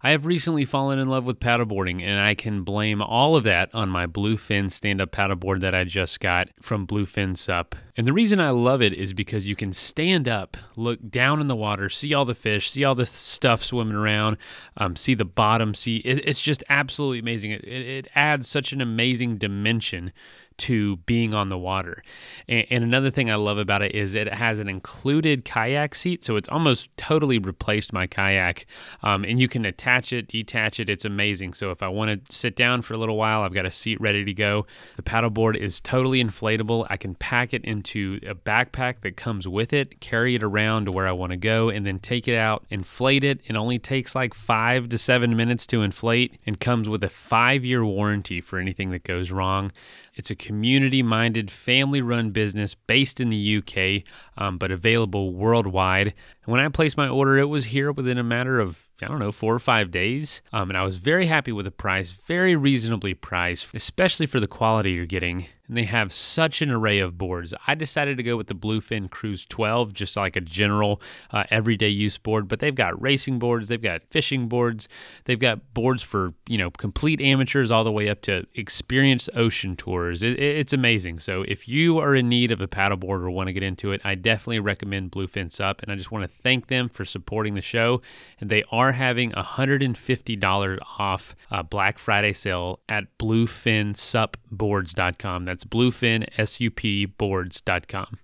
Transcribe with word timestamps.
I 0.00 0.12
have 0.12 0.26
recently 0.26 0.64
fallen 0.64 1.00
in 1.00 1.08
love 1.08 1.24
with 1.24 1.40
paddleboarding, 1.40 2.02
and 2.02 2.20
I 2.20 2.34
can 2.34 2.62
blame 2.62 3.02
all 3.02 3.34
of 3.34 3.44
that 3.44 3.74
on 3.74 3.88
my 3.88 4.06
Bluefin 4.06 4.70
stand 4.70 5.00
up 5.00 5.10
paddleboard 5.10 5.60
that 5.60 5.74
I 5.74 5.82
just 5.84 6.20
got 6.20 6.50
from 6.60 6.86
Bluefin 6.86 7.36
Sup. 7.36 7.74
And 7.96 8.06
the 8.06 8.12
reason 8.12 8.38
I 8.38 8.50
love 8.50 8.80
it 8.80 8.92
is 8.92 9.12
because 9.12 9.48
you 9.48 9.56
can 9.56 9.72
stand 9.72 10.28
up, 10.28 10.56
look 10.76 11.10
down 11.10 11.40
in 11.40 11.48
the 11.48 11.56
water, 11.56 11.88
see 11.88 12.14
all 12.14 12.24
the 12.24 12.34
fish, 12.34 12.70
see 12.70 12.84
all 12.84 12.94
the 12.94 13.06
stuff 13.06 13.64
swimming 13.64 13.96
around, 13.96 14.36
um, 14.76 14.94
see 14.94 15.14
the 15.14 15.24
bottom, 15.24 15.74
see 15.74 15.96
it, 15.98 16.26
it's 16.28 16.40
just 16.40 16.62
absolutely 16.68 17.18
amazing. 17.18 17.50
It, 17.50 17.64
it 17.64 18.08
adds 18.14 18.46
such 18.46 18.72
an 18.72 18.80
amazing 18.80 19.38
dimension 19.38 20.12
to 20.58 20.96
being 20.98 21.34
on 21.34 21.48
the 21.48 21.58
water. 21.58 22.02
And, 22.48 22.66
and, 22.70 22.84
another 22.84 23.10
thing 23.10 23.30
I 23.30 23.36
love 23.36 23.58
about 23.58 23.82
it 23.82 23.94
is 23.94 24.14
it 24.14 24.32
has 24.32 24.58
an 24.58 24.68
included 24.68 25.44
kayak 25.44 25.94
seat, 25.94 26.24
so 26.24 26.36
it's 26.36 26.48
almost 26.48 26.88
totally 26.96 27.38
replaced 27.38 27.92
my 27.92 28.06
kayak. 28.06 28.66
Um, 29.02 29.24
and 29.24 29.40
you 29.40 29.48
can 29.48 29.64
attach 29.64 30.12
it, 30.12 30.28
detach 30.28 30.80
it. 30.80 30.88
It's 30.88 31.04
amazing. 31.04 31.54
So 31.54 31.70
if 31.70 31.82
I 31.82 31.88
want 31.88 32.26
to 32.26 32.34
sit 32.34 32.56
down 32.56 32.82
for 32.82 32.94
a 32.94 32.98
little 32.98 33.16
while, 33.16 33.42
I've 33.42 33.54
got 33.54 33.66
a 33.66 33.72
seat 33.72 34.00
ready 34.00 34.24
to 34.24 34.34
go. 34.34 34.66
The 34.96 35.02
paddleboard 35.02 35.56
is 35.56 35.80
totally 35.80 36.22
inflatable. 36.22 36.86
I 36.90 36.96
can 36.96 37.14
pack 37.14 37.54
it 37.54 37.64
into 37.64 38.20
a 38.26 38.34
backpack 38.34 39.00
that 39.02 39.16
comes 39.16 39.46
with 39.46 39.72
it, 39.72 40.00
carry 40.00 40.34
it 40.34 40.42
around 40.42 40.86
to 40.86 40.92
where 40.92 41.06
I 41.06 41.12
want 41.12 41.32
to 41.32 41.36
go, 41.36 41.68
and 41.68 41.86
then 41.86 41.98
take 41.98 42.26
it 42.26 42.36
out, 42.36 42.64
inflate 42.70 43.24
it. 43.24 43.40
It 43.46 43.56
only 43.56 43.78
takes 43.78 44.14
like 44.14 44.34
five 44.34 44.88
to 44.88 44.98
seven 44.98 45.36
minutes 45.36 45.66
to 45.68 45.82
inflate 45.82 46.38
and 46.46 46.58
comes 46.58 46.88
with 46.88 47.04
a 47.04 47.08
five 47.08 47.64
year 47.64 47.84
warranty 47.84 48.40
for 48.40 48.58
anything 48.58 48.90
that 48.90 49.04
goes 49.04 49.30
wrong. 49.30 49.70
It's 50.18 50.30
a 50.30 50.36
community 50.36 51.02
minded, 51.02 51.50
family 51.50 52.02
run 52.02 52.30
business 52.30 52.74
based 52.74 53.20
in 53.20 53.30
the 53.30 53.56
UK, 53.58 54.02
um, 54.36 54.58
but 54.58 54.70
available 54.70 55.32
worldwide. 55.32 56.08
And 56.08 56.52
when 56.52 56.60
I 56.60 56.68
placed 56.68 56.96
my 56.96 57.08
order, 57.08 57.38
it 57.38 57.46
was 57.46 57.66
here 57.66 57.92
within 57.92 58.18
a 58.18 58.24
matter 58.24 58.60
of 58.60 58.88
I 59.00 59.06
don't 59.06 59.20
know, 59.20 59.30
four 59.30 59.54
or 59.54 59.60
five 59.60 59.92
days. 59.92 60.42
Um, 60.52 60.70
and 60.70 60.76
I 60.76 60.82
was 60.82 60.96
very 60.96 61.26
happy 61.26 61.52
with 61.52 61.66
the 61.66 61.70
price, 61.70 62.10
very 62.10 62.56
reasonably 62.56 63.14
priced, 63.14 63.72
especially 63.72 64.26
for 64.26 64.40
the 64.40 64.48
quality 64.48 64.90
you're 64.90 65.06
getting 65.06 65.46
and 65.68 65.76
they 65.76 65.84
have 65.84 66.12
such 66.12 66.62
an 66.62 66.70
array 66.70 66.98
of 66.98 67.18
boards. 67.18 67.54
I 67.66 67.74
decided 67.74 68.16
to 68.16 68.22
go 68.22 68.36
with 68.36 68.46
the 68.46 68.54
Bluefin 68.54 69.10
Cruise 69.10 69.44
12, 69.46 69.92
just 69.92 70.16
like 70.16 70.34
a 70.34 70.40
general 70.40 71.00
uh, 71.30 71.44
everyday 71.50 71.88
use 71.88 72.18
board, 72.18 72.48
but 72.48 72.60
they've 72.60 72.74
got 72.74 73.00
racing 73.00 73.38
boards, 73.38 73.68
they've 73.68 73.80
got 73.80 74.02
fishing 74.10 74.48
boards, 74.48 74.88
they've 75.24 75.38
got 75.38 75.74
boards 75.74 76.02
for, 76.02 76.34
you 76.48 76.58
know, 76.58 76.70
complete 76.70 77.20
amateurs 77.20 77.70
all 77.70 77.84
the 77.84 77.92
way 77.92 78.08
up 78.08 78.22
to 78.22 78.46
experienced 78.54 79.30
ocean 79.34 79.76
tours. 79.76 80.22
It, 80.22 80.40
it's 80.40 80.72
amazing. 80.72 81.18
So 81.20 81.42
if 81.42 81.68
you 81.68 81.98
are 81.98 82.14
in 82.14 82.28
need 82.28 82.50
of 82.50 82.60
a 82.60 82.68
paddleboard 82.68 83.22
or 83.22 83.30
want 83.30 83.48
to 83.48 83.52
get 83.52 83.62
into 83.62 83.92
it, 83.92 84.00
I 84.04 84.14
definitely 84.14 84.60
recommend 84.60 85.12
Bluefin 85.12 85.52
Sup, 85.52 85.82
and 85.82 85.92
I 85.92 85.96
just 85.96 86.10
want 86.10 86.24
to 86.24 86.30
thank 86.42 86.68
them 86.68 86.88
for 86.88 87.04
supporting 87.04 87.54
the 87.54 87.62
show. 87.62 88.00
And 88.40 88.48
they 88.48 88.64
are 88.72 88.92
having 88.92 89.34
a 89.34 89.42
$150 89.42 90.78
off 90.98 91.36
uh, 91.50 91.62
Black 91.62 91.98
Friday 91.98 92.32
sale 92.32 92.80
at 92.88 93.18
bluefinsupboards.com. 93.18 95.44
That's 95.44 95.57
that's 95.58 95.64
bluefinsupboards.com. 95.64 98.18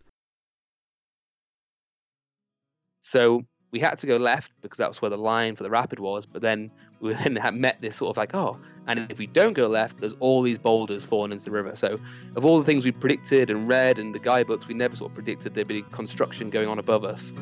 So 3.00 3.44
we 3.70 3.80
had 3.80 3.98
to 3.98 4.06
go 4.06 4.16
left 4.16 4.52
because 4.62 4.78
that 4.78 4.88
was 4.88 5.02
where 5.02 5.10
the 5.10 5.18
line 5.18 5.56
for 5.56 5.64
the 5.64 5.70
rapid 5.70 5.98
was. 5.98 6.26
But 6.26 6.42
then 6.42 6.70
we 7.00 7.14
then 7.14 7.40
met 7.60 7.80
this 7.80 7.96
sort 7.96 8.10
of 8.10 8.16
like, 8.16 8.32
oh, 8.34 8.60
and 8.86 9.10
if 9.10 9.18
we 9.18 9.26
don't 9.26 9.54
go 9.54 9.66
left, 9.66 9.98
there's 9.98 10.14
all 10.20 10.42
these 10.42 10.58
boulders 10.58 11.04
falling 11.04 11.32
into 11.32 11.46
the 11.46 11.50
river. 11.50 11.74
So 11.74 11.98
of 12.36 12.44
all 12.44 12.58
the 12.58 12.64
things 12.64 12.84
we 12.84 12.92
predicted 12.92 13.50
and 13.50 13.66
read 13.68 13.98
in 13.98 14.12
the 14.12 14.20
guidebooks, 14.20 14.68
we 14.68 14.74
never 14.74 14.94
sort 14.94 15.10
of 15.10 15.14
predicted 15.14 15.54
there'd 15.54 15.66
be 15.66 15.82
construction 15.90 16.50
going 16.50 16.68
on 16.68 16.78
above 16.78 17.04
us. 17.04 17.32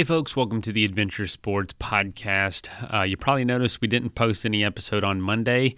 Hey, 0.00 0.04
folks, 0.04 0.34
welcome 0.34 0.62
to 0.62 0.72
the 0.72 0.86
Adventure 0.86 1.26
Sports 1.26 1.74
Podcast. 1.74 2.70
Uh, 2.90 3.02
you 3.02 3.18
probably 3.18 3.44
noticed 3.44 3.82
we 3.82 3.86
didn't 3.86 4.14
post 4.14 4.46
any 4.46 4.64
episode 4.64 5.04
on 5.04 5.20
Monday. 5.20 5.76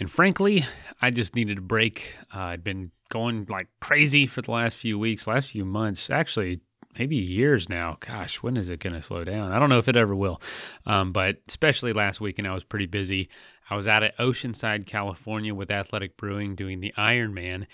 And 0.00 0.10
frankly, 0.10 0.64
I 1.00 1.12
just 1.12 1.36
needed 1.36 1.58
a 1.58 1.60
break. 1.60 2.16
Uh, 2.34 2.40
I'd 2.40 2.64
been 2.64 2.90
going 3.10 3.46
like 3.48 3.68
crazy 3.80 4.26
for 4.26 4.42
the 4.42 4.50
last 4.50 4.76
few 4.76 4.98
weeks, 4.98 5.28
last 5.28 5.50
few 5.50 5.64
months, 5.64 6.10
actually, 6.10 6.58
maybe 6.98 7.14
years 7.14 7.68
now. 7.68 7.96
Gosh, 8.00 8.42
when 8.42 8.56
is 8.56 8.70
it 8.70 8.80
going 8.80 8.94
to 8.94 9.02
slow 9.02 9.22
down? 9.22 9.52
I 9.52 9.60
don't 9.60 9.68
know 9.68 9.78
if 9.78 9.86
it 9.86 9.94
ever 9.94 10.16
will. 10.16 10.42
Um, 10.84 11.12
but 11.12 11.36
especially 11.46 11.92
last 11.92 12.20
weekend, 12.20 12.48
I 12.48 12.54
was 12.54 12.64
pretty 12.64 12.86
busy. 12.86 13.28
I 13.70 13.76
was 13.76 13.86
out 13.86 14.02
at 14.02 14.18
Oceanside, 14.18 14.86
California 14.86 15.54
with 15.54 15.70
Athletic 15.70 16.16
Brewing 16.16 16.56
doing 16.56 16.80
the 16.80 16.92
Ironman. 16.98 17.66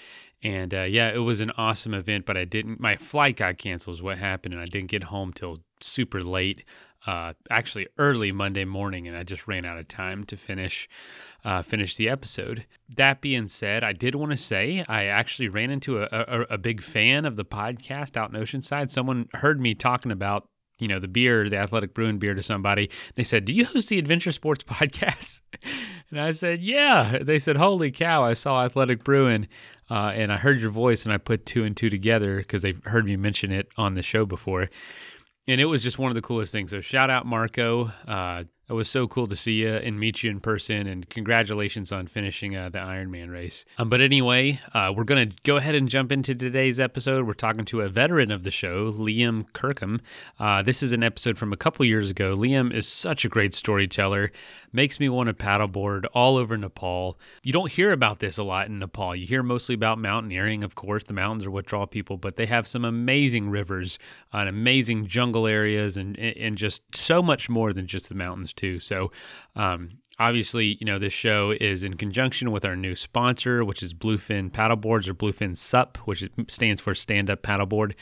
And 0.43 0.75
uh, 0.75 0.83
yeah, 0.83 1.11
it 1.11 1.19
was 1.19 1.41
an 1.41 1.51
awesome 1.57 1.95
event, 1.95 2.27
but 2.27 2.37
I 2.37 2.45
didn't, 2.45 2.79
my 2.79 2.97
flight 2.97 3.37
got 3.37 3.59
canceled, 3.59 3.97
is 3.97 4.03
what 4.03 4.19
happened. 4.19 4.55
And 4.55 4.63
I 4.63 4.67
didn't 4.67 4.91
get 4.91 5.05
home 5.05 5.33
till 5.33 5.59
super 5.81 6.23
late, 6.23 6.65
uh, 7.07 7.33
actually 7.51 7.87
early 7.99 8.33
Monday 8.33 8.65
morning, 8.65 9.07
and 9.07 9.17
I 9.17 9.23
just 9.23 9.47
ran 9.47 9.65
out 9.65 9.79
of 9.79 9.87
time 9.89 10.25
to 10.25 10.37
finish 10.37 10.89
uh, 11.45 11.63
finish 11.63 11.97
the 11.97 12.09
episode. 12.09 12.67
That 12.97 13.21
being 13.21 13.47
said, 13.49 13.85
I 13.85 13.93
did 13.93 14.17
want 14.17 14.33
to 14.33 14.37
say 14.37 14.85
I 14.89 15.05
actually 15.05 15.49
ran 15.49 15.71
into 15.71 16.03
a, 16.03 16.09
a, 16.11 16.41
a 16.51 16.59
big 16.59 16.83
fan 16.83 17.25
of 17.25 17.37
the 17.37 17.45
podcast 17.45 18.17
out 18.17 18.35
in 18.35 18.41
Oceanside. 18.41 18.91
Someone 18.91 19.29
heard 19.35 19.61
me 19.61 19.75
talking 19.75 20.11
about 20.11 20.49
you 20.81 20.89
know 20.89 20.99
the 20.99 21.09
beer, 21.09 21.49
the 21.49 21.57
Athletic 21.57 21.95
Brewing 21.95 22.19
beer 22.19 22.35
to 22.35 22.43
somebody. 22.43 22.91
They 23.15 23.25
said, 23.25 23.45
"Do 23.45 23.53
you 23.53 23.65
host 23.65 23.89
the 23.89 23.99
Adventure 23.99 24.33
Sports 24.33 24.65
podcast?" 24.69 25.41
and 26.11 26.21
I 26.21 26.33
said, 26.33 26.61
"Yeah." 26.61 27.19
They 27.23 27.39
said, 27.39 27.57
"Holy 27.57 27.91
cow! 27.91 28.25
I 28.25 28.35
saw 28.35 28.65
Athletic 28.65 29.05
Brewing." 29.05 29.49
Uh, 29.89 30.13
and 30.15 30.33
I 30.33 30.37
heard 30.37 30.61
your 30.61 30.71
voice, 30.71 31.05
and 31.05 31.13
I 31.13 31.19
put 31.19 31.47
two 31.47 31.65
and 31.65 31.77
two 31.77 31.91
together 31.91 32.39
because 32.39 32.63
they 32.63 32.75
heard 32.85 33.05
me 33.05 33.17
mention 33.17 33.53
it 33.53 33.69
on 33.77 33.95
the 33.95 34.03
show 34.03 34.27
before 34.27 34.69
and 35.49 35.61
it 35.61 35.67
was 35.67 35.83
just 35.83 35.99
one 35.99 36.11
of 36.11 36.15
the 36.15 36.23
coolest 36.23 36.53
things. 36.53 36.71
So 36.71 36.81
shout 36.81 37.11
out 37.11 37.27
Marco. 37.27 37.93
Uh, 38.07 38.45
it 38.69 38.73
was 38.73 38.89
so 38.89 39.07
cool 39.07 39.29
to 39.29 39.37
see 39.37 39.53
you 39.53 39.69
and 39.69 40.01
meet 40.01 40.25
you 40.25 40.31
in 40.31 40.41
person, 40.41 40.89
and 40.89 41.09
congratulations 41.09 41.93
on 41.93 42.09
finishing 42.09 42.57
uh, 42.57 42.69
the 42.69 42.79
Ironman 42.79 43.31
race. 43.31 43.65
Um, 43.79 43.89
but 43.89 44.01
anyway, 44.01 44.59
uh, 44.75 44.93
we're 44.97 45.05
going 45.05 45.31
to 45.31 45.37
go 45.45 45.57
ahead 45.57 45.77
and 45.77 45.89
jump 45.89 46.11
into 46.11 46.35
today's 46.35 46.81
episode. 46.81 47.27
We're 47.27 47.35
talking 47.35 47.65
to 47.67 47.83
a 47.83 47.89
veteran 47.89 48.33
of 48.33 48.43
the 48.43 48.51
show, 48.51 48.91
Liam 48.93 49.45
Kirkham. 49.53 50.01
Uh, 50.41 50.63
this 50.63 50.83
is 50.83 50.91
an 50.91 51.05
episode 51.05 51.39
from 51.39 51.53
a 51.53 51.57
couple 51.57 51.85
years 51.85 52.11
ago. 52.11 52.35
Liam 52.35 52.73
is 52.75 52.89
such 52.89 53.25
a 53.25 53.29
great 53.29 53.55
storyteller, 53.55 54.33
makes 54.73 54.99
me 54.99 55.09
want 55.09 55.29
to 55.29 55.35
paddleboard 55.35 56.05
all 56.13 56.37
over 56.37 56.57
Nepal. 56.57 57.19
You 57.45 57.53
don't 57.53 57.71
hear 57.71 57.93
about 57.93 58.19
this 58.19 58.37
a 58.37 58.43
lot 58.43 58.67
in 58.67 58.81
Nepal. 58.81 59.15
You 59.15 59.27
hear 59.27 59.45
mostly 59.45 59.77
about 59.77 60.01
mountaineering, 60.01 60.65
of 60.65 60.75
course. 60.75 61.05
The 61.05 61.13
mountains 61.13 61.47
are 61.47 61.53
what 61.53 61.67
draw 61.67 61.87
people, 61.87 62.17
but 62.17 62.35
they 62.35 62.47
have 62.47 62.67
some 62.67 62.85
amazing 62.85 63.49
rivers 63.49 64.01
and 64.33 64.49
amazing 64.49 65.07
jungle 65.07 65.47
areas, 65.47 65.97
and 65.97 66.19
and 66.19 66.59
just 66.59 66.83
so 66.95 67.23
much 67.23 67.49
more 67.49 67.73
than 67.73 67.87
just 67.87 68.09
the 68.09 68.15
mountains 68.15 68.53
too. 68.57 68.81
So, 68.81 69.13
um, 69.55 69.91
obviously, 70.19 70.77
you 70.81 70.87
know, 70.87 70.99
this 70.99 71.13
show 71.13 71.53
is 71.61 71.85
in 71.85 71.95
conjunction 71.95 72.51
with 72.51 72.65
our 72.65 72.77
new 72.77 72.95
sponsor, 72.95 73.65
which 73.65 73.83
is 73.83 73.95
Bluefin 73.95 74.51
Paddleboards 74.51 75.09
or 75.09 75.15
Bluefin 75.15 75.57
SUP, 75.57 75.99
which 75.99 76.29
stands 76.49 76.81
for 76.81 76.95
Stand 76.95 77.31
Up 77.31 77.43
Paddleboard. 77.43 77.95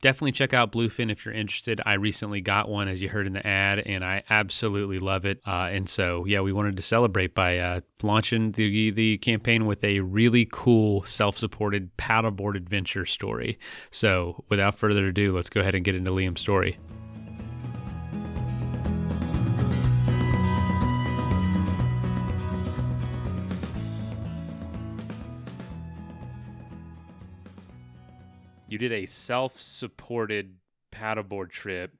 Definitely 0.00 0.32
check 0.32 0.52
out 0.52 0.72
Bluefin 0.72 1.12
if 1.12 1.24
you're 1.24 1.32
interested. 1.32 1.80
I 1.86 1.92
recently 1.92 2.40
got 2.40 2.68
one, 2.68 2.88
as 2.88 3.00
you 3.00 3.08
heard 3.08 3.28
in 3.28 3.34
the 3.34 3.46
ad, 3.46 3.78
and 3.78 4.04
I 4.04 4.24
absolutely 4.30 4.98
love 4.98 5.24
it. 5.24 5.40
Uh, 5.46 5.68
and 5.70 5.88
so, 5.88 6.24
yeah, 6.24 6.40
we 6.40 6.52
wanted 6.52 6.76
to 6.76 6.82
celebrate 6.82 7.36
by 7.36 7.58
uh, 7.58 7.80
launching 8.02 8.50
the 8.50 8.90
the 8.90 9.18
campaign 9.18 9.64
with 9.66 9.84
a 9.84 10.00
really 10.00 10.48
cool 10.50 11.04
self-supported 11.04 11.96
paddleboard 11.98 12.56
adventure 12.56 13.06
story. 13.06 13.60
So, 13.92 14.44
without 14.48 14.76
further 14.76 15.06
ado, 15.06 15.30
let's 15.30 15.48
go 15.48 15.60
ahead 15.60 15.76
and 15.76 15.84
get 15.84 15.94
into 15.94 16.10
Liam's 16.10 16.40
story. 16.40 16.78
You 28.72 28.78
did 28.78 28.92
a 28.92 29.04
self-supported 29.04 30.56
paddleboard 30.90 31.50
trip 31.50 31.92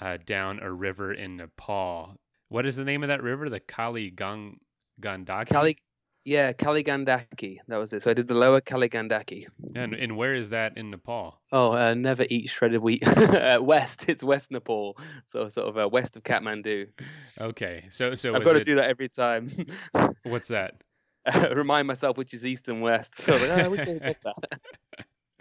uh, 0.00 0.16
down 0.24 0.60
a 0.60 0.72
river 0.72 1.12
in 1.12 1.36
Nepal. 1.36 2.16
What 2.48 2.64
is 2.64 2.76
the 2.76 2.84
name 2.84 3.02
of 3.02 3.08
that 3.08 3.22
river? 3.22 3.50
The 3.50 3.60
Kali 3.60 4.10
Gang 4.10 4.58
Gandaki. 4.98 5.48
Kali, 5.48 5.78
yeah, 6.24 6.54
Kali 6.54 6.82
Gandaki. 6.82 7.58
That 7.68 7.76
was 7.76 7.92
it. 7.92 8.02
So 8.02 8.10
I 8.10 8.14
did 8.14 8.28
the 8.28 8.34
lower 8.34 8.62
Kali 8.62 8.88
Gandaki. 8.88 9.46
And 9.74 9.92
and 9.92 10.16
where 10.16 10.34
is 10.34 10.48
that 10.50 10.78
in 10.78 10.90
Nepal? 10.90 11.38
Oh, 11.52 11.72
uh, 11.72 11.92
never 11.92 12.24
eat 12.30 12.48
shredded 12.48 12.80
wheat. 12.80 13.06
uh, 13.18 13.58
west, 13.60 14.08
it's 14.08 14.24
West 14.24 14.50
Nepal, 14.50 14.96
so 15.26 15.48
sort 15.48 15.68
of 15.68 15.76
uh, 15.76 15.86
west 15.86 16.16
of 16.16 16.22
Kathmandu. 16.22 16.88
Okay, 17.38 17.84
so 17.90 18.14
so 18.14 18.34
I've 18.34 18.44
got 18.44 18.54
to 18.54 18.64
do 18.64 18.76
that 18.76 18.88
every 18.88 19.10
time. 19.10 19.50
What's 20.22 20.48
that? 20.48 20.80
remind 21.52 21.86
myself 21.86 22.16
which 22.16 22.34
is 22.34 22.46
east 22.46 22.68
and 22.68 22.80
west. 22.80 23.16
So 23.16 23.32
like, 23.36 23.50
oh, 23.50 23.70
which 23.70 23.80
is 23.80 24.00
that? 24.00 24.60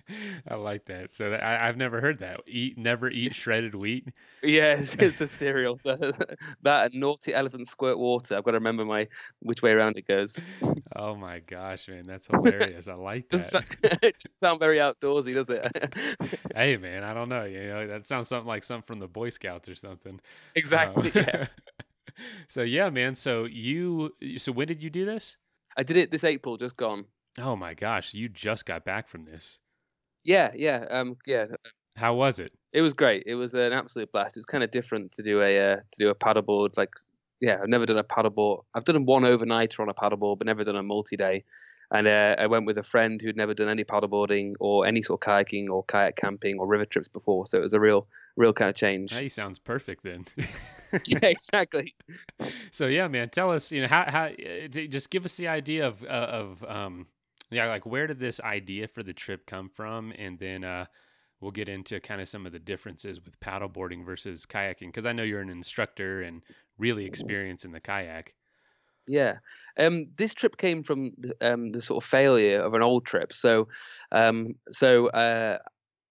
I 0.47 0.55
like 0.55 0.85
that. 0.85 1.11
So 1.11 1.31
that, 1.31 1.43
I, 1.43 1.67
I've 1.67 1.77
never 1.77 2.01
heard 2.01 2.19
that. 2.19 2.41
Eat, 2.47 2.77
never 2.77 3.09
eat 3.09 3.33
shredded 3.33 3.75
wheat. 3.75 4.07
Yes, 4.43 4.95
it's 4.99 5.21
a 5.21 5.27
cereal. 5.27 5.75
So 5.77 5.95
that 6.61 6.93
naughty 6.93 7.33
elephant 7.33 7.67
squirt 7.67 7.97
water. 7.97 8.35
I've 8.35 8.43
got 8.43 8.51
to 8.51 8.57
remember 8.57 8.85
my 8.85 9.07
which 9.39 9.63
way 9.63 9.71
around 9.71 9.97
it 9.97 10.07
goes. 10.07 10.39
Oh 10.95 11.15
my 11.15 11.39
gosh, 11.39 11.87
man, 11.87 12.05
that's 12.05 12.27
hilarious. 12.27 12.87
I 12.87 12.93
like 12.93 13.27
that. 13.29 13.39
sound, 13.39 13.65
it 13.83 14.01
doesn't 14.01 14.17
sound 14.19 14.59
very 14.59 14.77
outdoorsy, 14.77 15.33
does 15.33 15.49
it? 15.49 15.67
hey, 16.55 16.77
man, 16.77 17.03
I 17.03 17.13
don't 17.15 17.29
know. 17.29 17.43
You 17.45 17.67
know, 17.67 17.87
that 17.87 18.07
sounds 18.07 18.27
something 18.27 18.47
like 18.47 18.63
something 18.63 18.85
from 18.85 18.99
the 18.99 19.07
Boy 19.07 19.29
Scouts 19.29 19.67
or 19.67 19.75
something. 19.75 20.19
exactly. 20.53 21.11
Um, 21.15 21.23
Yeah. 21.25 21.47
so 22.47 22.61
yeah, 22.61 22.89
man. 22.91 23.15
So 23.15 23.45
you, 23.45 24.11
so 24.37 24.51
when 24.51 24.67
did 24.67 24.83
you 24.83 24.91
do 24.91 25.05
this? 25.05 25.37
I 25.75 25.83
did 25.83 25.97
it 25.97 26.11
this 26.11 26.23
April, 26.23 26.57
just 26.57 26.77
gone. 26.77 27.05
Oh 27.39 27.55
my 27.55 27.73
gosh, 27.73 28.13
you 28.13 28.29
just 28.29 28.65
got 28.65 28.85
back 28.85 29.09
from 29.09 29.25
this. 29.25 29.59
Yeah, 30.25 30.51
yeah, 30.55 30.85
um, 30.89 31.17
yeah. 31.25 31.45
How 31.95 32.15
was 32.15 32.39
it? 32.39 32.51
It 32.73 32.81
was 32.81 32.93
great. 32.93 33.23
It 33.25 33.35
was 33.35 33.53
an 33.53 33.71
absolute 33.71 34.11
blast. 34.11 34.35
It's 34.35 34.45
kind 34.45 34.63
of 34.63 34.71
different 34.71 35.13
to 35.13 35.23
do 35.23 35.41
a 35.41 35.73
uh, 35.73 35.75
to 35.75 35.97
do 35.97 36.09
a 36.09 36.15
paddleboard. 36.15 36.75
Like, 36.75 36.89
yeah, 37.39 37.59
I've 37.61 37.69
never 37.69 37.85
done 37.85 37.99
a 37.99 38.03
paddleboard. 38.03 38.63
I've 38.73 38.83
done 38.83 39.05
one 39.05 39.23
overnighter 39.23 39.79
on 39.79 39.87
a 39.87 39.93
paddleboard, 39.93 40.39
but 40.39 40.47
never 40.47 40.63
done 40.63 40.75
a 40.75 40.83
multi-day. 40.83 41.43
And 41.91 42.07
uh, 42.07 42.35
I 42.39 42.47
went 42.47 42.65
with 42.65 42.79
a 42.79 42.83
friend 42.83 43.21
who'd 43.21 43.37
never 43.37 43.53
done 43.53 43.69
any 43.69 43.83
paddleboarding 43.83 44.55
or 44.59 44.87
any 44.87 45.03
sort 45.03 45.23
of 45.23 45.29
kayaking 45.29 45.69
or 45.69 45.83
kayak 45.83 46.15
camping 46.15 46.57
or 46.59 46.67
river 46.67 46.85
trips 46.85 47.07
before. 47.07 47.45
So 47.45 47.59
it 47.59 47.61
was 47.61 47.73
a 47.73 47.79
real, 47.79 48.07
real 48.35 48.51
kind 48.51 48.69
of 48.69 48.75
change. 48.75 49.13
Hey, 49.13 49.29
sounds 49.29 49.59
perfect 49.59 50.03
then. 50.03 50.25
yeah, 51.05 51.19
exactly. 51.27 51.95
so 52.71 52.87
yeah, 52.87 53.07
man, 53.07 53.29
tell 53.29 53.51
us, 53.51 53.71
you 53.71 53.81
know, 53.81 53.87
how 53.87 54.05
how 54.07 54.25
uh, 54.25 54.67
just 54.67 55.11
give 55.11 55.23
us 55.23 55.35
the 55.35 55.47
idea 55.47 55.87
of 55.87 56.03
uh, 56.03 56.07
of 56.07 56.63
um 56.67 57.05
yeah, 57.51 57.67
like 57.67 57.85
where 57.85 58.07
did 58.07 58.19
this 58.19 58.39
idea 58.39 58.87
for 58.87 59.03
the 59.03 59.13
trip 59.13 59.45
come 59.45 59.69
from, 59.69 60.13
and 60.17 60.39
then 60.39 60.63
uh 60.63 60.85
we'll 61.41 61.51
get 61.51 61.69
into 61.69 61.99
kind 61.99 62.21
of 62.21 62.27
some 62.27 62.45
of 62.45 62.51
the 62.51 62.59
differences 62.59 63.23
with 63.23 63.39
paddleboarding 63.39 64.05
versus 64.05 64.45
kayaking 64.45 64.87
because 64.87 65.05
I 65.05 65.11
know 65.11 65.23
you're 65.23 65.41
an 65.41 65.49
instructor 65.49 66.21
and 66.21 66.41
really 66.79 67.05
experienced 67.05 67.65
in 67.65 67.71
the 67.71 67.79
kayak. 67.79 68.33
Yeah. 69.07 69.37
Um, 69.77 70.07
this 70.17 70.33
trip 70.33 70.57
came 70.57 70.81
from 70.81 71.11
the, 71.17 71.35
um, 71.41 71.71
the 71.71 71.81
sort 71.81 72.03
of 72.03 72.09
failure 72.09 72.59
of 72.59 72.73
an 72.73 72.81
old 72.81 73.05
trip. 73.05 73.33
So, 73.33 73.67
um, 74.11 74.55
so 74.71 75.07
uh, 75.09 75.59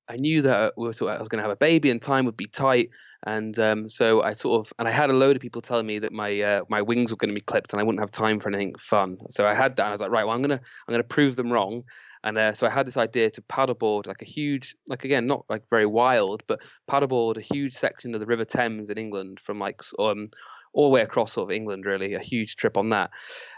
I 0.09 0.17
knew 0.17 0.43
that 0.43 0.75
we 0.77 0.87
were 0.87 1.11
I 1.11 1.19
was 1.19 1.29
going 1.29 1.43
to 1.43 1.49
have 1.49 1.51
a 1.51 1.57
baby 1.57 1.91
and 1.91 2.01
time 2.01 2.27
would 2.27 2.37
be 2.37 2.47
tight, 2.47 2.91
and 3.27 3.59
um, 3.59 3.89
so 3.89 4.23
I 4.23 4.35
sort 4.35 4.67
of 4.67 4.73
and 4.79 4.87
I 4.87 4.91
had 4.91 5.11
a 5.11 5.15
load 5.15 5.37
of 5.37 5.43
people 5.43 5.63
telling 5.63 5.87
me 5.87 5.99
that 5.99 6.13
my 6.13 6.41
uh, 6.41 6.61
my 6.69 6.83
wings 6.83 7.11
were 7.11 7.17
going 7.17 7.29
to 7.29 7.35
be 7.35 7.41
clipped 7.41 7.73
and 7.73 7.81
I 7.81 7.83
wouldn't 7.83 8.01
have 8.01 8.11
time 8.11 8.39
for 8.39 8.49
anything 8.49 8.75
fun. 8.75 9.17
So 9.31 9.47
I 9.47 9.55
had 9.55 9.77
that. 9.77 9.83
And 9.83 9.89
I 9.89 9.93
was 9.93 10.01
like, 10.01 10.11
right, 10.11 10.25
well, 10.25 10.35
I'm 10.35 10.43
gonna 10.43 10.61
I'm 10.89 10.93
gonna 10.93 11.05
prove 11.05 11.37
them 11.37 11.53
wrong. 11.53 11.85
And 12.23 12.39
uh, 12.39 12.53
so 12.53 12.67
I 12.67 12.71
had 12.71 12.87
this 12.87 12.97
idea 12.97 13.31
to 13.31 13.43
paddleboard 13.43 14.07
like 14.07 14.23
a 14.23 14.27
huge, 14.27 14.75
like 14.89 15.05
again, 15.05 15.27
not 15.27 15.45
like 15.49 15.63
very 15.69 15.87
wild, 15.87 16.43
but 16.47 16.61
paddleboard 16.91 17.37
a 17.37 17.43
huge 17.43 17.75
section 17.75 18.15
of 18.15 18.21
the 18.21 18.27
River 18.27 18.45
Thames 18.45 18.89
in 18.91 18.99
England 18.99 19.41
from 19.41 19.59
like 19.59 19.83
um 19.99 20.29
all 20.75 20.87
the 20.87 20.91
way 20.91 21.03
across 21.03 21.33
sort 21.33 21.49
of 21.49 21.55
England, 21.55 21.87
really, 21.87 22.15
a 22.15 22.21
huge 22.21 22.57
trip 22.57 22.77
on 22.77 22.91
that. 22.91 23.11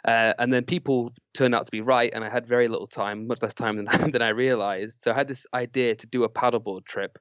Uh, 0.05 0.35
and 0.39 0.53
then 0.53 0.65
people 0.65 1.13
turned 1.35 1.55
out 1.55 1.65
to 1.65 1.73
be 1.73 1.81
right, 1.81 2.13
and 2.15 2.23
I 2.23 2.29
had 2.29 2.47
very 2.47 2.69
little 2.69 2.87
time, 2.87 3.27
much 3.27 3.43
less 3.43 3.55
time 3.55 3.77
than, 3.77 3.87
than 4.13 4.23
I 4.23 4.29
realized. 4.29 5.01
So 5.01 5.11
I 5.11 5.15
had 5.15 5.27
this 5.27 5.47
idea 5.55 5.97
to 5.97 6.07
do 6.07 6.25
a 6.25 6.29
paddleboard 6.29 6.85
trip. 6.85 7.19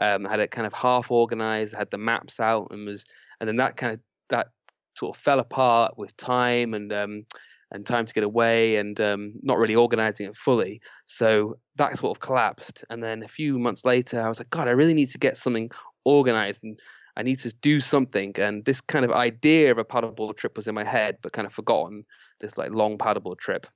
Um, 0.00 0.24
had 0.24 0.40
it 0.40 0.50
kind 0.50 0.66
of 0.66 0.72
half 0.72 1.10
organized, 1.10 1.74
had 1.74 1.90
the 1.90 1.98
maps 1.98 2.40
out, 2.40 2.68
and 2.70 2.86
was, 2.86 3.04
and 3.40 3.48
then 3.48 3.56
that 3.56 3.76
kind 3.76 3.94
of 3.94 4.00
that 4.30 4.48
sort 4.96 5.16
of 5.16 5.22
fell 5.22 5.40
apart 5.40 5.96
with 5.96 6.16
time 6.16 6.74
and 6.74 6.92
um, 6.92 7.24
and 7.70 7.84
time 7.84 8.06
to 8.06 8.14
get 8.14 8.24
away, 8.24 8.76
and 8.76 9.00
um, 9.00 9.34
not 9.42 9.58
really 9.58 9.74
organizing 9.74 10.26
it 10.26 10.34
fully. 10.34 10.80
So 11.06 11.58
that 11.76 11.98
sort 11.98 12.16
of 12.16 12.20
collapsed. 12.20 12.84
And 12.90 13.02
then 13.02 13.22
a 13.22 13.28
few 13.28 13.58
months 13.58 13.84
later, 13.84 14.20
I 14.20 14.28
was 14.28 14.38
like, 14.38 14.50
God, 14.50 14.68
I 14.68 14.72
really 14.72 14.94
need 14.94 15.10
to 15.10 15.18
get 15.18 15.36
something 15.36 15.70
organized 16.04 16.64
and 16.64 16.78
I 17.16 17.22
need 17.22 17.40
to 17.40 17.52
do 17.60 17.80
something. 17.80 18.32
And 18.38 18.64
this 18.64 18.80
kind 18.80 19.04
of 19.04 19.10
idea 19.10 19.72
of 19.72 19.78
a 19.78 19.84
paddleboard 19.84 20.36
trip 20.36 20.56
was 20.56 20.68
in 20.68 20.74
my 20.74 20.84
head, 20.84 21.18
but 21.20 21.32
kind 21.32 21.46
of 21.46 21.52
forgotten 21.52 22.04
this 22.40 22.56
like 22.56 22.70
long 22.70 22.96
paddleboard 22.96 23.38
trip. 23.38 23.66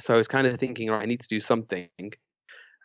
So 0.00 0.12
I 0.12 0.16
was 0.16 0.26
kind 0.26 0.46
of 0.46 0.58
thinking, 0.58 0.90
right, 0.90 1.02
I 1.02 1.06
need 1.06 1.20
to 1.20 1.28
do 1.28 1.38
something. 1.38 1.88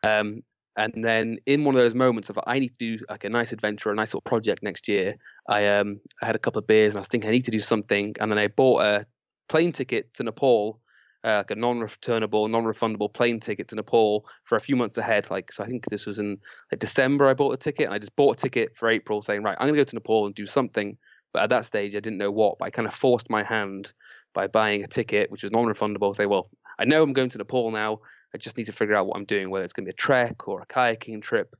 Um, 0.03 0.43
and 0.79 1.03
then 1.03 1.37
in 1.45 1.65
one 1.65 1.75
of 1.75 1.81
those 1.81 1.93
moments 1.93 2.29
of 2.29 2.39
I 2.47 2.57
need 2.59 2.73
to 2.79 2.97
do 2.97 3.05
like 3.09 3.25
a 3.25 3.29
nice 3.29 3.51
adventure, 3.51 3.91
a 3.91 3.95
nice 3.95 4.09
little 4.09 4.21
project 4.21 4.63
next 4.63 4.87
year, 4.87 5.15
I 5.47 5.67
um 5.67 5.99
I 6.21 6.25
had 6.25 6.35
a 6.35 6.39
couple 6.39 6.59
of 6.59 6.67
beers 6.67 6.93
and 6.93 6.99
I 6.99 7.01
was 7.01 7.09
thinking 7.09 7.29
I 7.29 7.33
need 7.33 7.45
to 7.45 7.51
do 7.51 7.59
something. 7.59 8.15
And 8.19 8.31
then 8.31 8.39
I 8.39 8.47
bought 8.47 8.81
a 8.81 9.05
plane 9.49 9.73
ticket 9.73 10.13
to 10.13 10.23
Nepal, 10.23 10.79
uh, 11.25 11.37
like 11.37 11.51
a 11.51 11.55
non-returnable, 11.55 12.47
non-refundable 12.47 13.13
plane 13.13 13.41
ticket 13.41 13.67
to 13.67 13.75
Nepal 13.75 14.25
for 14.45 14.55
a 14.55 14.61
few 14.61 14.77
months 14.77 14.97
ahead. 14.97 15.29
Like 15.29 15.51
so, 15.51 15.63
I 15.63 15.67
think 15.67 15.85
this 15.85 16.05
was 16.05 16.17
in 16.17 16.37
like 16.71 16.79
December. 16.79 17.27
I 17.27 17.33
bought 17.33 17.53
a 17.53 17.57
ticket 17.57 17.85
and 17.85 17.93
I 17.93 17.99
just 17.99 18.15
bought 18.15 18.39
a 18.39 18.41
ticket 18.41 18.77
for 18.77 18.87
April, 18.87 19.21
saying 19.21 19.43
right, 19.43 19.57
I'm 19.59 19.67
gonna 19.67 19.77
go 19.77 19.83
to 19.83 19.95
Nepal 19.95 20.27
and 20.27 20.33
do 20.33 20.45
something. 20.45 20.97
But 21.33 21.43
at 21.43 21.49
that 21.49 21.65
stage, 21.65 21.95
I 21.95 21.99
didn't 21.99 22.17
know 22.17 22.31
what. 22.31 22.57
But 22.57 22.65
I 22.65 22.69
kind 22.69 22.87
of 22.87 22.93
forced 22.93 23.29
my 23.29 23.43
hand 23.43 23.91
by 24.33 24.47
buying 24.47 24.83
a 24.83 24.87
ticket, 24.87 25.29
which 25.29 25.43
was 25.43 25.51
non-refundable. 25.51 26.15
Say, 26.15 26.25
well, 26.25 26.49
I 26.79 26.85
know 26.85 27.03
I'm 27.03 27.13
going 27.13 27.29
to 27.29 27.37
Nepal 27.37 27.69
now. 27.69 27.99
I 28.33 28.37
just 28.37 28.57
need 28.57 28.65
to 28.65 28.71
figure 28.71 28.95
out 28.95 29.07
what 29.07 29.17
I'm 29.17 29.25
doing, 29.25 29.49
whether 29.49 29.63
it's 29.63 29.73
going 29.73 29.85
to 29.85 29.89
be 29.89 29.93
a 29.93 29.95
trek 29.95 30.47
or 30.47 30.61
a 30.61 30.65
kayaking 30.65 31.21
trip. 31.21 31.55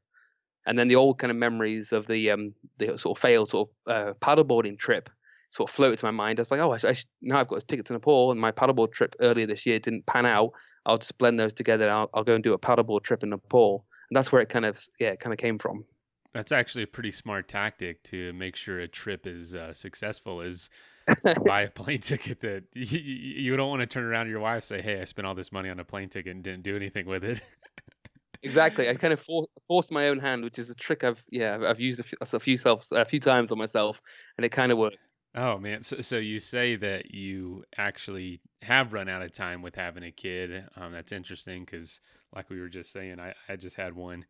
And 0.65 0.77
then 0.77 0.87
the 0.87 0.95
old 0.95 1.17
kind 1.17 1.31
of 1.31 1.37
memories 1.37 1.91
of 1.91 2.07
the 2.07 2.31
um 2.31 2.47
the 2.77 2.97
sort 2.97 3.17
of 3.17 3.21
failed 3.21 3.49
sort 3.49 3.69
of 3.87 3.91
uh, 3.91 4.13
paddleboarding 4.15 4.77
trip 4.77 5.09
sort 5.49 5.69
of 5.69 5.75
floated 5.75 5.97
to 5.99 6.05
my 6.05 6.11
mind. 6.11 6.39
I 6.39 6.41
was 6.41 6.51
like, 6.51 6.59
oh, 6.59 6.71
I, 6.71 6.89
I 6.89 6.95
now 7.21 7.39
I've 7.39 7.47
got 7.47 7.63
a 7.63 7.65
ticket 7.65 7.85
to 7.87 7.93
Nepal, 7.93 8.31
and 8.31 8.39
my 8.39 8.51
paddleboard 8.51 8.91
trip 8.91 9.15
earlier 9.19 9.47
this 9.47 9.65
year 9.65 9.79
didn't 9.79 10.05
pan 10.05 10.25
out. 10.25 10.51
I'll 10.85 10.97
just 10.97 11.17
blend 11.17 11.39
those 11.39 11.53
together. 11.53 11.89
I'll, 11.89 12.09
I'll 12.13 12.23
go 12.23 12.35
and 12.35 12.43
do 12.43 12.53
a 12.53 12.59
paddleboard 12.59 13.03
trip 13.03 13.23
in 13.23 13.29
Nepal, 13.29 13.85
and 14.09 14.15
that's 14.15 14.31
where 14.31 14.41
it 14.41 14.49
kind 14.49 14.65
of 14.65 14.83
yeah, 14.99 15.09
it 15.09 15.19
kind 15.19 15.33
of 15.33 15.39
came 15.39 15.57
from. 15.57 15.85
That's 16.33 16.51
actually 16.51 16.83
a 16.83 16.87
pretty 16.87 17.11
smart 17.11 17.47
tactic 17.47 18.03
to 18.03 18.33
make 18.33 18.55
sure 18.55 18.79
a 18.79 18.87
trip 18.87 19.25
is 19.25 19.55
uh, 19.55 19.73
successful. 19.73 20.41
Is 20.41 20.69
buy 21.45 21.61
a 21.61 21.69
plane 21.69 21.99
ticket 21.99 22.39
that 22.41 22.63
you, 22.73 22.99
you 22.99 23.57
don't 23.57 23.69
want 23.69 23.81
to 23.81 23.87
turn 23.87 24.03
around 24.03 24.25
to 24.25 24.31
your 24.31 24.39
wife 24.39 24.55
and 24.55 24.63
say, 24.63 24.81
"Hey, 24.81 25.01
I 25.01 25.03
spent 25.03 25.25
all 25.25 25.35
this 25.35 25.51
money 25.51 25.69
on 25.69 25.79
a 25.79 25.85
plane 25.85 26.09
ticket 26.09 26.35
and 26.35 26.43
didn't 26.43 26.63
do 26.63 26.75
anything 26.75 27.05
with 27.05 27.23
it." 27.23 27.41
Exactly. 28.41 28.87
I 28.87 28.93
kind 28.93 29.11
of 29.11 29.19
for, 29.19 29.47
forced 29.67 29.91
my 29.91 30.07
own 30.07 30.17
hand, 30.17 30.45
which 30.45 30.59
is 30.59 30.69
a 30.69 30.75
trick 30.75 31.03
I've 31.03 31.21
yeah 31.29 31.59
I've 31.67 31.79
used 31.79 31.99
a 31.99 32.03
few, 32.03 32.17
a 32.21 32.39
few 32.39 32.55
self 32.55 32.89
a 32.93 33.03
few 33.03 33.19
times 33.19 33.51
on 33.51 33.57
myself, 33.57 34.01
and 34.37 34.45
it 34.45 34.49
kind 34.49 34.71
of 34.71 34.77
works. 34.77 35.19
Oh 35.35 35.57
man, 35.57 35.83
so 35.83 35.99
so 36.01 36.17
you 36.17 36.39
say 36.39 36.75
that 36.77 37.13
you 37.13 37.65
actually 37.77 38.39
have 38.61 38.93
run 38.93 39.09
out 39.09 39.21
of 39.21 39.31
time 39.33 39.61
with 39.61 39.75
having 39.75 40.03
a 40.03 40.11
kid. 40.11 40.65
Um, 40.77 40.93
that's 40.93 41.11
interesting 41.11 41.65
because, 41.65 41.99
like 42.33 42.49
we 42.49 42.59
were 42.59 42.69
just 42.69 42.93
saying, 42.93 43.19
I 43.19 43.33
I 43.49 43.57
just 43.57 43.75
had 43.75 43.93
one, 43.93 44.25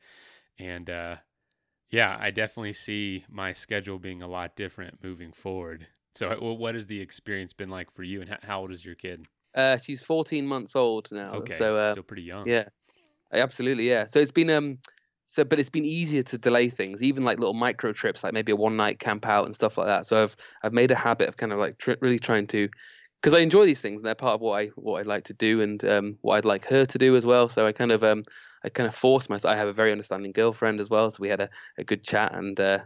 and 0.58 0.90
uh, 0.90 1.18
yeah, 1.90 2.18
I 2.20 2.32
definitely 2.32 2.74
see 2.74 3.26
my 3.30 3.54
schedule 3.54 4.00
being 4.00 4.22
a 4.22 4.28
lot 4.28 4.56
different 4.56 5.04
moving 5.04 5.32
forward. 5.32 5.88
So, 6.16 6.40
what 6.54 6.76
has 6.76 6.86
the 6.88 7.00
experience 7.02 7.54
been 7.54 7.70
like 7.70 7.92
for 7.92 8.04
you, 8.04 8.22
and 8.22 8.38
how, 8.44 8.62
old 8.62 8.72
is 8.72 8.84
your 8.86 8.96
kid? 8.96 9.28
Uh, 9.56 9.78
she's 9.78 10.04
14 10.04 10.46
months 10.46 10.76
old 10.76 11.12
now, 11.12 11.46
Okay, 11.46 11.50
so 11.50 11.78
uh, 11.78 11.96
still 11.96 12.04
pretty 12.04 12.24
young. 12.24 12.52
yeah, 12.52 12.70
absolutely, 13.34 13.90
yeah. 13.90 14.06
So 14.06 14.20
it's 14.20 14.32
been 14.32 14.50
um, 14.50 14.80
so 15.26 15.46
but 15.46 15.60
it's 15.60 15.70
been 15.70 15.86
easier 15.86 16.24
to 16.24 16.38
delay 16.38 16.70
things, 16.70 17.04
even 17.04 17.24
like 17.24 17.40
little 17.40 17.54
micro 17.56 17.94
trips, 17.94 18.24
like 18.24 18.34
maybe 18.34 18.52
a 18.52 18.56
one 18.58 18.78
night 18.78 19.00
camp 19.00 19.28
out 19.28 19.46
and 19.46 19.56
stuff 19.56 19.78
like 19.78 19.88
that. 19.88 20.08
So 20.08 20.24
I've 20.24 20.36
I've 20.64 20.74
made 20.74 20.92
a 20.92 20.96
habit 20.96 21.30
of 21.30 21.38
kind 21.38 21.54
of 21.54 21.60
like 21.60 21.80
tr- 21.80 21.94
really 22.02 22.20
trying 22.20 22.48
to, 22.48 22.70
because 23.22 23.34
I 23.36 23.40
enjoy 23.42 23.66
these 23.66 23.82
things 23.82 24.02
and 24.02 24.08
they're 24.08 24.16
part 24.16 24.36
of 24.36 24.42
what 24.42 24.60
I 24.60 24.68
what 24.76 25.00
I 25.00 25.04
like 25.04 25.26
to 25.26 25.34
do 25.34 25.62
and 25.62 25.84
um 25.86 26.18
what 26.22 26.38
I'd 26.38 26.46
like 26.46 26.66
her 26.68 26.86
to 26.86 26.98
do 27.00 27.16
as 27.18 27.26
well. 27.26 27.50
So 27.50 27.68
I 27.68 27.74
kind 27.74 27.92
of 27.92 28.04
um 28.04 28.24
I 28.64 28.70
kind 28.70 28.88
of 28.88 28.96
forced 28.96 29.30
myself. 29.30 29.54
I 29.54 29.58
have 29.58 29.70
a 29.70 29.74
very 29.74 29.92
understanding 29.92 30.32
girlfriend 30.34 30.80
as 30.82 30.90
well, 30.90 31.12
so 31.12 31.18
we 31.22 31.30
had 31.30 31.42
a, 31.42 31.50
a 31.78 31.84
good 31.84 32.04
chat 32.04 32.36
and 32.36 32.60
uh, 32.60 32.86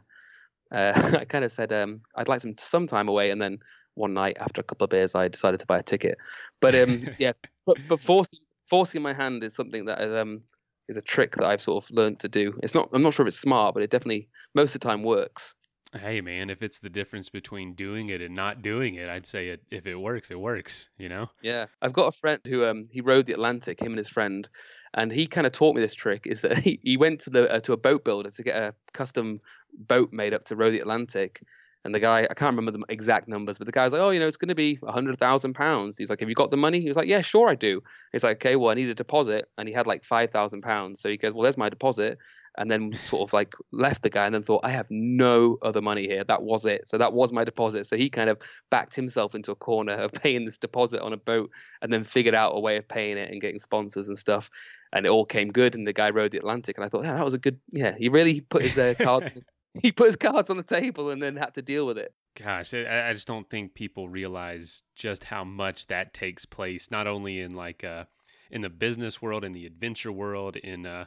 uh 0.73 1.17
I 1.19 1.25
kind 1.25 1.45
of 1.45 1.51
said 1.51 1.71
um 1.71 2.01
I'd 2.15 2.27
like 2.27 2.41
some 2.41 2.55
some 2.57 2.87
time 2.87 3.07
away 3.07 3.31
and 3.31 3.41
then 3.41 3.59
one 3.95 4.13
night 4.13 4.37
after 4.39 4.61
a 4.61 4.63
couple 4.63 4.85
of 4.85 4.89
beers 4.89 5.15
I 5.15 5.27
decided 5.27 5.59
to 5.59 5.65
buy 5.65 5.79
a 5.79 5.83
ticket. 5.83 6.17
But 6.59 6.75
um 6.75 7.07
yeah, 7.17 7.33
but 7.65 7.77
but 7.87 8.01
forcing 8.01 8.39
forcing 8.67 9.01
my 9.01 9.13
hand 9.13 9.43
is 9.43 9.55
something 9.55 9.85
that 9.85 10.01
um 10.01 10.41
is 10.89 10.97
a 10.97 11.01
trick 11.01 11.35
that 11.35 11.45
I've 11.45 11.61
sort 11.61 11.83
of 11.83 11.91
learned 11.91 12.19
to 12.19 12.29
do. 12.29 12.57
It's 12.63 12.73
not 12.73 12.89
I'm 12.93 13.01
not 13.01 13.13
sure 13.13 13.25
if 13.25 13.29
it's 13.29 13.39
smart, 13.39 13.73
but 13.73 13.83
it 13.83 13.89
definitely 13.89 14.29
most 14.53 14.75
of 14.75 14.81
the 14.81 14.87
time 14.87 15.03
works. 15.03 15.53
Hey 15.95 16.21
man, 16.21 16.49
if 16.49 16.63
it's 16.63 16.79
the 16.79 16.89
difference 16.89 17.29
between 17.29 17.75
doing 17.75 18.09
it 18.09 18.19
and 18.19 18.33
not 18.33 18.63
doing 18.63 18.95
it, 18.95 19.09
I'd 19.09 19.27
say 19.27 19.49
it. 19.49 19.61
If 19.69 19.85
it 19.85 19.95
works, 19.95 20.31
it 20.31 20.39
works. 20.39 20.89
You 20.97 21.07
know. 21.07 21.29
Yeah, 21.43 21.67
I've 21.83 21.93
got 21.93 22.07
a 22.07 22.11
friend 22.11 22.39
who 22.47 22.65
um 22.65 22.83
he 22.89 23.01
rowed 23.01 23.27
the 23.27 23.33
Atlantic, 23.33 23.79
him 23.79 23.91
and 23.91 23.97
his 23.97 24.09
friend, 24.09 24.49
and 24.93 25.11
he 25.11 25.25
kind 25.27 25.47
of 25.47 25.53
taught 25.53 25.75
me 25.75 25.81
this 25.81 25.93
trick. 25.93 26.27
Is 26.27 26.41
that 26.41 26.57
he, 26.65 26.79
he 26.83 26.97
went 26.97 27.21
to 27.21 27.29
the 27.29 27.51
uh, 27.51 27.59
to 27.61 27.73
a 27.73 27.77
boat 27.77 28.03
builder 28.03 28.29
to 28.31 28.43
get 28.43 28.55
a 28.55 28.73
custom 28.93 29.41
boat 29.73 30.13
made 30.13 30.33
up 30.33 30.45
to 30.45 30.55
row 30.55 30.71
the 30.71 30.79
Atlantic, 30.79 31.43
and 31.83 31.93
the 31.93 31.99
guy 31.99 32.27
I 32.29 32.33
can't 32.33 32.55
remember 32.55 32.71
the 32.77 32.85
exact 32.89 33.27
numbers, 33.27 33.57
but 33.57 33.65
the 33.65 33.71
guy's 33.71 33.91
like, 33.91 34.01
oh, 34.01 34.11
you 34.11 34.19
know, 34.19 34.27
it's 34.27 34.37
going 34.37 34.49
to 34.49 34.55
be 34.55 34.79
a 34.83 34.91
hundred 34.91 35.17
thousand 35.17 35.53
pounds. 35.53 35.97
He's 35.97 36.09
like, 36.09 36.19
have 36.19 36.29
you 36.29 36.35
got 36.35 36.49
the 36.49 36.57
money? 36.57 36.79
He 36.79 36.87
was 36.87 36.97
like, 36.97 37.07
yeah, 37.07 37.21
sure, 37.21 37.49
I 37.49 37.55
do. 37.55 37.81
He's 38.11 38.23
like, 38.23 38.37
okay, 38.37 38.55
well, 38.55 38.71
I 38.71 38.75
need 38.75 38.89
a 38.89 38.95
deposit, 38.95 39.49
and 39.57 39.67
he 39.67 39.73
had 39.73 39.87
like 39.87 40.03
five 40.03 40.31
thousand 40.31 40.61
pounds. 40.61 41.01
So 41.01 41.09
he 41.09 41.17
goes, 41.17 41.33
well, 41.33 41.43
there's 41.43 41.57
my 41.57 41.69
deposit, 41.69 42.19
and 42.57 42.69
then 42.69 42.93
sort 43.05 43.27
of 43.27 43.33
like 43.33 43.53
left 43.71 44.03
the 44.03 44.09
guy 44.09 44.25
and 44.25 44.35
then 44.35 44.43
thought, 44.43 44.61
I 44.63 44.69
have 44.69 44.87
no 44.91 45.57
other 45.61 45.81
money 45.81 46.07
here. 46.07 46.23
That 46.23 46.43
was 46.43 46.65
it. 46.65 46.87
So 46.87 46.97
that 46.97 47.13
was 47.13 47.33
my 47.33 47.43
deposit. 47.43 47.85
So 47.85 47.97
he 47.97 48.09
kind 48.09 48.29
of 48.29 48.39
backed 48.69 48.95
himself 48.95 49.33
into 49.33 49.51
a 49.51 49.55
corner 49.55 49.93
of 49.93 50.11
paying 50.23 50.45
this 50.45 50.57
deposit 50.57 51.01
on 51.01 51.13
a 51.13 51.17
boat 51.17 51.49
and 51.81 51.91
then 51.91 52.03
figured 52.03 52.35
out 52.35 52.55
a 52.55 52.59
way 52.59 52.77
of 52.77 52.87
paying 52.87 53.17
it 53.17 53.31
and 53.31 53.41
getting 53.41 53.59
sponsors 53.59 54.07
and 54.07 54.17
stuff. 54.17 54.49
And 54.91 55.05
it 55.05 55.09
all 55.09 55.25
came 55.25 55.51
good. 55.51 55.73
And 55.73 55.87
the 55.87 55.93
guy 55.93 56.11
rowed 56.11 56.31
the 56.31 56.37
Atlantic. 56.37 56.77
And 56.77 56.85
I 56.85 56.89
thought, 56.89 57.03
yeah, 57.03 57.15
that 57.15 57.25
was 57.25 57.33
a 57.33 57.39
good, 57.39 57.59
yeah, 57.71 57.95
he 57.97 58.09
really 58.09 58.41
put 58.41 58.61
his 58.61 58.77
uh, 58.77 58.93
cards. 58.99 59.27
he 59.81 59.91
put 59.91 60.05
his 60.05 60.15
cards 60.15 60.49
on 60.49 60.57
the 60.57 60.63
table 60.63 61.09
and 61.09 61.21
then 61.21 61.35
had 61.35 61.55
to 61.55 61.61
deal 61.61 61.87
with 61.87 61.97
it. 61.97 62.13
Gosh, 62.35 62.73
I, 62.73 63.09
I 63.09 63.13
just 63.13 63.27
don't 63.27 63.49
think 63.49 63.73
people 63.73 64.07
realize 64.07 64.83
just 64.95 65.23
how 65.25 65.43
much 65.43 65.87
that 65.87 66.13
takes 66.13 66.45
place, 66.45 66.91
not 66.91 67.07
only 67.07 67.39
in 67.39 67.55
like 67.55 67.83
uh, 67.83 68.05
in 68.51 68.61
the 68.61 68.69
business 68.69 69.21
world, 69.21 69.43
in 69.43 69.53
the 69.53 69.65
adventure 69.65 70.11
world, 70.11 70.55
in 70.57 70.85
uh, 70.85 71.05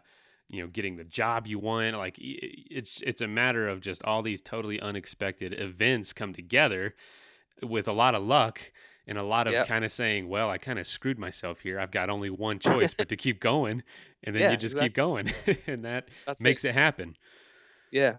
you 0.49 0.63
know 0.63 0.69
getting 0.69 0.97
the 0.97 1.05
job 1.05 1.47
you 1.47 1.59
want. 1.59 1.97
Like 1.97 2.17
it's 2.19 3.01
it's 3.03 3.21
a 3.21 3.29
matter 3.29 3.69
of 3.69 3.81
just 3.81 4.03
all 4.05 4.23
these 4.23 4.41
totally 4.41 4.81
unexpected 4.81 5.59
events 5.59 6.13
come 6.13 6.33
together 6.33 6.95
with 7.63 7.89
a 7.89 7.93
lot 7.93 8.15
of 8.15 8.23
luck 8.23 8.61
and 9.07 9.19
a 9.19 9.23
lot 9.23 9.47
of 9.47 9.53
yep. 9.53 9.69
kind 9.69 9.85
of 9.85 9.93
saying, 9.93 10.29
well, 10.29 10.51
I 10.51 10.59
kind 10.59 10.79
of 10.79 10.87
screwed 10.87 11.19
myself 11.19 11.61
here. 11.61 11.79
I've 11.79 11.91
got 11.91 12.11
only 12.11 12.31
one 12.31 12.59
choice, 12.59 12.95
but 12.95 13.09
to 13.11 13.17
keep 13.17 13.41
going, 13.41 13.83
and 14.25 14.35
then 14.35 14.43
yeah, 14.43 14.51
you 14.51 14.57
just 14.57 14.75
exactly. 14.75 14.89
keep 14.89 14.97
going, 14.97 15.33
and 15.67 15.85
that 15.85 16.09
That's 16.27 16.41
makes 16.41 16.65
it. 16.65 16.69
it 16.69 16.75
happen. 16.75 17.17
Yeah, 17.93 18.17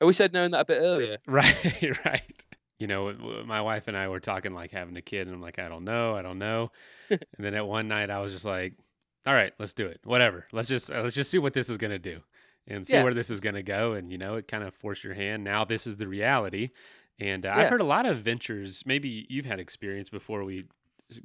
I 0.00 0.04
wish 0.04 0.20
I'd 0.20 0.32
known 0.32 0.52
that 0.52 0.60
a 0.60 0.64
bit 0.64 0.78
earlier. 0.80 1.18
Right, 1.26 1.98
right. 2.04 2.44
You 2.78 2.88
know, 2.88 3.44
my 3.46 3.60
wife 3.60 3.86
and 3.86 3.96
I 3.96 4.08
were 4.08 4.18
talking 4.18 4.54
like 4.54 4.72
having 4.72 4.96
a 4.96 5.02
kid, 5.02 5.28
and 5.28 5.36
I'm 5.36 5.42
like, 5.42 5.58
I 5.58 5.68
don't 5.68 5.84
know, 5.84 6.16
I 6.16 6.22
don't 6.22 6.38
know. 6.38 6.72
and 7.10 7.20
then 7.38 7.54
at 7.54 7.66
one 7.66 7.86
night, 7.86 8.10
I 8.10 8.20
was 8.20 8.32
just 8.32 8.44
like, 8.44 8.74
all 9.26 9.34
right, 9.34 9.52
let's 9.58 9.74
do 9.74 9.86
it. 9.86 10.00
Whatever. 10.04 10.46
Let's 10.52 10.68
just 10.68 10.90
uh, 10.90 11.02
let's 11.02 11.14
just 11.14 11.30
see 11.30 11.38
what 11.38 11.54
this 11.54 11.68
is 11.68 11.76
gonna 11.76 11.98
do, 11.98 12.20
and 12.66 12.86
see 12.86 12.94
yeah. 12.94 13.04
where 13.04 13.14
this 13.14 13.30
is 13.30 13.40
gonna 13.40 13.62
go. 13.62 13.92
And 13.92 14.10
you 14.10 14.18
know, 14.18 14.34
it 14.34 14.48
kind 14.48 14.64
of 14.64 14.74
forced 14.74 15.04
your 15.04 15.14
hand. 15.14 15.44
Now 15.44 15.64
this 15.64 15.86
is 15.86 15.96
the 15.96 16.08
reality. 16.08 16.70
And 17.18 17.46
uh, 17.46 17.52
yeah. 17.54 17.62
I've 17.62 17.70
heard 17.70 17.80
a 17.80 17.84
lot 17.84 18.06
of 18.06 18.18
ventures. 18.18 18.82
Maybe 18.86 19.26
you've 19.28 19.46
had 19.46 19.60
experience 19.60 20.08
before 20.08 20.44
we 20.44 20.64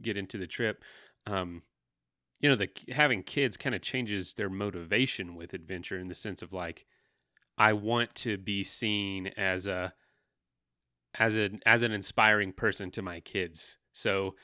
get 0.02 0.18
into 0.18 0.38
the 0.38 0.48
trip. 0.48 0.84
Um, 1.26 1.64
you 2.40 2.50
know, 2.50 2.56
the 2.56 2.70
having 2.90 3.24
kids 3.24 3.58
kind 3.58 3.74
of 3.74 3.82
changes 3.82 4.34
their 4.34 4.50
motivation 4.50 5.36
with 5.36 5.54
adventure 5.54 5.98
in 5.98 6.08
the 6.08 6.16
sense 6.16 6.42
of 6.42 6.54
like, 6.54 6.86
I 7.58 7.74
want 7.74 8.14
to 8.16 8.38
be 8.38 8.64
seen 8.64 9.28
as 9.38 9.66
a 9.66 9.94
as 11.16 11.36
an 11.36 11.62
as 11.66 11.82
an 11.82 11.92
inspiring 11.92 12.54
person 12.54 12.92
to 12.92 13.02
my 13.02 13.20
kids. 13.20 13.78
So 13.92 14.36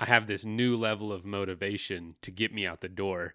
I 0.00 0.06
have 0.06 0.26
this 0.26 0.44
new 0.44 0.76
level 0.76 1.12
of 1.12 1.24
motivation 1.24 2.14
to 2.22 2.30
get 2.30 2.52
me 2.52 2.66
out 2.66 2.80
the 2.80 2.88
door, 2.88 3.34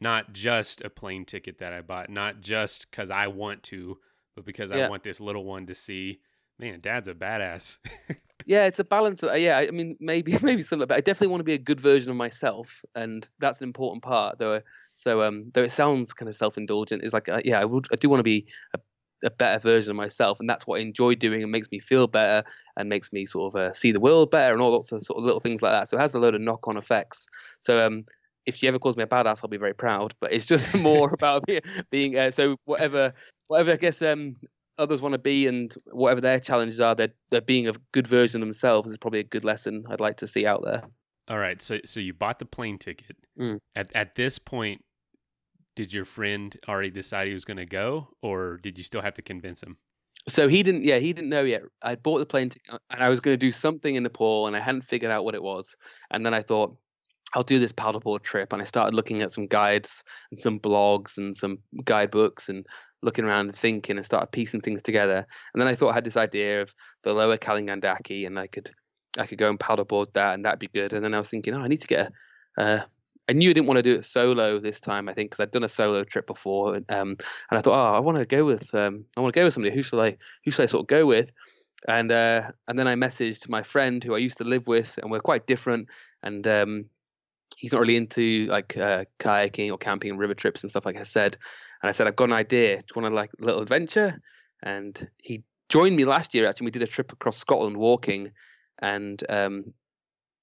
not 0.00 0.32
just 0.32 0.80
a 0.80 0.90
plane 0.90 1.24
ticket 1.24 1.58
that 1.58 1.72
I 1.72 1.80
bought, 1.82 2.10
not 2.10 2.40
just 2.40 2.90
cuz 2.90 3.10
I 3.10 3.26
want 3.26 3.62
to, 3.64 3.98
but 4.34 4.44
because 4.44 4.70
yeah. 4.70 4.86
I 4.86 4.88
want 4.88 5.02
this 5.02 5.20
little 5.20 5.44
one 5.44 5.66
to 5.66 5.74
see, 5.74 6.20
man, 6.58 6.80
dad's 6.80 7.08
a 7.08 7.14
badass. 7.14 7.78
yeah, 8.46 8.66
it's 8.66 8.78
a 8.78 8.84
balance. 8.84 9.22
Of, 9.22 9.38
yeah, 9.38 9.58
I 9.58 9.70
mean, 9.70 9.96
maybe 10.00 10.36
maybe 10.42 10.62
some, 10.62 10.78
but 10.78 10.92
I 10.92 11.00
definitely 11.00 11.28
want 11.28 11.40
to 11.40 11.44
be 11.44 11.54
a 11.54 11.58
good 11.58 11.80
version 11.80 12.10
of 12.10 12.16
myself, 12.16 12.84
and 12.94 13.28
that's 13.38 13.60
an 13.60 13.68
important 13.68 14.02
part. 14.02 14.38
Though, 14.38 14.62
so 14.92 15.22
um, 15.22 15.42
though 15.52 15.62
it 15.62 15.72
sounds 15.72 16.12
kind 16.12 16.28
of 16.28 16.34
self-indulgent, 16.34 17.02
it's 17.02 17.12
like, 17.12 17.28
uh, 17.28 17.42
yeah, 17.44 17.60
I 17.60 17.64
would, 17.64 17.88
I 17.92 17.96
do 17.96 18.08
want 18.08 18.20
to 18.20 18.24
be 18.24 18.46
a 18.74 18.78
a 19.24 19.30
better 19.30 19.58
version 19.58 19.90
of 19.90 19.96
myself, 19.96 20.40
and 20.40 20.48
that's 20.48 20.66
what 20.66 20.78
I 20.78 20.82
enjoy 20.82 21.14
doing 21.14 21.42
and 21.42 21.52
makes 21.52 21.70
me 21.70 21.78
feel 21.78 22.06
better 22.06 22.48
and 22.76 22.88
makes 22.88 23.12
me 23.12 23.26
sort 23.26 23.54
of 23.54 23.60
uh, 23.60 23.72
see 23.72 23.92
the 23.92 24.00
world 24.00 24.30
better 24.30 24.52
and 24.52 24.62
all 24.62 24.72
sorts 24.82 24.92
of 24.92 25.02
sort 25.02 25.18
of 25.18 25.24
little 25.24 25.40
things 25.40 25.62
like 25.62 25.72
that. 25.72 25.88
So 25.88 25.96
it 25.96 26.00
has 26.00 26.14
a 26.14 26.20
load 26.20 26.34
of 26.34 26.40
knock-on 26.40 26.76
effects. 26.76 27.26
So 27.58 27.84
um, 27.84 28.04
if 28.46 28.56
she 28.56 28.68
ever 28.68 28.78
calls 28.78 28.96
me 28.96 29.02
a 29.02 29.06
badass, 29.06 29.40
I'll 29.42 29.50
be 29.50 29.56
very 29.56 29.74
proud. 29.74 30.14
But 30.20 30.32
it's 30.32 30.46
just 30.46 30.74
more 30.78 31.12
about 31.12 31.44
being 31.90 32.16
uh, 32.16 32.30
so 32.30 32.56
whatever 32.64 33.12
whatever 33.48 33.72
I 33.72 33.76
guess 33.76 34.00
um, 34.02 34.36
others 34.78 35.02
want 35.02 35.12
to 35.12 35.18
be 35.18 35.46
and 35.46 35.74
whatever 35.86 36.20
their 36.20 36.40
challenges 36.40 36.80
are, 36.80 36.94
they're 36.94 37.12
they're 37.30 37.40
being 37.40 37.68
a 37.68 37.74
good 37.92 38.06
version 38.06 38.42
of 38.42 38.46
themselves 38.46 38.90
is 38.90 38.98
probably 38.98 39.20
a 39.20 39.24
good 39.24 39.44
lesson 39.44 39.84
I'd 39.90 40.00
like 40.00 40.18
to 40.18 40.26
see 40.26 40.46
out 40.46 40.64
there. 40.64 40.82
All 41.28 41.38
right, 41.38 41.60
so 41.60 41.78
so 41.84 42.00
you 42.00 42.14
bought 42.14 42.38
the 42.38 42.46
plane 42.46 42.78
ticket. 42.78 43.16
Mm. 43.38 43.58
At 43.76 43.94
at 43.94 44.14
this 44.14 44.38
point, 44.38 44.82
did 45.78 45.92
your 45.92 46.04
friend 46.04 46.58
already 46.68 46.90
decide 46.90 47.28
he 47.28 47.34
was 47.34 47.44
going 47.44 47.56
to 47.56 47.64
go, 47.64 48.08
or 48.20 48.56
did 48.56 48.76
you 48.76 48.82
still 48.82 49.00
have 49.00 49.14
to 49.14 49.22
convince 49.22 49.62
him? 49.62 49.76
So 50.26 50.48
he 50.48 50.64
didn't. 50.64 50.82
Yeah, 50.82 50.98
he 50.98 51.12
didn't 51.12 51.30
know 51.30 51.44
yet. 51.44 51.62
I 51.82 51.94
bought 51.94 52.18
the 52.18 52.26
plane 52.26 52.50
uh, 52.68 52.78
and 52.90 53.00
I 53.00 53.08
was 53.08 53.20
going 53.20 53.34
to 53.34 53.46
do 53.46 53.52
something 53.52 53.94
in 53.94 54.02
Nepal, 54.02 54.48
and 54.48 54.56
I 54.56 54.60
hadn't 54.60 54.80
figured 54.80 55.12
out 55.12 55.24
what 55.24 55.36
it 55.36 55.42
was. 55.42 55.76
And 56.10 56.26
then 56.26 56.34
I 56.34 56.42
thought, 56.42 56.76
I'll 57.32 57.44
do 57.44 57.60
this 57.60 57.72
paddleboard 57.72 58.22
trip, 58.24 58.52
and 58.52 58.60
I 58.60 58.64
started 58.64 58.96
looking 58.96 59.22
at 59.22 59.30
some 59.30 59.46
guides 59.46 60.02
and 60.32 60.40
some 60.40 60.58
blogs 60.58 61.16
and 61.16 61.36
some 61.36 61.58
guidebooks, 61.84 62.48
and 62.48 62.66
looking 63.00 63.24
around 63.24 63.46
and 63.46 63.54
thinking, 63.54 63.96
and 63.96 64.04
started 64.04 64.32
piecing 64.32 64.62
things 64.62 64.82
together. 64.82 65.24
And 65.54 65.60
then 65.60 65.68
I 65.68 65.76
thought 65.76 65.90
I 65.90 65.94
had 65.94 66.04
this 66.04 66.16
idea 66.16 66.60
of 66.60 66.74
the 67.04 67.12
lower 67.12 67.36
Kali 67.36 67.62
Gandaki, 67.62 68.26
and 68.26 68.36
I 68.36 68.48
could 68.48 68.68
I 69.16 69.26
could 69.26 69.38
go 69.38 69.48
and 69.48 69.60
paddleboard 69.60 70.12
that, 70.14 70.34
and 70.34 70.44
that'd 70.44 70.58
be 70.58 70.66
good. 70.66 70.92
And 70.92 71.04
then 71.04 71.14
I 71.14 71.18
was 71.18 71.30
thinking, 71.30 71.54
oh, 71.54 71.60
I 71.60 71.68
need 71.68 71.82
to 71.82 71.86
get 71.86 72.10
a, 72.58 72.62
uh, 72.62 72.84
I 73.28 73.34
knew 73.34 73.50
I 73.50 73.52
didn't 73.52 73.66
want 73.66 73.76
to 73.76 73.82
do 73.82 73.94
it 73.94 74.04
solo 74.04 74.58
this 74.58 74.80
time. 74.80 75.08
I 75.08 75.12
think 75.12 75.30
because 75.30 75.42
I'd 75.42 75.50
done 75.50 75.64
a 75.64 75.68
solo 75.68 76.02
trip 76.02 76.26
before, 76.26 76.76
um, 76.76 77.10
and 77.10 77.18
I 77.50 77.60
thought, 77.60 77.74
oh, 77.74 77.94
I 77.94 78.00
want 78.00 78.16
to 78.16 78.24
go 78.24 78.44
with, 78.44 78.74
um, 78.74 79.04
I 79.16 79.20
want 79.20 79.34
to 79.34 79.40
go 79.40 79.44
with 79.44 79.52
somebody. 79.52 79.74
Who 79.74 79.82
should 79.82 80.00
I, 80.00 80.16
who 80.44 80.50
should 80.50 80.62
I 80.62 80.66
sort 80.66 80.84
of 80.84 80.86
go 80.86 81.04
with? 81.04 81.32
And 81.86 82.10
uh, 82.10 82.50
and 82.66 82.78
then 82.78 82.88
I 82.88 82.94
messaged 82.94 83.48
my 83.48 83.62
friend 83.62 84.02
who 84.02 84.14
I 84.14 84.18
used 84.18 84.38
to 84.38 84.44
live 84.44 84.66
with, 84.66 84.98
and 85.00 85.10
we're 85.10 85.20
quite 85.20 85.46
different. 85.46 85.88
And 86.22 86.46
um, 86.46 86.86
he's 87.56 87.72
not 87.72 87.80
really 87.80 87.96
into 87.96 88.46
like 88.46 88.76
uh, 88.76 89.04
kayaking 89.18 89.70
or 89.70 89.78
camping 89.78 90.10
and 90.10 90.18
river 90.18 90.34
trips 90.34 90.62
and 90.62 90.70
stuff, 90.70 90.86
like 90.86 90.98
I 90.98 91.04
said. 91.04 91.36
And 91.82 91.88
I 91.88 91.92
said, 91.92 92.06
I've 92.06 92.16
got 92.16 92.24
an 92.24 92.32
idea. 92.32 92.78
Do 92.78 92.84
you 92.94 93.02
want 93.02 93.12
to 93.12 93.14
like 93.14 93.30
a 93.40 93.44
little 93.44 93.62
adventure? 93.62 94.20
And 94.62 95.08
he 95.22 95.44
joined 95.68 95.94
me 95.94 96.04
last 96.04 96.34
year. 96.34 96.48
Actually, 96.48 96.66
we 96.66 96.70
did 96.72 96.82
a 96.82 96.86
trip 96.86 97.12
across 97.12 97.36
Scotland 97.36 97.76
walking, 97.76 98.32
and 98.80 99.22
um, 99.28 99.64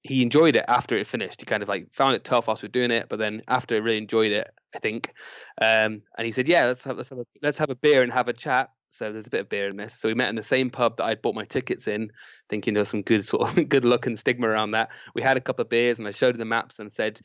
he 0.06 0.22
enjoyed 0.22 0.56
it 0.56 0.64
after 0.68 0.96
it 0.96 1.06
finished. 1.06 1.40
He 1.40 1.46
kind 1.46 1.62
of 1.62 1.68
like 1.68 1.92
found 1.92 2.14
it 2.14 2.24
tough 2.24 2.46
whilst 2.46 2.62
we 2.62 2.68
were 2.68 2.72
doing 2.72 2.90
it, 2.90 3.08
but 3.08 3.18
then 3.18 3.42
after 3.48 3.74
he 3.74 3.80
really 3.80 3.98
enjoyed 3.98 4.32
it, 4.32 4.48
I 4.74 4.78
think. 4.78 5.12
Um, 5.60 6.00
and 6.16 6.24
he 6.24 6.32
said, 6.32 6.48
"Yeah, 6.48 6.66
let's 6.66 6.84
have 6.84 6.96
let's 6.96 7.10
have 7.10 7.18
a, 7.18 7.26
let's 7.42 7.58
have 7.58 7.70
a 7.70 7.76
beer 7.76 8.02
and 8.02 8.12
have 8.12 8.28
a 8.28 8.32
chat." 8.32 8.70
So 8.90 9.12
there's 9.12 9.26
a 9.26 9.30
bit 9.30 9.40
of 9.40 9.48
beer 9.48 9.68
in 9.68 9.76
this. 9.76 9.94
So 9.94 10.08
we 10.08 10.14
met 10.14 10.28
in 10.28 10.36
the 10.36 10.42
same 10.42 10.70
pub 10.70 10.96
that 10.96 11.04
I'd 11.04 11.22
bought 11.22 11.34
my 11.34 11.44
tickets 11.44 11.86
in, 11.88 12.10
thinking 12.48 12.72
there 12.74 12.80
was 12.80 12.88
some 12.88 13.02
good 13.02 13.24
sort 13.24 13.50
of 13.50 13.68
good 13.68 13.84
luck 13.84 14.06
and 14.06 14.18
stigma 14.18 14.48
around 14.48 14.70
that. 14.72 14.90
We 15.14 15.22
had 15.22 15.36
a 15.36 15.40
couple 15.40 15.62
of 15.62 15.68
beers, 15.68 15.98
and 15.98 16.08
I 16.08 16.12
showed 16.12 16.34
him 16.34 16.38
the 16.38 16.44
maps 16.44 16.78
and 16.78 16.92
said, 16.92 17.20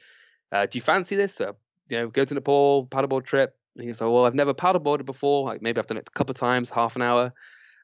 uh, 0.52 0.66
"Do 0.66 0.78
you 0.78 0.82
fancy 0.82 1.16
this? 1.16 1.34
So, 1.36 1.56
you 1.90 1.98
know, 1.98 2.08
go 2.08 2.26
to 2.26 2.34
Nepal 2.34 2.88
paddleboard 2.88 3.26
trip." 3.26 3.56
And 3.76 3.86
he's 3.86 4.02
like, 4.02 4.12
"Well, 4.12 4.26
I've 4.26 4.36
never 4.36 4.54
paddleboarded 4.54 5.06
before. 5.06 5.46
Like 5.46 5.62
maybe 5.62 5.80
I've 5.80 5.88
done 5.88 5.98
it 5.98 6.10
a 6.10 6.12
couple 6.12 6.32
of 6.32 6.38
times, 6.38 6.70
half 6.70 6.96
an 6.96 7.02
hour." 7.02 7.34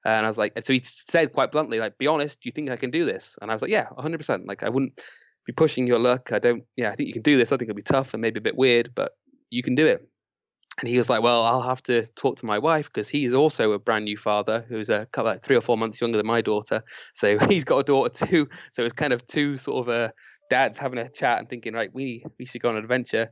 And 0.06 0.26
I 0.26 0.30
was 0.30 0.38
like, 0.38 0.54
so 0.64 0.74
he 0.74 0.80
said 0.84 1.34
quite 1.34 1.52
bluntly, 1.52 1.80
like, 1.80 1.98
be 1.98 2.08
honest, 2.08 2.40
do 2.42 2.48
you 2.48 2.52
think 2.52 2.70
I 2.70 2.78
can 2.78 2.92
do 2.92 3.06
this? 3.06 3.38
And 3.42 3.52
I 3.52 3.54
was 3.54 3.62
like, 3.62 3.72
yeah, 3.72 3.88
100%. 3.98 4.48
Like, 4.48 4.64
I 4.64 4.70
wouldn't 4.70 5.02
be 5.46 5.54
pushing 5.54 5.88
your 5.88 6.00
luck. 6.00 6.32
I 6.32 6.40
don't, 6.40 6.64
yeah, 6.76 6.92
I 6.92 6.96
think 6.96 7.08
you 7.08 7.14
can 7.14 7.24
do 7.24 7.38
this. 7.38 7.52
I 7.52 7.58
think 7.58 7.70
it'll 7.70 7.76
be 7.76 7.82
tough 7.82 8.14
and 8.14 8.22
maybe 8.22 8.38
a 8.38 8.42
bit 8.42 8.58
weird, 8.58 8.92
but 8.96 9.14
you 9.50 9.64
can 9.64 9.76
do 9.76 9.86
it. 9.86 10.08
And 10.80 10.88
he 10.88 10.98
was 10.98 11.10
like, 11.10 11.24
well, 11.24 11.44
I'll 11.44 11.62
have 11.62 11.82
to 11.84 12.06
talk 12.16 12.38
to 12.38 12.46
my 12.46 12.60
wife 12.60 12.88
because 12.88 13.10
he's 13.10 13.34
also 13.34 13.72
a 13.72 13.80
brand 13.80 14.06
new 14.06 14.18
father 14.18 14.64
who's 14.70 14.90
a 14.90 15.08
couple, 15.08 15.32
like 15.32 15.42
three 15.42 15.56
or 15.56 15.62
four 15.62 15.78
months 15.78 16.00
younger 16.00 16.18
than 16.18 16.28
my 16.28 16.42
daughter. 16.42 16.84
So 17.14 17.40
he's 17.50 17.64
got 17.64 17.80
a 17.80 17.84
daughter 17.84 18.26
too. 18.26 18.48
So 18.74 18.84
it's 18.84 18.94
kind 18.94 19.14
of 19.14 19.26
two 19.26 19.58
sort 19.58 19.88
of 19.88 19.90
uh, 19.90 20.12
dads 20.50 20.78
having 20.78 21.00
a 21.00 21.10
chat 21.10 21.40
and 21.40 21.50
thinking, 21.50 21.74
right, 21.74 21.90
we, 21.94 22.24
we 22.38 22.46
should 22.46 22.62
go 22.62 22.70
on 22.70 22.78
an 22.78 22.84
adventure 22.84 23.30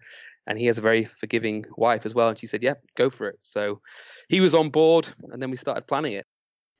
and 0.47 0.57
he 0.57 0.65
has 0.65 0.77
a 0.77 0.81
very 0.81 1.05
forgiving 1.05 1.65
wife 1.75 2.05
as 2.05 2.15
well. 2.15 2.29
And 2.29 2.37
she 2.37 2.47
said, 2.47 2.61
"Yep, 2.63 2.81
yeah, 2.83 2.89
go 2.95 3.09
for 3.09 3.27
it." 3.27 3.39
So 3.41 3.81
he 4.29 4.41
was 4.41 4.53
on 4.53 4.69
board, 4.69 5.07
and 5.31 5.41
then 5.41 5.49
we 5.49 5.57
started 5.57 5.87
planning 5.87 6.13
it 6.13 6.27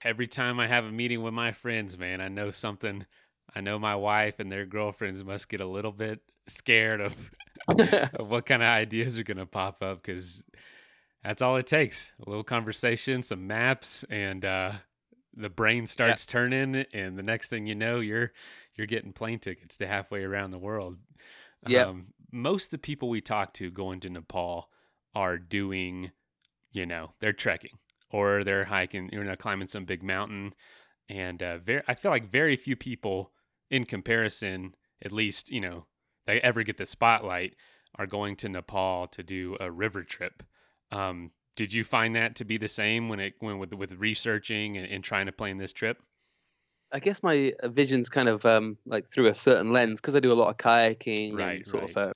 every 0.06 0.28
time 0.28 0.60
I 0.60 0.68
have 0.68 0.86
a 0.86 0.92
meeting 0.92 1.24
with 1.24 1.34
my 1.34 1.52
friends, 1.52 1.98
man, 1.98 2.22
I 2.22 2.28
know 2.28 2.52
something. 2.52 3.06
I 3.54 3.62
know 3.62 3.80
my 3.80 3.96
wife 3.96 4.40
and 4.40 4.52
their 4.52 4.66
girlfriends 4.66 5.24
must 5.24 5.50
get 5.50 5.62
a 5.62 5.66
little 5.66 5.92
bit 5.92 6.22
scared 6.48 7.02
of, 7.02 7.16
of 7.68 8.30
what 8.30 8.46
kind 8.46 8.62
of 8.62 8.68
ideas 8.68 9.18
are 9.18 9.24
going 9.24 9.38
to 9.38 9.46
pop 9.48 9.82
up 9.82 10.04
because 10.04 10.44
that's 11.24 11.42
all 11.42 11.58
it 11.58 11.66
takes 11.66 12.12
a 12.26 12.30
little 12.30 12.44
conversation, 12.44 13.24
some 13.24 13.48
maps, 13.48 14.06
and 14.10 14.46
uh, 14.46 14.74
the 15.34 15.50
brain 15.50 15.88
starts 15.88 16.26
yeah. 16.28 16.32
turning. 16.32 16.86
And 16.94 17.18
the 17.18 17.24
next 17.24 17.50
thing 17.50 17.66
you 17.66 17.76
know, 17.76 18.00
you're 18.00 18.32
you're 18.76 18.88
getting 18.88 19.12
plane 19.12 19.40
tickets 19.40 19.78
to 19.78 19.88
halfway 19.88 20.24
around 20.24 20.52
the 20.52 20.60
world. 20.60 20.98
Yeah. 21.68 21.86
Um, 21.86 22.08
most 22.32 22.66
of 22.66 22.72
the 22.72 22.78
people 22.78 23.10
we 23.10 23.22
talk 23.22 23.54
to 23.56 23.72
going 23.72 24.02
to 24.02 24.10
Nepal 24.10 24.70
are 25.16 25.38
doing, 25.38 26.12
you 26.72 26.86
know, 26.86 27.14
they're 27.22 27.34
trekking 27.34 27.72
or 28.16 28.46
they're 28.46 28.64
hiking, 28.64 29.10
you 29.12 29.22
know, 29.22 29.36
climbing 29.36 29.68
some 29.68 29.84
big 29.84 30.02
mountain. 30.02 30.54
And 31.10 31.44
uh, 31.44 31.58
very, 31.58 31.82
I 31.86 31.96
feel 31.96 32.12
like 32.12 32.32
very 32.32 32.56
few 32.56 32.78
people, 32.78 33.34
in 33.70 33.84
comparison, 33.84 34.74
at 35.04 35.12
least, 35.12 35.52
you 35.52 35.60
know, 35.60 35.86
they 36.26 36.40
ever 36.40 36.64
get 36.64 36.78
the 36.78 36.86
spotlight, 36.86 37.56
are 38.00 38.08
going 38.08 38.38
to 38.38 38.48
Nepal 38.48 39.08
to 39.08 39.22
do 39.22 39.58
a 39.60 39.70
river 39.70 40.02
trip. 40.02 40.44
Um, 40.92 41.32
did 41.58 41.74
you 41.74 41.84
find 41.84 42.16
that 42.16 42.38
to 42.38 42.46
be 42.46 42.58
the 42.58 42.70
same 42.70 43.10
when 43.10 43.20
it 43.20 43.34
when 43.40 43.60
with 43.60 43.74
with 43.74 43.94
researching 43.94 44.78
and, 44.78 44.88
and 44.88 45.04
trying 45.04 45.26
to 45.26 45.34
plan 45.34 45.58
this 45.58 45.74
trip? 45.74 45.98
I 46.94 47.00
guess 47.00 47.22
my 47.22 47.52
vision's 47.64 48.08
kind 48.08 48.30
of 48.30 48.46
um, 48.46 48.78
like 48.86 49.08
through 49.08 49.28
a 49.28 49.36
certain 49.36 49.74
lens 49.74 50.00
because 50.00 50.16
I 50.16 50.22
do 50.22 50.32
a 50.32 50.40
lot 50.42 50.50
of 50.50 50.58
kayaking 50.58 51.38
right, 51.38 51.58
and 51.58 51.66
sort 51.66 51.84
right. 51.84 51.92
of 51.92 51.98
uh, 51.98 52.14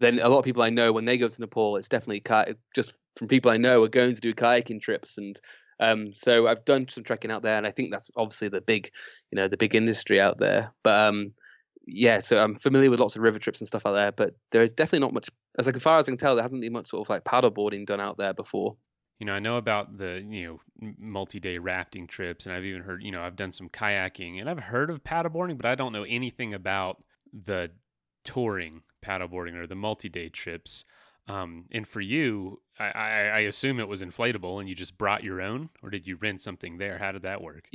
then 0.00 0.18
a 0.18 0.28
lot 0.28 0.38
of 0.38 0.44
people 0.44 0.62
I 0.62 0.70
know 0.70 0.92
when 0.92 1.04
they 1.04 1.16
go 1.18 1.28
to 1.28 1.40
Nepal, 1.40 1.76
it's 1.76 1.88
definitely 1.88 2.22
just 2.74 2.98
from 3.16 3.28
people 3.28 3.50
I 3.50 3.56
know 3.56 3.82
are 3.82 3.88
going 3.88 4.14
to 4.14 4.20
do 4.20 4.34
kayaking 4.34 4.80
trips 4.80 5.18
and 5.18 5.38
um, 5.82 6.12
so 6.14 6.46
I've 6.46 6.64
done 6.64 6.88
some 6.88 7.02
trekking 7.02 7.32
out 7.32 7.42
there, 7.42 7.58
and 7.58 7.66
I 7.66 7.72
think 7.72 7.90
that's 7.90 8.08
obviously 8.16 8.48
the 8.48 8.60
big, 8.60 8.90
you 9.32 9.36
know, 9.36 9.48
the 9.48 9.56
big 9.56 9.74
industry 9.74 10.20
out 10.20 10.38
there. 10.38 10.72
But 10.84 11.08
um, 11.08 11.32
yeah, 11.86 12.20
so 12.20 12.38
I'm 12.38 12.54
familiar 12.54 12.88
with 12.88 13.00
lots 13.00 13.16
of 13.16 13.22
river 13.22 13.40
trips 13.40 13.60
and 13.60 13.66
stuff 13.66 13.84
out 13.84 13.94
there, 13.94 14.12
but 14.12 14.36
there 14.52 14.62
is 14.62 14.72
definitely 14.72 15.00
not 15.00 15.12
much. 15.12 15.28
As 15.58 15.66
like, 15.66 15.76
as 15.76 15.82
far 15.82 15.98
as 15.98 16.06
I 16.06 16.12
can 16.12 16.18
tell, 16.18 16.36
there 16.36 16.42
hasn't 16.42 16.62
been 16.62 16.72
much 16.72 16.88
sort 16.88 17.04
of 17.04 17.10
like 17.10 17.24
paddleboarding 17.24 17.84
done 17.84 18.00
out 18.00 18.16
there 18.16 18.32
before. 18.32 18.76
You 19.18 19.26
know, 19.26 19.34
I 19.34 19.40
know 19.40 19.56
about 19.56 19.98
the 19.98 20.24
you 20.28 20.46
know 20.46 20.60
multi-day 20.98 21.58
rafting 21.58 22.06
trips, 22.06 22.46
and 22.46 22.54
I've 22.54 22.64
even 22.64 22.82
heard 22.82 23.02
you 23.02 23.10
know 23.10 23.22
I've 23.22 23.36
done 23.36 23.52
some 23.52 23.68
kayaking, 23.68 24.40
and 24.40 24.48
I've 24.48 24.60
heard 24.60 24.88
of 24.88 25.02
paddleboarding, 25.02 25.56
but 25.56 25.66
I 25.66 25.74
don't 25.74 25.92
know 25.92 26.04
anything 26.04 26.54
about 26.54 27.02
the 27.32 27.70
touring 28.24 28.82
paddleboarding 29.04 29.54
or 29.54 29.66
the 29.66 29.74
multi-day 29.74 30.28
trips. 30.28 30.84
Um, 31.28 31.66
and 31.70 31.86
for 31.86 32.00
you, 32.00 32.60
I, 32.78 32.84
I, 32.84 33.08
I, 33.08 33.38
assume 33.40 33.78
it 33.78 33.86
was 33.86 34.02
inflatable, 34.02 34.58
and 34.58 34.68
you 34.68 34.74
just 34.74 34.98
brought 34.98 35.22
your 35.22 35.40
own, 35.40 35.70
or 35.82 35.88
did 35.88 36.04
you 36.06 36.16
rent 36.16 36.40
something 36.40 36.78
there? 36.78 36.98
How 36.98 37.12
did 37.12 37.22
that 37.22 37.40
work? 37.40 37.68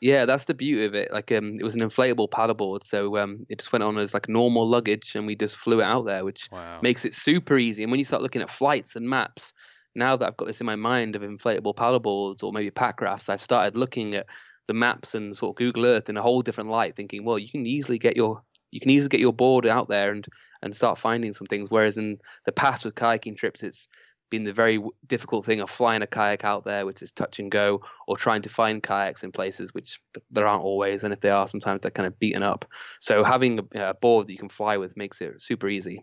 Yeah, 0.00 0.24
that's 0.24 0.46
the 0.46 0.54
beauty 0.54 0.86
of 0.86 0.94
it. 0.94 1.12
Like, 1.12 1.30
um, 1.30 1.54
it 1.58 1.62
was 1.62 1.74
an 1.74 1.82
inflatable 1.82 2.30
paddleboard, 2.30 2.82
so 2.82 3.18
um, 3.18 3.38
it 3.50 3.58
just 3.58 3.72
went 3.72 3.82
on 3.82 3.98
as 3.98 4.14
like 4.14 4.28
normal 4.28 4.66
luggage, 4.66 5.14
and 5.14 5.26
we 5.26 5.36
just 5.36 5.56
flew 5.56 5.80
it 5.80 5.84
out 5.84 6.06
there, 6.06 6.24
which 6.24 6.48
wow. 6.50 6.80
makes 6.82 7.04
it 7.04 7.14
super 7.14 7.58
easy. 7.58 7.82
And 7.82 7.92
when 7.92 7.98
you 7.98 8.04
start 8.04 8.22
looking 8.22 8.42
at 8.42 8.48
flights 8.48 8.96
and 8.96 9.08
maps, 9.08 9.52
now 9.94 10.16
that 10.16 10.26
I've 10.26 10.36
got 10.36 10.46
this 10.46 10.60
in 10.60 10.66
my 10.66 10.76
mind 10.76 11.14
of 11.14 11.22
inflatable 11.22 11.74
paddleboards 11.76 12.42
or 12.42 12.52
maybe 12.52 12.70
pack 12.70 13.00
rafts, 13.00 13.28
I've 13.28 13.42
started 13.42 13.76
looking 13.76 14.14
at 14.14 14.26
the 14.66 14.74
maps 14.74 15.14
and 15.14 15.36
sort 15.36 15.50
of 15.50 15.56
Google 15.56 15.86
Earth 15.86 16.08
in 16.08 16.16
a 16.16 16.22
whole 16.22 16.42
different 16.42 16.70
light, 16.70 16.96
thinking, 16.96 17.24
well, 17.24 17.38
you 17.38 17.50
can 17.50 17.66
easily 17.66 17.98
get 17.98 18.16
your 18.16 18.42
you 18.74 18.80
can 18.80 18.90
easily 18.90 19.08
get 19.08 19.20
your 19.20 19.32
board 19.32 19.66
out 19.66 19.88
there 19.88 20.10
and 20.10 20.26
and 20.60 20.74
start 20.74 20.98
finding 20.98 21.32
some 21.32 21.46
things. 21.46 21.70
Whereas 21.70 21.96
in 21.96 22.18
the 22.44 22.52
past 22.52 22.84
with 22.84 22.96
kayaking 22.96 23.36
trips, 23.36 23.62
it's 23.62 23.86
been 24.30 24.42
the 24.42 24.52
very 24.52 24.82
difficult 25.06 25.44
thing 25.44 25.60
of 25.60 25.70
flying 25.70 26.02
a 26.02 26.08
kayak 26.08 26.42
out 26.42 26.64
there, 26.64 26.84
which 26.84 27.00
is 27.00 27.12
touch 27.12 27.38
and 27.38 27.52
go, 27.52 27.82
or 28.08 28.16
trying 28.16 28.42
to 28.42 28.48
find 28.48 28.82
kayaks 28.82 29.22
in 29.22 29.30
places 29.30 29.72
which 29.72 30.00
there 30.32 30.46
aren't 30.46 30.64
always, 30.64 31.04
and 31.04 31.12
if 31.14 31.20
they 31.20 31.30
are, 31.30 31.46
sometimes 31.46 31.80
they're 31.82 31.90
kind 31.92 32.06
of 32.08 32.18
beaten 32.18 32.42
up. 32.42 32.64
So 32.98 33.22
having 33.22 33.60
a, 33.76 33.90
a 33.90 33.94
board 33.94 34.26
that 34.26 34.32
you 34.32 34.38
can 34.38 34.48
fly 34.48 34.76
with 34.76 34.96
makes 34.96 35.20
it 35.20 35.40
super 35.40 35.68
easy. 35.68 36.02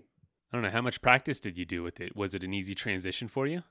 I 0.53 0.57
don't 0.57 0.63
know 0.63 0.69
how 0.69 0.81
much 0.81 1.01
practice 1.01 1.41
did 1.41 1.57
you 1.57 1.65
do 1.65 1.83
with 1.83 1.99
it. 1.99 2.15
Was 2.15 2.33
it 2.33 2.43
an 2.43 2.53
easy 2.53 2.75
transition 2.75 3.27
for 3.27 3.47
you? 3.47 3.63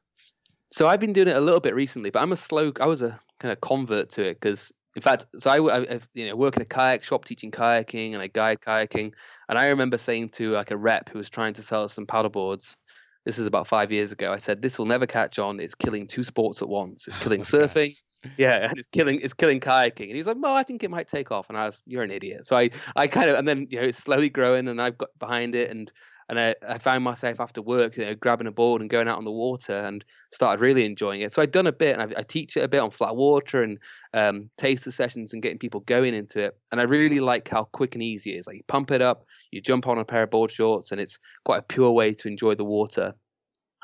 So 0.72 0.86
I've 0.86 1.00
been 1.00 1.14
doing 1.14 1.28
it 1.28 1.36
a 1.36 1.40
little 1.40 1.60
bit 1.60 1.74
recently, 1.74 2.10
but 2.10 2.20
I'm 2.22 2.32
a 2.32 2.36
slow. 2.36 2.72
I 2.80 2.86
was 2.86 3.00
a 3.00 3.18
kind 3.38 3.52
of 3.52 3.60
convert 3.62 4.10
to 4.10 4.24
it 4.28 4.34
because 4.34 4.72
in 4.96 5.02
fact, 5.02 5.26
so 5.38 5.50
I, 5.50 5.78
I, 5.78 6.00
you 6.14 6.28
know 6.28 6.36
work 6.36 6.56
in 6.56 6.62
a 6.62 6.66
kayak 6.66 7.02
shop 7.02 7.24
teaching 7.24 7.50
kayaking 7.50 8.12
and 8.12 8.22
I 8.22 8.26
guide 8.26 8.60
kayaking, 8.60 9.12
and 9.48 9.58
I 9.58 9.68
remember 9.68 9.98
saying 9.98 10.30
to 10.30 10.50
like 10.50 10.70
a 10.70 10.76
rep 10.76 11.08
who 11.08 11.18
was 11.18 11.30
trying 11.30 11.54
to 11.54 11.62
sell 11.62 11.84
us 11.84 11.92
some 11.92 12.06
paddleboards, 12.06 12.76
this 13.24 13.38
is 13.38 13.46
about 13.46 13.66
five 13.66 13.92
years 13.92 14.12
ago. 14.12 14.32
I 14.32 14.38
said 14.38 14.62
this 14.62 14.78
will 14.78 14.86
never 14.86 15.06
catch 15.06 15.38
on. 15.38 15.60
It's 15.60 15.74
killing 15.74 16.06
two 16.06 16.24
sports 16.24 16.62
at 16.62 16.68
once. 16.68 17.06
It's 17.06 17.16
killing 17.18 17.40
surfing, 17.42 17.96
yeah, 18.36 18.68
and 18.68 18.78
it's 18.78 18.88
killing 18.88 19.20
it's 19.20 19.34
killing 19.34 19.60
kayaking. 19.60 20.04
And 20.04 20.12
he 20.12 20.16
was 20.16 20.26
like, 20.26 20.38
"Well, 20.40 20.54
I 20.54 20.62
think 20.62 20.82
it 20.82 20.90
might 20.90 21.08
take 21.08 21.30
off." 21.30 21.48
And 21.48 21.58
I 21.58 21.66
was, 21.66 21.82
"You're 21.86 22.02
an 22.02 22.10
idiot." 22.10 22.46
So 22.46 22.56
I 22.56 22.70
I 22.96 23.06
kind 23.06 23.30
of 23.30 23.38
and 23.38 23.46
then 23.46 23.66
you 23.70 23.80
know 23.80 23.86
it's 23.86 23.98
slowly 23.98 24.30
growing, 24.30 24.68
and 24.68 24.80
I've 24.80 24.98
got 24.98 25.10
behind 25.18 25.54
it, 25.54 25.70
and 25.70 25.90
and 26.30 26.38
I, 26.38 26.54
I 26.66 26.78
found 26.78 27.02
myself 27.02 27.40
after 27.40 27.60
work, 27.60 27.96
you 27.96 28.06
know, 28.06 28.14
grabbing 28.14 28.46
a 28.46 28.52
board 28.52 28.80
and 28.80 28.88
going 28.88 29.08
out 29.08 29.18
on 29.18 29.24
the 29.24 29.32
water 29.32 29.72
and 29.72 30.04
started 30.32 30.62
really 30.62 30.84
enjoying 30.84 31.22
it. 31.22 31.32
So 31.32 31.42
I'd 31.42 31.50
done 31.50 31.66
a 31.66 31.72
bit, 31.72 31.98
and 31.98 32.14
I, 32.14 32.20
I 32.20 32.22
teach 32.22 32.56
it 32.56 32.62
a 32.62 32.68
bit 32.68 32.78
on 32.78 32.90
flat 32.92 33.16
water 33.16 33.64
and 33.64 33.78
um, 34.14 34.48
taster 34.56 34.92
sessions 34.92 35.32
and 35.32 35.42
getting 35.42 35.58
people 35.58 35.80
going 35.80 36.14
into 36.14 36.38
it. 36.38 36.56
And 36.70 36.80
I 36.80 36.84
really 36.84 37.18
like 37.18 37.48
how 37.48 37.64
quick 37.64 37.96
and 37.96 38.02
easy 38.02 38.32
it 38.32 38.38
is. 38.38 38.46
Like 38.46 38.58
you 38.58 38.62
pump 38.68 38.92
it 38.92 39.02
up, 39.02 39.24
you 39.50 39.60
jump 39.60 39.88
on 39.88 39.98
a 39.98 40.04
pair 40.04 40.22
of 40.22 40.30
board 40.30 40.52
shorts, 40.52 40.92
and 40.92 41.00
it's 41.00 41.18
quite 41.44 41.58
a 41.58 41.62
pure 41.62 41.90
way 41.90 42.14
to 42.14 42.28
enjoy 42.28 42.54
the 42.54 42.64
water. 42.64 43.12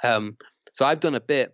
Um, 0.05 0.37
so 0.73 0.87
I've 0.87 1.01
done 1.01 1.17
a 1.17 1.21
bit, 1.21 1.53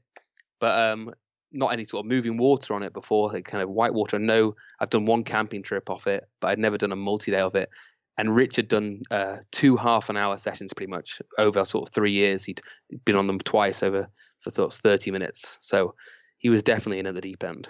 but 0.61 0.79
um, 0.79 1.11
not 1.53 1.73
any 1.73 1.85
sort 1.85 2.05
of 2.05 2.11
moving 2.11 2.37
water 2.37 2.75
on 2.75 2.83
it 2.83 2.93
before, 2.93 3.33
like 3.33 3.47
kind 3.47 3.63
of 3.63 3.71
whitewater. 3.71 4.19
No, 4.19 4.57
I've 4.79 4.91
done 4.91 5.07
one 5.07 5.25
camping 5.25 5.63
trip 5.63 5.89
off 5.89 6.07
it, 6.07 6.29
but 6.41 6.49
I'd 6.49 6.59
never 6.59 6.77
done 6.77 6.93
a 6.93 6.97
multi-day 6.97 7.41
of 7.41 7.55
it 7.55 7.71
and 8.19 8.35
Rich 8.35 8.57
had 8.57 8.69
done 8.69 9.03
uh, 9.11 9.39
two 9.51 9.77
half 9.77 10.11
an 10.11 10.17
hour 10.17 10.37
sessions 10.37 10.73
pretty 10.73 10.91
much 10.91 11.21
over 11.39 11.65
sort 11.65 11.89
of 11.89 11.95
three 11.95 12.13
years. 12.13 12.45
He'd 12.45 12.61
been 13.05 13.17
on 13.17 13.27
them 13.27 13.39
twice 13.39 13.83
over 13.83 14.09
for 14.41 14.51
thoughts 14.51 14.79
30 14.79 15.11
minutes. 15.11 15.59
So 15.61 15.95
he 16.39 16.51
was 16.51 16.63
definitely 16.63 16.99
in 16.99 17.07
at 17.07 17.15
the 17.15 17.21
deep 17.21 17.43
end. 17.43 17.69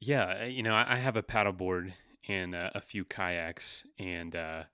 Yeah, 0.00 0.44
you 0.44 0.62
know, 0.62 0.74
I 0.74 0.96
have 0.96 1.16
a 1.16 1.22
paddleboard 1.22 1.92
and 2.28 2.54
uh, 2.54 2.70
a 2.74 2.80
few 2.80 3.04
kayaks. 3.04 3.84
And 3.98 4.34
uh, 4.34 4.64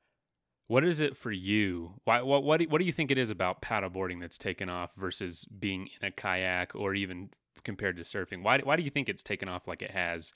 what 0.67 0.85
is 0.85 1.01
it 1.01 1.17
for 1.17 1.33
you? 1.33 1.95
Why, 2.05 2.23
what, 2.23 2.45
what 2.45 2.61
do, 2.61 2.67
what 2.69 2.79
do 2.79 2.85
you 2.85 2.93
think 2.93 3.11
it 3.11 3.19
is 3.19 3.31
about 3.31 3.63
paddleboarding 3.63 4.21
that's 4.21 4.39
taken 4.39 4.69
off 4.69 4.91
versus 4.97 5.45
being 5.45 5.89
in 6.01 6.09
a 6.09 6.11
kayak 6.11 6.75
or 6.75 6.95
even 6.95 7.31
compared 7.65 7.97
to 7.97 8.03
surfing? 8.03 8.43
Why, 8.43 8.59
why 8.59 8.77
do 8.77 8.83
you 8.83 8.91
think 8.91 9.09
it's 9.09 9.23
taken 9.23 9.49
off 9.49 9.67
like 9.67 9.83
it 9.83 9.91
has? 9.91 10.33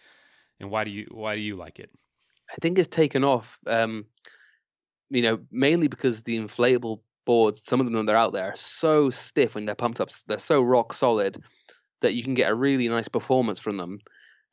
And 0.58 0.70
why 0.70 0.84
do 0.84 0.90
you 0.90 1.06
why 1.10 1.36
do 1.36 1.42
you 1.42 1.54
like 1.54 1.78
it? 1.78 1.90
I 2.50 2.54
think 2.62 2.78
it's 2.78 2.88
taken 2.88 3.24
off. 3.24 3.58
Um, 3.66 4.06
you 5.10 5.22
know, 5.22 5.38
mainly 5.50 5.88
because 5.88 6.22
the 6.22 6.38
inflatable 6.38 7.00
boards, 7.24 7.62
some 7.62 7.80
of 7.80 7.90
them 7.90 8.06
that 8.06 8.14
are 8.14 8.18
out 8.18 8.32
there, 8.32 8.52
are 8.52 8.56
so 8.56 9.10
stiff 9.10 9.54
when 9.54 9.66
they're 9.66 9.74
pumped 9.74 10.00
up. 10.00 10.10
They're 10.26 10.38
so 10.38 10.62
rock 10.62 10.92
solid 10.92 11.42
that 12.00 12.14
you 12.14 12.22
can 12.22 12.34
get 12.34 12.50
a 12.50 12.54
really 12.54 12.88
nice 12.88 13.08
performance 13.08 13.58
from 13.58 13.76
them. 13.76 13.98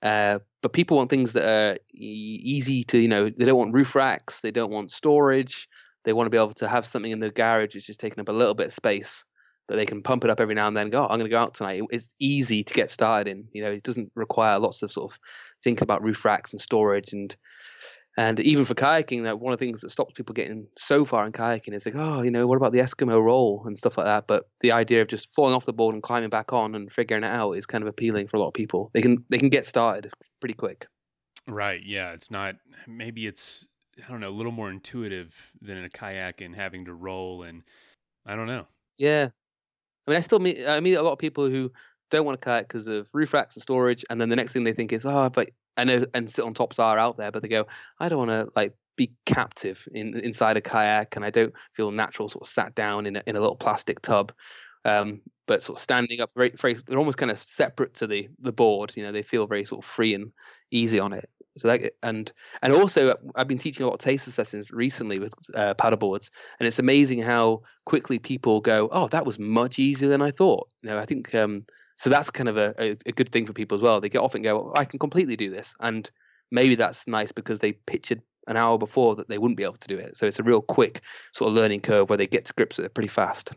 Uh, 0.02 0.40
but 0.62 0.74
people 0.74 0.98
want 0.98 1.10
things 1.10 1.34
that 1.34 1.48
are 1.48 1.78
e- 1.94 2.42
easy 2.44 2.84
to, 2.84 2.98
you 2.98 3.08
know, 3.08 3.30
they 3.30 3.46
don't 3.46 3.58
want 3.58 3.74
roof 3.74 3.96
racks, 3.96 4.42
they 4.42 4.52
don't 4.52 4.72
want 4.72 4.92
storage, 4.92 5.68
they 6.04 6.12
want 6.12 6.26
to 6.26 6.30
be 6.30 6.38
able 6.38 6.54
to 6.54 6.68
have 6.68 6.86
something 6.86 7.12
in 7.12 7.20
the 7.20 7.30
garage 7.30 7.74
that's 7.74 7.86
just 7.86 8.02
taking 8.02 8.20
up 8.20 8.28
a 8.28 8.34
little 8.34 8.54
bit 8.54 8.68
of 8.68 8.74
space 8.74 9.24
that 9.68 9.76
they 9.76 9.86
can 9.86 10.04
pump 10.04 10.26
it 10.26 10.30
up 10.30 10.42
every 10.42 10.56
now 10.56 10.68
and 10.68 10.76
then. 10.76 10.90
go, 10.90 11.00
oh, 11.00 11.04
I'm 11.04 11.20
going 11.20 11.22
to 11.22 11.30
go 11.30 11.40
out 11.40 11.54
tonight. 11.54 11.84
It's 11.90 12.14
easy 12.20 12.64
to 12.64 12.74
get 12.74 12.92
started 12.92 13.32
in. 13.32 13.48
You 13.54 13.64
know, 13.64 13.72
it 13.72 13.84
doesn't 13.84 14.12
require 14.14 14.60
lots 14.60 14.84
of 14.84 14.92
sort 14.92 15.12
of 15.12 15.20
thinking 15.64 15.84
about 15.84 16.04
roof 16.04 16.26
racks 16.26 16.52
and 16.52 16.60
storage 16.60 17.14
and 17.14 17.34
and 18.18 18.40
even 18.40 18.64
for 18.64 18.76
kayaking, 18.76 19.24
that 19.24 19.40
one 19.40 19.54
of 19.54 19.60
the 19.60 19.66
things 19.66 19.82
that 19.82 19.90
stops 19.90 20.14
people 20.14 20.34
getting 20.34 20.68
so 20.78 21.04
far 21.04 21.26
in 21.26 21.32
kayaking 21.32 21.74
is 21.74 21.86
like, 21.86 21.96
oh, 21.96 22.22
you 22.22 22.30
know, 22.30 22.46
what 22.46 22.58
about 22.58 22.72
the 22.72 22.80
Eskimo 22.80 23.24
roll 23.24 23.64
and 23.66 23.78
stuff 23.78 23.98
like 23.98 24.06
that. 24.06 24.28
But 24.28 24.44
the 24.62 24.72
idea 24.72 25.02
of 25.02 25.08
just 25.08 25.34
falling 25.34 25.56
off 25.56 25.66
the 25.66 25.74
board 25.74 25.96
and 25.96 26.04
climbing 26.04 26.30
back 26.30 26.54
on 26.54 26.76
and 26.76 26.92
figuring 26.92 27.24
it 27.24 27.28
out 27.28 27.54
is 27.54 27.66
kind 27.66 27.84
of 27.84 27.88
appealing 27.88 28.28
for 28.28 28.38
a 28.38 28.40
lot 28.40 28.50
of 28.50 28.54
people. 28.54 28.92
They 28.94 29.02
can 29.02 29.26
they 29.30 29.40
can 29.40 29.50
get 29.50 29.66
started 29.66 30.12
pretty 30.40 30.54
quick. 30.54 30.86
Right. 31.48 31.82
Yeah. 31.84 32.12
It's 32.12 32.30
not. 32.30 32.56
Maybe 32.88 33.26
it's 33.26 33.66
I 34.06 34.12
don't 34.12 34.20
know 34.20 34.30
a 34.30 34.30
little 34.30 34.52
more 34.52 34.70
intuitive 34.70 35.34
than 35.62 35.78
in 35.78 35.86
a 35.86 35.90
kayak 35.90 36.42
and 36.42 36.56
having 36.56 36.86
to 36.86 36.94
roll 36.94 37.44
and 37.44 37.64
I 38.26 38.36
don't 38.36 38.48
know. 38.48 38.68
Yeah. 38.98 39.30
I 40.08 40.12
mean, 40.12 40.18
I 40.18 40.22
still 40.22 40.40
meet 40.40 40.68
I 40.68 40.80
meet 40.82 40.96
a 40.96 41.02
lot 41.02 41.14
of 41.14 41.20
people 41.20 41.50
who 41.50 41.72
don't 42.12 42.26
want 42.26 42.40
to 42.40 42.46
kayak 42.46 42.68
because 42.68 42.88
of 42.88 43.10
roof 43.12 43.34
racks 43.34 43.56
and 43.56 43.64
storage, 43.64 44.06
and 44.10 44.22
then 44.22 44.30
the 44.30 44.36
next 44.36 44.54
thing 44.54 44.64
they 44.64 44.74
think 44.74 44.94
is, 44.94 45.06
oh, 45.06 45.30
but 45.30 45.50
and 45.78 46.08
and 46.14 46.30
sit 46.30 46.46
on 46.46 46.54
tops 46.54 46.80
are 46.80 46.98
out 46.98 47.18
there, 47.18 47.32
but 47.32 47.42
they 47.42 47.48
go, 47.48 47.68
I 48.00 48.10
don't 48.10 48.28
want 48.28 48.32
to 48.32 48.50
like 48.56 48.74
be 48.96 49.12
captive 49.26 49.88
in 49.94 50.20
inside 50.20 50.58
a 50.58 50.62
kayak, 50.62 51.16
and 51.16 51.26
I 51.26 51.30
don't 51.30 51.54
feel 51.74 51.92
natural 51.92 52.30
sort 52.30 52.44
of 52.44 52.48
sat 52.48 52.76
down 52.76 53.06
in 53.06 53.16
a, 53.16 53.24
in 53.26 53.36
a 53.36 53.42
little 53.42 53.56
plastic 53.56 54.02
tub. 54.02 54.32
Um, 54.86 55.22
but 55.46 55.64
sort 55.64 55.78
of 55.78 55.84
standing 55.84 56.22
up, 56.22 56.30
very, 56.36 56.52
very, 56.52 56.74
they're 56.74 56.98
almost 56.98 57.18
kind 57.18 57.32
of 57.32 57.42
separate 57.42 57.96
to 57.96 58.08
the 58.08 58.30
the 58.40 58.52
board. 58.52 58.94
You 58.96 59.04
know, 59.04 59.12
they 59.12 59.24
feel 59.24 59.48
very 59.48 59.66
sort 59.66 59.84
of 59.84 59.90
free 59.90 60.14
and 60.14 60.32
easy 60.72 61.00
on 61.00 61.14
it. 61.14 61.30
So 61.58 61.68
that 61.68 61.94
and 62.02 62.32
and 62.62 62.74
also 62.74 63.16
I've 63.36 63.48
been 63.48 63.60
teaching 63.60 63.84
a 63.84 63.88
lot 63.88 63.94
of 63.94 64.00
taster 64.00 64.32
sessions 64.32 64.72
recently 64.72 65.20
with 65.20 65.34
uh, 65.54 65.76
paddleboards, 65.76 66.30
and 66.60 66.68
it's 66.68 66.80
amazing 66.80 67.22
how 67.22 67.62
quickly 67.86 68.20
people 68.20 68.62
go, 68.62 68.90
"Oh, 68.92 69.08
that 69.10 69.26
was 69.26 69.38
much 69.38 69.80
easier 69.80 70.10
than 70.10 70.22
I 70.22 70.32
thought." 70.32 70.68
You 70.82 70.90
know, 70.90 70.98
I 70.98 71.06
think 71.06 71.34
um, 71.36 71.66
so 71.96 72.10
that's 72.10 72.30
kind 72.30 72.50
of 72.50 72.58
a, 72.58 72.74
a, 72.80 72.98
a, 73.06 73.12
good 73.12 73.30
thing 73.30 73.46
for 73.46 73.54
people 73.54 73.78
as 73.78 73.82
well. 73.82 74.02
They 74.02 74.10
get 74.10 74.20
off 74.20 74.36
and 74.36 74.44
go, 74.44 74.74
I 74.76 74.86
can 74.86 75.00
completely 75.00 75.36
do 75.36 75.50
this. 75.50 75.76
And 75.80 76.10
maybe 76.52 76.76
that's 76.76 77.08
nice 77.08 77.32
because 77.32 77.60
they 77.60 77.74
pictured 77.74 78.22
an 78.48 78.58
hour 78.58 78.78
before 78.78 79.16
that 79.16 79.30
they 79.30 79.38
wouldn't 79.38 79.58
be 79.58 79.64
able 79.64 79.76
to 79.76 79.88
do 79.88 79.98
it. 79.98 80.18
So 80.18 80.26
it's 80.26 80.40
a 80.40 80.44
real 80.44 80.62
quick 80.62 81.02
sort 81.34 81.50
of 81.50 81.56
learning 81.56 81.82
curve 81.82 82.10
where 82.10 82.18
they 82.18 82.28
get 82.28 82.46
to 82.46 82.54
grips 82.54 82.78
with 82.78 82.86
it 82.86 82.94
pretty 82.94 83.10
fast. 83.10 83.54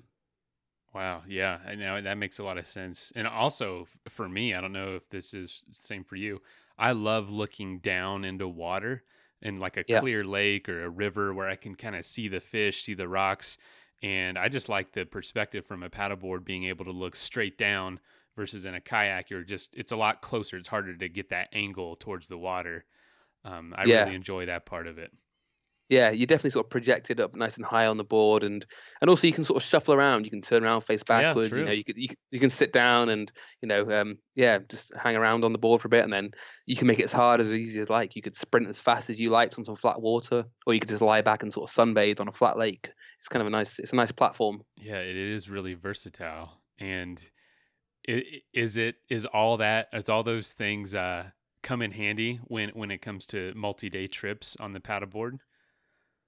Wow. 0.95 1.23
Yeah. 1.29 1.59
I 1.67 1.75
know 1.75 2.01
that 2.01 2.19
makes 2.19 2.39
a 2.39 2.45
lot 2.45 2.57
of 2.57 2.67
sense. 2.67 3.13
And 3.15 3.27
also 3.27 3.87
for 4.09 4.29
me, 4.29 4.55
I 4.55 4.61
don't 4.61 4.73
know 4.73 4.97
if 4.97 5.09
this 5.11 5.35
is 5.35 5.63
the 5.69 5.75
same 5.75 6.05
for 6.05 6.17
you. 6.17 6.41
I 6.79 6.93
love 6.93 7.31
looking 7.31 7.81
down 7.81 8.25
into 8.25 8.49
water 8.49 9.03
in 9.43 9.61
like 9.61 9.77
a 9.77 9.85
yeah. 9.87 10.01
clear 10.01 10.25
lake 10.25 10.69
or 10.69 10.85
a 10.85 10.91
river 10.91 11.35
where 11.35 11.49
I 11.49 11.57
can 11.57 11.75
kind 11.75 11.97
of 11.97 12.07
see 12.07 12.29
the 12.29 12.41
fish, 12.41 12.83
see 12.83 12.95
the 12.95 13.09
rocks. 13.09 13.59
And 14.03 14.39
I 14.39 14.49
just 14.49 14.69
like 14.69 14.93
the 14.93 15.05
perspective 15.05 15.67
from 15.67 15.83
a 15.83 15.91
paddleboard 15.91 16.45
being 16.45 16.65
able 16.65 16.85
to 16.85 16.93
look 16.93 17.17
straight 17.17 17.59
down 17.59 18.01
versus 18.37 18.65
in 18.65 18.75
a 18.75 18.81
kayak 18.81 19.31
you're 19.31 19.43
just 19.43 19.75
it's 19.77 19.93
a 19.93 19.97
lot 19.97 20.23
closer 20.23 20.57
it's 20.57 20.69
harder 20.69 20.97
to 20.97 21.09
get 21.09 21.31
that 21.31 21.49
angle 21.53 21.97
towards 21.97 22.29
the 22.29 22.39
water 22.39 22.85
um, 23.45 23.75
i 23.77 23.85
yeah. 23.85 24.05
really 24.05 24.15
enjoy 24.15 24.47
that 24.47 24.67
part 24.67 24.87
of 24.87 24.99
it 24.99 25.11
yeah 25.89 26.11
you 26.11 26.27
definitely 26.27 26.51
sort 26.51 26.67
of 26.67 26.71
project 26.71 27.11
it 27.11 27.21
up 27.21 27.35
nice 27.35 27.57
and 27.57 27.65
high 27.65 27.87
on 27.87 27.97
the 27.97 28.05
board 28.05 28.43
and 28.43 28.67
and 29.01 29.09
also 29.09 29.27
you 29.27 29.33
can 29.33 29.45
sort 29.45 29.57
of 29.57 29.63
shuffle 29.63 29.95
around 29.95 30.25
you 30.25 30.31
can 30.31 30.43
turn 30.43 30.65
around 30.65 30.81
face 30.81 31.03
backwards 31.05 31.53
yeah, 31.53 31.59
you 31.59 31.65
know 31.65 31.73
you 31.73 31.85
can, 31.85 31.95
you, 31.97 32.09
you 32.31 32.41
can 32.41 32.51
sit 32.51 32.73
down 32.73 33.09
and 33.09 33.31
you 33.63 33.69
know 33.69 33.89
um, 33.93 34.19
yeah 34.35 34.59
just 34.69 34.93
hang 34.97 35.17
around 35.17 35.45
on 35.45 35.53
the 35.53 35.59
board 35.59 35.81
for 35.81 35.87
a 35.87 35.91
bit 35.91 36.05
and 36.05 36.13
then 36.13 36.33
you 36.67 36.77
can 36.77 36.89
make 36.89 36.99
it 36.99 37.05
as 37.05 37.13
hard 37.13 37.41
as 37.41 37.53
easy 37.53 37.81
as 37.81 37.89
like 37.89 38.17
you 38.17 38.23
could 38.23 38.35
sprint 38.35 38.69
as 38.69 38.81
fast 38.81 39.11
as 39.11 39.21
you 39.21 39.31
liked 39.31 39.57
on 39.59 39.65
some 39.65 39.77
flat 39.77 40.01
water 40.01 40.45
or 40.67 40.75
you 40.75 40.81
could 40.81 40.89
just 40.89 41.03
lie 41.03 41.23
back 41.23 41.43
and 41.43 41.53
sort 41.53 41.71
of 41.71 41.75
sunbathe 41.75 42.21
on 42.21 42.29
a 42.29 42.33
flat 42.33 42.59
lake 42.59 42.91
it's 43.27 43.29
kind 43.29 43.41
of 43.41 43.49
a 43.49 43.51
nice 43.51 43.81
it's 43.81 43.93
a 43.93 43.97
nice 43.97 44.13
platform. 44.13 44.63
Yeah, 44.77 45.01
it 45.01 45.17
is 45.17 45.51
really 45.51 45.75
versatile. 45.75 46.61
And 46.79 47.21
is 48.07 48.77
it 48.77 48.97
is 49.09 49.27
all 49.27 49.57
that 49.57 49.89
is 49.93 50.09
all 50.09 50.23
those 50.23 50.53
things 50.53 50.95
uh 50.95 51.25
come 51.63 51.83
in 51.83 51.91
handy 51.91 52.39
when 52.45 52.69
when 52.71 52.91
it 52.91 53.03
comes 53.03 53.27
to 53.27 53.53
multi-day 53.57 54.07
trips 54.07 54.57
on 54.61 54.73
the 54.73 54.81
paddleboard? 54.81 55.39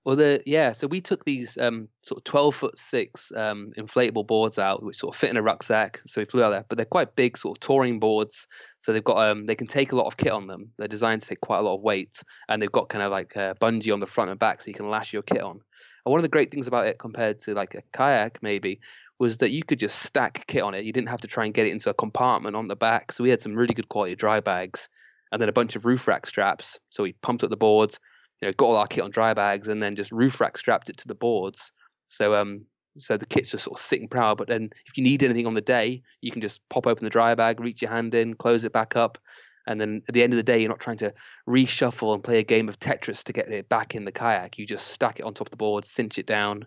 Well, 0.04 0.16
the 0.16 0.42
yeah, 0.46 0.72
so 0.72 0.86
we 0.86 1.00
took 1.00 1.24
these 1.24 1.58
um, 1.58 1.88
sort 2.02 2.18
of 2.18 2.24
twelve 2.24 2.54
foot 2.54 2.78
six 2.78 3.30
um, 3.36 3.66
inflatable 3.76 4.26
boards 4.26 4.58
out, 4.58 4.82
which 4.82 4.96
sort 4.96 5.14
of 5.14 5.20
fit 5.20 5.28
in 5.30 5.36
a 5.36 5.42
rucksack. 5.42 6.00
So 6.06 6.20
we 6.20 6.24
flew 6.24 6.42
out 6.42 6.50
there, 6.50 6.64
but 6.68 6.76
they're 6.76 6.86
quite 6.86 7.14
big, 7.14 7.36
sort 7.36 7.58
of 7.58 7.60
touring 7.60 8.00
boards. 8.00 8.46
So 8.78 8.92
they've 8.92 9.04
got 9.04 9.18
um, 9.18 9.44
they 9.44 9.54
can 9.54 9.66
take 9.66 9.92
a 9.92 9.96
lot 9.96 10.06
of 10.06 10.16
kit 10.16 10.32
on 10.32 10.46
them. 10.46 10.70
They're 10.78 10.88
designed 10.88 11.22
to 11.22 11.28
take 11.28 11.40
quite 11.40 11.58
a 11.58 11.62
lot 11.62 11.74
of 11.74 11.82
weight, 11.82 12.22
and 12.48 12.62
they've 12.62 12.72
got 12.72 12.88
kind 12.88 13.04
of 13.04 13.10
like 13.10 13.36
a 13.36 13.54
bungee 13.60 13.92
on 13.92 14.00
the 14.00 14.06
front 14.06 14.30
and 14.30 14.38
back, 14.38 14.60
so 14.60 14.68
you 14.68 14.74
can 14.74 14.88
lash 14.88 15.12
your 15.12 15.22
kit 15.22 15.42
on. 15.42 15.60
And 16.06 16.10
one 16.10 16.18
of 16.18 16.22
the 16.22 16.30
great 16.30 16.50
things 16.50 16.66
about 16.66 16.86
it 16.86 16.98
compared 16.98 17.40
to 17.40 17.52
like 17.52 17.74
a 17.74 17.82
kayak 17.92 18.38
maybe 18.42 18.80
was 19.18 19.38
that 19.38 19.50
you 19.50 19.62
could 19.62 19.80
just 19.80 20.00
stack 20.00 20.44
kit 20.46 20.62
on 20.62 20.74
it. 20.74 20.84
You 20.84 20.92
didn't 20.92 21.08
have 21.08 21.22
to 21.22 21.28
try 21.28 21.44
and 21.44 21.54
get 21.54 21.66
it 21.66 21.72
into 21.72 21.90
a 21.90 21.94
compartment 21.94 22.54
on 22.54 22.68
the 22.68 22.76
back. 22.76 23.12
So 23.12 23.24
we 23.24 23.30
had 23.30 23.40
some 23.40 23.54
really 23.54 23.74
good 23.74 23.88
quality 23.88 24.14
dry 24.14 24.40
bags, 24.40 24.88
and 25.32 25.40
then 25.40 25.48
a 25.48 25.52
bunch 25.52 25.76
of 25.76 25.86
roof 25.86 26.06
rack 26.06 26.26
straps. 26.26 26.78
So 26.90 27.02
we 27.02 27.12
pumped 27.14 27.44
up 27.44 27.50
the 27.50 27.56
boards 27.56 27.98
you 28.40 28.48
know, 28.48 28.52
got 28.52 28.66
all 28.66 28.76
our 28.76 28.86
kit 28.86 29.04
on 29.04 29.10
dry 29.10 29.34
bags 29.34 29.68
and 29.68 29.80
then 29.80 29.96
just 29.96 30.12
roof 30.12 30.40
rack 30.40 30.56
strapped 30.56 30.90
it 30.90 30.98
to 30.98 31.08
the 31.08 31.14
boards. 31.14 31.72
So 32.06 32.34
um 32.34 32.58
so 32.96 33.16
the 33.16 33.26
kit's 33.26 33.52
just 33.52 33.64
sort 33.64 33.78
of 33.78 33.84
sitting 33.84 34.08
proud. 34.08 34.38
But 34.38 34.48
then 34.48 34.70
if 34.86 34.96
you 34.96 35.04
need 35.04 35.22
anything 35.22 35.46
on 35.46 35.54
the 35.54 35.60
day, 35.60 36.02
you 36.20 36.32
can 36.32 36.40
just 36.40 36.66
pop 36.68 36.86
open 36.86 37.04
the 37.04 37.10
dry 37.10 37.34
bag, 37.34 37.60
reach 37.60 37.80
your 37.80 37.92
hand 37.92 38.14
in, 38.14 38.34
close 38.34 38.64
it 38.64 38.72
back 38.72 38.96
up. 38.96 39.18
And 39.66 39.80
then 39.80 40.02
at 40.08 40.14
the 40.14 40.22
end 40.22 40.32
of 40.32 40.36
the 40.36 40.42
day, 40.42 40.60
you're 40.60 40.70
not 40.70 40.80
trying 40.80 40.96
to 40.98 41.12
reshuffle 41.48 42.14
and 42.14 42.24
play 42.24 42.38
a 42.38 42.42
game 42.42 42.68
of 42.68 42.80
Tetris 42.80 43.24
to 43.24 43.32
get 43.32 43.48
it 43.52 43.68
back 43.68 43.94
in 43.94 44.04
the 44.04 44.10
kayak. 44.10 44.58
You 44.58 44.66
just 44.66 44.88
stack 44.88 45.20
it 45.20 45.24
on 45.24 45.34
top 45.34 45.48
of 45.48 45.50
the 45.50 45.58
board, 45.58 45.84
cinch 45.84 46.18
it 46.18 46.26
down, 46.26 46.66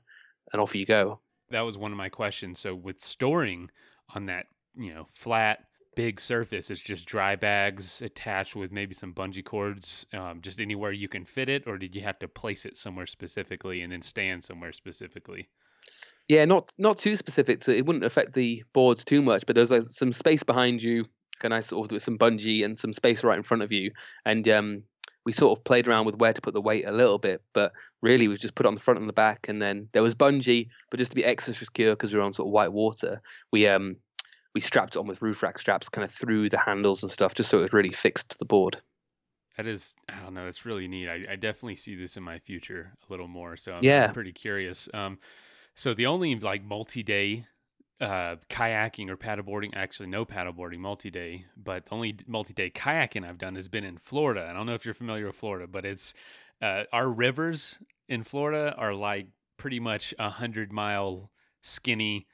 and 0.54 0.62
off 0.62 0.76
you 0.76 0.86
go. 0.86 1.20
That 1.52 1.62
was 1.62 1.78
one 1.78 1.92
of 1.92 1.98
my 1.98 2.10
questions. 2.10 2.60
So 2.60 2.76
with 2.76 3.02
storing 3.02 3.70
on 4.16 4.26
that, 4.26 4.46
you 4.76 4.94
know, 4.94 5.08
flat 5.14 5.66
big 5.96 6.22
surface. 6.22 6.72
It's 6.72 6.82
just 6.82 7.06
dry 7.06 7.36
bags 7.36 8.02
attached 8.02 8.56
with 8.56 8.72
maybe 8.72 8.94
some 8.96 9.14
bungee 9.14 9.44
cords, 9.44 10.06
um, 10.14 10.42
just 10.42 10.60
anywhere 10.60 10.92
you 10.92 11.08
can 11.08 11.26
fit 11.26 11.50
it, 11.50 11.64
or 11.68 11.78
did 11.78 11.96
you 11.96 12.02
have 12.02 12.20
to 12.20 12.28
place 12.28 12.66
it 12.66 12.78
somewhere 12.78 13.08
specifically 13.08 13.82
and 13.82 13.92
then 13.92 14.02
stand 14.02 14.44
somewhere 14.44 14.74
specifically? 14.74 15.50
Yeah, 16.28 16.46
not 16.46 16.72
not 16.78 16.98
too 16.98 17.18
specific. 17.18 17.62
So 17.62 17.72
it 17.72 17.86
wouldn't 17.86 18.06
affect 18.06 18.34
the 18.34 18.64
boards 18.74 19.04
too 19.04 19.22
much, 19.22 19.46
but 19.46 19.56
there's 19.56 19.72
like 19.72 19.84
some 19.84 20.14
space 20.14 20.44
behind 20.44 20.82
you, 20.82 21.06
kind 21.40 21.54
of 21.54 21.66
sort 21.66 21.88
of 21.88 21.92
with 21.92 22.04
some 22.04 22.18
bungee 22.18 22.64
and 22.64 22.78
some 22.78 22.94
space 22.94 23.24
right 23.24 23.38
in 23.38 23.44
front 23.44 23.64
of 23.64 23.72
you, 23.72 23.92
and 24.26 24.48
um, 24.48 24.84
we 25.26 25.32
sort 25.32 25.58
of 25.58 25.64
played 25.64 25.88
around 25.88 26.06
with 26.06 26.16
where 26.16 26.34
to 26.34 26.42
put 26.42 26.54
the 26.54 26.62
weight 26.62 26.86
a 26.88 26.92
little 26.92 27.20
bit, 27.20 27.42
but 27.54 27.72
really 28.02 28.28
we 28.28 28.36
just 28.38 28.56
put 28.56 28.66
it 28.66 28.70
on 28.70 28.76
the 28.76 28.82
front 28.82 29.00
and 29.00 29.10
the 29.10 29.14
back, 29.14 29.48
and 29.48 29.62
then 29.62 29.88
there 29.92 30.04
was 30.04 30.16
bungee, 30.16 30.68
but 30.90 30.98
just 30.98 31.12
to 31.12 31.16
be 31.16 31.26
extra 31.26 31.54
secure 31.54 31.92
because 31.92 32.14
we 32.14 32.20
were 32.20 32.26
on 32.26 32.34
sort 32.34 32.48
of 32.48 32.52
white 32.54 32.72
water, 32.74 33.22
we 33.52 33.68
um 33.68 33.96
we 34.54 34.62
strapped 34.62 34.96
it 34.96 35.00
on 35.00 35.08
with 35.08 35.22
roof 35.22 35.44
rack 35.44 35.58
straps 35.60 35.90
kind 35.90 36.04
of 36.04 36.12
through 36.12 36.50
the 36.50 36.58
handles 36.58 37.04
and 37.04 37.12
stuff, 37.12 37.34
just 37.34 37.50
so 37.50 37.60
it 37.60 37.62
was 37.62 37.74
really 37.74 37.90
fixed 37.90 38.30
to 38.30 38.38
the 38.38 38.46
board. 38.46 38.82
That 39.58 39.66
is, 39.68 39.94
I 40.10 40.20
don't 40.22 40.34
know, 40.34 40.48
it's 40.48 40.66
really 40.66 40.88
neat. 40.88 41.10
I, 41.10 41.26
I 41.32 41.36
definitely 41.36 41.76
see 41.76 41.96
this 41.96 42.18
in 42.18 42.24
my 42.24 42.40
future 42.40 42.94
a 43.08 43.12
little 43.12 43.28
more. 43.28 43.58
So 43.58 43.74
I'm, 43.74 43.84
Yeah. 43.84 44.08
I'm 44.08 44.14
pretty 44.14 44.32
curious. 44.32 44.90
Um, 44.94 45.20
so 45.76 45.94
the 45.94 46.06
only 46.06 46.36
like 46.36 46.64
multi-day 46.64 47.46
uh, 48.02 48.36
kayaking 48.50 49.10
or 49.10 49.16
paddleboarding, 49.16 49.70
actually 49.74 50.10
no 50.10 50.26
paddleboarding, 50.26 50.80
multi-day, 50.80 51.46
but 51.56 51.86
the 51.86 51.94
only 51.94 52.18
multi-day 52.28 52.72
kayaking 52.72 53.28
I've 53.28 53.38
done 53.38 53.56
has 53.56 53.68
been 53.70 53.84
in 53.84 53.98
Florida. 53.98 54.48
I 54.50 54.54
don't 54.54 54.66
know 54.66 54.74
if 54.74 54.84
you're 54.86 54.94
familiar 54.96 55.28
with 55.28 55.36
Florida, 55.36 55.68
but 55.68 55.86
it's 55.86 56.14
uh, 56.62 56.84
our 56.92 57.08
rivers 57.08 57.78
in 58.10 58.24
Florida 58.24 58.76
are 58.78 58.94
like 58.94 59.28
pretty 59.58 59.80
much 59.80 60.14
a 60.18 60.30
hundred 60.30 60.72
mile 60.74 61.30
skinny 61.62 62.28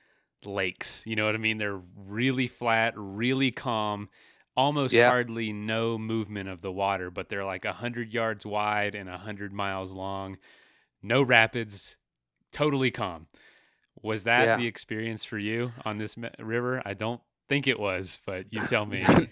lakes. 0.46 1.04
You 1.06 1.18
know 1.18 1.26
what 1.26 1.36
I 1.36 1.40
mean? 1.40 1.58
They're 1.58 1.82
really 1.96 2.48
flat, 2.48 2.94
really 2.96 3.52
calm, 3.52 4.10
almost 4.56 4.94
Yeah. 4.94 5.10
hardly 5.10 5.52
no 5.52 5.98
movement 5.98 6.48
of 6.48 6.62
the 6.62 6.72
water, 6.72 7.12
but 7.12 7.28
they're 7.28 7.46
like 7.46 7.66
a 7.66 7.74
hundred 7.74 8.14
yards 8.14 8.46
wide 8.46 8.96
and 8.96 9.10
a 9.10 9.18
hundred 9.18 9.52
miles 9.52 9.92
long. 9.92 10.38
No 11.04 11.22
rapids, 11.22 11.98
totally 12.54 12.92
calm. 12.92 13.28
Was 14.02 14.24
that 14.24 14.44
Yeah. 14.44 14.58
the 14.58 14.68
experience 14.68 15.24
for 15.24 15.38
you 15.38 15.72
on 15.86 15.98
this 15.98 16.18
me- 16.18 16.30
river? 16.40 16.82
I 16.86 16.94
don't 16.94 17.22
think 17.50 17.68
it 17.68 17.80
was, 17.80 18.20
but 18.26 18.52
you 18.52 18.62
tell 18.62 18.86
me. 18.86 19.04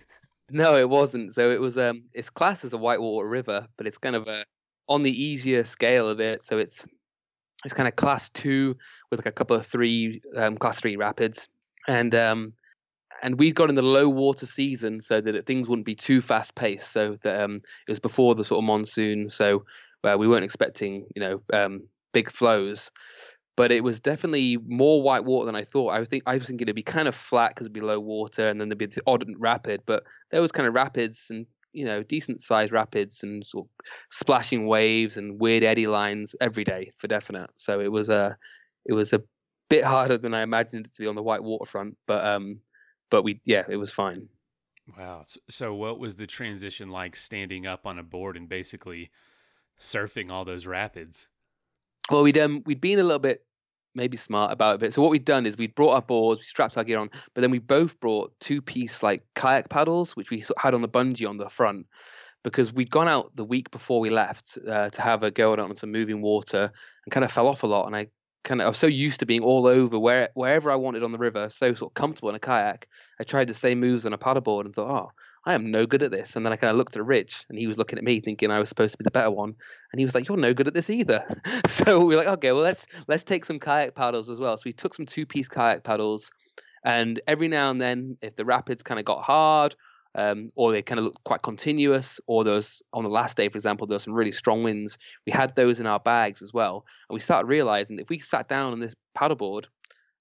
No, 0.52 0.78
it 0.78 0.88
wasn't. 0.88 1.34
So 1.34 1.50
it 1.50 1.60
was 1.60 1.76
um 1.76 2.04
it's 2.14 2.30
classed 2.30 2.64
as 2.66 2.74
a 2.74 2.78
whitewater 2.78 3.28
river, 3.28 3.68
but 3.78 3.88
it's 3.88 3.98
kind 3.98 4.16
of 4.16 4.28
a 4.28 4.46
on 4.88 5.02
the 5.02 5.10
easier 5.24 5.64
scale 5.64 6.08
of 6.08 6.20
it. 6.20 6.44
So 6.44 6.60
it's 6.60 6.86
it's 7.64 7.74
kind 7.74 7.88
of 7.88 7.96
class 7.96 8.30
two 8.30 8.78
with 9.10 9.20
like 9.20 9.26
a 9.26 9.32
couple 9.32 9.56
of 9.56 9.66
three 9.66 10.22
um, 10.36 10.56
class 10.56 10.80
three 10.80 10.98
rapids, 10.98 11.50
and 11.88 12.14
um 12.14 12.54
and 13.24 13.40
we 13.40 13.52
got 13.52 13.70
in 13.70 13.76
the 13.76 13.82
low 13.82 14.08
water 14.08 14.46
season 14.46 15.02
so 15.02 15.20
that 15.20 15.34
it, 15.34 15.48
things 15.48 15.68
wouldn't 15.68 15.86
be 15.88 15.96
too 15.96 16.22
fast 16.22 16.54
paced. 16.54 16.92
So 16.92 17.18
that 17.24 17.42
um 17.42 17.56
it 17.56 17.90
was 17.90 18.00
before 18.00 18.36
the 18.36 18.44
sort 18.44 18.60
of 18.60 18.66
monsoon, 18.66 19.30
so 19.30 19.66
uh, 20.04 20.16
we 20.16 20.28
weren't 20.28 20.46
expecting 20.46 21.08
you 21.16 21.22
know 21.24 21.42
um 21.54 21.88
big 22.14 22.30
flows. 22.30 22.92
But 23.58 23.72
it 23.72 23.84
was 23.84 24.02
definitely 24.02 24.58
more 24.58 25.02
white 25.02 25.24
water 25.24 25.46
than 25.46 25.56
I 25.56 25.64
thought. 25.64 25.90
I 25.90 26.00
was 26.00 26.10
think 26.10 26.24
I 26.26 26.36
was 26.36 26.48
thinking 26.48 26.66
it'd 26.66 26.76
be 26.76 26.84
kind 26.84 27.08
of 27.08 27.16
flat 27.16 27.52
because 27.52 27.66
it'd 27.66 27.74
be 27.74 27.80
low 27.80 28.00
water, 28.00 28.50
and 28.50 28.60
then 28.60 28.70
there'd 28.70 28.78
be 28.78 28.86
the 28.88 29.02
odd 29.08 29.26
rapid. 29.38 29.82
But 29.86 30.04
there 30.32 30.42
was 30.42 30.52
kind 30.52 30.68
of 30.68 30.74
rapids 30.74 31.28
and 31.30 31.46
you 31.76 31.86
know 31.86 32.04
decent 32.04 32.42
sized 32.42 32.72
rapids 32.72 33.24
and 33.24 33.46
sort 33.46 33.66
of 33.66 33.86
splashing 34.10 34.66
waves 34.66 35.18
and 35.18 35.40
weird 35.40 35.64
eddy 35.64 35.88
lines 35.88 36.36
every 36.42 36.64
day 36.64 36.92
for 36.98 37.08
definite. 37.08 37.50
So 37.56 37.80
it 37.80 37.92
was 37.92 38.10
a 38.10 38.38
it 38.86 38.94
was 38.94 39.14
a 39.14 39.22
bit 39.70 39.84
harder 39.84 40.18
than 40.18 40.34
I 40.34 40.42
imagined 40.42 40.86
it 40.86 40.94
to 40.94 41.02
be 41.02 41.08
on 41.08 41.16
the 41.16 41.24
white 41.24 41.44
waterfront, 41.44 41.98
but 42.08 42.26
um 42.26 42.60
but 43.10 43.24
we 43.24 43.42
yeah 43.46 43.64
it 43.68 43.78
was 43.78 43.92
fine. 43.92 44.30
Wow. 44.98 45.26
So 45.50 45.74
what 45.74 46.00
was 46.00 46.16
the 46.16 46.28
transition 46.28 46.90
like 46.90 47.16
standing 47.16 47.66
up 47.66 47.88
on 47.88 48.00
a 48.00 48.04
board 48.04 48.38
and 48.38 48.48
basically 48.48 49.12
surfing 49.80 50.32
all 50.32 50.46
those 50.46 50.66
rapids? 50.66 51.28
Well, 52.12 52.24
we'd 52.24 52.38
um 52.38 52.62
we'd 52.66 52.82
been 52.82 53.00
a 53.00 53.04
little 53.04 53.20
bit 53.20 53.46
maybe 53.96 54.18
smart 54.18 54.52
about 54.52 54.84
it. 54.84 54.94
So 54.94 55.02
what 55.02 55.12
we'd 55.12 55.26
done 55.26 55.46
is 55.46 55.58
we'd 55.58 55.74
brought 55.74 55.94
our 55.94 56.02
boards, 56.02 56.42
we 56.42 56.46
strapped 56.46 56.78
our 56.78 56.84
gear 56.84 57.00
on, 57.00 57.10
but 57.34 57.42
then 57.42 57.52
we 57.52 57.60
both 57.60 58.00
brought 58.00 58.38
two 58.40 58.62
piece 58.62 59.02
like 59.02 59.24
kayak 59.36 59.70
paddles, 59.70 60.16
which 60.16 60.30
we 60.30 60.44
had 60.60 60.74
on 60.74 60.82
the 60.82 60.90
bungee 60.90 61.28
on 61.28 61.38
the 61.38 61.50
front, 61.50 61.88
because 62.44 62.74
we'd 62.74 62.92
gone 62.92 63.08
out 63.08 63.36
the 63.36 63.46
week 63.46 63.72
before 63.72 64.00
we 64.00 64.10
left 64.10 64.58
uh, 64.68 64.90
to 64.90 65.02
have 65.02 65.24
a 65.24 65.32
go 65.32 65.56
on 65.56 65.76
some 65.76 65.92
moving 65.92 66.22
water 66.22 66.72
and 67.06 67.12
kind 67.12 67.24
of 67.24 67.32
fell 67.32 67.48
off 67.48 67.64
a 67.64 67.68
lot. 67.68 67.88
And 67.88 67.96
I 67.96 68.08
kind 68.44 68.62
of 68.62 68.66
I 68.66 68.68
was 68.68 68.78
so 68.78 68.88
used 68.88 69.22
to 69.22 69.26
being 69.26 69.42
all 69.42 69.66
over 69.66 69.98
where 69.98 70.30
wherever 70.34 70.70
I 70.70 70.76
wanted 70.76 71.04
on 71.04 71.12
the 71.12 71.18
river, 71.18 71.50
so 71.50 71.74
sort 71.74 71.92
of 71.92 71.94
comfortable 71.96 72.30
in 72.30 72.36
a 72.36 72.40
kayak. 72.40 72.88
I 73.20 73.24
tried 73.24 73.48
the 73.48 73.54
same 73.54 73.80
moves 73.80 74.06
on 74.06 74.14
a 74.14 74.18
paddleboard 74.18 74.66
and 74.66 74.76
thought, 74.76 74.92
oh, 74.92 75.12
I 75.46 75.54
am 75.54 75.70
no 75.70 75.86
good 75.86 76.02
at 76.02 76.12
this. 76.12 76.36
And 76.36 76.46
then 76.46 76.54
I 76.54 76.56
kind 76.56 76.72
of 76.72 76.78
looked 76.78 76.96
at 76.96 77.06
Rich, 77.06 77.46
and 77.50 77.58
he 77.58 77.68
was 77.68 77.78
looking 77.78 78.00
at 78.00 78.04
me, 78.04 78.20
thinking 78.20 78.50
I 78.50 78.60
was 78.60 78.70
supposed 78.70 78.94
to 78.94 78.98
be 78.98 79.04
the 79.04 79.12
better 79.12 79.32
one. 79.32 79.54
And 79.92 80.00
he 80.00 80.06
was 80.06 80.16
like, 80.16 80.28
"You're 80.28 80.38
no 80.38 80.54
good 80.54 80.68
at 80.68 80.74
this 80.74 80.90
either." 80.90 81.26
so 81.68 82.04
we 82.04 82.16
are 82.16 82.18
like, 82.18 82.28
"Okay, 82.28 82.52
well 82.52 82.64
let's 82.64 82.88
let's 83.08 83.24
take 83.24 83.46
some 83.46 83.60
kayak 83.60 83.96
paddles 83.96 84.30
as 84.30 84.40
well." 84.40 84.58
So 84.58 84.64
we 84.66 84.74
took 84.74 84.96
some 84.96 85.06
two-piece 85.06 85.48
kayak 85.48 85.84
paddles, 85.84 86.32
and 86.84 87.22
every 87.28 87.48
now 87.48 87.70
and 87.70 87.80
then, 87.80 88.18
if 88.22 88.36
the 88.36 88.46
rapids 88.46 88.84
kind 88.84 89.00
of 89.00 89.06
got 89.06 89.24
hard, 89.24 89.76
um, 90.16 90.52
or 90.56 90.72
they 90.72 90.82
kind 90.82 91.00
of 91.00 91.06
looked 91.06 91.24
quite 91.24 91.44
continuous, 91.44 92.20
or 92.26 92.44
was 92.44 92.82
on 92.94 93.04
the 93.04 93.10
last 93.10 93.38
day, 93.38 93.50
for 93.50 93.58
example, 93.58 93.86
there 93.86 93.96
were 93.96 94.00
some 94.00 94.14
really 94.14 94.32
strong 94.32 94.64
winds. 94.64 94.98
We 95.26 95.32
had 95.32 95.56
those 95.56 95.80
in 95.80 95.86
our 95.86 96.00
bags 96.00 96.42
as 96.42 96.54
well, 96.54 96.86
and 97.10 97.14
we 97.14 97.20
started 97.20 97.48
realizing 97.48 98.00
if 98.00 98.10
we 98.10 98.20
sat 98.20 98.48
down 98.48 98.74
on 98.74 98.80
this 98.80 98.96
paddleboard 99.16 99.66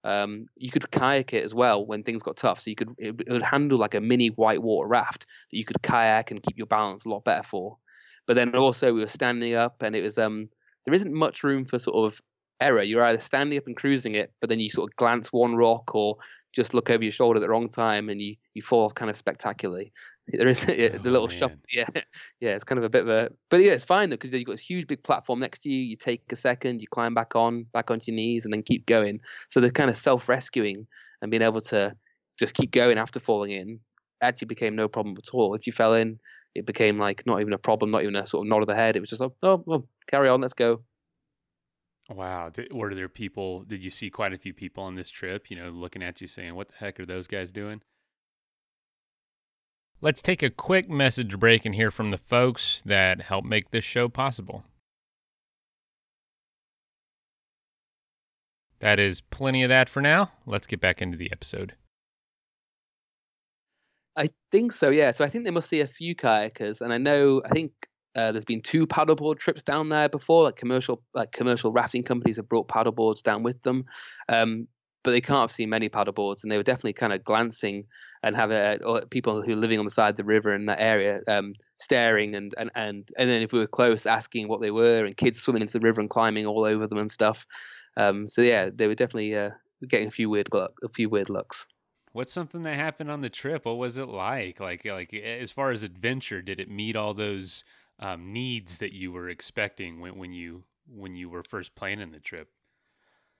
um, 0.04 0.44
you 0.56 0.70
could 0.70 0.90
kayak 0.90 1.32
it 1.32 1.44
as 1.44 1.54
well 1.54 1.84
when 1.84 2.02
things 2.02 2.22
got 2.22 2.36
tough. 2.36 2.60
So 2.60 2.70
you 2.70 2.76
could 2.76 2.90
it, 2.98 3.28
would 3.28 3.42
handle 3.42 3.78
like 3.78 3.94
a 3.94 4.00
mini 4.00 4.28
whitewater 4.28 4.88
raft 4.88 5.26
that 5.50 5.56
you 5.56 5.64
could 5.64 5.82
kayak 5.82 6.30
and 6.30 6.42
keep 6.42 6.58
your 6.58 6.66
balance 6.66 7.04
a 7.04 7.08
lot 7.08 7.24
better 7.24 7.42
for. 7.42 7.78
But 8.26 8.34
then 8.34 8.54
also 8.54 8.92
we 8.92 9.00
were 9.00 9.06
standing 9.06 9.54
up, 9.54 9.82
and 9.82 9.96
it 9.96 10.02
was 10.02 10.18
um 10.18 10.48
there 10.84 10.94
isn't 10.94 11.12
much 11.12 11.42
room 11.42 11.64
for 11.64 11.78
sort 11.78 12.12
of 12.12 12.20
error. 12.60 12.82
You're 12.82 13.02
either 13.02 13.20
standing 13.20 13.58
up 13.58 13.66
and 13.66 13.76
cruising 13.76 14.14
it, 14.14 14.32
but 14.40 14.50
then 14.50 14.60
you 14.60 14.70
sort 14.70 14.90
of 14.90 14.96
glance 14.96 15.32
one 15.32 15.56
rock 15.56 15.94
or 15.94 16.18
just 16.54 16.74
look 16.74 16.90
over 16.90 17.02
your 17.02 17.12
shoulder 17.12 17.38
at 17.38 17.42
the 17.42 17.48
wrong 17.48 17.68
time, 17.68 18.08
and 18.08 18.20
you 18.20 18.36
you 18.54 18.62
fall 18.62 18.84
off 18.84 18.94
kind 18.94 19.10
of 19.10 19.16
spectacularly. 19.16 19.92
There 20.26 20.48
is 20.48 20.64
yeah, 20.68 20.96
the 20.96 21.10
Oh, 21.10 21.12
little 21.12 21.28
man. 21.28 21.36
shuffle. 21.36 21.58
Yeah, 21.72 21.86
yeah, 22.40 22.54
it's 22.54 22.64
kind 22.64 22.78
of 22.78 22.84
a 22.84 22.88
bit 22.88 23.02
of 23.02 23.08
a, 23.10 23.30
but 23.50 23.60
yeah, 23.60 23.72
it's 23.72 23.84
fine 23.84 24.08
though 24.08 24.14
because 24.16 24.32
you've 24.32 24.46
got 24.46 24.52
this 24.54 24.62
huge 24.62 24.86
big 24.86 25.02
platform 25.02 25.40
next 25.40 25.58
to 25.62 25.68
you. 25.68 25.78
You 25.82 25.96
take 25.96 26.32
a 26.32 26.36
second, 26.36 26.80
you 26.80 26.86
climb 26.88 27.12
back 27.12 27.36
on, 27.36 27.64
back 27.74 27.90
onto 27.90 28.10
your 28.10 28.16
knees, 28.16 28.44
and 28.46 28.52
then 28.52 28.62
keep 28.62 28.86
going. 28.86 29.20
So 29.48 29.60
the 29.60 29.70
kind 29.70 29.90
of 29.90 29.98
self-rescuing 29.98 30.86
and 31.20 31.30
being 31.30 31.42
able 31.42 31.60
to 31.62 31.94
just 32.38 32.54
keep 32.54 32.70
going 32.70 32.96
after 32.96 33.20
falling 33.20 33.50
in 33.52 33.80
actually 34.22 34.46
became 34.46 34.74
no 34.74 34.88
problem 34.88 35.14
at 35.18 35.28
all. 35.34 35.54
If 35.54 35.66
you 35.66 35.74
fell 35.74 35.92
in, 35.92 36.18
it 36.54 36.64
became 36.64 36.96
like 36.98 37.26
not 37.26 37.40
even 37.42 37.52
a 37.52 37.58
problem, 37.58 37.90
not 37.90 38.02
even 38.02 38.16
a 38.16 38.26
sort 38.26 38.46
of 38.46 38.48
nod 38.48 38.62
of 38.62 38.68
the 38.68 38.74
head. 38.74 38.96
It 38.96 39.00
was 39.00 39.10
just 39.10 39.20
like, 39.20 39.32
oh, 39.42 39.62
well, 39.66 39.86
carry 40.06 40.30
on, 40.30 40.40
let's 40.40 40.54
go. 40.54 40.82
Wow. 42.10 42.50
Did, 42.50 42.72
were 42.72 42.94
there 42.94 43.08
people, 43.08 43.64
did 43.64 43.82
you 43.82 43.90
see 43.90 44.10
quite 44.10 44.32
a 44.32 44.38
few 44.38 44.52
people 44.52 44.84
on 44.84 44.94
this 44.94 45.10
trip, 45.10 45.50
you 45.50 45.56
know, 45.56 45.70
looking 45.70 46.02
at 46.02 46.20
you 46.20 46.28
saying, 46.28 46.54
what 46.54 46.68
the 46.68 46.74
heck 46.78 47.00
are 47.00 47.06
those 47.06 47.26
guys 47.26 47.50
doing? 47.50 47.80
Let's 50.00 50.20
take 50.20 50.42
a 50.42 50.50
quick 50.50 50.90
message 50.90 51.38
break 51.38 51.64
and 51.64 51.74
hear 51.74 51.90
from 51.90 52.10
the 52.10 52.18
folks 52.18 52.82
that 52.84 53.22
help 53.22 53.44
make 53.44 53.70
this 53.70 53.84
show 53.84 54.08
possible. 54.08 54.64
That 58.80 59.00
is 59.00 59.22
plenty 59.22 59.62
of 59.62 59.70
that 59.70 59.88
for 59.88 60.02
now. 60.02 60.32
Let's 60.44 60.66
get 60.66 60.80
back 60.80 61.00
into 61.00 61.16
the 61.16 61.32
episode. 61.32 61.74
I 64.14 64.28
think 64.50 64.72
so, 64.72 64.90
yeah. 64.90 65.10
So 65.12 65.24
I 65.24 65.28
think 65.28 65.44
they 65.44 65.50
must 65.50 65.70
see 65.70 65.80
a 65.80 65.86
few 65.86 66.14
kayakers, 66.14 66.82
and 66.82 66.92
I 66.92 66.98
know 66.98 67.40
I 67.44 67.48
think 67.48 67.72
uh, 68.16 68.32
there's 68.32 68.44
been 68.44 68.62
two 68.62 68.86
paddleboard 68.86 69.38
trips 69.38 69.62
down 69.62 69.88
there 69.88 70.08
before. 70.08 70.44
Like 70.44 70.56
commercial, 70.56 71.02
like 71.14 71.32
commercial 71.32 71.72
rafting 71.72 72.02
companies 72.02 72.36
have 72.36 72.48
brought 72.48 72.68
paddleboards 72.68 73.22
down 73.22 73.42
with 73.42 73.62
them, 73.62 73.84
um, 74.28 74.68
but 75.02 75.10
they 75.10 75.20
can't 75.20 75.40
have 75.40 75.52
seen 75.52 75.68
many 75.68 75.88
paddleboards, 75.88 76.42
and 76.42 76.50
they 76.50 76.56
were 76.56 76.62
definitely 76.62 76.94
kind 76.94 77.12
of 77.12 77.22
glancing 77.24 77.84
and 78.22 78.36
have 78.36 78.50
a, 78.50 78.82
or 78.84 79.02
people 79.02 79.42
who 79.42 79.52
are 79.52 79.56
living 79.56 79.78
on 79.78 79.84
the 79.84 79.90
side 79.90 80.10
of 80.10 80.16
the 80.16 80.24
river 80.24 80.54
in 80.54 80.66
that 80.66 80.80
area, 80.80 81.20
um, 81.28 81.54
staring 81.78 82.34
and 82.34 82.54
and 82.56 82.70
and 82.74 83.10
and 83.18 83.30
then 83.30 83.42
if 83.42 83.52
we 83.52 83.58
were 83.58 83.66
close, 83.66 84.06
asking 84.06 84.48
what 84.48 84.60
they 84.60 84.70
were, 84.70 85.04
and 85.04 85.16
kids 85.16 85.40
swimming 85.40 85.62
into 85.62 85.78
the 85.78 85.84
river 85.84 86.00
and 86.00 86.10
climbing 86.10 86.46
all 86.46 86.64
over 86.64 86.86
them 86.86 86.98
and 86.98 87.10
stuff. 87.10 87.46
Um, 87.96 88.26
so 88.28 88.42
yeah, 88.42 88.70
they 88.72 88.86
were 88.86 88.94
definitely 88.94 89.36
uh, 89.36 89.50
getting 89.88 90.08
a 90.08 90.12
few 90.12 90.30
weird 90.30 90.48
look, 90.52 90.78
a 90.82 90.88
few 90.88 91.08
weird 91.08 91.30
looks. 91.30 91.66
What's 92.12 92.32
something 92.32 92.62
that 92.62 92.76
happened 92.76 93.10
on 93.10 93.22
the 93.22 93.28
trip? 93.28 93.64
What 93.64 93.76
was 93.76 93.98
it 93.98 94.06
like? 94.06 94.60
Like 94.60 94.84
like 94.84 95.12
as 95.12 95.50
far 95.50 95.72
as 95.72 95.82
adventure, 95.82 96.42
did 96.42 96.60
it 96.60 96.70
meet 96.70 96.94
all 96.94 97.12
those 97.12 97.64
um, 97.98 98.32
needs 98.32 98.78
that 98.78 98.92
you 98.92 99.12
were 99.12 99.28
expecting 99.28 100.00
when 100.00 100.18
when 100.18 100.32
you 100.32 100.64
when 100.86 101.16
you 101.16 101.28
were 101.28 101.42
first 101.48 101.74
planning 101.74 102.12
the 102.12 102.20
trip? 102.20 102.50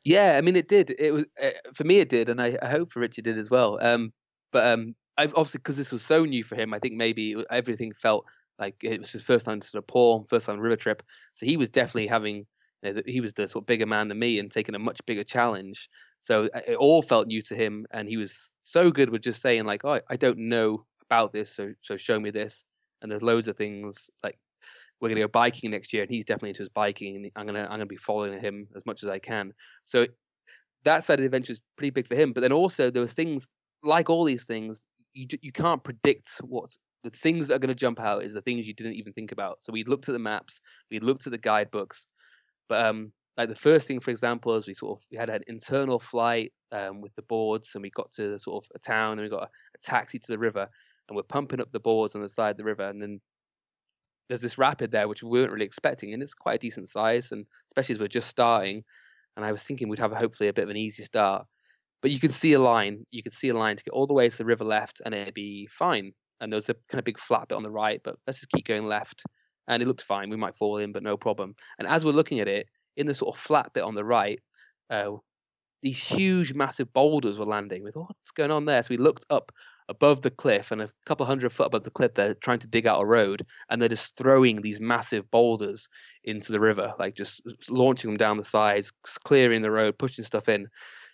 Yeah, 0.04 0.36
I 0.36 0.40
mean 0.42 0.56
it 0.56 0.68
did. 0.68 0.90
It 0.98 1.12
was 1.12 1.24
uh, 1.42 1.50
for 1.74 1.84
me 1.84 1.98
it 1.98 2.08
did, 2.08 2.28
and 2.28 2.40
I, 2.40 2.58
I 2.60 2.68
hope 2.68 2.92
for 2.92 3.00
Richard 3.00 3.24
did 3.24 3.38
as 3.38 3.50
well. 3.50 3.78
Um, 3.80 4.12
but 4.52 4.66
um, 4.70 4.94
I've 5.16 5.34
obviously 5.34 5.58
because 5.58 5.76
this 5.76 5.92
was 5.92 6.04
so 6.04 6.24
new 6.24 6.42
for 6.44 6.56
him, 6.56 6.74
I 6.74 6.78
think 6.78 6.94
maybe 6.94 7.36
everything 7.50 7.92
felt 7.92 8.26
like 8.58 8.76
it 8.82 9.00
was 9.00 9.12
his 9.12 9.22
first 9.22 9.46
time 9.46 9.60
to 9.60 9.70
Nepal, 9.74 10.26
first 10.28 10.46
time 10.46 10.60
river 10.60 10.76
trip. 10.76 11.02
So 11.32 11.46
he 11.46 11.56
was 11.56 11.70
definitely 11.70 12.06
having 12.06 12.46
you 12.82 12.92
know, 12.92 13.02
he 13.06 13.20
was 13.20 13.32
the 13.32 13.48
sort 13.48 13.62
of 13.62 13.66
bigger 13.66 13.86
man 13.86 14.08
than 14.08 14.18
me 14.18 14.38
and 14.38 14.50
taking 14.50 14.74
a 14.74 14.78
much 14.78 15.00
bigger 15.06 15.24
challenge. 15.24 15.88
So 16.18 16.48
uh, 16.54 16.60
it 16.66 16.76
all 16.76 17.00
felt 17.02 17.26
new 17.28 17.40
to 17.42 17.56
him, 17.56 17.86
and 17.90 18.08
he 18.08 18.18
was 18.18 18.54
so 18.62 18.90
good 18.90 19.10
with 19.10 19.22
just 19.22 19.40
saying 19.40 19.64
like, 19.64 19.84
"Oh, 19.84 20.00
I 20.10 20.16
don't 20.16 20.38
know 20.38 20.84
about 21.08 21.32
this, 21.32 21.54
so 21.54 21.72
so 21.80 21.96
show 21.96 22.20
me 22.20 22.30
this." 22.30 22.64
And 23.00 23.10
there's 23.10 23.22
loads 23.22 23.48
of 23.48 23.56
things 23.56 24.10
like 24.22 24.38
we're 25.04 25.10
gonna 25.10 25.20
go 25.20 25.28
biking 25.28 25.70
next 25.70 25.92
year, 25.92 26.02
and 26.02 26.10
he's 26.10 26.24
definitely 26.24 26.50
into 26.50 26.62
his 26.62 26.68
biking, 26.70 27.16
and 27.16 27.30
I'm 27.36 27.46
gonna 27.46 27.62
I'm 27.64 27.72
gonna 27.72 27.86
be 27.86 27.96
following 27.96 28.40
him 28.40 28.66
as 28.74 28.86
much 28.86 29.02
as 29.02 29.10
I 29.10 29.18
can. 29.18 29.52
So 29.84 30.06
that 30.84 31.04
side 31.04 31.14
of 31.14 31.20
the 31.20 31.26
adventure 31.26 31.52
is 31.52 31.60
pretty 31.76 31.90
big 31.90 32.08
for 32.08 32.14
him. 32.14 32.32
But 32.32 32.40
then 32.40 32.52
also 32.52 32.90
there 32.90 33.02
was 33.02 33.12
things 33.12 33.48
like 33.82 34.08
all 34.08 34.24
these 34.24 34.44
things, 34.44 34.84
you 35.12 35.26
you 35.42 35.52
can't 35.52 35.84
predict 35.84 36.40
what's 36.42 36.78
the 37.02 37.10
things 37.10 37.46
that 37.46 37.54
are 37.54 37.58
going 37.58 37.68
to 37.68 37.74
jump 37.74 38.00
out 38.00 38.24
is 38.24 38.32
the 38.32 38.40
things 38.40 38.66
you 38.66 38.72
didn't 38.72 38.94
even 38.94 39.12
think 39.12 39.30
about. 39.30 39.60
So 39.60 39.72
we 39.72 39.84
looked 39.84 40.08
at 40.08 40.12
the 40.12 40.18
maps, 40.18 40.62
we 40.90 41.00
looked 41.00 41.26
at 41.26 41.32
the 41.32 41.38
guidebooks, 41.38 42.06
but 42.66 42.82
um, 42.82 43.12
like 43.36 43.50
the 43.50 43.54
first 43.54 43.86
thing, 43.86 44.00
for 44.00 44.10
example, 44.10 44.54
is 44.54 44.66
we 44.66 44.74
sort 44.74 44.98
of 44.98 45.04
we 45.10 45.18
had 45.18 45.28
an 45.28 45.42
internal 45.46 45.98
flight 45.98 46.52
um, 46.72 47.00
with 47.00 47.14
the 47.14 47.22
boards, 47.22 47.72
and 47.74 47.82
we 47.82 47.90
got 47.90 48.10
to 48.12 48.38
sort 48.38 48.64
of 48.64 48.70
a 48.74 48.78
town, 48.78 49.12
and 49.12 49.22
we 49.22 49.28
got 49.28 49.42
a, 49.42 49.46
a, 49.46 49.78
taxi 49.82 50.18
to 50.18 50.26
the 50.28 50.38
river, 50.38 50.68
and 51.08 51.16
we're 51.16 51.22
pumping 51.22 51.60
up 51.60 51.70
the 51.72 51.80
boards 51.80 52.14
on 52.14 52.22
the 52.22 52.28
side 52.28 52.52
of 52.52 52.56
the 52.56 52.64
river, 52.64 52.88
and 52.88 53.00
then 53.00 53.20
there's 54.28 54.40
this 54.40 54.58
rapid 54.58 54.90
there 54.90 55.08
which 55.08 55.22
we 55.22 55.28
weren't 55.28 55.52
really 55.52 55.64
expecting, 55.64 56.12
and 56.12 56.22
it's 56.22 56.34
quite 56.34 56.56
a 56.56 56.58
decent 56.58 56.88
size, 56.88 57.32
and 57.32 57.46
especially 57.66 57.94
as 57.94 57.98
we're 57.98 58.08
just 58.08 58.28
starting, 58.28 58.84
and 59.36 59.44
I 59.44 59.52
was 59.52 59.62
thinking 59.62 59.88
we'd 59.88 59.98
have 59.98 60.12
hopefully 60.12 60.48
a 60.48 60.52
bit 60.52 60.64
of 60.64 60.70
an 60.70 60.76
easy 60.76 61.02
start, 61.02 61.46
but 62.02 62.10
you 62.10 62.18
could 62.18 62.32
see 62.32 62.52
a 62.52 62.58
line, 62.58 63.04
you 63.10 63.22
could 63.22 63.32
see 63.32 63.48
a 63.48 63.54
line 63.54 63.76
to 63.76 63.84
get 63.84 63.92
all 63.92 64.06
the 64.06 64.14
way 64.14 64.28
to 64.28 64.38
the 64.38 64.44
river 64.44 64.64
left, 64.64 65.00
and 65.04 65.14
it'd 65.14 65.34
be 65.34 65.68
fine, 65.70 66.12
and 66.40 66.52
there 66.52 66.58
was 66.58 66.68
a 66.68 66.74
kind 66.88 66.98
of 66.98 67.04
big 67.04 67.18
flat 67.18 67.48
bit 67.48 67.56
on 67.56 67.62
the 67.62 67.70
right, 67.70 68.00
but 68.04 68.16
let's 68.26 68.40
just 68.40 68.50
keep 68.50 68.66
going 68.66 68.86
left 68.86 69.24
and 69.68 69.82
it 69.82 69.86
looked 69.86 70.02
fine. 70.02 70.30
We 70.30 70.36
might 70.36 70.56
fall 70.56 70.78
in, 70.78 70.92
but 70.92 71.02
no 71.02 71.16
problem. 71.16 71.54
And 71.78 71.88
as 71.88 72.04
we're 72.04 72.12
looking 72.12 72.40
at 72.40 72.48
it, 72.48 72.68
in 72.96 73.06
the 73.06 73.14
sort 73.14 73.34
of 73.34 73.40
flat 73.40 73.72
bit 73.72 73.82
on 73.82 73.94
the 73.94 74.04
right, 74.04 74.40
uh, 74.90 75.12
these 75.82 75.98
huge, 75.98 76.54
massive 76.54 76.92
boulders 76.92 77.38
were 77.38 77.44
landing. 77.44 77.82
We 77.82 77.90
thought, 77.90 78.08
what's 78.08 78.30
going 78.30 78.50
on 78.50 78.64
there? 78.64 78.82
So 78.82 78.88
we 78.90 78.96
looked 78.96 79.26
up 79.30 79.52
above 79.88 80.22
the 80.22 80.30
cliff, 80.30 80.70
and 80.70 80.80
a 80.80 80.90
couple 81.06 81.26
hundred 81.26 81.52
foot 81.52 81.66
above 81.66 81.84
the 81.84 81.90
cliff, 81.90 82.14
they're 82.14 82.34
trying 82.34 82.58
to 82.60 82.66
dig 82.66 82.86
out 82.86 83.02
a 83.02 83.06
road, 83.06 83.46
and 83.68 83.80
they're 83.80 83.88
just 83.88 84.16
throwing 84.16 84.62
these 84.62 84.80
massive 84.80 85.30
boulders 85.30 85.88
into 86.24 86.52
the 86.52 86.60
river, 86.60 86.94
like 86.98 87.14
just 87.14 87.42
launching 87.70 88.10
them 88.10 88.16
down 88.16 88.36
the 88.36 88.44
sides, 88.44 88.92
clearing 89.24 89.62
the 89.62 89.70
road, 89.70 89.98
pushing 89.98 90.24
stuff 90.24 90.48
in. 90.48 90.68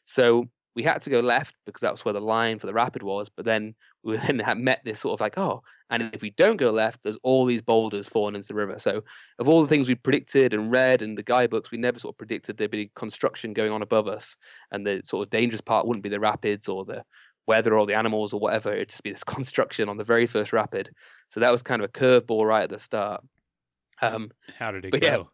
So 0.05 0.49
we 0.75 0.83
had 0.83 1.01
to 1.03 1.11
go 1.11 1.21
left 1.21 1.55
because 1.67 1.81
that 1.81 1.93
was 1.93 2.05
where 2.05 2.15
the 2.15 2.21
line 2.21 2.59
for 2.59 2.67
the 2.67 2.73
rapid 2.73 3.03
was. 3.03 3.29
But 3.29 3.45
then 3.45 3.75
we 4.03 4.17
then 4.17 4.39
had 4.39 4.59
met 4.59 4.81
this 4.85 5.01
sort 5.01 5.15
of 5.15 5.21
like, 5.21 5.37
oh, 5.37 5.63
and 5.91 6.15
if 6.15 6.23
we 6.23 6.31
don't 6.31 6.57
go 6.57 6.71
left, 6.71 7.03
there's 7.03 7.19
all 7.23 7.45
these 7.45 7.63
boulders 7.63 8.09
falling 8.09 8.37
into 8.37 8.49
the 8.49 8.55
river. 8.55 8.79
So 8.79 9.03
of 9.39 9.49
all 9.49 9.61
the 9.61 9.69
things 9.69 9.89
we 9.89 9.97
predicted 9.97 10.55
and 10.55 10.71
read 10.71 11.03
in 11.03 11.17
the 11.17 11.23
guidebooks, 11.23 11.71
we 11.71 11.79
never 11.79 11.99
sort 11.99 12.15
of 12.15 12.19
predicted 12.19 12.57
there'd 12.57 12.71
be 12.71 12.91
construction 12.95 13.53
going 13.53 13.73
on 13.73 13.83
above 13.83 14.07
us, 14.07 14.37
and 14.71 14.87
the 14.87 15.03
sort 15.05 15.27
of 15.27 15.31
dangerous 15.31 15.61
part 15.61 15.87
wouldn't 15.87 16.05
be 16.05 16.09
the 16.09 16.21
rapids 16.21 16.69
or 16.69 16.85
the 16.85 17.05
weather 17.47 17.77
or 17.77 17.87
the 17.87 17.99
animals 17.99 18.33
or 18.33 18.41
whatever. 18.41 18.73
It'd 18.73 18.91
just 18.91 19.03
be 19.03 19.11
this 19.11 19.25
construction 19.37 19.89
on 19.89 19.97
the 19.97 20.05
very 20.05 20.27
first 20.27 20.53
rapid. 20.53 20.91
So 21.29 21.41
that 21.41 21.53
was 21.53 21.63
kind 21.63 21.83
of 21.83 21.89
a 21.89 21.93
curveball 21.93 22.47
right 22.47 22.63
at 22.63 22.71
the 22.71 22.79
start. 22.79 23.23
Um, 24.03 24.31
How 24.59 24.71
did 24.71 24.85
it 24.85 25.01
go? 25.01 25.29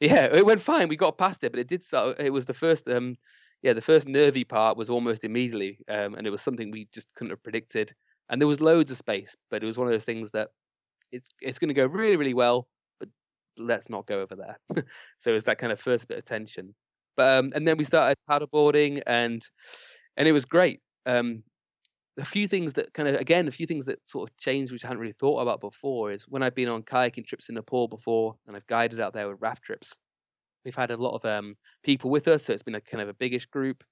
Yeah, 0.00 0.08
yeah, 0.08 0.24
it 0.34 0.44
went 0.44 0.60
fine. 0.60 0.88
We 0.88 0.96
got 0.96 1.18
past 1.18 1.44
it, 1.44 1.52
but 1.52 1.58
it 1.58 1.68
did. 1.68 1.82
Start, 1.82 2.20
it 2.20 2.32
was 2.32 2.46
the 2.46 2.54
first 2.54 2.88
um, 2.88 3.16
yeah, 3.62 3.72
the 3.72 3.80
first 3.80 4.06
nervy 4.06 4.44
part 4.44 4.76
was 4.76 4.90
almost 4.90 5.24
immediately, 5.24 5.78
um, 5.88 6.14
and 6.14 6.26
it 6.26 6.30
was 6.30 6.42
something 6.42 6.70
we 6.70 6.88
just 6.92 7.14
couldn't 7.14 7.30
have 7.30 7.42
predicted. 7.42 7.92
And 8.28 8.40
there 8.40 8.48
was 8.48 8.60
loads 8.60 8.90
of 8.90 8.96
space, 8.96 9.34
but 9.50 9.62
it 9.62 9.66
was 9.66 9.78
one 9.78 9.86
of 9.86 9.92
those 9.92 10.04
things 10.04 10.32
that 10.32 10.50
it's 11.12 11.30
it's 11.40 11.58
going 11.58 11.68
to 11.68 11.74
go 11.74 11.86
really 11.86 12.16
really 12.16 12.34
well, 12.34 12.68
but 13.00 13.08
let's 13.56 13.88
not 13.88 14.06
go 14.06 14.20
over 14.20 14.36
there. 14.36 14.58
so 15.18 15.30
it 15.30 15.34
was 15.34 15.44
that 15.44 15.58
kind 15.58 15.72
of 15.72 15.80
first 15.80 16.08
bit 16.08 16.18
of 16.18 16.24
tension. 16.24 16.74
But 17.16 17.38
um, 17.38 17.52
and 17.54 17.66
then 17.66 17.78
we 17.78 17.84
started 17.84 18.18
paddleboarding, 18.28 19.02
and 19.06 19.42
and 20.16 20.28
it 20.28 20.32
was 20.32 20.44
great. 20.44 20.80
Um, 21.06 21.42
a 22.18 22.24
few 22.24 22.48
things 22.48 22.74
that 22.74 22.94
kind 22.94 23.08
of 23.08 23.16
again 23.20 23.46
a 23.46 23.50
few 23.52 23.66
things 23.66 23.86
that 23.86 23.98
sort 24.08 24.28
of 24.30 24.36
changed 24.38 24.72
which 24.72 24.84
I 24.84 24.88
hadn't 24.88 25.00
really 25.00 25.12
thought 25.12 25.40
about 25.40 25.60
before 25.60 26.10
is 26.12 26.24
when 26.24 26.42
I've 26.42 26.54
been 26.54 26.68
on 26.68 26.82
kayaking 26.82 27.26
trips 27.26 27.48
in 27.50 27.56
Nepal 27.56 27.88
before 27.88 28.36
and 28.46 28.56
I've 28.56 28.66
guided 28.66 29.00
out 29.00 29.12
there 29.12 29.28
with 29.28 29.40
raft 29.40 29.62
trips 29.62 29.98
We've 30.66 30.74
had 30.74 30.90
a 30.90 30.96
lot 30.96 31.14
of 31.14 31.24
um, 31.24 31.54
people 31.84 32.10
with 32.10 32.26
us, 32.26 32.42
so 32.44 32.52
it's 32.52 32.64
been 32.64 32.74
a 32.74 32.80
kind 32.80 33.00
of 33.00 33.08
a 33.08 33.14
biggish 33.14 33.46
group, 33.46 33.84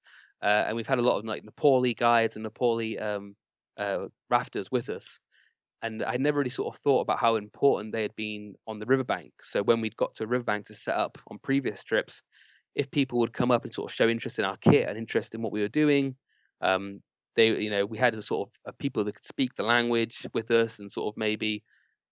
uh, 0.43 0.65
and 0.67 0.75
we've 0.77 0.89
had 0.89 0.99
a 0.99 1.03
lot 1.03 1.19
of 1.19 1.25
like 1.25 1.45
Nepali 1.45 1.97
guides 1.97 2.35
and 2.35 2.45
Nepali 2.45 3.01
um, 3.01 3.37
uh, 3.79 4.09
rafters 4.29 4.73
with 4.73 4.89
us. 4.89 5.21
And 5.83 6.03
I 6.03 6.17
never 6.17 6.39
really 6.39 6.51
sort 6.51 6.75
of 6.75 6.81
thought 6.81 7.03
about 7.03 7.21
how 7.21 7.37
important 7.37 7.93
they 7.93 8.03
had 8.03 8.17
been 8.17 8.55
on 8.67 8.81
the 8.81 8.87
riverbank. 8.87 9.35
So 9.43 9.63
when 9.63 9.81
we'd 9.81 9.97
got 9.97 10.15
to 10.17 10.25
a 10.25 10.27
riverbank 10.27 10.67
to 10.67 10.75
set 10.75 10.97
up 10.97 11.17
on 11.29 11.39
previous 11.39 11.85
trips, 11.85 12.23
if 12.75 12.91
people 12.91 13.21
would 13.21 13.33
come 13.33 13.53
up 13.53 13.65
and 13.65 13.73
sort 13.73 13.91
of 13.91 13.95
show 13.95 14.09
interest 14.09 14.41
in 14.41 14.45
our 14.45 14.57
kit 14.57 14.89
and 14.89 14.99
interest 14.99 15.37
in 15.37 15.43
what 15.43 15.53
we 15.53 15.61
were 15.61 15.69
doing, 15.69 16.17
um, 16.65 17.01
they, 17.37 17.49
you 17.49 17.71
know, 17.71 17.85
we 17.85 17.99
had 17.99 18.15
a 18.15 18.23
sort 18.23 18.49
of 18.49 18.55
uh, 18.67 18.73
people 18.79 19.05
that 19.05 19.15
could 19.15 19.25
speak 19.25 19.55
the 19.55 19.63
language 19.63 20.27
with 20.35 20.51
us 20.51 20.79
and 20.79 20.91
sort 20.91 21.13
of 21.13 21.19
maybe, 21.19 21.63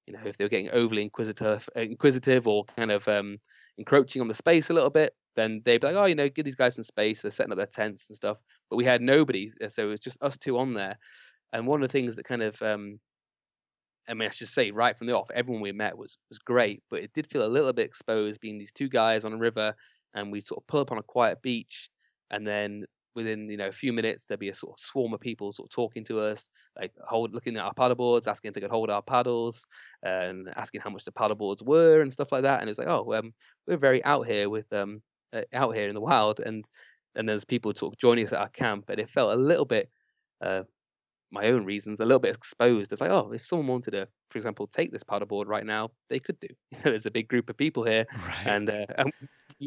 you 0.06 0.12
know, 0.12 0.20
if 0.24 0.36
they 0.36 0.44
were 0.44 0.48
getting 0.48 0.70
overly 0.70 1.02
inquisitive, 1.02 1.68
inquisitive 1.74 2.46
or 2.48 2.64
kind 2.64 2.90
of 2.90 3.06
um, 3.08 3.38
encroaching 3.78 4.20
on 4.20 4.28
the 4.28 4.34
space 4.34 4.70
a 4.70 4.74
little 4.74 4.90
bit, 4.90 5.14
then 5.36 5.62
they'd 5.64 5.80
be 5.80 5.86
like, 5.86 5.96
oh, 5.96 6.04
you 6.04 6.14
know, 6.14 6.28
give 6.28 6.44
these 6.44 6.54
guys 6.54 6.74
some 6.74 6.84
space. 6.84 7.22
They're 7.22 7.30
setting 7.30 7.52
up 7.52 7.58
their 7.58 7.66
tents 7.66 8.08
and 8.10 8.16
stuff. 8.16 8.38
But 8.68 8.76
we 8.76 8.84
had 8.84 9.00
nobody, 9.00 9.52
uh, 9.64 9.68
so 9.68 9.84
it 9.84 9.90
was 9.90 10.00
just 10.00 10.22
us 10.22 10.36
two 10.36 10.58
on 10.58 10.74
there. 10.74 10.98
And 11.52 11.66
one 11.66 11.82
of 11.82 11.88
the 11.88 11.98
things 11.98 12.16
that 12.16 12.24
kind 12.24 12.42
of, 12.42 12.60
um, 12.62 12.98
I 14.08 14.14
mean, 14.14 14.28
I 14.28 14.32
should 14.32 14.48
say 14.48 14.70
right 14.72 14.98
from 14.98 15.06
the 15.06 15.16
off, 15.16 15.30
everyone 15.32 15.62
we 15.62 15.72
met 15.72 15.96
was 15.96 16.18
was 16.28 16.38
great, 16.38 16.82
but 16.90 17.02
it 17.02 17.12
did 17.14 17.28
feel 17.28 17.44
a 17.44 17.46
little 17.46 17.72
bit 17.72 17.86
exposed 17.86 18.40
being 18.40 18.58
these 18.58 18.72
two 18.72 18.88
guys 18.88 19.24
on 19.24 19.32
a 19.32 19.38
river, 19.38 19.74
and 20.14 20.32
we 20.32 20.40
sort 20.40 20.60
of 20.60 20.66
pull 20.66 20.80
up 20.80 20.90
on 20.90 20.98
a 20.98 21.02
quiet 21.02 21.40
beach, 21.40 21.88
and 22.30 22.46
then 22.46 22.84
within 23.14 23.48
you 23.50 23.56
know 23.56 23.68
a 23.68 23.72
few 23.72 23.92
minutes 23.92 24.26
there'd 24.26 24.40
be 24.40 24.48
a 24.48 24.54
sort 24.54 24.72
of 24.72 24.78
swarm 24.78 25.12
of 25.12 25.20
people 25.20 25.52
sort 25.52 25.66
of 25.66 25.74
talking 25.74 26.04
to 26.04 26.20
us 26.20 26.48
like 26.78 26.92
hold 27.06 27.32
looking 27.34 27.56
at 27.56 27.64
our 27.64 27.74
paddleboards 27.74 28.26
asking 28.26 28.48
if 28.48 28.54
they 28.54 28.60
could 28.60 28.70
hold 28.70 28.90
our 28.90 29.02
paddles 29.02 29.66
and 30.02 30.48
asking 30.56 30.80
how 30.80 30.90
much 30.90 31.04
the 31.04 31.12
paddleboards 31.12 31.62
were 31.62 32.00
and 32.00 32.12
stuff 32.12 32.32
like 32.32 32.42
that. 32.42 32.60
And 32.60 32.68
it 32.68 32.72
was 32.72 32.78
like 32.78 32.88
oh 32.88 33.12
um, 33.14 33.32
we're 33.66 33.76
very 33.76 34.02
out 34.04 34.26
here 34.26 34.48
with 34.48 34.72
um 34.72 35.02
uh, 35.32 35.42
out 35.52 35.74
here 35.74 35.88
in 35.88 35.94
the 35.94 36.00
wild. 36.00 36.40
And 36.40 36.64
and 37.14 37.28
there's 37.28 37.44
people 37.44 37.74
sort 37.74 37.92
of 37.92 37.98
joining 37.98 38.24
us 38.24 38.32
at 38.32 38.40
our 38.40 38.48
camp 38.48 38.86
and 38.88 38.98
it 38.98 39.10
felt 39.10 39.34
a 39.34 39.40
little 39.40 39.66
bit 39.66 39.90
uh 40.40 40.62
my 41.30 41.46
own 41.46 41.64
reasons 41.64 42.00
a 42.00 42.04
little 42.04 42.20
bit 42.20 42.34
exposed 42.34 42.92
of 42.92 43.00
like 43.00 43.10
oh 43.10 43.32
if 43.32 43.46
someone 43.46 43.66
wanted 43.66 43.92
to 43.92 44.06
for 44.30 44.38
example 44.38 44.66
take 44.66 44.92
this 44.92 45.04
paddleboard 45.04 45.46
right 45.46 45.64
now 45.64 45.90
they 46.08 46.18
could 46.18 46.38
do. 46.40 46.48
You 46.70 46.78
know, 46.78 46.90
there's 46.90 47.06
a 47.06 47.10
big 47.10 47.28
group 47.28 47.50
of 47.50 47.56
people 47.56 47.84
here 47.84 48.06
right. 48.26 48.46
and, 48.46 48.70
uh, 48.70 48.86
and 48.96 49.12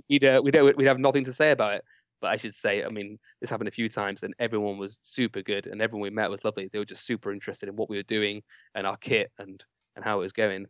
we'd, 0.09 0.23
uh, 0.23 0.41
we'd, 0.43 0.55
we'd 0.75 0.87
have 0.87 0.99
nothing 0.99 1.23
to 1.25 1.33
say 1.33 1.51
about 1.51 1.75
it 1.75 1.85
but 2.25 2.31
I 2.31 2.37
should 2.37 2.55
say, 2.55 2.83
I 2.83 2.89
mean, 2.89 3.19
this 3.39 3.51
happened 3.51 3.67
a 3.67 3.71
few 3.71 3.87
times, 3.87 4.23
and 4.23 4.33
everyone 4.39 4.79
was 4.79 4.97
super 5.03 5.43
good, 5.43 5.67
and 5.67 5.79
everyone 5.79 6.01
we 6.01 6.09
met 6.09 6.31
was 6.31 6.43
lovely. 6.43 6.67
They 6.73 6.79
were 6.79 6.85
just 6.85 7.05
super 7.05 7.31
interested 7.31 7.69
in 7.69 7.75
what 7.75 7.87
we 7.87 7.97
were 7.97 8.03
doing 8.03 8.41
and 8.73 8.87
our 8.87 8.97
kit 8.97 9.31
and 9.37 9.63
and 9.95 10.03
how 10.03 10.17
it 10.17 10.21
was 10.23 10.31
going. 10.31 10.65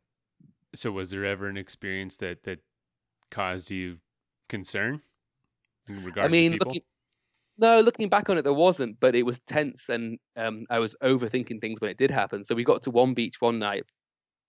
So, 0.73 0.91
was 0.91 1.11
there 1.11 1.23
ever 1.23 1.47
an 1.47 1.55
experience 1.55 2.17
that 2.17 2.43
that 2.43 2.59
caused 3.31 3.71
you 3.71 3.99
concern 4.49 5.01
in 5.87 6.03
regards 6.03 6.27
I 6.27 6.29
mean, 6.29 6.51
to 6.51 6.57
people? 6.57 6.67
Looking, 6.71 6.81
no, 7.57 7.79
looking 7.79 8.09
back 8.09 8.29
on 8.29 8.37
it, 8.37 8.41
there 8.41 8.51
wasn't, 8.51 8.99
but 8.99 9.15
it 9.15 9.23
was 9.25 9.39
tense, 9.39 9.87
and 9.87 10.19
um, 10.35 10.65
I 10.69 10.79
was 10.79 10.93
overthinking 11.01 11.61
things 11.61 11.79
when 11.79 11.89
it 11.89 11.97
did 11.97 12.11
happen. 12.11 12.43
So 12.43 12.53
we 12.53 12.65
got 12.65 12.83
to 12.83 12.91
one 12.91 13.13
beach 13.13 13.39
one 13.39 13.59
night, 13.59 13.85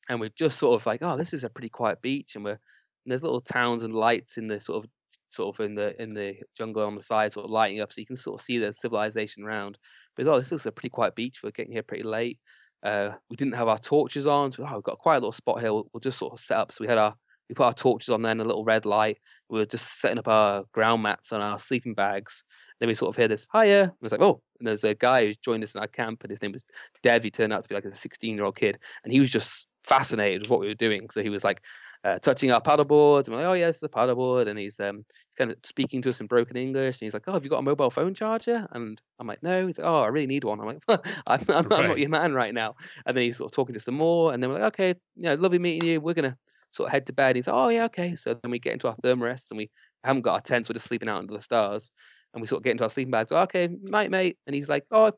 and 0.09 0.19
we're 0.19 0.31
just 0.31 0.59
sort 0.59 0.75
of 0.75 0.85
like, 0.87 1.05
oh, 1.05 1.17
this 1.17 1.33
is 1.33 1.45
a 1.45 1.51
pretty 1.51 1.69
quiet 1.69 2.03
beach, 2.03 2.35
and 2.35 2.43
we're 2.43 2.59
and 3.05 3.13
there's 3.13 3.23
little 3.23 3.41
towns 3.41 3.85
and 3.85 3.95
lights 3.95 4.39
in 4.39 4.49
the 4.49 4.59
sort 4.59 4.83
of 4.85 4.91
sort 5.31 5.55
of 5.55 5.65
in 5.65 5.75
the 5.75 6.01
in 6.01 6.15
the 6.15 6.37
jungle 6.57 6.85
on 6.85 6.95
the 6.95 7.03
side, 7.03 7.33
sort 7.33 7.45
of 7.45 7.51
lighting 7.51 7.81
up, 7.81 7.93
so 7.93 8.01
you 8.01 8.07
can 8.07 8.17
sort 8.17 8.41
of 8.41 8.45
see 8.45 8.59
the 8.59 8.73
civilization 8.73 9.45
around. 9.45 9.79
But 10.17 10.27
oh, 10.27 10.39
this 10.39 10.53
looks 10.53 10.67
a 10.67 10.73
pretty 10.73 10.91
quiet 10.91 11.15
beach. 11.15 11.41
We're 11.43 11.51
getting 11.51 11.73
here 11.73 11.83
pretty 11.83 12.05
late. 12.05 12.39
Uh, 12.83 13.13
we 13.31 13.37
didn't 13.37 13.55
have 13.55 13.69
our 13.69 13.79
torches 13.79 14.27
on, 14.27 14.53
so 14.53 14.65
oh, 14.67 14.75
we've 14.75 14.83
got 14.83 14.99
quite 14.99 15.17
a 15.17 15.21
little 15.21 15.33
spot 15.33 15.61
here. 15.61 15.73
We'll, 15.73 15.89
we'll 15.93 16.01
just 16.01 16.19
sort 16.19 16.33
of 16.33 16.41
set 16.41 16.59
up. 16.59 16.73
So 16.73 16.83
we 16.83 16.89
had 16.89 16.99
our 16.99 17.15
we 17.49 17.55
put 17.55 17.67
our 17.67 17.75
torches 17.75 18.09
on 18.09 18.23
then 18.23 18.41
a 18.41 18.45
little 18.45 18.65
red 18.65 18.87
light. 18.87 19.19
We 19.49 19.61
were 19.61 19.67
just 19.67 20.01
setting 20.01 20.19
up 20.19 20.29
our 20.29 20.65
ground 20.73 21.03
mats 21.03 21.33
on 21.33 21.41
our 21.41 21.59
sleeping 21.59 21.95
bags. 21.95 22.43
Then 22.81 22.89
we 22.89 22.95
sort 22.95 23.11
of 23.11 23.17
hear 23.17 23.29
this 23.29 23.47
hiya. 23.53 23.85
It 23.85 23.93
was 24.03 24.13
like, 24.13 24.21
oh, 24.21 24.41
and 24.59 24.67
there's 24.67 24.85
a 24.85 24.95
guy 24.95 25.25
who's 25.25 25.37
joined 25.37 25.63
us 25.63 25.75
in 25.75 25.81
our 25.81 25.87
camp, 25.87 26.23
and 26.25 26.31
his 26.31 26.43
name 26.43 26.53
was 26.53 26.65
Dev. 27.03 27.23
He 27.23 27.31
turned 27.31 27.53
out 27.53 27.63
to 27.63 27.69
be 27.69 27.75
like 27.75 27.85
a 27.85 27.93
16 27.93 28.35
year 28.35 28.45
old 28.45 28.57
kid, 28.57 28.79
and 29.05 29.13
he 29.13 29.21
was 29.21 29.31
just 29.31 29.69
fascinated 29.85 30.43
with 30.43 30.51
what 30.51 30.61
we 30.61 30.67
were 30.67 30.75
doing. 30.75 31.09
So 31.11 31.23
he 31.23 31.31
was 31.31 31.45
like 31.45 31.63
uh, 32.07 32.21
touching 32.21 32.53
our 32.53 32.61
paddleboards, 32.61 33.27
and 33.27 33.35
we're 33.35 33.43
like, 33.43 33.49
oh 33.49 33.53
yeah, 33.55 33.67
this 33.67 33.79
is 33.79 33.83
a 33.83 33.89
paddleboard, 33.89 34.47
and 34.47 34.57
he's 34.57 34.79
um 34.79 35.05
kind 35.37 35.51
of 35.51 35.57
speaking 35.65 36.01
to 36.03 36.09
us 36.09 36.21
in 36.21 36.29
broken 36.29 36.57
English, 36.57 37.01
and 37.01 37.07
he's 37.07 37.15
like, 37.15 37.25
oh, 37.27 37.33
have 37.33 37.43
you 37.43 37.51
got 37.51 37.59
a 37.59 37.63
mobile 37.63 37.91
phone 37.91 38.15
charger? 38.15 38.67
And 38.71 39.01
I'm 39.19 39.27
like, 39.27 39.43
no. 39.43 39.67
He's 39.67 39.79
like, 39.79 39.89
oh, 39.89 40.03
I 40.03 40.07
really 40.07 40.29
need 40.29 40.45
one. 40.45 40.61
I'm 40.61 40.67
like, 40.67 40.83
I'm, 40.89 41.01
I'm, 41.27 41.67
right. 41.67 41.81
I'm 41.81 41.89
not 41.89 41.99
your 41.99 42.09
man 42.09 42.33
right 42.33 42.55
now. 42.55 42.77
And 43.05 43.17
then 43.17 43.25
he's 43.25 43.39
sort 43.39 43.51
of 43.51 43.57
talking 43.57 43.75
to 43.75 43.81
some 43.81 43.97
more, 43.97 44.33
and 44.33 44.41
then 44.41 44.51
we're 44.51 44.61
like, 44.61 44.75
okay, 44.75 44.95
you 45.17 45.25
know, 45.25 45.35
lovely 45.35 45.59
meeting 45.59 45.89
you. 45.89 46.01
We're 46.01 46.15
gonna 46.15 46.37
sort 46.71 46.87
of 46.89 46.93
head 46.93 47.07
to 47.07 47.13
bed. 47.13 47.31
And 47.31 47.37
He's 47.37 47.49
like, 47.49 47.57
oh 47.57 47.69
yeah, 47.71 47.85
okay. 47.87 48.15
So 48.15 48.35
then 48.35 48.53
we 48.53 48.61
get 48.61 48.75
into 48.75 48.87
our 48.87 48.97
thermarests 48.97 49.51
and 49.51 49.59
we 49.59 49.71
haven't 50.05 50.23
got 50.23 50.35
our 50.35 50.41
tents. 50.41 50.69
We're 50.69 50.75
just 50.75 50.87
sleeping 50.87 51.09
out 51.09 51.19
under 51.19 51.35
the 51.35 51.43
stars. 51.43 51.91
And 52.35 52.41
we 52.41 52.47
sort 52.47 52.61
of 52.61 52.65
get 52.65 52.73
into 52.73 52.85
our 52.85 52.91
sleeping 52.91 53.11
bags. 53.11 53.33
Oh, 53.33 53.39
okay, 53.39 53.69
night, 53.83 54.11
mate. 54.11 54.37
And 54.47 54.55
he's 54.55 54.69
like, 54.69 54.85
oh 54.91 55.13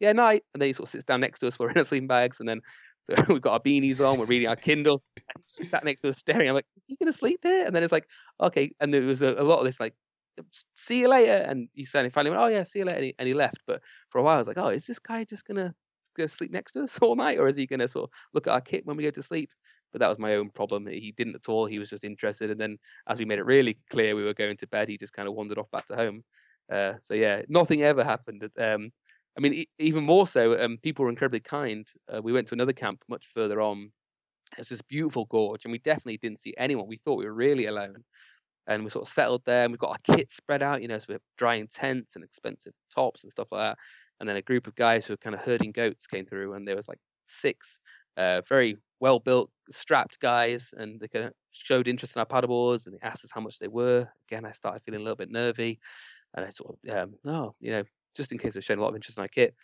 yeah, 0.00 0.12
night. 0.12 0.42
And 0.52 0.60
then 0.60 0.68
he 0.68 0.72
sort 0.72 0.88
of 0.88 0.90
sits 0.90 1.04
down 1.04 1.20
next 1.20 1.38
to 1.38 1.46
us. 1.46 1.58
We're 1.58 1.70
in 1.70 1.78
our 1.78 1.84
sleeping 1.84 2.08
bags. 2.08 2.40
And 2.40 2.48
then 2.48 2.60
so 3.04 3.14
we've 3.28 3.42
got 3.42 3.52
our 3.52 3.60
beanies 3.60 4.06
on. 4.06 4.18
We're 4.18 4.26
reading 4.26 4.48
our 4.48 4.56
Kindles. 4.56 5.04
And 5.16 5.44
he 5.58 5.64
sat 5.64 5.84
next 5.84 6.02
to 6.02 6.10
us 6.10 6.18
staring. 6.18 6.48
I'm 6.48 6.54
like, 6.54 6.66
is 6.76 6.86
he 6.86 6.96
gonna 6.96 7.12
sleep 7.12 7.40
here? 7.42 7.66
And 7.66 7.74
then 7.74 7.82
it's 7.82 7.92
like, 7.92 8.08
okay. 8.40 8.72
And 8.80 8.92
there 8.92 9.02
was 9.02 9.22
a, 9.22 9.34
a 9.34 9.44
lot 9.44 9.58
of 9.58 9.64
this 9.64 9.80
like, 9.80 9.94
see 10.76 11.00
you 11.00 11.08
later. 11.08 11.44
And 11.46 11.68
he 11.74 11.84
said, 11.84 12.12
finally 12.12 12.36
went, 12.36 12.42
oh 12.42 12.54
yeah, 12.54 12.64
see 12.64 12.80
you 12.80 12.84
later. 12.84 12.96
And 12.96 13.04
he, 13.06 13.14
and 13.18 13.28
he 13.28 13.34
left. 13.34 13.62
But 13.66 13.82
for 14.10 14.18
a 14.18 14.22
while, 14.22 14.36
I 14.36 14.38
was 14.38 14.48
like, 14.48 14.58
oh, 14.58 14.68
is 14.68 14.86
this 14.86 14.98
guy 14.98 15.24
just 15.24 15.46
gonna 15.46 15.74
gonna 16.16 16.28
sleep 16.28 16.50
next 16.50 16.72
to 16.72 16.82
us 16.82 16.98
all 17.02 17.16
night, 17.16 17.38
or 17.38 17.48
is 17.48 17.56
he 17.56 17.66
gonna 17.66 17.88
sort 17.88 18.04
of 18.04 18.10
look 18.32 18.46
at 18.46 18.52
our 18.52 18.60
kit 18.60 18.86
when 18.86 18.96
we 18.96 19.04
go 19.04 19.10
to 19.10 19.22
sleep? 19.22 19.50
but 19.94 20.00
that 20.00 20.08
was 20.08 20.18
my 20.18 20.34
own 20.34 20.50
problem. 20.50 20.88
He 20.88 21.14
didn't 21.16 21.36
at 21.36 21.48
all. 21.48 21.66
He 21.66 21.78
was 21.78 21.88
just 21.88 22.02
interested, 22.02 22.50
and 22.50 22.60
then 22.60 22.78
as 23.06 23.20
we 23.20 23.24
made 23.24 23.38
it 23.38 23.46
really 23.46 23.78
clear 23.88 24.16
we 24.16 24.24
were 24.24 24.34
going 24.34 24.56
to 24.56 24.66
bed, 24.66 24.88
he 24.88 24.98
just 24.98 25.12
kind 25.12 25.28
of 25.28 25.34
wandered 25.34 25.56
off 25.56 25.70
back 25.70 25.86
to 25.86 25.94
home. 25.94 26.24
Uh, 26.70 26.94
so 26.98 27.14
yeah, 27.14 27.42
nothing 27.48 27.84
ever 27.84 28.02
happened. 28.02 28.50
Um, 28.58 28.90
I 29.36 29.40
mean, 29.40 29.54
e- 29.54 29.68
even 29.78 30.04
more 30.04 30.26
so, 30.26 30.58
um, 30.62 30.78
people 30.78 31.04
were 31.04 31.10
incredibly 31.10 31.40
kind. 31.40 31.86
Uh, 32.12 32.22
we 32.22 32.32
went 32.32 32.48
to 32.48 32.54
another 32.54 32.72
camp 32.72 33.04
much 33.08 33.26
further 33.26 33.60
on. 33.60 33.92
It's 34.58 34.68
this 34.68 34.82
beautiful 34.82 35.24
gorge, 35.26 35.64
and 35.64 35.72
we 35.72 35.78
definitely 35.78 36.18
didn't 36.18 36.38
see 36.38 36.54
anyone. 36.56 36.86
We 36.86 36.96
thought 36.98 37.18
we 37.18 37.24
were 37.24 37.34
really 37.34 37.66
alone, 37.66 38.04
and 38.66 38.84
we 38.84 38.90
sort 38.90 39.06
of 39.08 39.12
settled 39.12 39.42
there. 39.46 39.64
And 39.64 39.72
we 39.72 39.78
got 39.78 39.90
our 39.90 40.16
kit 40.16 40.30
spread 40.30 40.62
out, 40.62 40.82
you 40.82 40.88
know, 40.88 40.98
so 40.98 41.06
we're 41.10 41.20
drying 41.38 41.68
tents 41.68 42.16
and 42.16 42.24
expensive 42.24 42.74
tops 42.94 43.24
and 43.24 43.32
stuff 43.32 43.52
like 43.52 43.60
that. 43.74 43.78
And 44.20 44.28
then 44.28 44.36
a 44.36 44.42
group 44.42 44.66
of 44.66 44.74
guys 44.76 45.06
who 45.06 45.14
were 45.14 45.18
kind 45.18 45.34
of 45.34 45.42
herding 45.42 45.72
goats 45.72 46.06
came 46.06 46.26
through, 46.26 46.54
and 46.54 46.66
there 46.66 46.76
was 46.76 46.88
like 46.88 46.98
six 47.26 47.80
uh, 48.16 48.42
very 48.48 48.76
well 49.00 49.18
built, 49.18 49.50
strapped 49.70 50.20
guys, 50.20 50.72
and 50.76 51.00
they 51.00 51.08
kind 51.08 51.26
of 51.26 51.32
showed 51.50 51.88
interest 51.88 52.16
in 52.16 52.20
our 52.20 52.26
paddleboards 52.26 52.86
and 52.86 52.94
they 52.94 53.06
asked 53.06 53.24
us 53.24 53.30
how 53.32 53.40
much 53.40 53.58
they 53.58 53.68
were. 53.68 54.08
Again, 54.28 54.44
I 54.44 54.52
started 54.52 54.82
feeling 54.82 55.00
a 55.00 55.04
little 55.04 55.16
bit 55.16 55.30
nervy, 55.30 55.80
and 56.34 56.44
I 56.46 56.50
sort 56.50 56.76
of, 56.84 56.96
um, 56.96 57.14
oh, 57.26 57.54
you 57.60 57.72
know, 57.72 57.84
just 58.14 58.32
in 58.32 58.38
case 58.38 58.54
they're 58.54 58.62
showing 58.62 58.80
a 58.80 58.82
lot 58.82 58.90
of 58.90 58.96
interest 58.96 59.18
in 59.18 59.22
our 59.22 59.28
kit. 59.28 59.54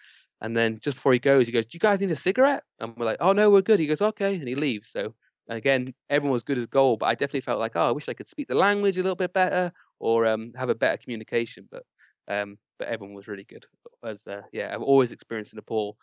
And 0.40 0.56
then 0.56 0.78
just 0.80 0.96
before 0.96 1.12
he 1.12 1.18
goes, 1.18 1.46
he 1.46 1.52
goes, 1.52 1.66
"Do 1.66 1.76
you 1.76 1.80
guys 1.80 2.00
need 2.00 2.10
a 2.10 2.16
cigarette?" 2.16 2.64
And 2.78 2.96
we're 2.96 3.04
like, 3.06 3.18
"Oh 3.20 3.32
no, 3.32 3.50
we're 3.50 3.62
good." 3.62 3.80
He 3.80 3.86
goes, 3.86 4.02
"Okay," 4.02 4.34
and 4.34 4.48
he 4.48 4.54
leaves. 4.54 4.88
So 4.88 5.14
again, 5.48 5.94
everyone 6.08 6.32
was 6.32 6.44
good 6.44 6.58
as 6.58 6.66
gold, 6.66 7.00
but 7.00 7.06
I 7.06 7.14
definitely 7.14 7.42
felt 7.42 7.58
like, 7.58 7.72
oh, 7.74 7.88
I 7.88 7.92
wish 7.92 8.08
I 8.08 8.14
could 8.14 8.28
speak 8.28 8.48
the 8.48 8.54
language 8.54 8.96
a 8.98 9.02
little 9.02 9.16
bit 9.16 9.32
better 9.32 9.72
or 9.98 10.26
um, 10.26 10.52
have 10.56 10.70
a 10.70 10.74
better 10.74 10.96
communication. 10.96 11.68
But 11.70 11.84
um, 12.28 12.58
but 12.78 12.88
everyone 12.88 13.14
was 13.14 13.28
really 13.28 13.44
good. 13.44 13.66
As 14.04 14.26
uh, 14.26 14.42
yeah, 14.52 14.72
I've 14.74 14.82
always 14.82 15.12
experienced 15.12 15.54
Nepal 15.54 15.96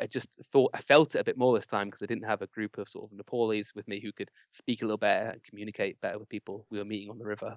I 0.00 0.06
just 0.06 0.38
thought 0.52 0.70
I 0.74 0.80
felt 0.80 1.14
it 1.14 1.20
a 1.20 1.24
bit 1.24 1.38
more 1.38 1.54
this 1.54 1.66
time 1.66 1.88
because 1.88 2.02
I 2.02 2.06
didn't 2.06 2.24
have 2.24 2.42
a 2.42 2.46
group 2.48 2.78
of 2.78 2.88
sort 2.88 3.10
of 3.10 3.16
Nepalese 3.16 3.72
with 3.74 3.86
me 3.88 4.00
who 4.00 4.12
could 4.12 4.30
speak 4.50 4.82
a 4.82 4.84
little 4.84 4.98
better 4.98 5.30
and 5.30 5.42
communicate 5.42 6.00
better 6.00 6.18
with 6.18 6.28
people 6.28 6.66
we 6.70 6.78
were 6.78 6.84
meeting 6.84 7.10
on 7.10 7.18
the 7.18 7.24
river. 7.26 7.56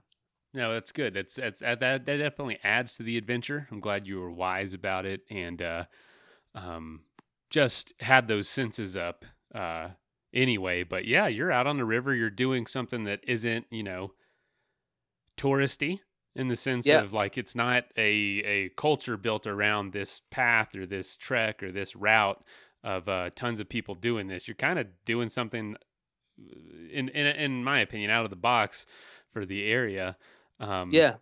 No, 0.53 0.73
that's 0.73 0.91
good. 0.91 1.13
That's 1.13 1.35
that's 1.35 1.59
that 1.59 1.79
that 1.81 2.05
definitely 2.05 2.59
adds 2.63 2.95
to 2.95 3.03
the 3.03 3.17
adventure. 3.17 3.67
I'm 3.71 3.79
glad 3.79 4.07
you 4.07 4.19
were 4.19 4.31
wise 4.31 4.73
about 4.73 5.05
it 5.05 5.21
and 5.29 5.61
uh, 5.61 5.85
um, 6.55 7.01
just 7.49 7.93
had 7.99 8.27
those 8.27 8.47
senses 8.47 8.97
up 8.97 9.25
uh, 9.53 9.89
anyway. 10.33 10.83
But 10.83 11.05
yeah, 11.05 11.27
you're 11.27 11.51
out 11.51 11.67
on 11.67 11.77
the 11.77 11.85
river. 11.85 12.13
You're 12.13 12.29
doing 12.29 12.65
something 12.65 13.03
that 13.03 13.19
isn't 13.27 13.67
you 13.69 13.83
know 13.83 14.13
touristy 15.37 15.99
in 16.35 16.47
the 16.47 16.55
sense 16.55 16.85
yeah. 16.85 17.01
of 17.01 17.13
like 17.13 17.37
it's 17.37 17.55
not 17.55 17.85
a 17.97 18.41
a 18.45 18.69
culture 18.77 19.17
built 19.17 19.45
around 19.45 19.91
this 19.91 20.21
path 20.31 20.75
or 20.75 20.85
this 20.85 21.17
trek 21.17 21.61
or 21.61 21.71
this 21.71 21.95
route 21.95 22.43
of 22.83 23.09
uh, 23.09 23.31
tons 23.35 23.59
of 23.59 23.67
people 23.67 23.95
doing 23.95 24.27
this. 24.27 24.47
You're 24.47 24.55
kind 24.55 24.79
of 24.79 24.87
doing 25.03 25.29
something, 25.29 25.75
uh, 26.39 26.55
in, 26.91 27.09
in 27.09 27.25
in 27.25 27.63
my 27.63 27.79
opinion, 27.79 28.11
out 28.11 28.23
of 28.23 28.29
the 28.29 28.35
box 28.35 28.85
for 29.31 29.45
the 29.45 29.65
area. 29.65 30.15
Um, 30.59 30.91
yeah. 30.91 31.15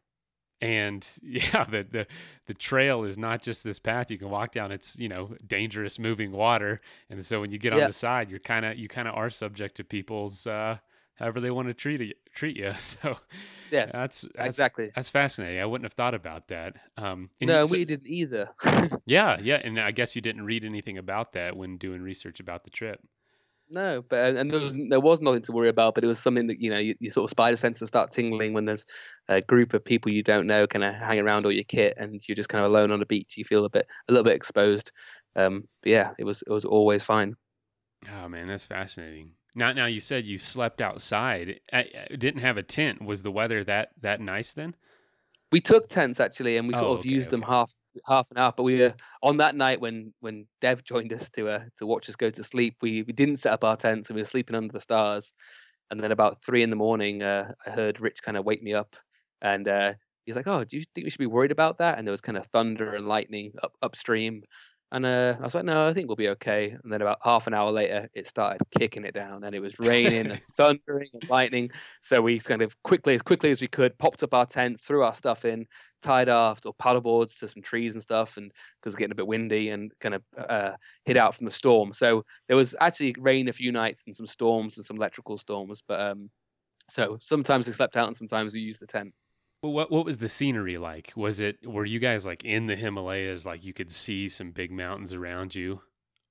And 0.62 1.06
yeah, 1.22 1.66
the, 1.66 1.86
the 1.90 2.08
the 2.48 2.54
trail 2.54 3.04
is 3.04 3.18
not 3.18 3.42
just 3.42 3.64
this 3.64 3.80
path 3.80 4.10
you 4.10 4.18
can 4.18 4.30
walk 4.30 4.52
down. 4.52 4.72
It's 4.72 4.98
you 4.98 5.10
know 5.10 5.36
dangerous 5.46 6.00
moving 6.00 6.32
water, 6.32 6.82
and 7.10 7.24
so 7.26 7.42
when 7.42 7.52
you 7.52 7.58
get 7.58 7.74
on 7.74 7.82
the 7.82 7.94
side, 7.94 8.30
you're 8.30 8.40
kind 8.40 8.66
of 8.66 8.78
you 8.78 8.88
kind 8.88 9.08
of 9.08 9.16
are 9.16 9.30
subject 9.30 9.76
to 9.76 9.84
people's 9.84 10.48
uh, 10.48 10.78
however 11.16 11.42
they 11.42 11.52
want 11.52 11.68
to 11.68 11.74
treat 11.74 12.02
you, 12.02 12.14
treat 12.34 12.56
you. 12.56 12.74
So 12.80 13.18
yeah, 13.72 13.88
that's, 13.92 14.22
that's, 14.36 14.48
exactly 14.48 14.92
that's 14.96 15.10
fascinating. 15.10 15.60
I 15.60 15.66
wouldn't 15.66 15.86
have 15.86 15.94
thought 15.94 16.14
about 16.14 16.50
that. 16.50 16.76
Um, 16.98 17.30
no, 17.42 17.66
so, 17.66 17.72
we 17.72 17.84
didn't 17.84 18.08
either. 18.08 18.50
yeah, 19.06 19.38
yeah, 19.42 19.60
and 19.64 19.80
I 19.80 19.92
guess 19.92 20.16
you 20.16 20.22
didn't 20.22 20.46
read 20.46 20.64
anything 20.64 20.98
about 20.98 21.34
that 21.34 21.58
when 21.58 21.78
doing 21.78 22.02
research 22.02 22.40
about 22.40 22.64
the 22.64 22.70
trip. 22.70 23.00
No, 23.70 24.04
but 24.08 24.36
and 24.36 24.52
there 24.52 24.60
was 24.60 24.78
there 24.90 25.00
was 25.00 25.22
nothing 25.22 25.42
to 25.44 25.52
worry 25.52 25.70
about, 25.70 25.96
but 25.96 26.04
it 26.04 26.08
was 26.08 26.20
something 26.20 26.48
that 26.48 26.62
you 26.62 26.70
know 26.70 26.78
you, 26.78 26.96
your 27.00 27.12
sort 27.12 27.24
of 27.24 27.32
spider 27.32 27.56
senses 27.56 27.88
start 27.88 28.12
tingling 28.12 28.54
when 28.54 28.66
there's 28.66 28.86
a 29.28 29.42
group 29.42 29.74
of 29.74 29.84
people 29.84 30.12
you 30.12 30.22
don't 30.22 30.46
know 30.46 30.68
kind 30.68 30.84
of 30.84 30.94
hang 30.94 31.20
around 31.20 31.46
all 31.46 31.52
your 31.52 31.64
kit 31.64 31.96
and 31.98 32.22
you're 32.28 32.36
just 32.36 32.50
kind 32.50 32.64
of 32.64 32.70
alone 32.70 32.92
on 32.92 33.02
a 33.02 33.06
beach. 33.06 33.36
You 33.38 33.44
feel 33.44 33.66
a 33.66 33.70
bit 33.70 33.88
a 34.08 34.12
little 34.12 34.24
bit 34.24 34.36
exposed. 34.36 34.92
Um, 35.36 35.68
but 35.82 35.90
yeah, 35.90 36.12
it 36.20 36.26
was 36.26 36.44
it 36.44 36.52
was 36.52 36.66
always 36.66 37.04
fine. 37.04 37.36
Oh 38.12 38.30
man, 38.30 38.48
that's 38.48 38.66
fascinating. 38.66 39.32
Now, 39.56 39.72
now 39.72 39.86
you 39.86 40.02
said 40.02 40.26
you 40.26 40.38
slept 40.38 40.82
outside. 40.82 41.60
I, 41.72 41.86
I 42.12 42.16
didn't 42.16 42.42
have 42.42 42.58
a 42.58 42.64
tent. 42.64 43.02
Was 43.02 43.24
the 43.24 43.32
weather 43.32 43.64
that 43.64 43.90
that 44.02 44.22
nice 44.22 44.54
then? 44.54 44.76
We 45.52 45.62
took 45.62 45.90
tents 45.90 46.20
actually, 46.20 46.58
and 46.58 46.68
we 46.68 46.76
sort 46.76 46.86
oh, 46.86 46.94
of 46.94 47.00
okay, 47.00 47.10
used 47.10 47.30
okay. 47.30 47.38
them 47.38 47.42
half 47.42 47.72
half 48.08 48.32
an 48.32 48.38
hour. 48.38 48.54
But 48.56 48.64
we 48.64 48.80
were 48.80 48.94
on 49.24 49.38
that 49.38 49.56
night 49.56 49.82
when 49.82 50.14
when 50.20 50.48
Dev 50.62 50.84
joined 50.84 51.14
us 51.14 51.30
to 51.32 51.50
uh, 51.50 51.64
to 51.78 51.86
watch 51.86 52.10
us 52.10 52.16
go 52.16 52.30
to 52.30 52.44
sleep. 52.44 52.78
We 52.82 53.04
we 53.04 53.14
didn't 53.14 53.38
set 53.38 53.54
up 53.54 53.64
our 53.64 53.78
tents, 53.78 54.10
and 54.10 54.16
we 54.16 54.22
were 54.22 54.26
sleeping 54.26 54.56
under 54.56 54.72
the 54.72 54.82
stars. 54.82 55.34
And 55.92 56.00
then 56.00 56.12
about 56.12 56.44
three 56.44 56.64
in 56.64 56.72
the 56.72 56.76
morning, 56.76 57.22
uh, 57.22 57.52
I 57.66 57.70
heard 57.70 58.02
Rich 58.02 58.24
kind 58.24 58.38
of 58.38 58.46
wake 58.46 58.64
me 58.64 58.74
up, 58.74 58.96
and 59.42 59.68
uh, 59.68 59.94
he's 60.26 60.36
like, 60.36 60.48
"Oh, 60.48 60.64
do 60.64 60.78
you 60.78 60.84
think 60.94 61.06
we 61.06 61.10
should 61.12 61.20
be 61.20 61.28
worried 61.28 61.52
about 61.52 61.78
that?" 61.80 61.98
And 61.98 62.08
there 62.08 62.12
was 62.12 62.22
kind 62.22 62.38
of 62.38 62.46
thunder 62.48 62.96
and 62.96 63.08
lightning 63.08 63.54
up 63.62 63.74
upstream. 63.82 64.44
And 64.96 65.06
uh, 65.06 65.36
I 65.38 65.44
was 65.44 65.54
like, 65.54 65.66
no, 65.66 65.86
I 65.86 65.94
think 65.94 66.08
we'll 66.08 66.16
be 66.16 66.30
okay. 66.30 66.70
And 66.82 66.90
then 66.90 67.02
about 67.02 67.20
half 67.22 67.48
an 67.48 67.54
hour 67.54 67.70
later, 67.70 68.10
it 68.14 68.28
started 68.28 68.62
kicking 68.72 69.04
it 69.04 69.14
down, 69.14 69.44
and 69.44 69.54
it 69.54 69.60
was 69.60 69.78
raining 69.78 70.32
and 70.32 70.42
thundering 70.56 71.10
and 71.12 71.30
lightning. 71.30 71.70
So 72.00 72.22
we 72.22 72.40
kind 72.40 72.62
of 72.62 72.82
quickly, 72.84 73.14
as 73.14 73.22
quickly 73.22 73.52
as 73.52 73.60
we 73.60 73.68
could, 73.68 73.98
popped 73.98 74.24
up 74.24 74.34
our 74.34 74.46
tents, 74.46 74.86
threw 74.86 75.04
our 75.04 75.14
stuff 75.14 75.44
in, 75.44 75.68
tied 76.02 76.30
our 76.30 76.56
or 76.66 76.74
paddle 76.76 77.02
boards 77.02 77.38
to 77.40 77.50
some 77.50 77.62
trees 77.62 77.96
and 77.96 78.02
stuff, 78.02 78.38
and 78.38 78.54
because 78.80 78.94
it's 78.94 78.98
getting 78.98 79.12
a 79.12 79.16
bit 79.16 79.28
windy, 79.28 79.72
and 79.72 79.92
kind 80.00 80.16
of 80.16 80.24
uh, 80.38 80.72
hid 81.04 81.18
out 81.18 81.36
from 81.36 81.44
the 81.44 81.52
storm. 81.52 81.92
So 81.92 82.24
there 82.48 82.56
was 82.56 82.74
actually 82.80 83.18
rain 83.20 83.50
a 83.50 83.54
few 83.54 83.74
nights 83.74 84.06
and 84.06 84.16
some 84.16 84.28
storms 84.28 84.78
and 84.78 84.86
some 84.86 84.96
electrical 84.96 85.38
storms. 85.38 85.84
But 85.86 86.00
um, 86.00 86.30
so 86.90 87.18
sometimes 87.20 87.68
we 87.68 87.74
slept 87.74 87.98
out, 87.98 88.08
and 88.08 88.16
sometimes 88.16 88.54
we 88.54 88.62
used 88.62 88.80
the 88.80 88.88
tent 88.88 89.14
what 89.70 89.92
what 89.92 90.06
was 90.06 90.18
the 90.18 90.30
scenery 90.30 90.78
like? 90.78 91.14
Was 91.16 91.40
it 91.40 91.66
were 91.66 91.86
you 91.86 92.00
guys 92.00 92.26
like 92.26 92.44
in 92.44 92.68
the 92.68 92.76
Himalayas, 92.76 93.46
like 93.46 93.64
you 93.64 93.74
could 93.74 93.92
see 93.92 94.30
some 94.30 94.52
big 94.52 94.72
mountains 94.72 95.14
around 95.14 95.56
you, 95.56 95.82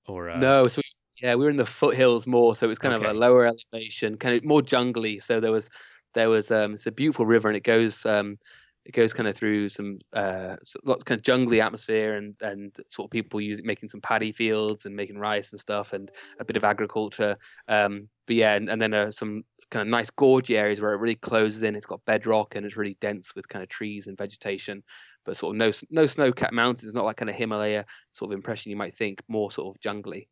or 0.06 0.30
uh... 0.30 0.38
no? 0.38 0.66
So 0.66 0.80
we, 0.80 1.26
yeah, 1.26 1.34
we 1.34 1.44
were 1.44 1.50
in 1.50 1.56
the 1.56 1.66
foothills 1.66 2.26
more, 2.26 2.56
so 2.56 2.66
it 2.66 2.68
was 2.68 2.78
kind 2.78 2.94
okay. 2.94 3.04
of 3.04 3.14
a 3.14 3.18
lower 3.18 3.46
elevation, 3.46 4.16
kind 4.16 4.36
of 4.36 4.44
more 4.44 4.62
jungly. 4.62 5.20
So 5.20 5.40
there 5.40 5.52
was 5.52 5.70
there 6.14 6.28
was 6.28 6.50
um, 6.50 6.74
it's 6.74 6.86
a 6.86 6.92
beautiful 6.92 7.26
river, 7.26 7.48
and 7.48 7.56
it 7.56 7.64
goes 7.64 8.04
um, 8.04 8.38
it 8.84 8.92
goes 8.92 9.12
kind 9.12 9.28
of 9.28 9.36
through 9.36 9.68
some 9.68 9.98
uh, 10.12 10.56
lots 10.84 11.04
kind 11.04 11.18
of 11.18 11.24
jungly 11.24 11.60
atmosphere, 11.60 12.16
and 12.16 12.34
and 12.42 12.76
sort 12.88 13.06
of 13.06 13.10
people 13.10 13.40
using 13.40 13.66
making 13.66 13.88
some 13.88 14.00
paddy 14.00 14.32
fields 14.32 14.86
and 14.86 14.94
making 14.94 15.18
rice 15.18 15.52
and 15.52 15.60
stuff, 15.60 15.92
and 15.92 16.10
a 16.38 16.44
bit 16.44 16.56
of 16.56 16.64
agriculture. 16.64 17.36
Um, 17.68 18.08
but 18.26 18.36
yeah, 18.36 18.54
and, 18.54 18.68
and 18.68 18.80
then 18.80 18.94
uh, 18.94 19.10
some 19.10 19.44
kind 19.70 19.82
of 19.82 19.88
nice 19.88 20.10
gorgy 20.10 20.56
areas 20.56 20.80
where 20.80 20.92
it 20.92 20.98
really 20.98 21.14
closes 21.14 21.62
in. 21.62 21.76
It's 21.76 21.86
got 21.86 22.04
bedrock 22.04 22.54
and 22.54 22.64
it's 22.66 22.76
really 22.76 22.96
dense 23.00 23.34
with 23.34 23.48
kind 23.48 23.62
of 23.62 23.68
trees 23.68 24.06
and 24.06 24.18
vegetation, 24.18 24.82
but 25.24 25.36
sort 25.36 25.54
of 25.54 25.58
no 25.58 25.70
no 25.90 26.06
snow-capped 26.06 26.52
mountains. 26.52 26.84
It's 26.84 26.94
not 26.94 27.04
like 27.04 27.16
kind 27.16 27.30
of 27.30 27.36
Himalaya 27.36 27.84
sort 28.12 28.30
of 28.32 28.36
impression 28.36 28.70
you 28.70 28.76
might 28.76 28.94
think. 28.94 29.22
More 29.28 29.50
sort 29.50 29.76
of 29.76 29.80
jungly. 29.80 30.28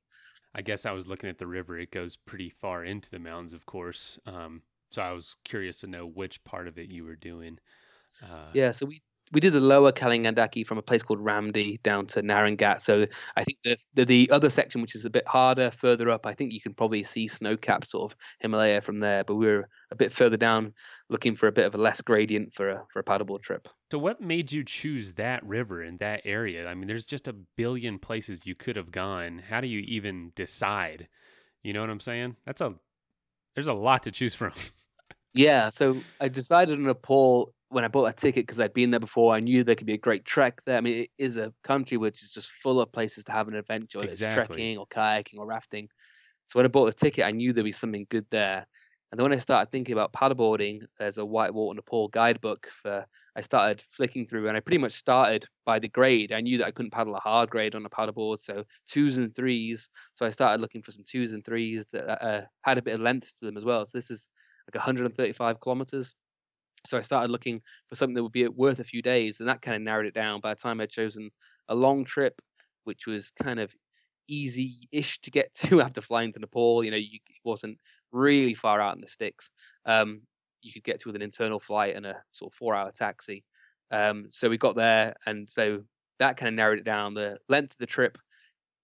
I 0.54 0.62
guess 0.62 0.84
I 0.86 0.92
was 0.92 1.06
looking 1.06 1.30
at 1.30 1.38
the 1.38 1.46
river. 1.46 1.78
It 1.78 1.90
goes 1.90 2.16
pretty 2.16 2.50
far 2.50 2.84
into 2.84 3.10
the 3.10 3.18
mountains, 3.18 3.54
of 3.54 3.64
course. 3.66 4.18
Um, 4.26 4.62
so 4.90 5.02
I 5.02 5.12
was 5.12 5.36
curious 5.44 5.80
to 5.80 5.86
know 5.86 6.06
which 6.06 6.44
part 6.44 6.68
of 6.68 6.78
it 6.78 6.90
you 6.90 7.04
were 7.04 7.16
doing. 7.16 7.58
Uh, 8.22 8.50
Yeah, 8.52 8.72
so 8.72 8.86
we 8.86 9.02
we 9.32 9.40
did 9.40 9.54
the 9.54 9.60
lower 9.60 9.92
Kali 9.92 10.18
Gandaki 10.18 10.66
from 10.66 10.78
a 10.78 10.82
place 10.82 11.02
called 11.02 11.24
Ramdi 11.24 11.82
down 11.82 12.06
to 12.08 12.22
Narangat. 12.22 12.82
So 12.82 13.06
I 13.36 13.44
think 13.44 13.58
the, 13.64 13.76
the 13.94 14.04
the 14.04 14.30
other 14.30 14.50
section, 14.50 14.82
which 14.82 14.94
is 14.94 15.04
a 15.04 15.10
bit 15.10 15.26
harder, 15.26 15.70
further 15.70 16.10
up, 16.10 16.26
I 16.26 16.34
think 16.34 16.52
you 16.52 16.60
can 16.60 16.74
probably 16.74 17.02
see 17.02 17.26
snow-capped 17.28 17.88
sort 17.88 18.12
of 18.12 18.16
Himalaya 18.40 18.82
from 18.82 19.00
there. 19.00 19.24
But 19.24 19.36
we 19.36 19.46
were 19.46 19.68
a 19.90 19.96
bit 19.96 20.12
further 20.12 20.36
down, 20.36 20.74
looking 21.08 21.34
for 21.34 21.46
a 21.46 21.52
bit 21.52 21.66
of 21.66 21.74
a 21.74 21.78
less 21.78 22.02
gradient 22.02 22.54
for 22.54 22.68
a 22.68 22.84
for 22.90 23.00
a 23.00 23.04
paddleboard 23.04 23.42
trip. 23.42 23.68
So, 23.90 23.98
what 23.98 24.20
made 24.20 24.52
you 24.52 24.64
choose 24.64 25.12
that 25.14 25.44
river 25.44 25.82
in 25.82 25.96
that 25.98 26.22
area? 26.24 26.68
I 26.68 26.74
mean, 26.74 26.86
there's 26.86 27.06
just 27.06 27.28
a 27.28 27.34
billion 27.56 27.98
places 27.98 28.46
you 28.46 28.54
could 28.54 28.76
have 28.76 28.90
gone. 28.90 29.42
How 29.48 29.60
do 29.60 29.66
you 29.66 29.80
even 29.80 30.32
decide? 30.36 31.08
You 31.62 31.72
know 31.72 31.80
what 31.80 31.90
I'm 31.90 32.00
saying? 32.00 32.36
That's 32.44 32.60
a 32.60 32.74
there's 33.54 33.68
a 33.68 33.72
lot 33.72 34.02
to 34.04 34.10
choose 34.10 34.34
from. 34.34 34.52
Yeah, 35.34 35.70
so 35.70 35.98
I 36.20 36.28
decided 36.28 36.78
on 36.78 36.84
Nepal 36.84 37.54
when 37.72 37.84
I 37.84 37.88
bought 37.88 38.04
that 38.04 38.18
ticket 38.18 38.46
because 38.46 38.60
I'd 38.60 38.74
been 38.74 38.90
there 38.90 39.00
before. 39.00 39.34
I 39.34 39.40
knew 39.40 39.64
there 39.64 39.74
could 39.74 39.86
be 39.86 39.94
a 39.94 39.98
great 39.98 40.24
trek 40.24 40.60
there. 40.66 40.76
I 40.76 40.80
mean, 40.80 41.04
it 41.04 41.10
is 41.18 41.38
a 41.38 41.52
country 41.64 41.96
which 41.96 42.22
is 42.22 42.30
just 42.30 42.50
full 42.50 42.80
of 42.80 42.92
places 42.92 43.24
to 43.24 43.32
have 43.32 43.48
an 43.48 43.54
adventure, 43.54 43.98
whether 43.98 44.12
Exactly. 44.12 44.32
it's 44.32 44.34
trekking 44.34 44.78
or 44.78 44.86
kayaking 44.86 45.38
or 45.38 45.46
rafting. 45.46 45.88
So 46.46 46.58
when 46.58 46.66
I 46.66 46.68
bought 46.68 46.86
the 46.86 46.92
ticket, 46.92 47.24
I 47.24 47.30
knew 47.30 47.52
there'd 47.52 47.64
be 47.64 47.72
something 47.72 48.06
good 48.10 48.26
there. 48.30 48.66
And 49.10 49.18
then 49.18 49.24
when 49.24 49.32
I 49.32 49.40
started 49.40 49.70
thinking 49.70 49.92
about 49.92 50.12
paddleboarding, 50.12 50.82
there's 50.98 51.18
a 51.18 51.24
Whitewater 51.24 51.76
Nepal 51.76 52.08
guidebook 52.08 52.66
for. 52.82 53.06
I 53.34 53.40
started 53.40 53.82
flicking 53.88 54.26
through, 54.26 54.48
and 54.48 54.56
I 54.58 54.60
pretty 54.60 54.76
much 54.76 54.92
started 54.92 55.46
by 55.64 55.78
the 55.78 55.88
grade. 55.88 56.32
I 56.32 56.42
knew 56.42 56.58
that 56.58 56.66
I 56.66 56.70
couldn't 56.70 56.92
paddle 56.92 57.14
a 57.14 57.20
hard 57.20 57.48
grade 57.48 57.74
on 57.74 57.86
a 57.86 57.88
paddleboard, 57.88 58.40
so 58.40 58.64
twos 58.86 59.16
and 59.16 59.34
threes. 59.34 59.88
So 60.14 60.26
I 60.26 60.30
started 60.30 60.60
looking 60.60 60.82
for 60.82 60.90
some 60.90 61.04
twos 61.06 61.32
and 61.32 61.42
threes 61.42 61.86
that 61.92 62.22
uh, 62.22 62.42
had 62.60 62.76
a 62.76 62.82
bit 62.82 62.92
of 62.92 63.00
length 63.00 63.38
to 63.38 63.46
them 63.46 63.56
as 63.56 63.64
well. 63.64 63.86
So 63.86 63.96
this 63.96 64.10
is 64.10 64.28
like 64.66 64.74
135 64.74 65.60
kilometers. 65.60 66.14
So 66.86 66.98
I 66.98 67.00
started 67.00 67.30
looking 67.30 67.62
for 67.88 67.94
something 67.94 68.14
that 68.14 68.22
would 68.22 68.32
be 68.32 68.46
worth 68.48 68.80
a 68.80 68.84
few 68.84 69.02
days, 69.02 69.40
and 69.40 69.48
that 69.48 69.62
kind 69.62 69.76
of 69.76 69.82
narrowed 69.82 70.06
it 70.06 70.14
down. 70.14 70.40
By 70.40 70.54
the 70.54 70.60
time 70.60 70.80
I'd 70.80 70.90
chosen 70.90 71.30
a 71.68 71.74
long 71.74 72.04
trip, 72.04 72.40
which 72.84 73.06
was 73.06 73.30
kind 73.30 73.60
of 73.60 73.74
easy-ish 74.28 75.20
to 75.20 75.30
get 75.30 75.52
to 75.54 75.82
after 75.82 76.00
flying 76.00 76.32
to 76.32 76.40
Nepal, 76.40 76.84
you 76.84 76.90
know, 76.90 76.96
you, 76.96 77.18
it 77.28 77.40
wasn't 77.44 77.78
really 78.12 78.54
far 78.54 78.80
out 78.80 78.94
in 78.94 79.00
the 79.00 79.08
sticks. 79.08 79.50
Um, 79.86 80.22
you 80.62 80.72
could 80.72 80.84
get 80.84 81.00
to 81.00 81.08
with 81.08 81.16
an 81.16 81.22
internal 81.22 81.58
flight 81.58 81.96
and 81.96 82.06
a 82.06 82.22
sort 82.30 82.52
of 82.52 82.56
four-hour 82.56 82.90
taxi. 82.92 83.44
Um, 83.90 84.28
so 84.30 84.48
we 84.48 84.58
got 84.58 84.76
there, 84.76 85.14
and 85.26 85.48
so 85.48 85.82
that 86.18 86.36
kind 86.36 86.48
of 86.48 86.54
narrowed 86.54 86.78
it 86.78 86.84
down. 86.84 87.14
The 87.14 87.36
length 87.48 87.72
of 87.72 87.78
the 87.78 87.86
trip, 87.86 88.16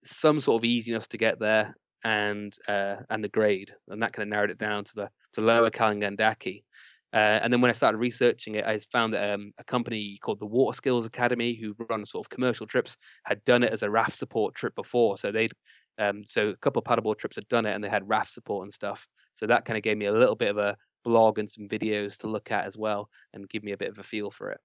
some 0.05 0.41
sort 0.41 0.61
of 0.61 0.65
easiness 0.65 1.09
to 1.09 1.19
get 1.19 1.39
there, 1.39 1.75
and 2.05 2.55
uh, 2.69 2.97
and 3.11 3.23
the 3.23 3.29
grade, 3.29 3.75
and 3.89 4.03
that 4.03 4.13
kind 4.13 4.25
of 4.25 4.31
narrowed 4.31 4.51
it 4.51 4.59
down 4.59 4.85
to 4.85 4.95
the 4.95 5.11
to 5.33 5.41
lower 5.41 5.71
Kali 5.71 6.01
Gandaki. 6.01 6.65
Uh, 7.13 7.41
and 7.43 7.53
then 7.53 7.61
when 7.61 7.71
I 7.71 7.73
started 7.73 7.99
researching 7.99 8.57
it, 8.57 8.67
I 8.67 8.79
found 8.93 9.15
that 9.15 9.33
um, 9.35 9.53
a 9.59 9.65
company 9.65 10.19
called 10.21 10.39
the 10.39 10.47
Water 10.47 10.77
Skills 10.77 11.07
Academy, 11.07 11.55
who 11.55 11.75
run 11.89 12.05
sort 12.05 12.27
of 12.27 12.31
commercial 12.31 12.67
trips, 12.67 12.97
had 13.25 13.43
done 13.45 13.63
it 13.63 13.73
as 13.73 13.83
a 13.83 13.91
raft 13.91 14.17
support 14.17 14.55
trip 14.55 14.75
before. 14.75 15.17
So 15.19 15.33
they'd 15.33 15.53
um, 15.99 16.23
so 16.29 16.51
a 16.51 16.57
couple 16.59 16.81
of 16.81 16.85
paddleboard 16.85 17.19
trips 17.19 17.37
had 17.37 17.49
done 17.49 17.67
it, 17.67 17.75
and 17.75 17.83
they 17.83 17.89
had 17.89 18.09
raft 18.09 18.31
support 18.31 18.65
and 18.65 18.73
stuff. 18.73 19.07
So 19.35 19.47
that 19.47 19.65
kind 19.65 19.77
of 19.77 19.83
gave 19.83 19.97
me 19.97 20.07
a 20.07 20.13
little 20.13 20.37
bit 20.37 20.51
of 20.51 20.59
a 20.59 20.77
blog 21.05 21.39
and 21.39 21.51
some 21.51 21.69
videos 21.69 22.19
to 22.19 22.29
look 22.29 22.51
at 22.53 22.67
as 22.67 22.77
well, 22.77 23.09
and 23.33 23.49
give 23.49 23.65
me 23.65 23.73
a 23.73 23.79
bit 23.79 23.91
of 23.91 23.99
a 23.99 24.03
feel 24.03 24.31
for 24.31 24.51
it. 24.51 24.61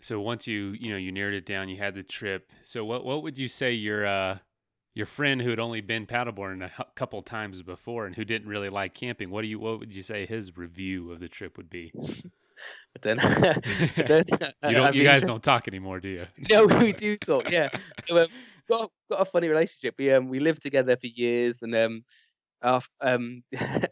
so 0.00 0.20
once 0.20 0.46
you 0.46 0.76
you 0.78 0.88
know 0.88 0.96
you 0.96 1.10
narrowed 1.12 1.34
it 1.34 1.46
down, 1.46 1.68
you 1.68 1.76
had 1.76 1.94
the 1.94 2.02
trip. 2.02 2.52
So 2.62 2.84
what 2.84 3.04
what 3.04 3.22
would 3.22 3.38
you 3.38 3.48
say 3.48 3.72
your 3.72 4.06
uh 4.06 4.38
your 4.98 5.06
friend 5.06 5.40
who 5.40 5.48
had 5.50 5.60
only 5.60 5.80
been 5.80 6.06
paddleboarding 6.06 6.68
a 6.78 6.84
couple 6.96 7.22
times 7.22 7.62
before 7.62 8.06
and 8.06 8.16
who 8.16 8.24
didn't 8.24 8.48
really 8.48 8.68
like 8.68 8.92
camping, 8.94 9.30
what 9.30 9.42
do 9.42 9.48
you 9.48 9.58
what 9.60 9.78
would 9.78 9.94
you 9.94 10.02
say 10.02 10.26
his 10.26 10.56
review 10.56 11.12
of 11.12 11.20
the 11.20 11.28
trip 11.28 11.56
would 11.56 11.70
be? 11.70 11.92
But 12.92 13.02
then, 13.02 13.20
I 13.22 13.52
don't, 14.04 14.28
You 14.68 14.74
don't 14.74 14.94
you 14.96 15.04
guys 15.04 15.22
don't 15.22 15.42
talk 15.42 15.68
anymore, 15.68 16.00
do 16.00 16.08
you? 16.08 16.26
no, 16.50 16.66
we 16.66 16.92
do 16.92 17.16
talk. 17.16 17.52
Yeah, 17.52 17.68
so 18.08 18.18
um, 18.18 18.26
got 18.68 18.90
got 19.08 19.20
a 19.20 19.24
funny 19.24 19.46
relationship. 19.48 19.94
We 19.96 20.10
um 20.10 20.28
we 20.28 20.40
lived 20.40 20.62
together 20.62 20.96
for 20.96 21.06
years, 21.06 21.62
and 21.62 21.72
um, 21.76 22.02
um, 23.00 23.44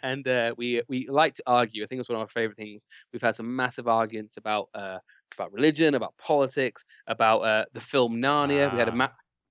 and 0.02 0.26
uh, 0.26 0.54
we 0.58 0.82
we 0.88 1.06
like 1.08 1.34
to 1.34 1.44
argue. 1.46 1.84
I 1.84 1.86
think 1.86 2.00
it's 2.00 2.08
one 2.08 2.16
of 2.16 2.22
our 2.22 2.26
favorite 2.26 2.56
things. 2.56 2.86
We've 3.12 3.22
had 3.22 3.36
some 3.36 3.54
massive 3.54 3.86
arguments 3.86 4.36
about 4.36 4.68
uh 4.74 4.98
about 5.36 5.52
religion, 5.52 5.94
about 5.94 6.14
politics, 6.18 6.84
about 7.06 7.38
uh 7.42 7.64
the 7.72 7.80
film 7.80 8.16
Narnia. 8.16 8.72
We 8.72 8.78
had 8.78 8.88
a 8.88 8.92
Ah. 8.92 8.96
ma- 8.96 9.08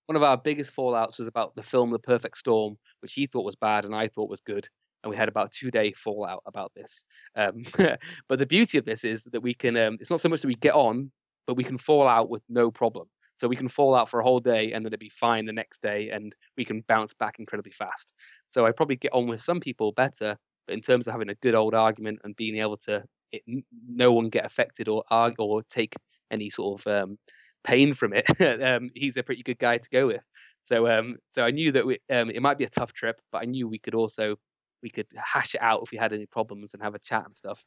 one 0.08 0.16
of 0.16 0.24
our 0.24 0.38
biggest 0.38 0.76
fallouts 0.76 1.18
was 1.18 1.28
about 1.28 1.56
the 1.56 1.64
film 1.64 1.92
The 1.92 2.00
Perfect 2.00 2.38
Storm, 2.38 2.78
which 3.02 3.14
he 3.14 3.26
thought 3.26 3.46
was 3.46 3.56
bad 3.56 3.86
and 3.86 3.96
I 3.96 4.08
thought 4.08 4.30
was 4.30 4.42
good. 4.42 4.68
And 5.04 5.12
we 5.12 5.18
had 5.18 5.30
about 5.30 5.52
two 5.52 5.72
day 5.72 5.94
fallout 5.94 6.44
about 6.46 6.72
this. 6.76 7.06
Um, 7.36 7.64
but 8.28 8.40
the 8.40 8.46
beauty 8.46 8.78
of 8.78 8.86
this 8.86 9.04
is 9.04 9.26
that 9.26 9.42
we 9.42 9.54
can, 9.54 9.78
um, 9.78 9.98
it's 10.00 10.10
not 10.10 10.22
so 10.22 10.30
much 10.30 10.42
that 10.42 10.48
we 10.48 10.56
get 10.56 10.74
on, 10.74 11.12
but 11.48 11.58
we 11.58 11.64
can 11.64 11.78
fall 11.78 12.08
out 12.08 12.30
with 12.30 12.44
no 12.50 12.72
problem. 12.72 13.08
So 13.38 13.48
we 13.48 13.56
can 13.56 13.68
fall 13.68 13.96
out 13.96 14.10
for 14.10 14.20
a 14.20 14.24
whole 14.24 14.40
day 14.40 14.72
and 14.72 14.86
then 14.86 14.92
it'd 14.92 15.00
be 15.00 15.10
fine 15.10 15.46
the 15.46 15.54
next 15.54 15.82
day 15.82 16.10
and 16.10 16.34
we 16.58 16.66
can 16.66 16.82
bounce 16.88 17.14
back 17.14 17.38
incredibly 17.38 17.74
fast. 17.74 18.14
So 18.50 18.66
I 18.66 18.72
probably 18.72 18.96
get 18.96 19.14
on 19.14 19.28
with 19.28 19.42
some 19.42 19.60
people 19.60 19.92
better, 19.92 20.38
but 20.68 20.74
in 20.74 20.82
terms 20.82 21.08
of 21.08 21.12
having 21.12 21.30
a 21.30 21.36
good 21.36 21.56
old 21.56 21.76
argument 21.76 22.20
and 22.24 22.36
being 22.36 22.58
able 22.58 22.78
to, 22.78 23.04
it, 23.32 23.42
no 23.88 24.14
one 24.14 24.30
get 24.30 24.46
affected 24.46 24.88
or 24.88 25.04
or 25.12 25.64
take 25.70 25.96
any 26.32 26.50
sort 26.50 26.80
of 26.80 27.04
um, 27.04 27.18
pain 27.66 27.94
from 27.94 28.14
it, 28.14 28.26
um, 28.62 28.90
he's 28.96 29.18
a 29.18 29.24
pretty 29.24 29.44
good 29.44 29.60
guy 29.60 29.78
to 29.78 29.90
go 29.90 30.08
with. 30.08 30.28
So 30.64 30.88
um, 30.88 31.18
so 31.30 31.46
I 31.46 31.52
knew 31.52 31.72
that 31.74 31.86
we, 31.86 32.00
um, 32.10 32.30
it 32.30 32.42
might 32.42 32.58
be 32.58 32.64
a 32.64 32.70
tough 32.70 32.94
trip, 32.94 33.20
but 33.32 33.42
I 33.42 33.46
knew 33.46 33.68
we 33.68 33.80
could 33.80 33.96
also 33.96 34.38
we 34.82 34.90
could 34.90 35.08
hash 35.16 35.56
it 35.56 35.62
out 35.62 35.82
if 35.84 35.92
we 35.92 35.98
had 35.98 36.14
any 36.14 36.26
problems 36.26 36.74
and 36.74 36.84
have 36.84 36.96
a 36.96 37.00
chat 37.00 37.26
and 37.26 37.36
stuff. 37.36 37.66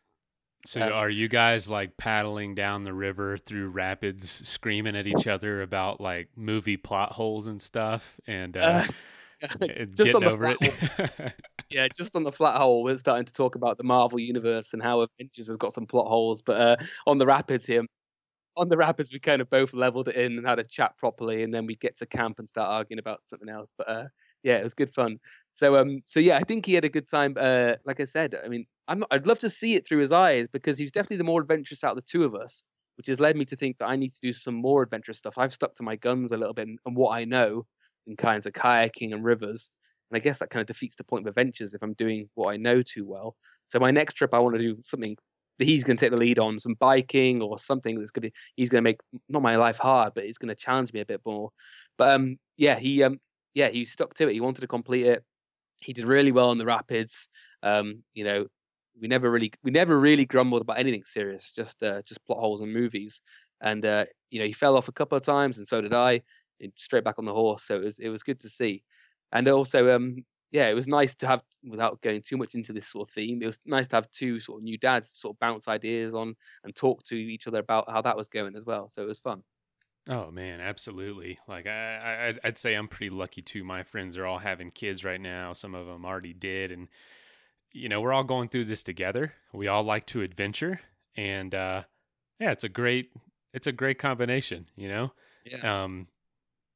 So 0.67 0.81
Um, 0.81 0.93
are 0.93 1.11
you 1.11 1.29
guys 1.29 1.69
like 1.69 1.97
paddling 1.97 2.55
down 2.55 2.85
the 2.85 2.93
river 2.93 3.39
through 3.39 3.69
rapids, 3.69 4.31
screaming 4.49 4.97
at 4.97 5.07
each 5.07 5.27
other 5.27 5.63
about 5.63 6.01
like 6.01 6.29
movie 6.37 6.77
plot 6.77 7.13
holes 7.13 7.47
and 7.47 7.63
stuff, 7.63 8.19
and 8.27 8.57
uh, 8.57 8.83
and 9.61 9.97
just 9.97 10.15
on 10.15 10.25
the 10.25 10.31
over 10.31 10.57
flat 10.57 10.57
it? 10.61 11.33
yeah, 11.71 11.87
just 11.97 12.17
on 12.17 12.25
the 12.25 12.33
flat 12.33 12.57
hole, 12.57 12.83
we're 12.83 12.97
starting 12.97 13.25
to 13.25 13.33
talk 13.33 13.55
about 13.55 13.79
the 13.79 13.85
Marvel 13.85 14.19
universe 14.19 14.73
and 14.73 14.83
how 14.83 15.01
Avengers 15.01 15.47
has 15.47 15.57
got 15.57 15.73
some 15.73 15.87
plot 15.87 16.09
holes. 16.09 16.43
But 16.43 16.61
uh, 16.61 16.77
on 17.07 17.19
the 17.19 17.27
rapids 17.27 17.67
here, 17.67 17.85
on 18.59 18.69
the 18.69 18.77
rapids, 18.77 19.13
we 19.13 19.21
kind 19.21 19.41
of 19.41 19.49
both 19.51 19.73
leveled 19.73 20.09
it 20.09 20.17
in 20.17 20.37
and 20.39 20.47
had 20.47 20.59
a 20.59 20.65
chat 20.65 20.97
properly, 20.99 21.43
and 21.43 21.55
then 21.55 21.67
we 21.67 21.77
get 21.77 21.97
to 21.99 22.07
camp 22.07 22.39
and 22.39 22.49
start 22.49 22.69
arguing 22.69 22.99
about 22.99 23.27
something 23.27 23.49
else. 23.49 23.73
But 23.77 23.89
uh, 23.89 24.05
yeah, 24.43 24.59
it 24.59 24.63
was 24.65 24.75
good 24.75 24.91
fun. 24.91 25.19
So 25.55 25.77
um, 25.79 26.03
so 26.07 26.21
yeah, 26.21 26.37
I 26.37 26.41
think 26.41 26.67
he 26.67 26.75
had 26.75 26.85
a 26.85 26.89
good 26.89 27.09
time. 27.09 27.35
Uh, 27.39 27.75
like 27.85 28.01
I 28.01 28.05
said, 28.05 28.35
I 28.45 28.49
mean, 28.49 28.67
I'm 28.89 29.05
I'd 29.11 29.27
love 29.27 29.39
to 29.41 29.51
see 29.51 29.75
it 29.75 29.87
through 29.87 30.01
his 30.01 30.13
eyes 30.13 30.49
because 30.53 30.79
he's 30.79 30.93
definitely 30.93 31.19
the 31.19 31.25
more 31.25 31.41
adventurous 31.41 31.85
out 31.85 31.93
of 31.93 31.97
the 31.97 32.09
two 32.11 32.25
of 32.25 32.35
us, 32.35 32.63
which 32.97 33.07
has 33.07 33.21
led 33.21 33.37
me 33.37 33.45
to 33.47 33.57
think 33.57 33.79
that 33.79 33.89
I 33.89 33.97
need 33.97 34.13
to 34.15 34.21
do 34.23 34.33
some 34.33 34.55
more 34.55 34.83
adventurous 34.83 35.19
stuff. 35.19 35.39
I've 35.39 35.55
stuck 35.55 35.75
to 35.77 35.83
my 35.83 35.97
guns 35.97 36.33
a 36.33 36.37
little 36.37 36.55
bit 36.55 36.69
and 36.69 36.97
what 36.97 37.17
I 37.17 37.25
know 37.25 37.67
in 38.07 38.17
kinds 38.17 38.47
of 38.47 38.53
kayaking 38.53 39.13
and 39.13 39.25
rivers. 39.25 39.71
And 40.11 40.17
I 40.17 40.21
guess 40.21 40.39
that 40.39 40.51
kind 40.51 40.63
of 40.63 40.67
defeats 40.67 40.97
the 40.97 41.05
point 41.05 41.25
of 41.27 41.29
adventures 41.29 41.75
if 41.75 41.83
I'm 41.83 41.95
doing 41.95 42.29
what 42.35 42.53
I 42.53 42.57
know 42.57 42.83
too 42.83 43.07
well. 43.07 43.37
So 43.69 43.79
my 43.79 43.91
next 43.91 44.15
trip, 44.15 44.33
I 44.33 44.39
want 44.39 44.57
to 44.57 44.63
do 44.63 44.79
something 44.85 45.17
that 45.59 45.65
he's 45.65 45.85
going 45.85 45.97
to 45.97 46.01
take 46.01 46.13
the 46.13 46.17
lead 46.17 46.39
on, 46.39 46.59
some 46.59 46.75
biking 46.75 47.43
or 47.43 47.59
something 47.59 47.99
that's 47.99 48.11
going 48.11 48.31
to 48.31 48.37
he's 48.57 48.69
going 48.69 48.83
to 48.83 48.89
make 48.89 49.01
not 49.29 49.43
my 49.43 49.57
life 49.57 49.79
hard, 49.79 50.13
but 50.15 50.25
he's 50.25 50.39
going 50.39 50.49
to 50.49 50.55
challenge 50.55 50.93
me 50.93 51.01
a 51.01 51.07
bit 51.07 51.21
more. 51.27 51.51
But 51.97 52.13
um, 52.13 52.39
yeah, 52.57 52.79
he 52.79 53.03
um, 53.03 53.19
yeah, 53.55 53.69
he 53.69 53.85
stuck 53.85 54.15
to 54.15 54.29
it. 54.29 54.33
He 54.33 54.41
wanted 54.41 54.63
to 54.63 54.67
complete 54.69 55.07
it. 55.07 55.25
He 55.81 55.93
did 55.93 56.05
really 56.05 56.33
well 56.33 56.53
in 56.53 56.59
the 56.59 56.67
rapids. 56.67 57.29
Um, 57.63 58.03
you 58.15 58.25
know, 58.25 58.47
we 59.01 59.09
never 59.09 59.31
really 59.31 59.53
we 59.63 59.71
never 59.71 59.99
really 59.99 60.27
grumbled 60.27 60.63
about 60.63 60.79
anything 60.79 61.05
serious, 61.05 61.53
just 61.53 61.83
uh, 61.83 62.03
just 62.03 62.25
plot 62.25 62.39
holes 62.39 62.63
in 62.63 62.73
movies. 62.73 63.21
And 63.61 63.85
uh, 63.85 64.07
you 64.31 64.41
know, 64.41 64.47
he 64.47 64.53
fell 64.53 64.77
off 64.77 64.89
a 64.89 64.93
couple 64.93 65.19
of 65.19 65.25
times, 65.25 65.59
and 65.59 65.67
so 65.67 65.81
did 65.81 65.95
I. 65.95 66.23
Straight 66.75 67.05
back 67.05 67.21
on 67.21 67.25
the 67.25 67.33
horse, 67.33 67.63
so 67.65 67.77
it 67.77 67.85
was 67.85 67.99
it 68.01 68.09
was 68.09 68.25
good 68.25 68.41
to 68.41 68.49
see. 68.49 68.83
And 69.31 69.47
also, 69.47 69.95
um, 69.95 70.25
yeah, 70.51 70.69
it 70.69 70.75
was 70.75 70.89
nice 70.89 71.15
to 71.17 71.27
have, 71.27 71.43
without 71.69 72.01
going 72.01 72.23
too 72.23 72.37
much 72.37 72.55
into 72.55 72.73
this 72.73 72.89
sort 72.89 73.09
of 73.09 73.13
theme, 73.15 73.43
it 73.43 73.47
was 73.47 73.61
nice 73.67 73.89
to 73.89 73.97
have 73.97 74.11
two 74.11 74.41
sort 74.41 74.61
of 74.61 74.65
new 74.65 74.79
dads 74.79 75.11
sort 75.11 75.35
of 75.35 75.39
bounce 75.41 75.69
ideas 75.69 76.15
on 76.15 76.35
and 76.65 76.75
talk 76.75 77.03
to 77.05 77.17
each 77.17 77.47
other 77.47 77.59
about 77.61 77.91
how 77.91 78.03
that 78.03 78.17
was 78.17 78.29
going 78.29 78.57
as 78.57 78.65
well. 78.65 78.89
So 78.89 79.03
it 79.03 79.07
was 79.09 79.19
fun. 79.21 79.43
Oh 80.09 80.31
man, 80.31 80.61
absolutely. 80.61 81.39
Like 81.47 81.67
I, 81.67 82.29
I, 82.31 82.35
I'd- 82.45 82.59
say 82.59 82.75
I'm 82.75 82.89
pretty 82.89 83.11
lucky 83.11 83.43
too. 83.43 83.63
My 83.65 83.83
friends 83.83 84.17
are 84.17 84.25
all 84.27 84.39
having 84.39 84.71
kids 84.71 85.05
right 85.05 85.21
now. 85.21 85.53
Some 85.53 85.75
of 85.75 85.87
them 85.87 86.05
already 86.07 86.33
did, 86.33 86.73
and 86.73 86.89
you 87.73 87.89
know 87.89 88.01
we're 88.01 88.13
all 88.15 88.25
going 88.25 88.49
through 88.49 88.67
this 88.67 88.83
together. 88.83 89.35
We 89.53 89.69
all 89.69 89.85
like 89.85 90.07
to 90.09 90.23
adventure, 90.23 90.81
and 91.17 91.55
uh, 91.55 91.85
yeah, 92.41 92.53
it's 92.53 92.65
a 92.65 92.71
great, 92.71 93.13
it's 93.55 93.67
a 93.69 93.73
great 93.73 93.99
combination. 93.99 94.69
You 94.77 94.89
know, 94.89 95.13
Yeah. 95.45 95.65
um, 95.85 96.09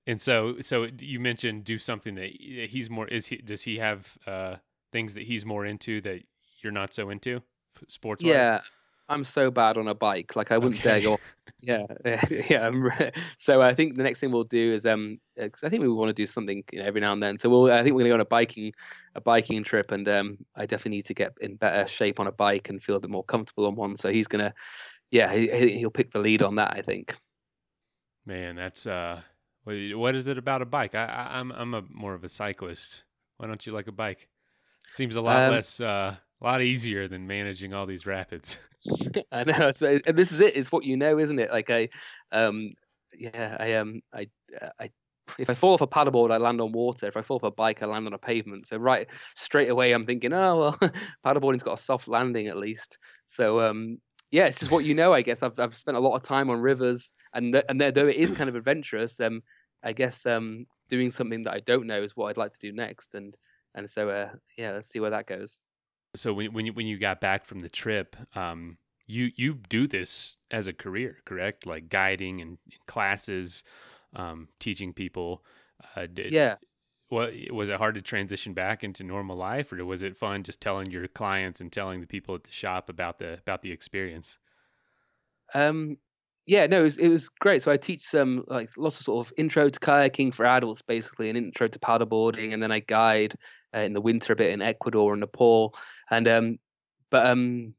and 0.07 0.20
so 0.20 0.61
so 0.61 0.86
you 0.98 1.20
mentioned 1.20 1.64
do 1.64 1.78
something 1.78 2.14
that 2.16 2.30
he's 2.30 2.90
more 2.90 3.07
is 3.09 3.26
he 3.26 3.36
does 3.36 3.62
he 3.62 3.78
have 3.78 4.16
uh 4.26 4.57
things 4.92 5.14
that 5.14 5.22
he's 5.24 5.44
more 5.46 5.64
into 5.64 6.00
that 6.00 6.22
you're 6.61 6.72
not 6.72 6.92
so 6.92 7.11
into 7.11 7.40
sports 7.88 8.24
Yeah. 8.24 8.61
I'm 9.09 9.24
so 9.24 9.50
bad 9.50 9.76
on 9.76 9.88
a 9.88 9.94
bike. 9.94 10.36
Like 10.36 10.53
I 10.53 10.59
wouldn't 10.59 10.82
dare 10.82 11.00
go 11.00 11.14
off. 11.14 11.34
Yeah. 11.61 11.86
yeah. 12.48 13.11
So 13.36 13.61
I 13.61 13.74
think 13.74 13.96
the 13.96 14.03
next 14.03 14.20
thing 14.20 14.32
we'll 14.32 14.42
do 14.44 14.72
is 14.72 14.86
um, 14.86 15.20
uh, 15.38 15.48
'cause 15.48 15.62
I 15.62 15.68
think 15.68 15.82
we 15.82 15.88
want 15.88 16.09
to 16.09 16.14
do 16.14 16.24
something 16.26 16.64
you 16.72 16.78
know 16.80 16.86
every 16.86 17.00
now 17.00 17.12
and 17.12 17.22
then. 17.22 17.36
So 17.38 17.50
we'll 17.50 17.70
I 17.70 17.82
think 17.82 17.94
we're 17.94 18.03
gonna 18.03 18.11
go 18.11 18.14
on 18.14 18.20
a 18.20 18.24
biking 18.24 18.72
a 19.14 19.20
biking 19.20 19.62
trip, 19.62 19.92
and 19.92 20.09
um, 20.09 20.38
I 20.57 20.66
definitely 20.66 20.96
need 20.98 21.07
to 21.07 21.14
get 21.14 21.32
in 21.40 21.57
better 21.57 21.86
shape 21.86 22.18
on 22.20 22.26
a 22.26 22.32
bike 22.32 22.68
and 22.70 22.82
feel 22.82 22.96
a 22.96 23.00
bit 23.00 23.11
more 23.11 23.22
comfortable 23.24 23.66
on 23.66 23.76
one. 23.76 23.96
So 23.96 24.11
he's 24.11 24.26
gonna 24.28 24.55
yeah, 25.11 25.32
he, 25.32 25.76
he'll 25.78 25.90
pick 25.90 26.11
the 26.11 26.18
lead 26.20 26.42
on 26.42 26.57
that. 26.57 26.72
I 26.72 26.82
think. 26.82 27.16
Man, 28.24 28.57
that's 28.57 28.86
uh, 28.86 29.20
what 29.64 30.14
is 30.14 30.26
it 30.26 30.38
about 30.38 30.62
a 30.62 30.66
bike? 30.66 30.94
I, 30.94 31.28
am 31.32 31.52
I'm, 31.52 31.74
I'm 31.74 31.74
a 31.74 31.82
more 31.90 32.14
of 32.14 32.24
a 32.24 32.28
cyclist. 32.28 33.04
Why 33.36 33.46
don't 33.46 33.64
you 33.64 33.72
like 33.72 33.86
a 33.86 33.92
bike? 33.92 34.28
Seems 34.90 35.16
a 35.16 35.20
lot 35.20 35.48
um, 35.48 35.52
less, 35.52 35.80
uh, 35.80 36.16
a 36.40 36.44
lot 36.44 36.62
easier 36.62 37.08
than 37.08 37.26
managing 37.26 37.72
all 37.72 37.86
these 37.86 38.06
rapids. 38.06 38.58
I 39.32 39.44
know, 39.44 39.70
and 39.80 40.18
this 40.18 40.32
is 40.32 40.40
it. 40.40 40.56
It's 40.56 40.72
what 40.72 40.84
you 40.84 40.96
know, 40.96 41.18
isn't 41.18 41.38
it? 41.38 41.52
Like 41.52 41.70
I, 41.70 41.88
um, 42.32 42.72
yeah, 43.16 43.56
I 43.60 43.74
um, 43.74 44.00
I, 44.12 44.28
I 44.78 44.90
if 45.38 45.48
I 45.48 45.54
fall 45.54 45.74
off 45.74 45.80
a 45.80 45.86
paddleboard, 45.86 46.32
I 46.32 46.36
land 46.38 46.60
on 46.60 46.72
water. 46.72 47.06
If 47.06 47.16
I 47.16 47.22
fall 47.22 47.36
off 47.36 47.44
a 47.44 47.50
bike, 47.50 47.82
I 47.82 47.86
land 47.86 48.06
on 48.06 48.12
a 48.12 48.18
pavement. 48.18 48.66
So 48.66 48.76
right 48.76 49.08
straight 49.34 49.70
away, 49.70 49.92
I'm 49.92 50.06
thinking, 50.06 50.32
oh 50.32 50.58
well, 50.58 50.90
paddleboarding's 51.24 51.62
got 51.62 51.78
a 51.78 51.82
soft 51.82 52.08
landing 52.08 52.48
at 52.48 52.56
least. 52.56 52.98
So 53.26 53.60
um, 53.60 53.98
yeah, 54.33 54.47
it's 54.47 54.59
just 54.59 54.70
what 54.70 54.85
you 54.85 54.95
know. 54.95 55.12
I 55.12 55.20
guess 55.20 55.43
I've 55.43 55.61
I've 55.61 55.76
spent 55.76 55.97
a 55.97 56.01
lot 56.01 56.16
of 56.16 56.22
time 56.22 56.49
on 56.51 56.59
rivers, 56.59 57.12
and 57.35 57.53
th- 57.53 57.66
and 57.68 57.80
there, 57.80 57.93
though 57.93 58.09
it 58.09 58.16
is 58.16 58.30
kind 58.30 58.49
of 58.49 58.57
adventurous, 58.57 59.20
um, 59.20 59.43
I 59.85 59.93
guess 59.93 60.24
um, 60.24 60.66
doing 60.89 61.11
something 61.11 61.45
that 61.45 61.53
I 61.53 61.61
don't 61.61 61.87
know 61.87 62.03
is 62.03 62.16
what 62.16 62.30
I'd 62.30 62.39
like 62.39 62.53
to 62.53 62.59
do 62.59 62.72
next, 62.72 63.14
and 63.14 63.37
and 63.74 63.89
so 63.89 64.09
uh, 64.09 64.30
yeah, 64.57 64.72
let's 64.72 64.89
see 64.89 65.01
where 65.01 65.11
that 65.11 65.26
goes. 65.26 65.61
So 66.16 66.33
when 66.33 66.55
when 66.55 66.64
you 66.64 66.72
when 66.72 66.87
you 66.87 66.99
got 66.99 67.20
back 67.20 67.45
from 67.45 67.61
the 67.61 67.68
trip, 67.68 68.16
um, 68.35 68.78
you 69.07 69.30
you 69.37 69.61
do 69.68 69.87
this 69.87 70.39
as 70.51 70.66
a 70.66 70.72
career, 70.72 71.18
correct? 71.26 71.66
Like 71.66 71.91
guiding 71.91 72.41
and 72.41 72.57
classes 72.87 73.62
um, 74.16 74.49
teaching 74.59 74.95
people. 74.95 75.45
Uh, 75.95 76.07
did, 76.07 76.33
yeah. 76.33 76.57
What 77.12 77.34
was 77.50 77.68
it 77.68 77.76
hard 77.76 77.96
to 77.96 78.00
transition 78.00 78.54
back 78.54 78.82
into 78.82 79.04
normal 79.04 79.36
life, 79.36 79.70
or 79.70 79.84
was 79.84 80.02
it 80.02 80.16
fun 80.16 80.44
just 80.44 80.62
telling 80.62 80.90
your 80.90 81.06
clients 81.08 81.60
and 81.60 81.70
telling 81.70 82.00
the 82.00 82.06
people 82.06 82.34
at 82.34 82.44
the 82.44 82.50
shop 82.50 82.88
about 82.88 83.18
the 83.18 83.34
about 83.34 83.60
the 83.60 83.70
experience? 83.70 84.38
Um, 85.52 85.98
yeah, 86.46 86.66
no, 86.66 86.80
it 86.80 86.84
was, 86.84 86.96
it 86.96 87.08
was 87.08 87.28
great. 87.28 87.60
So 87.60 87.70
I 87.70 87.76
teach 87.76 88.00
some 88.00 88.44
like 88.48 88.70
lots 88.78 88.98
of 88.98 89.04
sort 89.04 89.26
of 89.26 89.32
intro 89.36 89.68
to 89.68 89.78
kayaking 89.78 90.32
for 90.32 90.46
adults, 90.46 90.80
basically, 90.80 91.28
an 91.28 91.36
intro 91.36 91.68
to 91.68 91.78
paddleboarding, 91.78 92.54
and 92.54 92.62
then 92.62 92.72
I 92.72 92.78
guide 92.78 93.36
uh, 93.76 93.80
in 93.80 93.92
the 93.92 94.00
winter 94.00 94.32
a 94.32 94.36
bit 94.36 94.50
in 94.50 94.62
Ecuador 94.62 95.12
and 95.12 95.20
Nepal. 95.20 95.74
And 96.10 96.26
um, 96.26 96.58
but 97.10 97.26
um, 97.26 97.74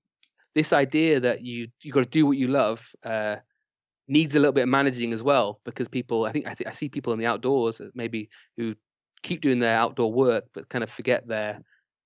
this 0.53 0.71
idea 0.73 1.19
that 1.21 1.41
you 1.41 1.69
you 1.81 1.91
got 1.91 2.03
to 2.03 2.05
do 2.05 2.27
what 2.27 2.37
you 2.37 2.49
love 2.49 2.87
uh, 3.03 3.37
needs 4.07 4.35
a 4.35 4.39
little 4.39 4.53
bit 4.53 4.61
of 4.61 4.69
managing 4.69 5.11
as 5.11 5.23
well 5.23 5.61
because 5.63 5.87
people 5.87 6.25
i 6.25 6.31
think 6.33 6.45
i, 6.45 6.53
th- 6.53 6.67
I 6.67 6.71
see 6.71 6.89
people 6.89 7.13
in 7.13 7.19
the 7.19 7.25
outdoors 7.25 7.81
maybe 7.95 8.29
who 8.57 8.75
keep 9.23 9.41
doing 9.41 9.59
their 9.59 9.75
outdoor 9.75 10.11
work 10.11 10.45
but 10.53 10.69
kind 10.69 10.83
of 10.83 10.89
forget 10.89 11.27
their 11.27 11.61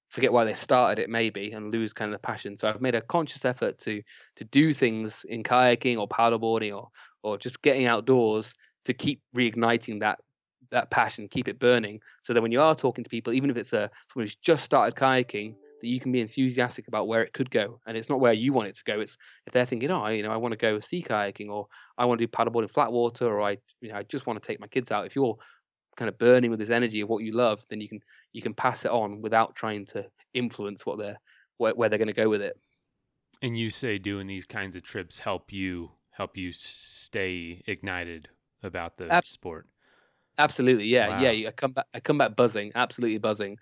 forget 0.09 0.31
why 0.31 0.45
they 0.45 0.53
started 0.53 1.01
it 1.01 1.09
maybe 1.09 1.51
and 1.51 1.73
lose 1.73 1.93
kind 1.93 2.13
of 2.13 2.19
the 2.19 2.25
passion. 2.25 2.55
So 2.55 2.69
i've 2.69 2.81
made 2.81 2.95
a 2.95 3.01
conscious 3.01 3.45
effort 3.45 3.77
to 3.79 4.01
to 4.37 4.45
do 4.45 4.73
things 4.73 5.25
in 5.27 5.43
kayaking 5.43 5.97
or 5.97 6.07
paddleboarding 6.07 6.75
or 6.75 6.89
or 7.23 7.37
just 7.37 7.61
getting 7.61 7.85
outdoors 7.85 8.53
to 8.85 8.93
keep 8.93 9.21
reigniting 9.35 9.99
that 9.99 10.19
that 10.71 10.91
passion 10.91 11.27
keep 11.27 11.47
it 11.47 11.59
burning. 11.59 11.99
So 12.23 12.33
that 12.33 12.41
when 12.41 12.51
you 12.51 12.61
are 12.61 12.75
talking 12.75 13.03
to 13.03 13.09
people 13.09 13.33
even 13.33 13.49
if 13.49 13.57
it's 13.57 13.73
a 13.73 13.89
someone 14.07 14.25
who's 14.25 14.35
just 14.35 14.63
started 14.63 14.95
kayaking 14.95 15.55
that 15.81 15.87
you 15.87 15.99
can 15.99 16.11
be 16.11 16.21
enthusiastic 16.21 16.87
about 16.87 17.07
where 17.07 17.21
it 17.21 17.33
could 17.33 17.51
go 17.51 17.79
and 17.85 17.95
it's 17.95 18.09
not 18.09 18.19
where 18.19 18.33
you 18.33 18.51
want 18.51 18.67
it 18.67 18.75
to 18.77 18.83
go. 18.83 18.99
It's 18.99 19.17
if 19.45 19.53
they're 19.53 19.65
thinking 19.65 19.91
oh 19.91 20.07
you 20.07 20.23
know 20.23 20.31
i 20.31 20.37
want 20.37 20.53
to 20.53 20.57
go 20.57 20.79
sea 20.79 21.01
kayaking 21.01 21.49
or 21.49 21.67
i 21.97 22.05
want 22.05 22.19
to 22.19 22.25
do 22.25 22.31
paddleboarding 22.31 22.71
flat 22.71 22.91
water 22.91 23.27
or 23.27 23.41
i 23.41 23.57
you 23.81 23.89
know 23.89 23.95
i 23.95 24.03
just 24.03 24.25
want 24.25 24.41
to 24.41 24.47
take 24.47 24.59
my 24.59 24.67
kids 24.67 24.91
out 24.91 25.05
if 25.05 25.15
you're 25.15 25.37
kind 25.97 26.09
of 26.09 26.17
burning 26.17 26.49
with 26.49 26.59
this 26.59 26.69
energy 26.69 27.01
of 27.01 27.09
what 27.09 27.23
you 27.23 27.33
love 27.33 27.65
then 27.69 27.81
you 27.81 27.89
can 27.89 27.99
you 28.31 28.41
can 28.41 28.53
pass 28.53 28.85
it 28.85 28.91
on 28.91 29.21
without 29.21 29.55
trying 29.55 29.85
to 29.85 30.05
influence 30.33 30.85
what 30.85 30.97
they're 30.97 31.19
where, 31.57 31.73
where 31.73 31.89
they're 31.89 31.97
going 31.97 32.07
to 32.07 32.13
go 32.13 32.29
with 32.29 32.41
it. 32.41 32.57
And 33.41 33.57
you 33.57 33.69
say 33.69 33.97
doing 33.97 34.27
these 34.27 34.45
kinds 34.45 34.75
of 34.75 34.83
trips 34.83 35.19
help 35.19 35.51
you 35.51 35.91
help 36.11 36.37
you 36.37 36.51
stay 36.53 37.63
ignited 37.67 38.29
about 38.63 38.97
the 38.97 39.11
Ab- 39.11 39.25
sport. 39.25 39.67
absolutely 40.37 40.85
yeah 40.85 41.07
wow. 41.09 41.21
yeah 41.21 41.47
i 41.47 41.51
come 41.51 41.71
back 41.71 41.85
i 41.93 41.99
come 41.99 42.17
back 42.17 42.35
buzzing 42.35 42.71
absolutely 42.75 43.17
buzzing. 43.17 43.57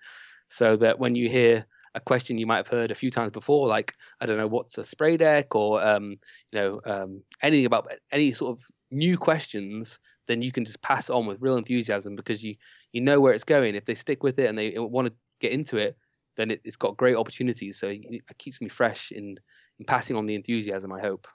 So 0.48 0.76
that 0.76 0.98
when 0.98 1.16
you 1.16 1.28
hear 1.28 1.66
a 1.94 2.00
question 2.00 2.38
you 2.38 2.46
might 2.46 2.58
have 2.58 2.68
heard 2.68 2.90
a 2.90 2.94
few 2.94 3.10
times 3.10 3.32
before, 3.32 3.66
like 3.66 3.94
I 4.20 4.26
don't 4.26 4.36
know 4.36 4.46
what's 4.46 4.78
a 4.78 4.84
spray 4.84 5.16
deck 5.16 5.54
or 5.54 5.84
um, 5.84 6.10
you 6.52 6.60
know 6.60 6.80
um, 6.84 7.22
anything 7.42 7.66
about 7.66 7.90
any 8.12 8.32
sort 8.32 8.56
of 8.56 8.64
new 8.90 9.18
questions, 9.18 9.98
then 10.26 10.42
you 10.42 10.52
can 10.52 10.64
just 10.64 10.80
pass 10.82 11.08
it 11.08 11.12
on 11.12 11.26
with 11.26 11.40
real 11.40 11.56
enthusiasm 11.56 12.16
because 12.16 12.42
you 12.42 12.56
you 12.92 13.00
know 13.00 13.20
where 13.20 13.32
it's 13.32 13.44
going. 13.44 13.74
If 13.74 13.84
they 13.84 13.94
stick 13.94 14.22
with 14.22 14.38
it 14.38 14.48
and 14.48 14.58
they 14.58 14.74
want 14.78 15.08
to 15.08 15.14
get 15.40 15.52
into 15.52 15.76
it, 15.76 15.96
then 16.36 16.50
it, 16.50 16.60
has 16.64 16.76
got 16.76 16.96
great 16.96 17.16
opportunities. 17.16 17.78
So 17.78 17.88
it 17.88 18.24
keeps 18.38 18.60
me 18.60 18.68
fresh 18.68 19.12
in 19.12 19.38
in 19.78 19.86
passing 19.86 20.16
on 20.16 20.26
the 20.26 20.34
enthusiasm. 20.34 20.92
I 20.92 21.00
hope. 21.00 21.26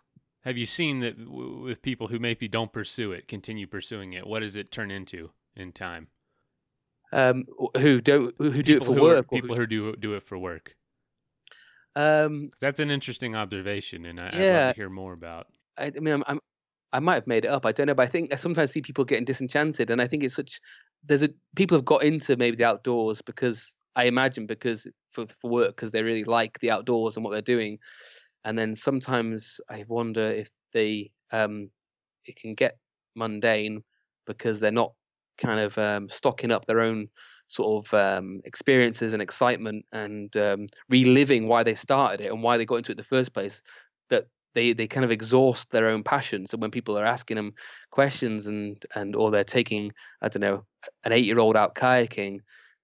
Have 0.44 0.58
you 0.58 0.66
seen 0.66 1.02
that 1.02 1.20
w- 1.24 1.62
with 1.62 1.84
people 1.84 2.08
who 2.08 2.18
maybe 2.18 2.48
don't 2.48 2.74
pursue 2.74 3.12
it, 3.12 3.28
continue 3.28 3.68
pursuing 3.68 4.14
it? 4.14 4.26
What 4.26 4.40
does 4.40 4.56
it 4.56 4.72
turn 4.72 4.90
into 4.90 5.32
in 5.56 5.72
time? 5.72 6.08
um, 7.12 7.46
who 7.78 8.02
don't 8.02 8.34
who 8.38 8.64
do 8.64 8.78
it 8.78 8.86
for 8.86 8.94
work. 8.94 9.18
Are, 9.18 9.24
people 9.24 9.56
who, 9.56 9.62
who, 9.62 9.68
do 9.68 9.96
do 9.96 10.14
it 10.14 10.24
for 10.24 10.38
work. 10.38 10.76
Um, 11.96 12.52
that's 12.62 12.80
an 12.80 12.90
interesting 12.90 13.36
observation, 13.36 14.06
and 14.06 14.20
I, 14.20 14.24
would 14.26 14.34
love 14.34 14.74
to 14.74 14.74
hear 14.76 14.90
more 14.90 15.14
about. 15.14 15.48
I, 15.78 15.88
I 15.88 16.00
mean, 16.00 16.14
I'm, 16.14 16.24
I'm, 16.26 16.40
i 16.94 17.00
might 17.00 17.16
have 17.16 17.28
made 17.28 17.46
it 17.46 17.50
up. 17.50 17.66
I 17.66 17.72
don't 17.72 17.88
know, 17.88 17.94
but 17.94 18.04
I 18.04 18.12
think 18.12 18.34
I 18.34 18.36
sometimes 18.36 18.72
see 18.72 18.82
people 18.82 19.06
getting 19.06 19.26
disenchanted, 19.26 19.90
and 19.90 20.02
I 20.02 20.08
think 20.08 20.24
it's 20.24 20.36
such. 20.36 20.60
There's 21.04 21.24
a 21.24 21.30
people 21.56 21.78
have 21.78 21.86
got 21.86 22.04
into 22.04 22.36
maybe 22.38 22.58
the 22.58 22.66
outdoors 22.66 23.22
because 23.22 23.76
I 23.96 24.06
imagine 24.06 24.46
because 24.46 24.88
for 25.12 25.26
for 25.28 25.50
work 25.50 25.76
because 25.76 25.92
they 25.92 26.04
really 26.04 26.24
like 26.24 26.60
the 26.60 26.72
outdoors 26.72 27.16
and 27.16 27.24
what 27.24 27.32
they're 27.32 27.42
doing, 27.42 27.80
and 28.46 28.58
then 28.58 28.76
sometimes 28.76 29.60
I 29.70 29.86
wonder 29.88 30.22
if 30.24 30.50
they 30.74 31.12
um 31.32 31.70
it 32.26 32.36
can 32.36 32.56
get 32.56 32.78
mundane 33.16 33.84
because 34.26 34.60
they're 34.60 34.72
not 34.72 34.94
kind 35.38 35.60
of 35.60 35.78
um, 35.78 36.08
stocking 36.10 36.52
up 36.52 36.66
their 36.66 36.82
own 36.82 37.10
sort 37.48 37.86
of 37.86 37.94
um, 37.94 38.42
experiences 38.46 39.14
and 39.14 39.22
excitement 39.22 39.86
and 39.92 40.36
um, 40.38 40.68
reliving 40.90 41.48
why 41.48 41.64
they 41.64 41.76
started 41.76 42.22
it 42.22 42.32
and 42.32 42.42
why 42.44 42.58
they 42.58 42.66
got 42.66 42.76
into 42.76 42.92
it 42.92 42.94
in 42.94 42.98
the 42.98 43.04
first 43.04 43.34
place 43.34 43.62
that 44.10 44.28
they 44.54 44.74
they 44.74 44.88
kind 44.88 45.06
of 45.06 45.12
exhaust 45.12 45.70
their 45.70 45.88
own 45.90 46.04
passion. 46.04 46.48
So 46.48 46.58
when 46.58 46.72
people 46.72 46.98
are 46.98 47.06
asking 47.06 47.36
them 47.36 47.54
questions 47.92 48.48
and 48.48 48.84
and 48.96 49.16
or 49.16 49.32
they're 49.32 49.44
taking 49.44 49.92
i 50.22 50.30
don't 50.30 50.42
know 50.42 50.66
an 51.04 51.14
eight 51.14 51.26
year 51.26 51.40
old 51.40 51.56
out 51.58 51.76
kayaking 51.76 52.40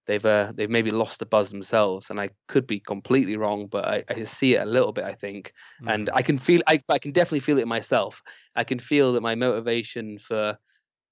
they've 0.05 0.25
uh, 0.25 0.53
they've 0.55 0.69
maybe 0.69 0.89
lost 0.89 1.19
the 1.19 1.25
buzz 1.25 1.49
themselves. 1.51 2.09
And 2.09 2.19
i 2.19 2.29
could 2.47 2.67
be 2.67 2.79
completely 2.79 3.35
wrong 3.35 3.67
but 3.67 3.85
i, 3.85 4.03
I 4.09 4.23
see 4.23 4.55
it 4.55 4.61
a 4.61 4.69
little 4.69 4.93
bit 4.93 5.05
i 5.05 5.13
think. 5.13 5.53
Mm. 5.81 5.93
and 5.93 6.09
i 6.13 6.21
can 6.21 6.37
feel 6.37 6.61
I, 6.67 6.81
I 6.89 6.99
can 6.99 7.11
definitely 7.11 7.41
feel 7.41 7.57
it 7.59 7.67
myself. 7.67 8.21
I 8.55 8.63
can 8.63 8.79
feel 8.79 9.13
that 9.13 9.21
my 9.21 9.35
motivation 9.35 10.17
for 10.17 10.57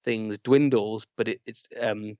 things 0.04 0.38
dwindles, 0.38 1.06
but 1.16 1.28
it, 1.28 1.40
it's 1.46 1.68
um, 1.78 2.16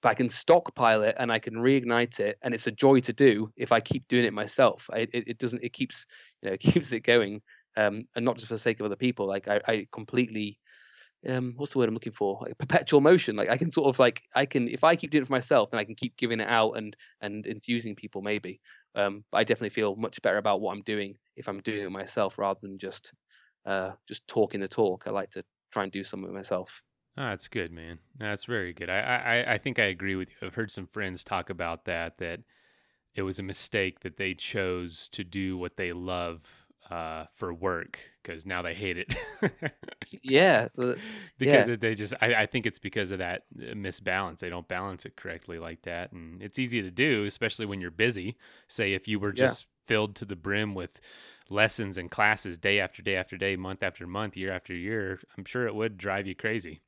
if 0.00 0.06
I 0.06 0.14
can 0.14 0.30
stockpile 0.30 1.02
it 1.02 1.16
and 1.18 1.32
I 1.32 1.38
can 1.40 1.54
reignite 1.54 2.20
it, 2.20 2.38
and 2.42 2.54
it's 2.54 2.66
a 2.66 2.72
joy 2.72 3.00
to 3.00 3.12
do 3.12 3.52
if 3.56 3.72
I 3.72 3.80
keep 3.80 4.06
doing 4.08 4.24
it 4.24 4.32
myself. 4.32 4.88
I, 4.92 5.00
it, 5.00 5.10
it 5.12 5.38
doesn't. 5.38 5.64
It 5.64 5.72
keeps 5.72 6.06
you 6.42 6.48
know 6.48 6.54
it 6.54 6.60
keeps 6.60 6.92
it 6.92 7.00
going, 7.00 7.42
um, 7.76 8.04
and 8.14 8.24
not 8.24 8.36
just 8.36 8.48
for 8.48 8.54
the 8.54 8.58
sake 8.58 8.80
of 8.80 8.86
other 8.86 8.96
people. 8.96 9.26
Like 9.26 9.48
I, 9.48 9.60
I 9.66 9.86
completely. 9.92 10.58
Um, 11.28 11.54
what's 11.56 11.72
the 11.72 11.78
word 11.78 11.88
I'm 11.88 11.94
looking 11.94 12.12
for? 12.12 12.38
Like 12.42 12.56
perpetual 12.58 13.00
motion. 13.00 13.34
Like 13.34 13.48
I 13.48 13.56
can 13.56 13.72
sort 13.72 13.88
of 13.88 13.98
like 13.98 14.22
I 14.36 14.46
can 14.46 14.68
if 14.68 14.84
I 14.84 14.94
keep 14.94 15.10
doing 15.10 15.22
it 15.22 15.26
for 15.26 15.32
myself, 15.32 15.70
then 15.70 15.80
I 15.80 15.84
can 15.84 15.96
keep 15.96 16.16
giving 16.16 16.38
it 16.38 16.48
out 16.48 16.72
and 16.72 16.96
and 17.20 17.44
infusing 17.44 17.96
people 17.96 18.22
maybe. 18.22 18.60
Um, 18.94 19.24
but 19.32 19.38
I 19.38 19.44
definitely 19.44 19.70
feel 19.70 19.96
much 19.96 20.22
better 20.22 20.38
about 20.38 20.60
what 20.60 20.72
I'm 20.72 20.82
doing 20.82 21.16
if 21.36 21.48
I'm 21.48 21.60
doing 21.60 21.82
it 21.84 21.90
myself 21.90 22.38
rather 22.38 22.60
than 22.62 22.78
just 22.78 23.12
uh, 23.66 23.92
just 24.06 24.26
talking 24.28 24.60
the 24.60 24.68
talk. 24.68 25.04
I 25.06 25.10
like 25.10 25.30
to 25.30 25.44
try 25.72 25.82
and 25.82 25.92
do 25.92 26.04
some 26.04 26.22
of 26.22 26.30
it 26.30 26.34
myself. 26.34 26.82
Oh, 27.20 27.30
that's 27.30 27.48
good, 27.48 27.72
man. 27.72 27.98
That's 28.16 28.44
very 28.44 28.72
good. 28.72 28.88
I, 28.88 29.00
I, 29.00 29.54
I 29.54 29.58
think 29.58 29.80
I 29.80 29.86
agree 29.86 30.14
with 30.14 30.28
you. 30.30 30.46
I've 30.46 30.54
heard 30.54 30.70
some 30.70 30.86
friends 30.86 31.24
talk 31.24 31.50
about 31.50 31.84
that, 31.86 32.18
that 32.18 32.42
it 33.12 33.22
was 33.22 33.40
a 33.40 33.42
mistake 33.42 34.00
that 34.00 34.18
they 34.18 34.34
chose 34.34 35.08
to 35.08 35.24
do 35.24 35.58
what 35.58 35.76
they 35.76 35.92
love 35.92 36.42
uh, 36.92 37.24
for 37.34 37.52
work 37.52 37.98
because 38.22 38.46
now 38.46 38.62
they 38.62 38.72
hate 38.72 38.98
it. 38.98 39.16
yeah. 40.22 40.68
because 41.38 41.68
yeah. 41.68 41.74
they 41.74 41.96
just, 41.96 42.14
I, 42.20 42.34
I 42.36 42.46
think 42.46 42.66
it's 42.66 42.78
because 42.78 43.10
of 43.10 43.18
that 43.18 43.42
uh, 43.58 43.74
misbalance. 43.74 44.38
They 44.38 44.48
don't 44.48 44.68
balance 44.68 45.04
it 45.04 45.16
correctly 45.16 45.58
like 45.58 45.82
that. 45.82 46.12
And 46.12 46.40
it's 46.40 46.58
easy 46.58 46.82
to 46.82 46.90
do, 46.92 47.24
especially 47.24 47.66
when 47.66 47.80
you're 47.80 47.90
busy. 47.90 48.36
Say 48.68 48.92
if 48.92 49.08
you 49.08 49.18
were 49.18 49.32
just 49.32 49.64
yeah. 49.64 49.88
filled 49.88 50.14
to 50.16 50.24
the 50.24 50.36
brim 50.36 50.72
with 50.76 51.00
lessons 51.50 51.98
and 51.98 52.12
classes 52.12 52.58
day 52.58 52.78
after 52.78 53.02
day 53.02 53.16
after 53.16 53.36
day, 53.36 53.56
month 53.56 53.82
after 53.82 54.06
month, 54.06 54.36
year 54.36 54.52
after 54.52 54.72
year, 54.72 55.18
I'm 55.36 55.44
sure 55.44 55.66
it 55.66 55.74
would 55.74 55.98
drive 55.98 56.28
you 56.28 56.36
crazy. 56.36 56.80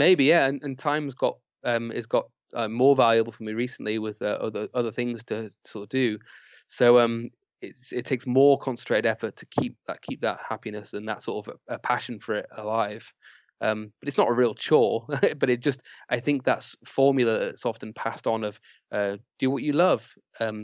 Maybe, 0.00 0.24
yeah. 0.24 0.46
And, 0.46 0.62
and 0.62 0.78
time's 0.78 1.14
got 1.14 1.36
um 1.62 1.92
is 1.92 2.06
got 2.06 2.24
uh, 2.54 2.68
more 2.68 2.96
valuable 2.96 3.32
for 3.32 3.42
me 3.42 3.52
recently 3.52 3.98
with 3.98 4.22
uh, 4.22 4.38
other 4.40 4.66
other 4.72 4.90
things 4.90 5.22
to 5.24 5.50
sort 5.66 5.82
of 5.82 5.88
do. 5.90 6.18
So 6.66 6.98
um 6.98 7.24
it's, 7.60 7.92
it 7.92 8.06
takes 8.06 8.26
more 8.26 8.58
concentrated 8.58 9.04
effort 9.04 9.36
to 9.36 9.46
keep 9.46 9.76
that 9.86 10.00
keep 10.00 10.22
that 10.22 10.40
happiness 10.48 10.94
and 10.94 11.06
that 11.06 11.22
sort 11.22 11.46
of 11.46 11.54
a, 11.68 11.74
a 11.74 11.78
passion 11.78 12.18
for 12.18 12.36
it 12.36 12.46
alive. 12.56 13.12
Um, 13.60 13.92
but 14.00 14.08
it's 14.08 14.16
not 14.16 14.30
a 14.30 14.32
real 14.32 14.54
chore. 14.54 15.04
but 15.38 15.50
it 15.50 15.60
just 15.60 15.82
I 16.08 16.18
think 16.18 16.44
that's 16.44 16.74
formula 16.86 17.38
that's 17.38 17.66
often 17.66 17.92
passed 17.92 18.26
on 18.26 18.42
of 18.42 18.58
uh, 18.90 19.18
do 19.38 19.50
what 19.50 19.62
you 19.62 19.74
love 19.74 20.14
um, 20.40 20.62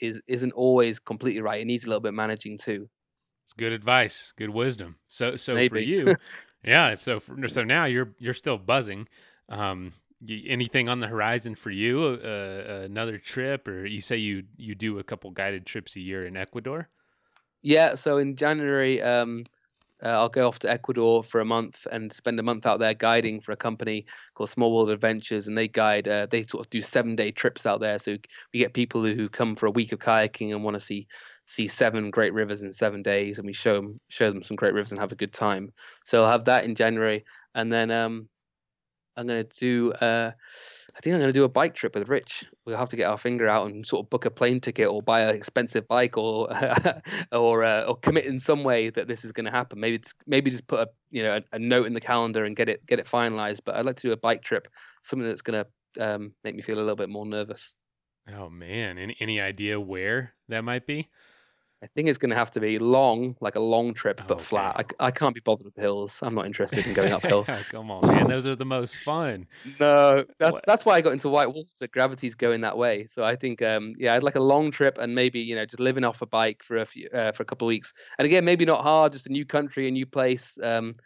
is 0.00 0.22
isn't 0.28 0.52
always 0.52 1.00
completely 1.00 1.40
right. 1.40 1.60
It 1.60 1.66
needs 1.66 1.86
a 1.86 1.88
little 1.88 2.06
bit 2.08 2.14
managing 2.14 2.56
too. 2.56 2.88
It's 3.44 3.52
good 3.52 3.72
advice, 3.72 4.32
good 4.36 4.50
wisdom. 4.50 5.00
So 5.08 5.34
so 5.34 5.56
Maybe. 5.56 5.68
for 5.68 5.80
you, 5.80 6.14
yeah. 6.64 6.96
So 6.96 7.20
for, 7.20 7.48
so 7.48 7.64
now 7.64 7.84
you're 7.84 8.14
you're 8.18 8.34
still 8.34 8.58
buzzing. 8.58 9.08
Um, 9.48 9.92
anything 10.28 10.88
on 10.88 11.00
the 11.00 11.06
horizon 11.06 11.54
for 11.54 11.70
you? 11.70 12.20
Uh, 12.22 12.82
another 12.84 13.18
trip, 13.18 13.66
or 13.66 13.86
you 13.86 14.00
say 14.00 14.16
you 14.16 14.44
you 14.56 14.74
do 14.74 14.98
a 14.98 15.04
couple 15.04 15.30
guided 15.30 15.66
trips 15.66 15.96
a 15.96 16.00
year 16.00 16.26
in 16.26 16.36
Ecuador? 16.36 16.88
Yeah, 17.62 17.94
so 17.94 18.16
in 18.18 18.36
January, 18.36 19.02
um, 19.02 19.44
uh, 20.02 20.08
I'll 20.08 20.30
go 20.30 20.48
off 20.48 20.58
to 20.60 20.70
Ecuador 20.70 21.22
for 21.22 21.40
a 21.40 21.44
month 21.44 21.86
and 21.92 22.10
spend 22.10 22.40
a 22.40 22.42
month 22.42 22.64
out 22.64 22.80
there 22.80 22.94
guiding 22.94 23.40
for 23.40 23.52
a 23.52 23.56
company 23.56 24.06
called 24.34 24.48
Small 24.48 24.74
World 24.74 24.90
Adventures, 24.90 25.46
and 25.46 25.56
they 25.56 25.68
guide. 25.68 26.08
Uh, 26.08 26.26
they 26.26 26.42
sort 26.42 26.66
of 26.66 26.70
do 26.70 26.80
seven 26.80 27.16
day 27.16 27.30
trips 27.30 27.66
out 27.66 27.80
there. 27.80 27.98
So 27.98 28.16
we 28.52 28.60
get 28.60 28.72
people 28.72 29.04
who 29.04 29.28
come 29.28 29.56
for 29.56 29.66
a 29.66 29.70
week 29.70 29.92
of 29.92 29.98
kayaking 29.98 30.50
and 30.52 30.64
want 30.64 30.74
to 30.74 30.80
see 30.80 31.06
see 31.50 31.66
seven 31.66 32.10
great 32.10 32.32
rivers 32.32 32.62
in 32.62 32.72
seven 32.72 33.02
days, 33.02 33.38
and 33.38 33.46
we 33.46 33.52
show 33.52 33.74
them 33.74 34.00
show 34.08 34.30
them 34.30 34.42
some 34.42 34.56
great 34.56 34.72
rivers 34.72 34.92
and 34.92 35.00
have 35.00 35.12
a 35.12 35.16
good 35.16 35.32
time. 35.32 35.72
So 36.04 36.22
I'll 36.22 36.30
have 36.30 36.44
that 36.44 36.64
in 36.64 36.76
January, 36.76 37.24
and 37.54 37.72
then 37.72 37.90
um, 37.90 38.28
I'm 39.16 39.26
gonna 39.26 39.44
do. 39.44 39.92
Uh, 39.92 40.30
I 40.96 41.00
think 41.00 41.14
I'm 41.14 41.20
gonna 41.20 41.32
do 41.32 41.44
a 41.44 41.48
bike 41.48 41.74
trip 41.74 41.96
with 41.96 42.08
Rich. 42.08 42.44
We'll 42.64 42.76
have 42.76 42.90
to 42.90 42.96
get 42.96 43.08
our 43.08 43.18
finger 43.18 43.48
out 43.48 43.68
and 43.68 43.84
sort 43.84 44.06
of 44.06 44.10
book 44.10 44.26
a 44.26 44.30
plane 44.30 44.60
ticket 44.60 44.88
or 44.88 45.02
buy 45.02 45.22
an 45.22 45.34
expensive 45.34 45.88
bike 45.88 46.16
or 46.16 46.48
or 47.32 47.64
uh, 47.64 47.82
or 47.82 47.96
commit 47.96 48.26
in 48.26 48.38
some 48.38 48.62
way 48.62 48.90
that 48.90 49.08
this 49.08 49.24
is 49.24 49.32
going 49.32 49.46
to 49.46 49.50
happen. 49.50 49.80
Maybe 49.80 50.00
maybe 50.28 50.52
just 50.52 50.68
put 50.68 50.80
a 50.80 50.88
you 51.10 51.24
know 51.24 51.36
a, 51.36 51.56
a, 51.56 51.58
note 51.58 51.86
in 51.86 51.94
the 51.94 52.00
calendar 52.00 52.44
and 52.44 52.54
get 52.54 52.68
it 52.68 52.86
get 52.86 53.00
it 53.00 53.06
finalized. 53.06 53.60
But 53.64 53.74
I'd 53.74 53.86
like 53.86 53.96
to 53.96 54.08
do 54.08 54.12
a 54.12 54.16
bike 54.16 54.42
trip, 54.42 54.68
something 55.02 55.26
that's 55.26 55.42
going 55.42 55.64
to 55.64 56.14
um, 56.14 56.32
make 56.44 56.54
me 56.54 56.62
feel 56.62 56.76
a 56.76 56.80
little 56.80 56.94
bit 56.94 57.08
more 57.08 57.26
nervous. 57.26 57.74
Oh 58.32 58.48
man, 58.48 58.98
any 58.98 59.16
any 59.18 59.40
idea 59.40 59.80
where 59.80 60.34
that 60.48 60.62
might 60.62 60.86
be? 60.86 61.08
I 61.82 61.86
think 61.86 62.08
it's 62.08 62.18
going 62.18 62.28
to 62.30 62.36
have 62.36 62.50
to 62.50 62.60
be 62.60 62.78
long, 62.78 63.36
like 63.40 63.54
a 63.54 63.60
long 63.60 63.94
trip, 63.94 64.20
but 64.26 64.34
Okay. 64.34 64.44
flat. 64.44 64.94
I, 65.00 65.06
I 65.06 65.10
can't 65.10 65.34
be 65.34 65.40
bothered 65.40 65.64
with 65.64 65.74
the 65.74 65.80
hills. 65.80 66.18
I'm 66.22 66.34
not 66.34 66.44
interested 66.44 66.86
in 66.86 66.92
going 66.92 67.10
uphill. 67.12 67.44
Come 67.70 67.90
on, 67.90 68.06
man, 68.06 68.28
those 68.28 68.46
are 68.46 68.54
the 68.54 68.66
most 68.66 68.98
fun. 68.98 69.46
No, 69.78 70.24
that's 70.38 70.52
What- 70.52 70.66
that's 70.66 70.84
why 70.84 70.96
I 70.96 71.00
got 71.00 71.14
into 71.14 71.30
white 71.30 71.48
water. 71.52 71.86
Gravity's 71.90 72.34
going 72.34 72.60
that 72.60 72.76
way. 72.76 73.06
So 73.06 73.24
I 73.24 73.34
think, 73.34 73.62
um, 73.62 73.94
yeah, 73.98 74.14
I'd 74.14 74.22
like 74.22 74.34
a 74.34 74.40
long 74.42 74.70
trip 74.70 74.98
and 74.98 75.14
maybe 75.14 75.40
you 75.40 75.54
know 75.54 75.64
just 75.64 75.80
living 75.80 76.04
off 76.04 76.20
a 76.20 76.26
bike 76.26 76.62
for 76.62 76.76
a 76.76 76.84
few 76.84 77.08
uh, 77.14 77.32
for 77.32 77.42
a 77.42 77.46
couple 77.46 77.66
of 77.66 77.70
weeks. 77.70 77.94
And 78.18 78.26
again, 78.26 78.44
maybe 78.44 78.66
not 78.66 78.82
hard, 78.82 79.12
just 79.12 79.26
a 79.26 79.32
new 79.32 79.46
country, 79.46 79.88
a 79.88 79.90
new 79.90 80.04
place. 80.06 80.58
Um, 80.62 80.96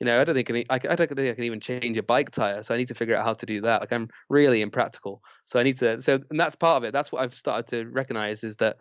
you 0.00 0.06
know, 0.06 0.20
I 0.20 0.24
don't 0.24 0.34
think 0.34 0.50
I, 0.50 0.64
I, 0.68 0.74
I 0.74 0.78
don't 0.96 1.14
think 1.14 1.30
I 1.30 1.34
can 1.34 1.44
even 1.44 1.60
change 1.60 1.96
a 1.96 2.02
bike 2.02 2.30
tire. 2.30 2.64
So 2.64 2.74
I 2.74 2.78
need 2.78 2.88
to 2.88 2.94
figure 2.94 3.14
out 3.14 3.24
how 3.24 3.34
to 3.34 3.46
do 3.46 3.60
that. 3.60 3.80
Like 3.82 3.92
I'm 3.92 4.08
really 4.28 4.62
impractical. 4.62 5.22
So 5.44 5.60
I 5.60 5.62
need 5.62 5.78
to. 5.78 6.00
So 6.00 6.18
and 6.28 6.40
that's 6.40 6.56
part 6.56 6.78
of 6.78 6.82
it. 6.84 6.92
That's 6.92 7.12
what 7.12 7.22
I've 7.22 7.34
started 7.34 7.68
to 7.68 7.88
recognize 7.90 8.42
is 8.42 8.56
that 8.56 8.78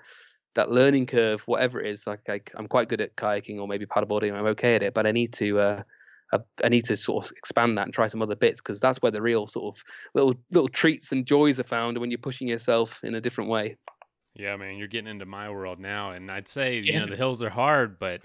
that 0.56 0.72
learning 0.72 1.08
curve, 1.08 1.42
whatever 1.48 1.82
it 1.82 1.88
is, 1.88 2.06
like 2.08 2.30
I, 2.30 2.42
I'm 2.56 2.68
quite 2.68 2.90
good 2.90 3.02
at 3.02 3.16
kayaking 3.16 3.60
or 3.60 3.68
maybe 3.68 3.86
paddleboarding. 3.86 4.34
I'm 4.34 4.46
okay 4.48 4.76
at 4.76 4.84
it, 4.84 4.94
but 4.94 5.06
I 5.08 5.12
need 5.12 5.34
to. 5.34 5.60
Uh, 5.60 5.84
I, 6.32 6.40
I 6.64 6.70
need 6.70 6.86
to 6.86 6.96
sort 6.96 7.26
of 7.26 7.32
expand 7.38 7.78
that 7.78 7.84
and 7.84 7.94
try 7.94 8.08
some 8.08 8.22
other 8.22 8.36
bits 8.36 8.60
because 8.60 8.80
that's 8.80 9.00
where 9.04 9.12
the 9.12 9.22
real 9.22 9.48
sort 9.48 9.76
of 9.76 9.84
little 10.16 10.34
little 10.52 10.68
treats 10.68 11.12
and 11.12 11.26
joys 11.28 11.60
are 11.60 11.64
found 11.64 11.98
when 12.00 12.10
you're 12.12 12.18
pushing 12.18 12.48
yourself 12.48 13.04
in 13.04 13.14
a 13.16 13.22
different 13.22 13.50
way. 13.50 13.78
Yeah, 14.36 14.56
man, 14.56 14.78
you're 14.78 14.88
getting 14.88 15.12
into 15.12 15.26
my 15.28 15.50
world 15.52 15.80
now, 15.80 16.10
and 16.12 16.32
I'd 16.32 16.48
say 16.48 16.78
you 16.78 16.94
Yeah. 16.94 17.00
know 17.02 17.06
the 17.06 17.16
hills 17.18 17.44
are 17.44 17.52
hard, 17.52 18.00
but 18.00 18.22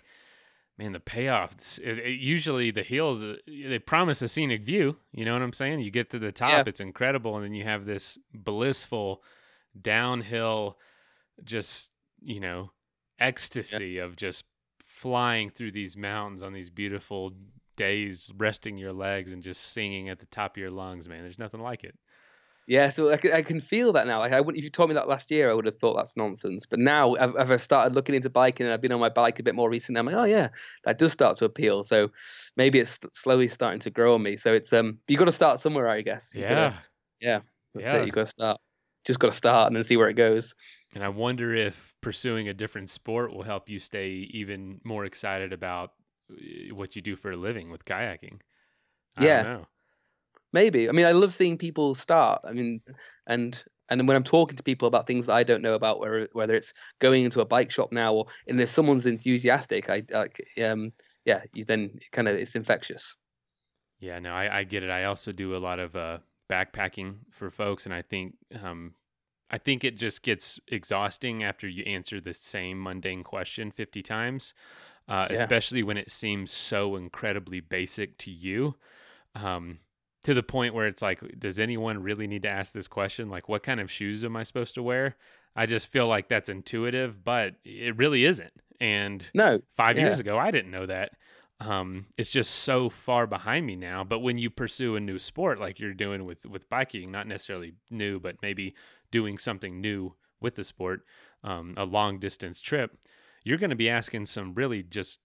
man, 0.78 0.92
the 0.92 1.00
payoff. 1.00 1.54
It, 1.82 1.98
it- 1.98 2.20
usually 2.20 2.70
the 2.70 2.82
hills 2.82 3.22
uh, 3.22 3.36
they 3.46 3.78
promise 3.78 4.22
a 4.22 4.28
scenic 4.28 4.62
view. 4.62 4.96
You 5.12 5.26
know 5.26 5.34
what 5.34 5.42
I'm 5.42 5.52
saying? 5.52 5.80
You 5.80 5.90
get 5.90 6.08
to 6.10 6.18
the 6.18 6.32
top, 6.32 6.50
Yeah. 6.50 6.64
it's 6.66 6.80
incredible, 6.80 7.36
and 7.36 7.44
then 7.44 7.52
you 7.54 7.64
have 7.64 7.84
this 7.84 8.18
blissful 8.32 9.22
downhill, 9.78 10.78
just 11.44 11.90
you 12.22 12.40
know, 12.40 12.70
ecstasy 13.18 13.98
of 13.98 14.16
just 14.16 14.44
flying 14.80 15.50
through 15.50 15.72
these 15.72 15.96
mountains 15.96 16.42
on 16.42 16.52
these 16.52 16.70
beautiful 16.70 17.32
days, 17.76 18.30
resting 18.36 18.76
your 18.76 18.92
legs 18.92 19.32
and 19.32 19.42
just 19.42 19.72
singing 19.72 20.08
at 20.08 20.18
the 20.18 20.26
top 20.26 20.56
of 20.56 20.60
your 20.60 20.70
lungs. 20.70 21.08
Man, 21.08 21.22
there's 21.22 21.38
nothing 21.38 21.60
like 21.60 21.84
it. 21.84 21.96
Yeah, 22.66 22.90
so 22.90 23.10
I 23.10 23.16
can, 23.16 23.32
I 23.32 23.40
can 23.40 23.62
feel 23.62 23.94
that 23.94 24.06
now. 24.06 24.18
Like 24.18 24.32
I 24.32 24.40
would, 24.42 24.54
if 24.54 24.62
you 24.62 24.68
told 24.68 24.90
me 24.90 24.94
that 24.94 25.08
last 25.08 25.30
year, 25.30 25.50
I 25.50 25.54
would 25.54 25.64
have 25.64 25.78
thought 25.78 25.94
that's 25.94 26.18
nonsense. 26.18 26.66
But 26.66 26.80
now, 26.80 27.14
I've, 27.16 27.50
I've 27.50 27.62
started 27.62 27.94
looking 27.94 28.14
into 28.14 28.28
biking 28.28 28.66
and 28.66 28.74
I've 28.74 28.82
been 28.82 28.92
on 28.92 29.00
my 29.00 29.08
bike 29.08 29.38
a 29.38 29.42
bit 29.42 29.54
more 29.54 29.70
recently, 29.70 29.98
I'm 30.00 30.04
like, 30.06 30.16
oh 30.16 30.24
yeah, 30.24 30.48
that 30.84 30.98
does 30.98 31.10
start 31.12 31.38
to 31.38 31.46
appeal. 31.46 31.82
So 31.82 32.10
maybe 32.58 32.78
it's 32.78 32.98
slowly 33.14 33.48
starting 33.48 33.80
to 33.80 33.90
grow 33.90 34.14
on 34.16 34.22
me. 34.22 34.36
So 34.36 34.52
it's 34.52 34.70
um, 34.74 34.98
you 35.08 35.16
got 35.16 35.24
to 35.26 35.32
start 35.32 35.60
somewhere, 35.60 35.88
I 35.88 36.02
guess. 36.02 36.34
You 36.34 36.42
Yeah. 36.42 36.48
gotta- 36.50 36.80
yeah, 37.20 37.40
that's 37.74 37.86
Yeah. 37.86 37.96
it. 38.02 38.06
You 38.06 38.12
got 38.12 38.20
to 38.22 38.26
start. 38.26 38.60
Just 39.06 39.18
got 39.18 39.30
to 39.30 39.36
start 39.36 39.68
and 39.68 39.76
then 39.76 39.82
see 39.82 39.96
where 39.96 40.10
it 40.10 40.14
goes. 40.14 40.54
And 40.94 41.04
I 41.04 41.08
wonder 41.08 41.54
if 41.54 41.94
pursuing 42.00 42.48
a 42.48 42.54
different 42.54 42.90
sport 42.90 43.32
will 43.32 43.42
help 43.42 43.68
you 43.68 43.78
stay 43.78 44.10
even 44.10 44.80
more 44.84 45.04
excited 45.04 45.52
about 45.52 45.94
uh, 46.30 46.74
what 46.74 46.96
you 46.96 47.02
do 47.02 47.16
for 47.16 47.30
a 47.30 47.36
living 47.36 47.70
with 47.70 47.84
kayaking. 47.84 48.40
I 49.16 49.24
Yeah. 49.24 49.28
don't 49.28 49.42
know. 49.42 49.66
Maybe. 50.52 50.88
I 50.88 50.92
mean, 50.92 51.06
I 51.06 51.12
love 51.12 51.34
seeing 51.34 51.58
people 51.58 51.94
start. 51.94 52.40
I 52.44 52.52
mean, 52.52 52.80
and 53.26 53.62
and 53.90 54.00
then 54.00 54.06
when 54.06 54.16
I'm 54.16 54.24
talking 54.24 54.56
to 54.56 54.62
people 54.62 54.88
about 54.88 55.06
things 55.06 55.26
that 55.26 55.34
I 55.34 55.44
don't 55.44 55.62
know 55.62 55.74
about, 55.74 56.00
whether 56.00 56.28
whether 56.32 56.54
it's 56.54 56.72
going 57.00 57.24
into 57.24 57.40
a 57.40 57.44
bike 57.46 57.70
shop 57.70 57.92
now 57.92 58.14
or 58.14 58.26
and 58.46 58.60
if 58.60 58.70
someone's 58.70 59.06
enthusiastic, 59.06 59.90
I 59.90 60.02
like 60.10 60.40
um 60.62 60.92
yeah, 61.24 61.42
you 61.52 61.64
then 61.64 61.98
kind 62.12 62.28
of 62.28 62.36
it's 62.36 62.56
infectious. 62.56 63.16
Yeah, 64.00 64.18
no, 64.18 64.32
I, 64.32 64.58
I 64.60 64.64
get 64.64 64.82
it. 64.82 64.90
I 64.90 65.04
also 65.04 65.32
do 65.32 65.56
a 65.56 65.58
lot 65.58 65.78
of 65.78 65.96
uh, 65.96 66.18
backpacking 66.48 67.18
for 67.32 67.50
folks, 67.50 67.84
and 67.84 67.94
I 67.94 68.02
think 68.02 68.36
um, 68.62 68.94
I 69.50 69.58
think 69.58 69.84
it 69.84 69.96
just 69.96 70.22
gets 70.22 70.60
exhausting 70.68 71.42
after 71.42 71.66
you 71.68 71.82
answer 71.84 72.20
the 72.20 72.34
same 72.34 72.82
mundane 72.82 73.24
question 73.24 73.70
fifty 73.70 74.02
times, 74.02 74.54
uh, 75.08 75.26
Yeah. 75.30 75.36
especially 75.36 75.82
when 75.82 75.96
it 75.96 76.10
seems 76.10 76.50
so 76.52 76.96
incredibly 76.96 77.60
basic 77.60 78.18
to 78.18 78.30
you. 78.30 78.76
Um, 79.34 79.80
to 80.24 80.34
the 80.34 80.42
point 80.42 80.74
where 80.74 80.86
it's 80.86 81.00
like, 81.00 81.38
does 81.38 81.58
anyone 81.58 82.02
really 82.02 82.26
need 82.26 82.42
to 82.42 82.48
ask 82.50 82.72
this 82.72 82.88
question? 82.88 83.30
Like, 83.30 83.48
what 83.48 83.62
kind 83.62 83.80
of 83.80 83.90
shoes 83.90 84.24
am 84.24 84.36
I 84.36 84.42
supposed 84.42 84.74
to 84.74 84.82
wear? 84.82 85.16
I 85.56 85.64
just 85.64 85.86
feel 85.88 86.06
like 86.06 86.28
that's 86.28 86.48
intuitive, 86.48 87.24
but 87.24 87.54
it 87.64 87.96
really 87.96 88.24
isn't. 88.24 88.52
And 88.80 89.30
No, 89.34 89.60
five 89.76 89.96
Yeah. 89.96 90.06
years 90.06 90.18
ago 90.18 90.38
i 90.38 90.50
didn't 90.50 90.70
know 90.70 90.86
that 90.86 91.12
um, 91.60 92.06
it's 92.16 92.30
just 92.30 92.50
so 92.54 92.88
far 92.88 93.26
behind 93.26 93.66
me 93.66 93.74
now 93.74 94.04
but 94.04 94.20
when 94.20 94.38
you 94.38 94.48
pursue 94.50 94.94
a 94.94 95.00
new 95.00 95.18
sport 95.18 95.58
like 95.58 95.80
you're 95.80 95.92
doing 95.94 96.24
with 96.24 96.46
with 96.46 96.68
biking 96.68 97.10
not 97.10 97.26
necessarily 97.26 97.74
new 97.90 98.20
but 98.20 98.36
maybe 98.42 98.74
doing 99.10 99.38
something 99.38 99.80
new 99.80 100.14
with 100.40 100.54
the 100.54 100.64
sport 100.64 101.02
um, 101.44 101.74
a 101.76 101.84
long 101.84 102.18
distance 102.18 102.60
trip 102.60 102.96
you're 103.44 103.58
going 103.58 103.70
to 103.70 103.76
be 103.76 103.88
asking 103.88 104.26
some 104.26 104.54
really 104.54 104.82
just 104.82 105.18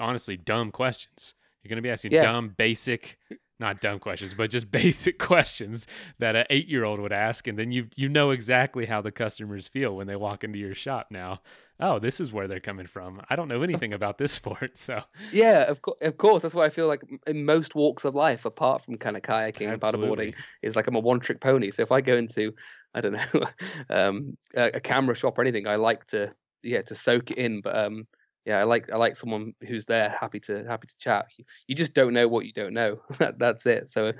honestly 0.00 0.36
dumb 0.36 0.70
questions 0.70 1.34
you're 1.62 1.68
going 1.68 1.76
to 1.76 1.82
be 1.82 1.90
asking 1.90 2.12
Yeah. 2.12 2.22
dumb 2.22 2.54
basic 2.56 3.18
not 3.58 3.80
dumb 3.80 3.98
questions 3.98 4.34
but 4.36 4.50
just 4.50 4.70
basic 4.82 5.18
questions 5.18 5.86
that 6.18 6.36
an 6.36 6.44
eight 6.50 6.68
year 6.68 6.84
old 6.84 7.00
would 7.00 7.12
ask 7.12 7.46
and 7.46 7.58
then 7.58 7.72
you 7.72 7.88
you 7.96 8.08
know 8.08 8.30
exactly 8.30 8.86
how 8.86 9.00
the 9.00 9.12
customers 9.12 9.66
feel 9.66 9.96
when 9.96 10.06
they 10.06 10.16
walk 10.16 10.44
into 10.44 10.58
your 10.58 10.74
shop 10.74 11.08
now 11.10 11.40
oh, 11.78 11.98
this 11.98 12.20
is 12.20 12.32
where 12.32 12.48
they're 12.48 12.58
coming 12.58 12.86
from. 12.86 13.20
I 13.28 13.36
don't 13.36 13.48
know 13.48 13.62
anything 13.62 13.92
about 14.00 14.16
this 14.16 14.32
sport, 14.32 14.78
so 14.78 15.02
yeah, 15.30 15.64
of 15.70 15.82
course, 15.82 16.00
of 16.00 16.16
course. 16.16 16.42
That's 16.42 16.54
why 16.54 16.64
I 16.64 16.70
feel 16.70 16.86
like 16.86 17.02
in 17.26 17.44
most 17.44 17.74
walks 17.74 18.04
of 18.06 18.14
life, 18.14 18.46
apart 18.46 18.82
from 18.82 18.96
kind 18.96 19.14
of 19.14 19.22
kayaking 19.22 19.70
and 19.70 19.80
paddleboarding, 19.80 20.34
is 20.62 20.74
like 20.74 20.86
I'm 20.86 20.94
a 20.94 21.00
one-trick 21.00 21.40
pony. 21.40 21.70
So 21.70 21.82
if 21.82 21.92
I 21.92 22.00
go 22.00 22.16
into, 22.16 22.54
I 22.96 23.00
don't 23.02 23.12
know, 23.12 23.42
um, 23.90 24.36
a, 24.56 24.70
a 24.74 24.80
camera 24.80 25.14
shop 25.14 25.38
or 25.38 25.42
anything, 25.42 25.66
I 25.66 25.76
like 25.76 26.06
to, 26.06 26.34
yeah, 26.62 26.82
to 26.82 26.94
soak 26.94 27.30
it 27.30 27.38
in. 27.38 27.60
But 27.60 27.76
um, 27.76 28.06
yeah, 28.46 28.58
I 28.58 28.64
like 28.64 28.90
I 28.92 28.96
like 28.96 29.16
someone 29.16 29.52
who's 29.66 29.84
there, 29.84 30.08
happy 30.08 30.40
to 30.40 30.64
happy 30.66 30.86
to 30.86 30.96
chat. 30.96 31.26
You, 31.68 31.74
just 31.74 31.92
don't 31.92 32.14
know 32.14 32.26
what 32.26 32.46
you 32.46 32.52
don't 32.52 32.72
know. 32.72 33.00
that, 33.18 33.38
that's 33.38 33.66
it. 33.66 33.90
So, 33.90 34.12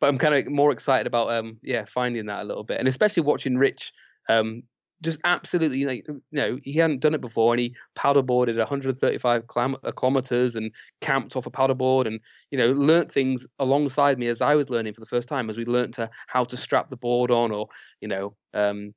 but 0.00 0.06
I'm 0.08 0.18
kind 0.18 0.34
of 0.34 0.50
more 0.50 0.72
excited 0.72 1.06
about 1.06 1.30
um, 1.30 1.58
yeah, 1.62 1.84
finding 1.84 2.26
that 2.26 2.42
a 2.42 2.44
little 2.44 2.64
bit, 2.64 2.78
and 2.78 2.88
especially 2.88 3.24
watching 3.24 3.58
Rich 3.58 3.92
um 4.28 4.62
just 5.02 5.20
absolutely 5.24 5.84
like 5.84 6.06
you 6.08 6.22
know 6.32 6.58
he 6.62 6.72
hadn't 6.74 7.00
done 7.00 7.14
it 7.14 7.20
before 7.20 7.52
and 7.52 7.60
he 7.60 7.74
paddleboarded 7.96 8.56
135 8.56 9.46
clam- 9.46 9.76
uh, 9.84 9.92
kilometers 9.92 10.56
and 10.56 10.72
camped 11.00 11.36
off 11.36 11.46
a 11.46 11.50
paddleboard 11.50 12.06
and 12.06 12.20
you 12.50 12.58
know 12.58 12.72
learnt 12.72 13.12
things 13.12 13.46
alongside 13.58 14.18
me 14.18 14.26
as 14.26 14.40
I 14.40 14.54
was 14.54 14.70
learning 14.70 14.94
for 14.94 15.00
the 15.00 15.06
first 15.06 15.28
time 15.28 15.50
as 15.50 15.58
we 15.58 15.64
learnt 15.64 15.94
to 15.94 16.08
how 16.26 16.44
to 16.44 16.56
strap 16.56 16.88
the 16.88 16.96
board 16.96 17.30
on 17.30 17.50
or 17.50 17.68
you 18.00 18.08
know 18.08 18.34
um 18.54 18.94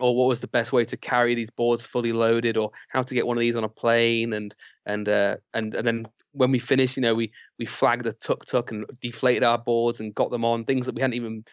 or 0.00 0.16
what 0.16 0.28
was 0.28 0.40
the 0.40 0.48
best 0.48 0.72
way 0.72 0.84
to 0.84 0.96
carry 0.96 1.34
these 1.34 1.50
boards 1.50 1.86
fully 1.86 2.12
loaded 2.12 2.56
or 2.56 2.70
how 2.88 3.02
to 3.02 3.14
get 3.14 3.26
one 3.26 3.36
of 3.36 3.40
these 3.40 3.56
on 3.56 3.64
a 3.64 3.68
plane 3.68 4.32
and 4.32 4.54
and 4.86 5.08
uh 5.08 5.36
and 5.54 5.74
and 5.74 5.86
then 5.86 6.04
when 6.32 6.50
we 6.50 6.58
finished 6.58 6.96
you 6.96 7.02
know 7.02 7.14
we 7.14 7.32
we 7.58 7.64
flagged 7.64 8.06
a 8.06 8.12
tuk 8.12 8.44
tuk 8.44 8.72
and 8.72 8.86
deflated 9.00 9.44
our 9.44 9.58
boards 9.58 10.00
and 10.00 10.14
got 10.14 10.30
them 10.30 10.44
on 10.44 10.64
things 10.64 10.86
that 10.86 10.94
we 10.94 11.00
hadn't 11.00 11.14
even 11.16 11.44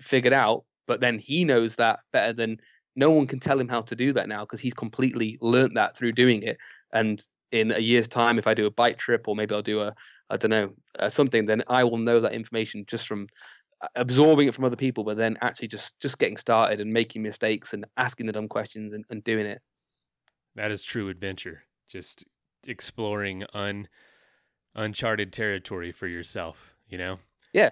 figured 0.00 0.32
out 0.32 0.64
but 0.86 1.00
then 1.00 1.18
he 1.18 1.44
knows 1.44 1.76
that 1.76 2.00
better 2.12 2.32
than 2.32 2.58
no 2.96 3.10
one 3.10 3.26
can 3.26 3.40
tell 3.40 3.58
him 3.58 3.68
how 3.68 3.80
to 3.80 3.96
do 3.96 4.12
that 4.12 4.28
now 4.28 4.40
because 4.40 4.60
he's 4.60 4.74
completely 4.74 5.38
learnt 5.40 5.74
that 5.74 5.96
through 5.96 6.12
doing 6.12 6.42
it 6.42 6.58
and 6.92 7.22
in 7.50 7.70
a 7.72 7.78
year's 7.78 8.08
time 8.08 8.38
if 8.38 8.46
i 8.46 8.54
do 8.54 8.66
a 8.66 8.70
bike 8.70 8.98
trip 8.98 9.28
or 9.28 9.36
maybe 9.36 9.54
i'll 9.54 9.62
do 9.62 9.80
a 9.80 9.94
i 10.30 10.36
don't 10.36 10.50
know 10.50 10.70
uh, 10.98 11.08
something 11.08 11.46
then 11.46 11.62
i 11.68 11.84
will 11.84 11.98
know 11.98 12.20
that 12.20 12.32
information 12.32 12.84
just 12.86 13.06
from 13.06 13.26
uh, 13.82 13.88
absorbing 13.96 14.48
it 14.48 14.54
from 14.54 14.64
other 14.64 14.76
people 14.76 15.04
but 15.04 15.16
then 15.16 15.36
actually 15.42 15.68
just 15.68 15.98
just 16.00 16.18
getting 16.18 16.36
started 16.36 16.80
and 16.80 16.92
making 16.92 17.22
mistakes 17.22 17.72
and 17.72 17.84
asking 17.96 18.26
the 18.26 18.32
dumb 18.32 18.48
questions 18.48 18.92
and, 18.92 19.04
and 19.10 19.22
doing 19.24 19.46
it 19.46 19.60
that 20.54 20.70
is 20.70 20.82
true 20.82 21.08
adventure. 21.08 21.64
Just 21.88 22.24
exploring 22.66 23.44
un 23.52 23.88
uncharted 24.74 25.32
territory 25.32 25.92
for 25.92 26.06
yourself, 26.06 26.74
you 26.88 26.96
know? 26.96 27.18
Yeah. 27.52 27.70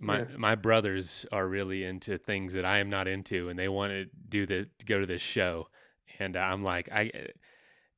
My 0.00 0.20
Yeah. 0.20 0.36
my 0.36 0.54
brothers 0.54 1.26
are 1.30 1.46
really 1.46 1.84
into 1.84 2.18
things 2.18 2.54
that 2.54 2.64
I 2.64 2.78
am 2.78 2.88
not 2.88 3.06
into 3.06 3.48
and 3.48 3.58
they 3.58 3.68
want 3.68 3.92
to 3.92 4.06
do 4.28 4.46
the 4.46 4.68
to 4.78 4.86
go 4.86 5.00
to 5.00 5.06
this 5.06 5.22
show. 5.22 5.68
And 6.18 6.36
I'm 6.36 6.64
like 6.64 6.90
I 6.90 7.10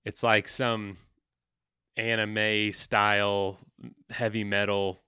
it's 0.05 0.23
like 0.23 0.49
some 0.49 0.97
anime 1.97 2.73
style 2.73 3.59
heavy 4.11 4.45
metal 4.45 5.03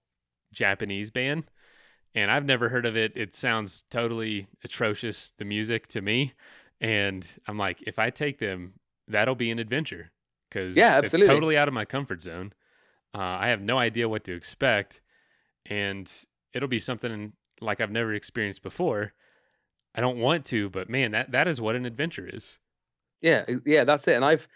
Japanese 0.53 1.11
band. 1.11 1.45
And 2.15 2.31
I've 2.31 2.45
never 2.45 2.69
heard 2.69 2.87
of 2.87 2.97
it. 2.97 3.13
It 3.17 3.35
sounds 3.35 3.83
totally 3.91 4.47
atrocious, 4.63 5.33
the 5.39 5.45
music 5.45 5.89
to 5.89 6.01
me. 6.01 6.35
And 6.81 7.27
I'm 7.49 7.59
like, 7.59 7.83
if 7.83 7.99
I 7.99 8.11
take 8.11 8.39
them, 8.39 8.75
that'll 9.09 9.35
be 9.35 9.51
an 9.51 9.59
adventure 9.59 10.13
because 10.49 10.77
Yeah, 10.77 11.01
it's 11.01 11.11
totally 11.11 11.57
out 11.57 11.67
of 11.67 11.75
my 11.75 11.85
comfort 11.85 12.23
zone. 12.23 12.53
Uh, 13.13 13.19
I 13.19 13.49
have 13.49 13.61
no 13.61 13.79
idea 13.79 14.09
what 14.09 14.25
to 14.25 14.33
expect. 14.35 15.01
And 15.67 16.11
it'll 16.55 16.69
be 16.69 16.79
something 16.79 17.33
like 17.61 17.81
I've 17.81 17.91
never 17.91 18.15
experienced 18.15 18.63
before. 18.63 19.13
I 19.95 20.01
don't 20.01 20.19
want 20.19 20.45
to, 20.47 20.71
but 20.71 20.89
man, 20.89 21.13
that, 21.13 21.33
that 21.33 21.47
is 21.47 21.61
what 21.61 21.77
an 21.77 21.87
adventure 21.87 22.29
is. 22.33 22.59
Yeah, 23.21 23.45
yeah, 23.65 23.85
that's 23.85 24.09
it. 24.09 24.15
And 24.15 24.25
I've, 24.25 24.49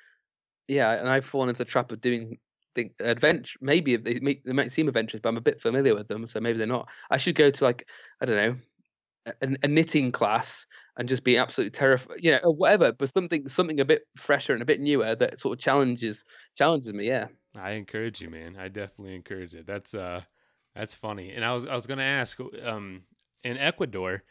yeah, 0.67 0.99
and 0.99 1.09
I've 1.09 1.25
fallen 1.25 1.49
into 1.49 1.59
the 1.59 1.65
trap 1.65 1.93
of 1.93 2.01
doing 2.01 2.39
the 2.75 2.91
adventure. 3.01 3.59
Maybe 3.61 3.97
they, 3.97 4.19
may- 4.21 4.41
they 4.45 4.53
might 4.53 4.73
seem 4.73 4.89
adventures, 4.89 5.21
but 5.21 5.29
I'm 5.29 5.37
a 5.37 5.43
bit 5.43 5.61
familiar 5.61 5.95
with 5.95 6.09
them, 6.09 6.27
so 6.27 6.41
maybe 6.41 6.59
they're 6.59 6.67
not. 6.67 6.89
I 7.11 7.19
should 7.19 7.35
go 7.35 7.51
to 7.51 7.65
like, 7.65 7.89
I 8.21 8.27
don't 8.27 8.37
know, 8.37 8.57
a, 9.43 9.57
a 9.63 9.69
knitting 9.69 10.13
class 10.13 10.67
and 10.97 11.09
just 11.09 11.25
be 11.25 11.37
absolutely 11.37 11.71
terrified, 11.71 12.19
you 12.21 12.33
know, 12.33 12.41
or 12.45 12.55
whatever. 12.55 12.93
But 12.93 13.09
something, 13.09 13.49
something 13.49 13.81
a 13.81 13.85
bit 13.85 14.03
fresher 14.17 14.53
and 14.53 14.63
a 14.63 14.67
bit 14.67 14.81
newer 14.81 15.15
that 15.15 15.39
sort 15.39 15.57
of 15.57 15.63
challenges, 15.63 16.25
challenges 16.57 16.93
me. 16.93 17.07
Yeah. 17.07 17.27
I 17.57 17.73
encourage 17.73 18.21
you, 18.21 18.29
man. 18.29 18.57
I 18.59 18.69
definitely 18.69 19.15
encourage 19.15 19.55
it. 19.55 19.67
That's 19.67 19.95
uh 19.95 20.23
that's 20.79 20.95
funny. 20.95 21.33
And 21.33 21.45
I 21.45 21.53
was 21.53 21.67
I 21.67 21.75
was 21.75 21.87
gonna 21.87 22.05
ask, 22.05 22.39
um, 22.63 23.03
in 23.43 23.57
Ecuador, 23.59 24.23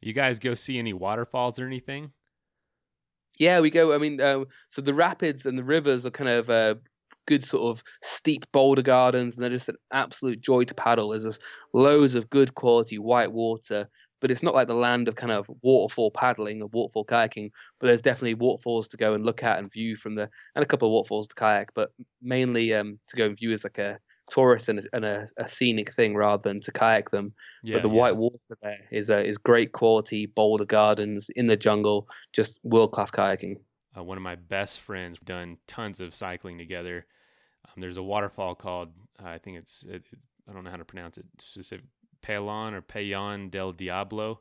you 0.00 0.12
guys 0.12 0.40
go 0.40 0.54
see 0.54 0.78
any 0.78 0.92
waterfalls 0.92 1.60
or 1.60 1.66
anything? 1.66 2.12
Yeah, 3.38 3.60
we 3.60 3.70
go. 3.70 3.94
I 3.94 3.98
mean, 3.98 4.20
uh, 4.20 4.44
so 4.68 4.82
the 4.82 4.94
rapids 4.94 5.46
and 5.46 5.56
the 5.56 5.64
rivers 5.64 6.04
are 6.04 6.10
kind 6.10 6.28
of 6.28 6.50
uh, 6.50 6.74
good, 7.26 7.44
sort 7.44 7.70
of 7.70 7.84
steep 8.02 8.44
boulder 8.52 8.82
gardens, 8.82 9.36
and 9.36 9.42
they're 9.42 9.50
just 9.50 9.68
an 9.68 9.76
absolute 9.92 10.40
joy 10.40 10.64
to 10.64 10.74
paddle. 10.74 11.10
There's 11.10 11.24
just 11.24 11.40
loads 11.72 12.16
of 12.16 12.28
good 12.30 12.54
quality 12.56 12.98
white 12.98 13.32
water, 13.32 13.88
but 14.20 14.32
it's 14.32 14.42
not 14.42 14.54
like 14.54 14.68
the 14.68 14.74
land 14.74 15.06
of 15.06 15.14
kind 15.14 15.32
of 15.32 15.48
waterfall 15.62 16.10
paddling 16.10 16.62
or 16.62 16.68
waterfall 16.72 17.04
kayaking. 17.06 17.50
But 17.78 17.86
there's 17.86 18.02
definitely 18.02 18.34
waterfalls 18.34 18.88
to 18.88 18.96
go 18.96 19.14
and 19.14 19.24
look 19.24 19.44
at 19.44 19.58
and 19.60 19.72
view 19.72 19.94
from 19.96 20.16
the, 20.16 20.28
and 20.56 20.64
a 20.64 20.66
couple 20.66 20.88
of 20.88 20.92
waterfalls 20.92 21.28
to 21.28 21.34
kayak, 21.36 21.72
but 21.74 21.90
mainly 22.20 22.74
um, 22.74 22.98
to 23.08 23.16
go 23.16 23.26
and 23.26 23.38
view 23.38 23.52
as 23.52 23.62
like 23.64 23.78
a 23.78 23.98
tourist 24.32 24.68
and, 24.70 24.78
a, 24.80 24.84
and 24.96 25.04
a, 25.04 25.26
a 25.36 25.46
scenic 25.46 25.92
thing 25.92 26.16
rather 26.16 26.42
than 26.48 26.60
to 26.60 26.72
kayak 26.72 27.10
them 27.10 27.32
Yeah. 27.62 27.74
but 27.74 27.82
the 27.82 27.88
yeah. 27.94 28.00
white 28.00 28.16
water 28.16 28.56
there 28.62 28.80
is 28.90 29.10
uh, 29.10 29.18
is 29.30 29.36
great 29.38 29.70
quality 29.72 30.26
boulder 30.26 30.64
gardens 30.66 31.30
in 31.36 31.46
the 31.46 31.56
jungle, 31.66 32.08
just 32.32 32.58
world 32.64 32.92
class 32.92 33.10
kayaking. 33.10 33.56
uh, 33.96 34.02
one 34.10 34.18
of 34.18 34.24
my 34.24 34.36
best 34.36 34.80
friends 34.80 35.18
done 35.24 35.58
tons 35.66 36.00
of 36.00 36.14
cycling 36.14 36.58
together. 36.58 37.06
Um, 37.66 37.76
there's 37.82 37.98
a 37.98 38.02
waterfall 38.14 38.54
called 38.54 38.88
uh, 39.22 39.28
I 39.36 39.38
think 39.38 39.58
it's 39.58 39.84
it, 39.88 40.02
I 40.48 40.52
don't 40.52 40.64
know 40.64 40.70
how 40.74 40.82
to 40.84 40.92
pronounce 40.92 41.18
it 41.18 41.26
specific 41.38 41.84
Pelon 42.22 42.72
or 42.74 42.82
Payon 42.82 43.50
del 43.50 43.72
Diablo. 43.72 44.40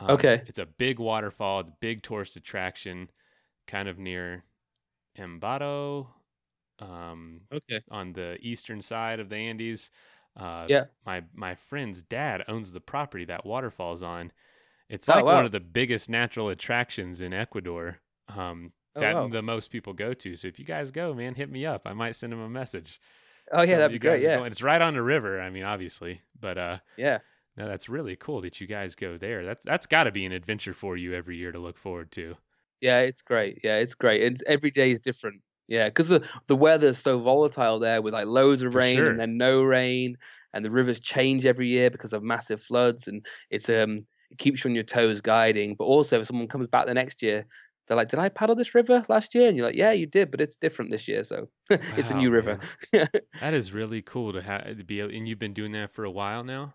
Um, 0.00 0.10
Okay. 0.14 0.36
It's 0.46 0.60
a 0.60 0.66
big 0.66 0.98
waterfall, 1.00 1.60
it's 1.60 1.70
a 1.70 1.80
big 1.80 2.02
tourist 2.02 2.36
attraction, 2.36 3.10
kind 3.66 3.88
of 3.88 3.98
near 3.98 4.44
Ambato, 5.18 6.06
um, 6.80 7.42
Okay. 7.50 7.82
on 7.90 8.12
the 8.12 8.38
eastern 8.40 8.82
side 8.82 9.20
of 9.20 9.28
the 9.28 9.36
Andes. 9.36 9.90
Uh, 10.36 10.68
Yeah. 10.68 10.86
My 11.06 11.24
my 11.34 11.54
friend's 11.54 12.02
dad 12.02 12.44
owns 12.48 12.72
the 12.72 12.80
property 12.80 13.24
that 13.26 13.46
waterfall's 13.46 14.02
on. 14.02 14.32
It's 14.88 15.08
Oh, 15.08 15.20
like 15.20 15.24
wow. 15.24 15.34
one 15.34 15.46
of 15.46 15.52
the 15.52 15.60
biggest 15.60 16.08
natural 16.10 16.48
attractions 16.50 17.20
in 17.22 17.32
Ecuador. 17.34 18.00
Um, 18.28 18.72
Oh, 18.94 19.06
that 19.06 19.08
wow. 19.08 19.32
the 19.32 19.42
most 19.42 19.70
people 19.70 19.92
go 19.94 20.14
to. 20.14 20.36
So 20.36 20.48
if 20.48 20.58
you 20.58 20.64
guys 20.66 20.90
go, 20.92 21.14
man, 21.14 21.34
hit 21.34 21.50
me 21.50 21.66
up. 21.66 21.82
I 21.86 21.92
might 21.94 22.16
send 22.16 22.32
him 22.32 22.40
a 22.40 22.50
message. 22.50 23.00
Oh 23.52 23.62
yeah, 23.62 23.78
that'd 23.78 23.92
be 23.92 23.98
great. 23.98 24.22
Yeah, 24.22 24.40
going. 24.40 24.50
It's 24.52 24.62
right 24.62 24.80
on 24.82 24.94
the 24.94 25.02
river. 25.02 25.40
I 25.40 25.50
mean, 25.50 25.64
obviously, 25.64 26.22
but 26.38 26.58
uh, 26.58 26.78
yeah, 26.96 27.20
no, 27.56 27.68
that's 27.68 27.88
really 27.88 28.16
cool 28.16 28.40
that 28.42 28.60
you 28.60 28.66
guys 28.66 28.94
go 28.96 29.18
there. 29.18 29.44
That's 29.44 29.64
that's 29.64 29.86
got 29.86 30.04
to 30.04 30.12
be 30.12 30.26
an 30.26 30.32
adventure 30.32 30.74
for 30.74 30.96
you 30.96 31.14
every 31.14 31.36
year 31.36 31.52
to 31.52 31.58
look 31.58 31.78
forward 31.78 32.12
to. 32.12 32.36
yeah. 32.80 33.00
It's 33.00 33.22
great. 33.22 33.60
Yeah, 33.64 33.76
it's 33.78 33.94
great. 33.94 34.22
It's 34.22 34.42
every 34.46 34.70
day 34.70 34.90
is 34.90 35.00
different. 35.00 35.42
Yeah, 35.68 35.86
because 35.86 36.08
the 36.08 36.26
the 36.46 36.56
weather's 36.56 36.98
so 36.98 37.18
volatile 37.20 37.78
there 37.78 38.00
with 38.02 38.14
like 38.14 38.26
loads 38.26 38.62
of 38.62 38.72
For 38.72 38.78
rain 38.78 38.98
sure. 38.98 39.10
and 39.10 39.20
then 39.20 39.36
no 39.36 39.62
rain, 39.62 40.16
and 40.54 40.64
the 40.64 40.70
rivers 40.70 40.98
change 41.00 41.44
every 41.46 41.68
year 41.68 41.90
because 41.90 42.12
of 42.12 42.22
massive 42.22 42.62
floods, 42.62 43.06
and 43.06 43.24
it's 43.50 43.68
um 43.68 44.06
it 44.30 44.38
keeps 44.38 44.64
you 44.64 44.70
on 44.70 44.74
your 44.74 44.84
toes 44.84 45.20
guiding. 45.20 45.74
But 45.78 45.84
also, 45.84 46.20
if 46.20 46.26
someone 46.26 46.48
comes 46.48 46.66
back 46.68 46.86
the 46.86 46.94
next 46.94 47.22
year. 47.22 47.46
They're 47.86 47.96
like, 47.96 48.10
did 48.10 48.18
I 48.18 48.28
paddle 48.28 48.54
this 48.54 48.74
river 48.74 49.02
last 49.08 49.34
year? 49.34 49.48
And 49.48 49.56
you're 49.56 49.64
like, 49.64 49.74
yeah, 49.74 49.92
you 49.92 50.04
did, 50.04 50.30
but 50.30 50.42
it's 50.42 50.58
different 50.58 50.90
this 50.90 51.08
year, 51.08 51.24
so 51.24 51.48
it's 51.70 52.10
a 52.10 52.14
new 52.14 52.30
river. 52.30 52.58
That 53.40 53.54
is 53.54 53.72
really 53.72 54.02
cool 54.02 54.34
to 54.34 54.42
have 54.42 54.76
to 54.76 54.84
be. 54.84 55.00
able- 55.00 55.14
And 55.14 55.26
you've 55.26 55.38
been 55.38 55.54
doing 55.54 55.72
that 55.72 55.94
for 55.94 56.04
a 56.04 56.10
while 56.10 56.44
now. 56.44 56.74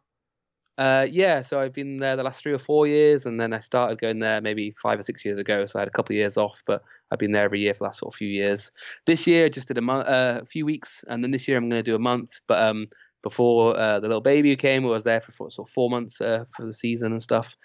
Uh, 0.77 1.05
yeah, 1.09 1.41
so 1.41 1.59
I've 1.59 1.73
been 1.73 1.97
there 1.97 2.15
the 2.15 2.23
last 2.23 2.41
three 2.41 2.53
or 2.53 2.57
four 2.57 2.87
years, 2.87 3.25
and 3.27 3.39
then 3.39 3.53
I 3.53 3.59
started 3.59 4.01
going 4.01 4.19
there 4.19 4.41
maybe 4.41 4.71
five 4.81 4.99
or 4.99 5.03
six 5.03 5.23
years 5.23 5.37
ago. 5.37 5.65
So 5.65 5.77
I 5.77 5.81
had 5.81 5.87
a 5.87 5.91
couple 5.91 6.13
of 6.13 6.17
years 6.17 6.35
off, 6.35 6.63
but 6.65 6.81
I've 7.11 7.19
been 7.19 7.31
there 7.31 7.43
every 7.45 7.59
year 7.59 7.73
for 7.73 7.79
the 7.79 7.83
last 7.85 7.99
sort 7.99 8.13
of 8.13 8.17
few 8.17 8.27
years. 8.27 8.71
This 9.05 9.27
year, 9.27 9.45
I 9.45 9.49
just 9.49 9.67
did 9.67 9.77
a 9.77 9.81
month, 9.81 10.07
uh, 10.07 10.39
a 10.41 10.45
few 10.45 10.65
weeks, 10.65 11.03
and 11.07 11.23
then 11.23 11.29
this 11.31 11.47
year 11.47 11.57
I'm 11.57 11.69
going 11.69 11.83
to 11.83 11.91
do 11.91 11.95
a 11.95 11.99
month. 11.99 12.39
But 12.47 12.63
um, 12.63 12.85
before 13.21 13.77
uh, 13.77 13.99
the 13.99 14.07
little 14.07 14.21
baby 14.21 14.55
came, 14.55 14.83
I 14.83 14.89
was 14.89 15.03
there 15.03 15.21
for 15.21 15.31
four, 15.31 15.51
sort 15.51 15.67
of 15.67 15.73
four 15.73 15.89
months 15.91 16.19
uh, 16.21 16.45
for 16.55 16.65
the 16.65 16.73
season 16.73 17.11
and 17.11 17.21
stuff. 17.21 17.55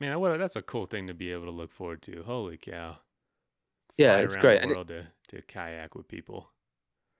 Man, 0.00 0.18
what 0.18 0.34
a, 0.34 0.38
that's 0.38 0.56
a 0.56 0.62
cool 0.62 0.86
thing 0.86 1.06
to 1.06 1.14
be 1.14 1.32
able 1.32 1.44
to 1.44 1.50
look 1.52 1.72
forward 1.72 2.02
to. 2.02 2.22
Holy 2.24 2.56
cow! 2.56 2.98
Yeah, 3.96 4.14
Fly 4.14 4.22
it's 4.22 4.36
great. 4.36 4.62
The 4.62 4.62
And 4.62 4.72
it- 4.72 4.86
to, 5.28 5.36
to 5.36 5.42
kayak 5.42 5.94
with 5.94 6.08
people. 6.08 6.50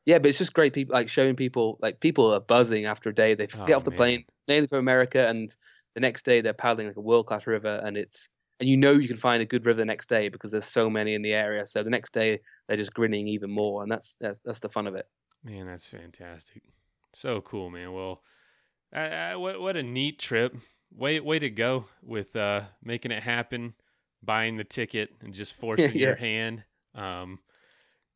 Yeah, 0.08 0.18
but 0.18 0.30
it's 0.30 0.38
just 0.38 0.54
great. 0.54 0.72
People 0.72 0.94
like 0.94 1.10
showing 1.10 1.36
people, 1.36 1.76
like 1.82 2.00
people 2.00 2.32
are 2.32 2.40
buzzing 2.40 2.86
after 2.86 3.10
a 3.10 3.14
day. 3.14 3.34
They 3.34 3.46
Oh, 3.46 3.66
get 3.66 3.76
off 3.76 3.84
the 3.84 3.90
man. 3.90 3.98
plane, 3.98 4.24
mainly 4.48 4.66
from 4.66 4.78
America, 4.78 5.28
and 5.28 5.54
the 5.94 6.00
next 6.00 6.24
day 6.24 6.40
they're 6.40 6.54
paddling 6.54 6.86
like 6.86 6.96
a 6.96 7.00
world 7.02 7.26
class 7.26 7.46
river, 7.46 7.82
and 7.84 7.94
it's 7.94 8.26
and 8.58 8.70
you 8.70 8.78
know 8.78 8.92
you 8.92 9.06
can 9.06 9.18
find 9.18 9.42
a 9.42 9.44
good 9.44 9.66
river 9.66 9.76
the 9.76 9.84
next 9.84 10.08
day 10.08 10.30
because 10.30 10.50
there's 10.50 10.64
so 10.64 10.88
many 10.88 11.12
in 11.12 11.20
the 11.20 11.34
area. 11.34 11.66
So 11.66 11.82
the 11.82 11.90
next 11.90 12.14
day 12.14 12.40
they're 12.66 12.78
just 12.78 12.94
grinning 12.94 13.28
even 13.28 13.50
more, 13.50 13.82
and 13.82 13.90
that's 13.90 14.16
that's 14.18 14.40
that's 14.40 14.60
the 14.60 14.70
fun 14.70 14.86
of 14.86 14.94
it. 14.94 15.06
Man, 15.44 15.66
that's 15.66 15.86
fantastic. 15.86 16.62
So 17.12 17.42
cool, 17.42 17.68
man. 17.68 17.92
Well, 17.92 18.22
uh, 18.96 18.98
uh, 18.98 19.34
what 19.34 19.60
what 19.60 19.76
a 19.76 19.82
neat 19.82 20.18
trip. 20.18 20.56
Way 20.90 21.20
way 21.20 21.38
to 21.38 21.50
go 21.50 21.84
with 22.02 22.34
uh, 22.34 22.62
making 22.82 23.10
it 23.10 23.22
happen, 23.22 23.74
buying 24.22 24.56
the 24.56 24.64
ticket, 24.64 25.10
and 25.20 25.34
just 25.34 25.52
forcing 25.60 25.96
your 25.96 26.14
hand. 26.14 26.64
Um, 26.94 27.40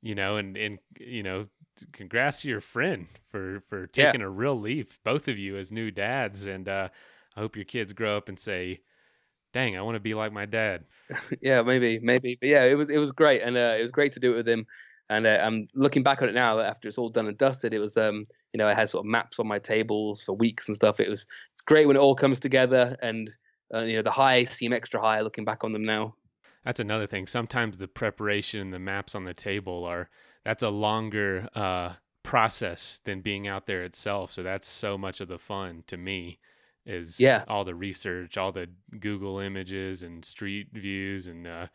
you 0.01 0.14
know, 0.14 0.38
and 0.38 0.57
and 0.57 0.78
you 0.99 1.22
know, 1.22 1.45
congrats 1.93 2.43
to 2.43 2.49
your 2.49 2.61
friend 2.61 3.09
for 3.30 3.61
for 3.68 3.87
Yeah. 3.97 4.12
taking 4.12 4.20
a 4.22 4.30
real 4.30 4.59
leap. 4.59 4.93
Both 5.05 5.28
of 5.28 5.39
you 5.39 5.57
as 5.57 5.72
new 5.72 5.91
dads, 5.91 6.47
and 6.47 6.68
uh, 6.68 6.89
I 7.37 7.41
hope 7.41 7.57
your 7.57 7.64
kids 7.64 7.93
grow 7.93 8.16
up 8.16 8.28
and 8.28 8.39
say, 8.39 8.83
"Dang, 9.53 9.76
I 9.78 9.83
want 9.83 9.97
to 9.97 10.01
be 10.01 10.14
like 10.14 10.33
my 10.33 10.47
dad." 10.47 10.87
yeah, 11.43 11.62
maybe, 11.62 11.99
maybe, 12.01 12.37
but 12.41 12.49
yeah, 12.49 12.64
it 12.64 12.74
was 12.74 12.91
it 12.91 12.99
was 12.99 13.12
great, 13.12 13.43
and 13.43 13.57
uh, 13.57 13.76
it 13.78 13.83
was 13.83 13.91
great 13.91 14.12
to 14.12 14.20
do 14.20 14.33
it 14.33 14.37
with 14.37 14.49
him. 14.49 14.66
And 15.11 15.26
uh, 15.26 15.41
I'm 15.43 15.66
looking 15.74 16.03
back 16.03 16.22
on 16.22 16.28
it 16.28 16.33
now 16.33 16.61
after 16.61 16.89
it's 16.89 16.97
all 16.97 17.11
done 17.11 17.26
and 17.26 17.37
dusted. 17.37 17.74
It 17.74 17.80
was, 17.80 17.97
um, 17.99 18.26
you 18.53 18.59
know, 18.59 18.66
I 18.66 18.72
had 18.72 18.89
sort 18.89 19.05
of 19.05 19.11
maps 19.11 19.39
on 19.39 19.47
my 19.47 19.59
tables 19.59 20.22
for 20.22 20.33
weeks 20.33 20.68
and 20.68 20.74
stuff. 20.76 21.01
It 21.01 21.09
was 21.09 21.26
it's 21.51 21.61
great 21.61 21.87
when 21.87 21.97
it 21.97 22.01
all 22.01 22.14
comes 22.14 22.41
together, 22.41 22.97
and 23.03 23.30
uh, 23.74 23.80
you 23.83 23.97
know 23.97 24.03
the 24.03 24.11
highs 24.11 24.51
seem 24.51 24.72
extra 24.72 25.01
high 25.01 25.20
looking 25.20 25.45
back 25.45 25.64
on 25.64 25.72
them 25.72 25.83
now. 25.83 26.16
That's 26.64 26.80
another 26.80 27.07
thing. 27.07 27.26
Sometimes 27.26 27.78
the 27.78 27.89
preparation 27.89 28.61
and 28.61 28.72
the 28.72 28.78
maps 28.78 29.14
on 29.14 29.24
the 29.24 29.35
table 29.35 29.85
are 29.85 30.11
that's 30.45 30.62
a 30.62 30.68
longer 30.70 31.49
uh, 31.55 31.95
process 32.22 33.01
than 33.05 33.20
being 33.20 33.47
out 33.49 33.66
there 33.66 33.84
itself. 33.84 34.32
So 34.32 34.43
that's 34.43 34.66
so 34.68 34.97
much 34.99 35.20
of 35.20 35.28
the 35.28 35.38
fun 35.38 35.84
to 35.88 35.97
me 35.97 36.38
is 36.84 37.18
Yeah. 37.20 37.45
all 37.47 37.64
the 37.64 37.74
research, 37.74 38.36
all 38.36 38.53
the 38.53 38.68
Google 38.99 39.38
images 39.38 40.03
and 40.03 40.24
street 40.24 40.68
views 40.72 41.26
and 41.26 41.47
uh, 41.47 41.66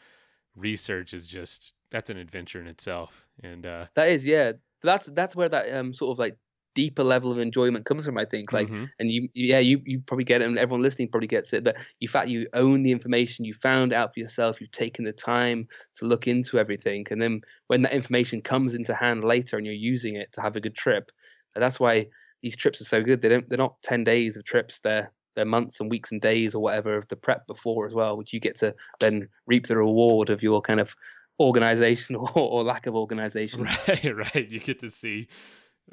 research 0.55 1.13
is 1.13 1.27
just 1.27 1.73
that's 1.91 2.09
an 2.09 2.17
adventure 2.17 2.59
in 2.59 2.67
itself. 2.67 3.25
And 3.41 3.65
uh, 3.65 3.87
That 3.95 4.09
is, 4.09 4.25
yeah. 4.25 4.53
That's 4.83 5.07
that's 5.07 5.35
where 5.35 5.49
that 5.49 5.73
um 5.73 5.93
sort 5.93 6.11
of 6.15 6.19
like 6.19 6.35
deeper 6.77 7.03
level 7.03 7.31
of 7.31 7.39
enjoyment 7.39 7.85
comes 7.85 8.05
from. 8.05 8.19
I 8.19 8.25
think, 8.25 8.53
like, 8.53 8.67
mhm. 8.69 8.87
and 8.99 9.11
you, 9.11 9.27
yeah, 9.33 9.57
you 9.57 9.81
you 9.83 9.99
probably 9.99 10.25
get 10.25 10.41
it, 10.41 10.47
and 10.47 10.59
everyone 10.59 10.83
listening 10.83 11.09
probably 11.09 11.27
gets 11.27 11.51
it. 11.51 11.63
But 11.63 11.77
you 11.99 12.07
fact 12.07 12.29
you 12.29 12.47
own 12.53 12.83
the 12.83 12.91
information, 12.91 13.45
you 13.45 13.55
found 13.55 13.93
out 13.93 14.13
for 14.13 14.19
yourself, 14.19 14.61
you've 14.61 14.71
taken 14.71 15.03
the 15.03 15.11
time 15.11 15.67
to 15.95 16.05
look 16.05 16.27
into 16.27 16.59
everything, 16.59 17.07
and 17.09 17.19
then 17.19 17.41
when 17.65 17.81
that 17.81 17.93
information 17.93 18.41
comes 18.41 18.75
into 18.75 18.93
hand 18.93 19.23
later, 19.23 19.57
and 19.57 19.65
you're 19.65 19.75
using 19.93 20.15
it 20.15 20.31
to 20.33 20.41
have 20.41 20.55
a 20.55 20.61
good 20.61 20.75
trip, 20.75 21.11
that's 21.55 21.79
why 21.79 22.05
these 22.43 22.55
trips 22.55 22.79
are 22.79 22.85
so 22.85 23.01
good. 23.01 23.21
They 23.21 23.29
don't 23.29 23.49
they're 23.49 23.57
not 23.57 23.81
ten 23.81 24.03
days 24.03 24.37
of 24.37 24.43
trips. 24.43 24.79
They're 24.79 25.11
they're 25.33 25.45
months 25.45 25.79
and 25.79 25.89
weeks 25.89 26.11
and 26.11 26.21
days 26.21 26.53
or 26.53 26.61
whatever 26.61 26.95
of 26.95 27.07
the 27.07 27.15
prep 27.15 27.47
before 27.47 27.87
as 27.87 27.95
well, 27.95 28.17
which 28.17 28.33
you 28.33 28.39
get 28.39 28.57
to 28.57 28.75
then 28.99 29.29
reap 29.47 29.65
the 29.65 29.77
reward 29.77 30.29
of 30.29 30.43
your 30.43 30.61
kind 30.61 30.79
of 30.79 30.95
organization 31.39 32.15
or, 32.15 32.31
or 32.35 32.63
lack 32.63 32.85
of 32.85 32.95
organization. 32.95 33.63
Right, 33.63 34.15
right. 34.35 34.49
You 34.49 34.59
get 34.59 34.79
to 34.81 34.91
see 34.91 35.27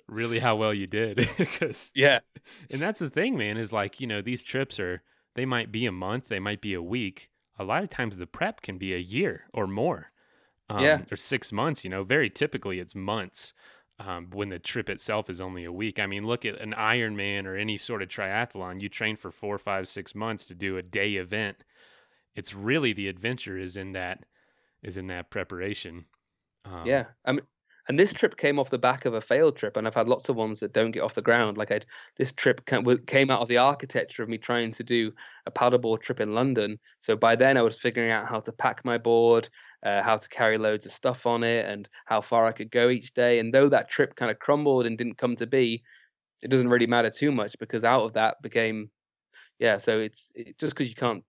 really 0.08 0.38
how 0.38 0.56
well 0.56 0.74
you 0.74 0.86
did 0.86 1.16
because 1.38 1.92
Yeah, 1.94 2.20
and 2.70 2.80
that's 2.80 3.00
the 3.00 3.10
thing 3.10 3.36
man 3.36 3.56
is 3.56 3.72
like 3.72 4.00
you 4.00 4.06
know 4.06 4.20
these 4.22 4.42
trips 4.42 4.78
are 4.80 5.02
they 5.34 5.44
might 5.46 5.72
be 5.72 5.86
a 5.86 5.92
month 5.92 6.28
they 6.28 6.40
might 6.40 6.60
be 6.60 6.74
a 6.74 6.82
week. 6.82 7.30
A 7.58 7.64
lot 7.64 7.84
of 7.84 7.90
times 7.90 8.16
the 8.16 8.26
prep 8.26 8.62
can 8.62 8.78
be 8.78 8.94
a 8.94 8.98
year 8.98 9.44
or 9.52 9.66
more 9.66 10.12
um, 10.68 10.82
Yeah. 10.82 11.02
or 11.10 11.16
six 11.16 11.52
months 11.52 11.84
you 11.84 11.90
know 11.90 12.04
very 12.04 12.30
typically 12.30 12.80
it's 12.80 12.94
months 12.94 13.52
um, 13.98 14.28
when 14.32 14.48
the 14.48 14.58
trip 14.58 14.90
itself 14.90 15.30
is 15.30 15.40
only 15.40 15.64
a 15.64 15.72
week. 15.72 15.98
I 16.00 16.06
mean 16.06 16.26
look 16.26 16.44
at 16.44 16.60
an 16.60 16.72
ironman 16.72 17.46
or 17.46 17.56
any 17.56 17.78
sort 17.78 18.02
of 18.02 18.08
triathlon. 18.08 18.80
You 18.80 18.88
train 18.88 19.16
for 19.16 19.30
four 19.30 19.58
five 19.58 19.88
six 19.88 20.14
months 20.14 20.44
to 20.46 20.54
do 20.54 20.76
a 20.76 20.82
day 20.82 21.14
event. 21.14 21.58
It's 22.34 22.54
really 22.54 22.92
the 22.92 23.08
adventure 23.08 23.58
is 23.58 23.76
in 23.76 23.92
that 23.92 24.24
is 24.82 24.96
in 24.96 25.06
that 25.08 25.30
preparation. 25.30 26.06
Um, 26.64 26.86
yeah. 26.86 27.06
I 27.24 27.32
mean, 27.32 27.42
and 27.88 27.98
this 27.98 28.12
trip 28.12 28.36
came 28.36 28.58
off 28.58 28.70
the 28.70 28.78
back 28.78 29.04
of 29.04 29.14
a 29.14 29.20
failed 29.20 29.56
trip, 29.56 29.76
and 29.76 29.86
I've 29.86 29.94
had 29.94 30.08
lots 30.08 30.28
of 30.28 30.36
ones 30.36 30.60
that 30.60 30.72
don't 30.72 30.90
get 30.90 31.02
off 31.02 31.14
the 31.14 31.22
ground. 31.22 31.58
Like 31.58 31.70
I, 31.70 31.80
this 32.16 32.32
trip 32.32 32.64
came, 32.64 33.30
out 33.30 33.40
of 33.40 33.48
the 33.48 33.58
architecture 33.58 34.22
of 34.22 34.28
me 34.28 34.38
trying 34.38 34.72
to 34.72 34.82
do 34.82 35.12
a 35.46 35.50
paddleboard 35.50 36.00
trip 36.00 36.20
in 36.20 36.34
London. 36.34 36.78
So 36.98 37.14
by 37.14 37.36
then 37.36 37.56
I 37.56 37.62
was 37.62 37.78
figuring 37.78 38.10
out 38.10 38.26
how 38.26 38.40
to 38.40 38.52
pack 38.52 38.84
my 38.84 38.96
board, 38.96 39.48
uh, 39.82 40.02
how 40.02 40.16
to 40.16 40.28
carry 40.28 40.56
loads 40.56 40.86
of 40.86 40.92
stuff 40.92 41.26
on 41.26 41.44
it, 41.44 41.66
and 41.66 41.88
how 42.06 42.20
far 42.20 42.46
I 42.46 42.52
could 42.52 42.70
go 42.70 42.88
each 42.88 43.12
day. 43.12 43.38
And 43.38 43.52
though 43.52 43.68
that 43.68 43.90
trip 43.90 44.14
kind 44.14 44.30
of 44.30 44.38
crumbled 44.38 44.86
and 44.86 44.96
didn't 44.96 45.18
come 45.18 45.36
to 45.36 45.46
be, 45.46 45.82
it 46.42 46.48
doesn't 46.48 46.68
really 46.68 46.86
matter 46.86 47.10
too 47.10 47.32
much 47.32 47.58
because 47.58 47.84
out 47.84 48.02
of 48.02 48.14
that 48.14 48.40
became, 48.42 48.90
yeah. 49.58 49.76
So 49.76 49.98
it's 49.98 50.32
it, 50.34 50.58
just 50.58 50.74
because 50.74 50.88
you 50.88 50.96
can't 50.96 51.24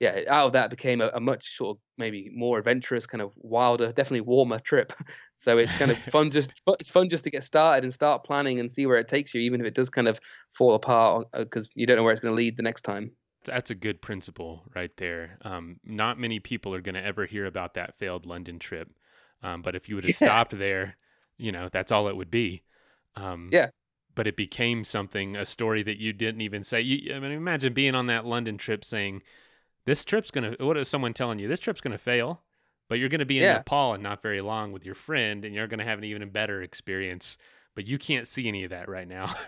yeah, 0.00 0.20
out 0.28 0.46
of 0.46 0.52
that 0.54 0.70
became 0.70 1.00
a, 1.00 1.08
a 1.14 1.20
much 1.20 1.56
sort 1.56 1.76
of 1.76 1.82
maybe 1.98 2.30
more 2.34 2.58
adventurous, 2.58 3.06
kind 3.06 3.22
of 3.22 3.32
wilder, 3.36 3.92
definitely 3.92 4.22
warmer 4.22 4.58
trip. 4.58 4.92
So 5.34 5.56
it's 5.56 5.72
kind 5.72 5.90
of 5.90 5.98
fun 6.10 6.30
just 6.30 6.50
it's 6.78 6.90
fun 6.90 7.08
just 7.08 7.24
to 7.24 7.30
get 7.30 7.42
started 7.42 7.82
and 7.84 7.94
start 7.94 8.24
planning 8.24 8.60
and 8.60 8.70
see 8.70 8.84
where 8.84 8.98
it 8.98 9.08
takes 9.08 9.32
you, 9.32 9.40
even 9.40 9.60
if 9.62 9.66
it 9.66 9.74
does 9.74 9.88
kind 9.88 10.06
of 10.06 10.20
fall 10.50 10.74
apart 10.74 11.28
because 11.32 11.70
you 11.74 11.86
don't 11.86 11.96
know 11.96 12.02
where 12.02 12.12
it's 12.12 12.20
going 12.20 12.32
to 12.32 12.36
lead 12.36 12.58
the 12.58 12.62
next 12.62 12.82
time. 12.82 13.12
That's 13.44 13.70
a 13.70 13.74
good 13.74 14.02
principle 14.02 14.64
right 14.74 14.94
there. 14.98 15.38
Um, 15.42 15.80
not 15.82 16.18
many 16.18 16.40
people 16.40 16.74
are 16.74 16.82
going 16.82 16.94
to 16.94 17.04
ever 17.04 17.24
hear 17.24 17.46
about 17.46 17.74
that 17.74 17.98
failed 17.98 18.26
London 18.26 18.58
trip. 18.58 18.90
Um, 19.42 19.62
but 19.62 19.74
if 19.74 19.88
you 19.88 19.94
would 19.94 20.04
have 20.04 20.14
Yeah. 20.20 20.28
stopped 20.44 20.58
there, 20.58 20.96
you 21.38 21.50
know, 21.50 21.70
that's 21.72 21.90
all 21.90 22.08
it 22.08 22.16
would 22.16 22.30
be. 22.30 22.62
Um, 23.16 23.50
Yeah. 23.52 23.70
But 24.14 24.26
it 24.26 24.36
became 24.36 24.84
something, 24.84 25.36
a 25.36 25.46
story 25.46 25.82
that 25.84 25.98
you 25.98 26.12
didn't 26.12 26.42
even 26.42 26.64
say. 26.64 26.82
You, 26.82 27.14
I 27.14 27.20
mean, 27.20 27.32
imagine 27.32 27.72
being 27.74 27.94
on 27.94 28.06
that 28.08 28.26
London 28.26 28.58
trip 28.58 28.84
saying, 28.84 29.22
this 29.90 30.04
trip's 30.04 30.30
going 30.30 30.54
to, 30.54 30.64
what 30.64 30.76
is 30.76 30.86
someone 30.88 31.12
telling 31.12 31.40
you? 31.40 31.48
This 31.48 31.58
trip's 31.58 31.80
going 31.80 31.90
to 31.90 31.98
fail, 31.98 32.42
but 32.88 33.00
you're 33.00 33.08
going 33.08 33.18
to 33.18 33.26
be 33.26 33.38
in 33.38 33.44
Yeah. 33.44 33.54
Nepal 33.54 33.92
and 33.94 34.02
not 34.02 34.22
very 34.22 34.40
long 34.40 34.70
with 34.70 34.86
your 34.86 34.94
friend 34.94 35.44
and 35.44 35.52
you're 35.52 35.66
going 35.66 35.80
to 35.80 35.84
have 35.84 35.98
an 35.98 36.04
even 36.04 36.30
better 36.30 36.62
experience. 36.62 37.36
But 37.74 37.86
you 37.86 37.98
can't 37.98 38.28
see 38.28 38.46
any 38.46 38.62
of 38.62 38.70
that 38.70 38.88
right 38.88 39.08
now. 39.08 39.34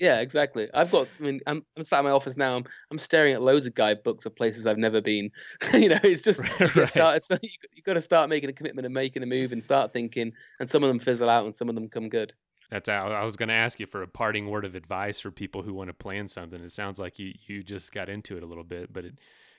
Yeah, 0.00 0.20
exactly. 0.20 0.68
I've 0.74 0.90
got. 0.90 1.08
I 1.20 1.22
mean, 1.22 1.40
I'm 1.46 1.64
I'm 1.76 1.84
sat 1.84 2.00
in 2.00 2.04
my 2.04 2.10
office 2.10 2.36
now. 2.36 2.56
I'm 2.56 2.64
I'm 2.90 2.98
staring 2.98 3.32
at 3.32 3.42
loads 3.42 3.64
of 3.66 3.74
guidebooks 3.74 4.26
of 4.26 4.34
places 4.34 4.66
I've 4.66 4.76
never 4.76 5.00
been. 5.00 5.30
you 5.72 5.88
know, 5.88 6.00
it's 6.02 6.22
just 6.22 6.42
you 6.42 6.66
Right. 6.74 6.88
started. 6.88 7.22
So 7.22 7.38
you 7.40 7.50
you 7.72 7.82
got 7.82 7.92
to 7.94 8.00
start 8.00 8.28
making 8.28 8.50
a 8.50 8.52
commitment 8.52 8.86
and 8.86 8.92
making 8.92 9.22
a 9.22 9.26
move 9.26 9.52
and 9.52 9.62
start 9.62 9.92
thinking. 9.92 10.32
And 10.58 10.68
some 10.68 10.82
of 10.82 10.88
them 10.88 10.98
fizzle 10.98 11.30
out, 11.30 11.44
and 11.44 11.54
some 11.54 11.68
of 11.68 11.76
them 11.76 11.88
come 11.88 12.08
good. 12.08 12.34
That's 12.70 12.88
I 12.88 13.22
was 13.22 13.36
going 13.36 13.50
to 13.50 13.54
ask 13.54 13.78
you 13.78 13.86
for 13.86 14.02
a 14.02 14.08
parting 14.08 14.50
word 14.50 14.64
of 14.64 14.74
advice 14.74 15.20
for 15.20 15.30
people 15.30 15.62
who 15.62 15.74
want 15.74 15.90
to 15.90 15.94
plan 15.94 16.26
something. 16.26 16.60
It 16.60 16.72
sounds 16.72 16.98
like 16.98 17.20
you 17.20 17.32
you 17.46 17.62
just 17.62 17.92
got 17.92 18.08
into 18.08 18.36
it 18.36 18.42
a 18.42 18.46
little 18.46 18.64
bit, 18.64 18.92
but 18.92 19.04
it, 19.04 19.14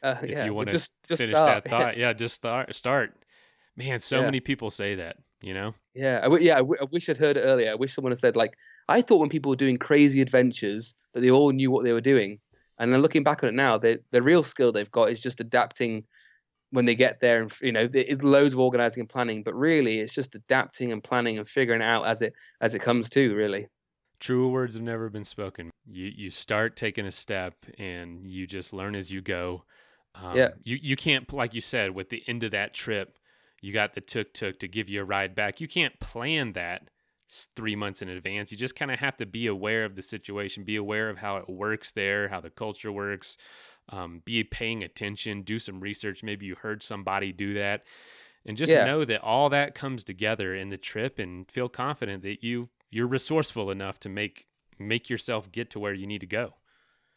Uh, 0.05 0.19
if 0.23 0.29
yeah, 0.31 0.45
you 0.45 0.53
want 0.53 0.69
to 0.69 0.75
just 0.75 0.93
just 1.07 1.21
finish 1.21 1.33
start. 1.33 1.63
that 1.63 1.69
thought, 1.69 1.97
yeah, 1.97 2.13
just 2.13 2.35
start. 2.35 2.73
Start. 2.75 3.13
Man, 3.75 3.99
so 3.99 4.19
Yeah. 4.19 4.25
many 4.25 4.39
people 4.39 4.69
say 4.69 4.95
that. 4.95 5.17
You 5.41 5.53
know, 5.53 5.75
Yeah, 5.93 6.19
I 6.19 6.23
w- 6.23 6.43
yeah. 6.43 6.55
I, 6.55 6.59
w- 6.59 6.77
I 6.81 6.85
wish 6.91 7.09
I'd 7.09 7.17
heard 7.17 7.37
it 7.37 7.41
earlier. 7.41 7.69
I 7.71 7.75
wish 7.75 7.93
someone 7.93 8.11
had 8.11 8.19
said 8.19 8.35
like, 8.35 8.55
I 8.87 9.01
thought 9.01 9.17
when 9.19 9.29
people 9.29 9.49
were 9.51 9.55
doing 9.55 9.77
crazy 9.77 10.21
adventures 10.21 10.95
that 11.13 11.21
they 11.21 11.29
all 11.29 11.51
knew 11.51 11.69
what 11.71 11.83
they 11.83 11.91
were 11.93 12.01
doing, 12.01 12.39
and 12.79 12.91
then 12.91 13.01
looking 13.01 13.23
back 13.23 13.43
on 13.43 13.49
it 13.49 13.53
now, 13.55 13.77
the 13.77 14.01
the 14.11 14.21
real 14.21 14.43
skill 14.43 14.71
they've 14.71 14.89
got 14.91 15.11
is 15.11 15.21
just 15.21 15.39
adapting 15.41 16.05
when 16.71 16.85
they 16.85 16.95
get 16.95 17.19
there, 17.19 17.41
and 17.41 17.51
you 17.61 17.71
know, 17.71 17.87
it's 17.93 18.23
loads 18.23 18.53
of 18.53 18.59
organizing 18.59 19.01
and 19.01 19.09
planning, 19.09 19.43
but 19.43 19.53
really 19.55 19.99
it's 19.99 20.13
just 20.13 20.35
adapting 20.35 20.91
and 20.91 21.03
planning 21.03 21.37
and 21.37 21.47
figuring 21.47 21.81
it 21.81 21.85
out 21.85 22.05
as 22.07 22.21
it 22.21 22.33
as 22.61 22.73
it 22.75 22.79
comes 22.79 23.09
to. 23.09 23.35
Really, 23.35 23.67
true 24.19 24.49
words 24.49 24.73
have 24.75 24.83
never 24.83 25.09
been 25.09 25.25
spoken. 25.25 25.69
You 25.85 26.11
you 26.15 26.31
start 26.31 26.75
taking 26.75 27.05
a 27.05 27.11
step, 27.11 27.53
and 27.77 28.25
you 28.25 28.47
just 28.47 28.73
learn 28.73 28.95
as 28.95 29.11
you 29.11 29.21
go. 29.21 29.63
Um, 30.21 30.35
Yeah. 30.37 30.49
You 30.63 30.77
you 30.81 30.95
can't 30.95 31.31
like 31.33 31.53
you 31.53 31.61
said 31.61 31.91
with 31.91 32.09
the 32.09 32.23
end 32.27 32.43
of 32.43 32.51
that 32.51 32.73
trip, 32.73 33.17
you 33.61 33.73
got 33.73 33.93
the 33.93 34.01
tuk 34.01 34.33
tuk 34.33 34.59
to 34.59 34.67
give 34.67 34.89
you 34.89 35.01
a 35.01 35.05
ride 35.05 35.35
back. 35.35 35.59
You 35.61 35.67
can't 35.67 35.99
plan 35.99 36.53
that 36.53 36.89
three 37.55 37.75
months 37.75 38.01
in 38.01 38.09
advance. 38.09 38.51
You 38.51 38.57
just 38.57 38.75
kind 38.75 38.91
of 38.91 38.99
have 38.99 39.17
to 39.17 39.25
be 39.25 39.47
aware 39.47 39.83
of 39.83 39.95
the 39.95 40.01
situation, 40.01 40.63
be 40.63 40.75
aware 40.75 41.09
of 41.09 41.17
how 41.17 41.37
it 41.37 41.49
works 41.49 41.91
there, 41.91 42.29
how 42.29 42.39
the 42.39 42.49
culture 42.51 42.91
works. 42.91 43.35
Um, 43.89 44.21
be 44.25 44.43
paying 44.43 44.83
attention, 44.83 45.43
do 45.43 45.59
some 45.59 45.79
research. 45.79 46.23
Maybe 46.23 46.45
you 46.47 46.55
heard 46.55 46.81
somebody 46.81 47.31
do 47.31 47.53
that, 47.55 47.83
and 48.45 48.57
just 48.57 48.71
Yeah. 48.71 48.83
know 48.85 49.05
that 49.05 49.21
all 49.21 49.49
that 49.49 49.75
comes 49.75 50.03
together 50.03 50.55
in 50.55 50.69
the 50.69 50.77
trip, 50.77 51.19
and 51.19 51.49
feel 51.51 51.69
confident 51.69 52.23
that 52.23 52.43
you 52.43 52.69
you're 52.89 53.07
resourceful 53.07 53.69
enough 53.71 53.99
to 53.99 54.09
make 54.09 54.47
make 54.79 55.09
yourself 55.09 55.51
get 55.51 55.69
to 55.71 55.79
where 55.79 55.93
you 55.93 56.07
need 56.07 56.21
to 56.21 56.27
go. 56.27 56.55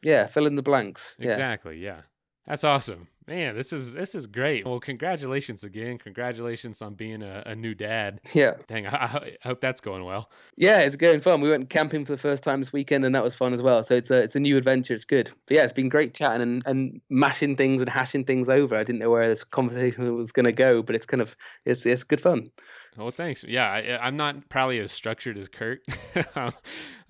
yeah. 0.02 0.26
Fill 0.26 0.46
in 0.46 0.56
the 0.56 0.62
blanks. 0.62 1.16
Yeah, 1.18 1.30
Exactly. 1.30 1.78
Yeah. 1.78 2.02
That's 2.48 2.64
awesome. 2.64 3.08
Man, 3.26 3.54
this 3.54 3.74
is 3.74 3.92
this 3.92 4.14
is 4.14 4.26
great. 4.26 4.64
Well, 4.64 4.80
congratulations 4.80 5.62
again. 5.62 5.98
Congratulations 5.98 6.80
on 6.80 6.94
being 6.94 7.22
a, 7.22 7.42
a 7.44 7.54
new 7.54 7.74
dad. 7.74 8.22
yeah, 8.32 8.54
Dang, 8.68 8.86
I, 8.86 8.90
I 8.94 9.36
hope 9.42 9.60
that's 9.60 9.82
going 9.82 10.02
well. 10.04 10.30
yeah. 10.56 10.80
It's 10.80 10.96
going 10.96 11.20
fun. 11.20 11.42
We 11.42 11.50
went 11.50 11.68
camping 11.68 12.06
for 12.06 12.12
the 12.12 12.18
first 12.18 12.42
time 12.42 12.60
this 12.60 12.72
weekend, 12.72 13.04
and 13.04 13.14
that 13.14 13.22
was 13.22 13.34
fun 13.34 13.52
as 13.52 13.60
well. 13.60 13.82
So 13.84 13.94
it's 13.96 14.10
a 14.10 14.22
it's 14.22 14.34
a 14.34 14.40
new 14.40 14.56
adventure. 14.56 14.94
It's 14.94 15.04
good. 15.04 15.30
But 15.46 15.58
yeah, 15.58 15.64
it's 15.64 15.74
been 15.74 15.90
great 15.90 16.14
chatting 16.14 16.40
and, 16.40 16.62
and 16.64 17.02
mashing 17.10 17.56
things 17.56 17.82
and 17.82 17.90
hashing 17.90 18.24
things 18.24 18.48
over. 18.48 18.74
I 18.74 18.82
didn't 18.82 19.00
know 19.00 19.10
where 19.10 19.28
this 19.28 19.44
conversation 19.44 20.16
was 20.16 20.32
going 20.32 20.46
to 20.46 20.52
go, 20.52 20.82
but 20.82 20.96
it's 20.96 21.06
kind 21.06 21.20
of 21.20 21.36
it's 21.66 21.84
it's 21.84 22.04
good 22.04 22.22
fun. 22.22 22.50
Well, 22.96 23.10
thanks. 23.10 23.44
Yeah, 23.46 23.70
I, 23.70 23.98
I'm 24.06 24.16
not 24.16 24.48
probably 24.48 24.78
as 24.80 24.90
structured 24.90 25.36
as 25.36 25.48
Kurt. 25.48 25.82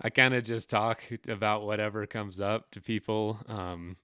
I 0.01 0.09
kind 0.09 0.33
of 0.33 0.43
just 0.43 0.69
talk 0.69 1.01
about 1.29 1.65
whatever 1.65 2.05
comes 2.05 2.41
up 2.41 2.69
to 2.71 2.81
people. 2.81 3.39
Um, 3.47 3.95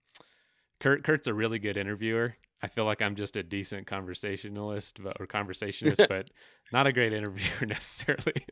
Kurt 0.86 1.04
Kurt's 1.04 1.26
a 1.26 1.34
really 1.34 1.58
good 1.58 1.78
interviewer. 1.78 2.36
I 2.62 2.68
feel 2.68 2.86
like 2.86 3.02
I'm 3.02 3.16
just 3.16 3.36
a 3.38 3.42
decent 3.42 3.88
conversationalist 3.88 5.02
but, 5.02 5.18
or 5.20 5.26
conversationist, 5.26 6.04
but 6.10 6.30
not 6.72 6.86
a 6.86 6.92
great 6.92 7.12
interviewer 7.12 7.66
necessarily. 7.66 8.46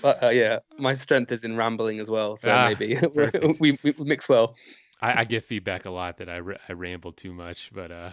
But 0.00 0.22
uh, 0.22 0.28
yeah, 0.30 0.60
my 0.78 0.94
strength 0.94 1.30
is 1.30 1.44
in 1.44 1.54
rambling 1.54 2.00
as 2.00 2.10
well. 2.10 2.36
So 2.36 2.50
Ah, 2.50 2.68
maybe 2.68 2.96
we, 3.60 3.78
we 3.82 3.94
mix 3.98 4.30
well. 4.30 4.56
I, 5.02 5.20
I 5.20 5.24
get 5.24 5.44
feedback 5.44 5.84
a 5.84 5.90
lot 5.90 6.16
that 6.18 6.30
I, 6.30 6.40
r- 6.40 6.56
I 6.70 6.72
ramble 6.72 7.12
too 7.12 7.34
much, 7.34 7.70
but 7.74 7.92
uh, 7.92 8.12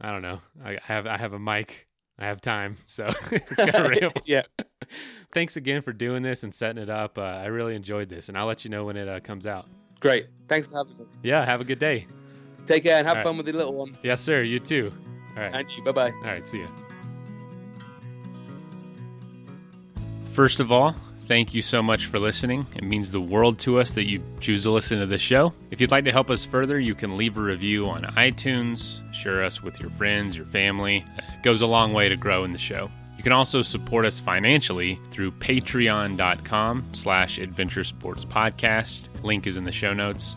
I 0.00 0.12
don't 0.12 0.22
know. 0.22 0.38
I 0.64 0.78
have 0.84 1.08
I 1.08 1.16
have 1.16 1.32
a 1.32 1.40
mic. 1.40 1.88
I 2.20 2.26
have 2.26 2.40
time, 2.40 2.76
so 2.86 3.12
it's 3.32 3.56
gotta 3.56 3.82
ramble. 3.82 4.22
yeah, 4.26 4.42
Thanks 5.34 5.56
again 5.56 5.82
for 5.82 5.92
doing 5.92 6.22
this 6.22 6.44
and 6.44 6.54
setting 6.54 6.80
it 6.80 6.88
up. 6.88 7.18
Uh, 7.18 7.22
I 7.22 7.46
really 7.46 7.74
enjoyed 7.74 8.10
this, 8.10 8.28
and 8.28 8.38
I'll 8.38 8.46
let 8.46 8.64
you 8.64 8.70
know 8.70 8.84
when 8.84 8.96
it 8.96 9.08
uh, 9.08 9.18
comes 9.18 9.44
out. 9.44 9.66
great. 9.98 10.28
Thanks 10.46 10.68
for 10.68 10.76
having 10.76 10.96
me. 10.98 11.04
Yeah, 11.24 11.44
have 11.44 11.60
a 11.60 11.64
good 11.64 11.80
day. 11.80 12.06
Take 12.66 12.82
care 12.82 12.98
and 12.98 13.06
have 13.06 13.16
All 13.18 13.22
right. 13.22 13.24
fun 13.24 13.36
with 13.36 13.46
the 13.46 13.52
little 13.52 13.74
one. 13.74 13.96
Yes, 14.02 14.20
sir. 14.20 14.42
You 14.42 14.58
too. 14.60 14.92
All 15.36 15.42
right. 15.42 15.54
And 15.54 15.70
you. 15.70 15.82
Bye 15.84 15.92
bye. 15.92 16.10
All 16.10 16.22
right. 16.22 16.46
See 16.46 16.60
ya. 16.60 16.66
First 20.32 20.60
of 20.60 20.70
all, 20.70 20.94
thank 21.26 21.54
you 21.54 21.62
so 21.62 21.82
much 21.82 22.06
for 22.06 22.18
listening. 22.18 22.66
It 22.74 22.82
means 22.84 23.10
the 23.10 23.20
world 23.20 23.58
to 23.60 23.78
us 23.78 23.92
that 23.92 24.06
you 24.06 24.22
choose 24.40 24.64
to 24.64 24.70
listen 24.70 24.98
to 25.00 25.06
the 25.06 25.18
show. 25.18 25.52
If 25.70 25.80
you'd 25.80 25.90
like 25.90 26.04
to 26.04 26.12
help 26.12 26.28
us 26.30 26.44
further, 26.44 26.78
you 26.78 26.94
can 26.94 27.16
leave 27.16 27.38
a 27.38 27.40
review 27.40 27.86
on 27.88 28.02
iTunes, 28.02 29.00
share 29.14 29.42
us 29.44 29.62
with 29.62 29.80
your 29.80 29.90
friends, 29.90 30.36
your 30.36 30.46
family. 30.46 31.04
It 31.18 31.42
goes 31.42 31.62
a 31.62 31.66
long 31.66 31.94
way 31.94 32.08
to 32.10 32.16
grow 32.16 32.44
in 32.44 32.52
the 32.52 32.58
show. 32.58 32.90
You 33.16 33.22
can 33.22 33.32
also 33.32 33.62
support 33.62 34.04
us 34.04 34.18
financially 34.20 35.00
through 35.10 35.32
patreon.com 35.32 36.86
slash 36.92 37.38
adventure 37.38 37.84
sports 37.84 38.26
podcast. 38.26 39.02
Link 39.22 39.46
is 39.46 39.56
in 39.56 39.64
the 39.64 39.72
show 39.72 39.94
notes. 39.94 40.36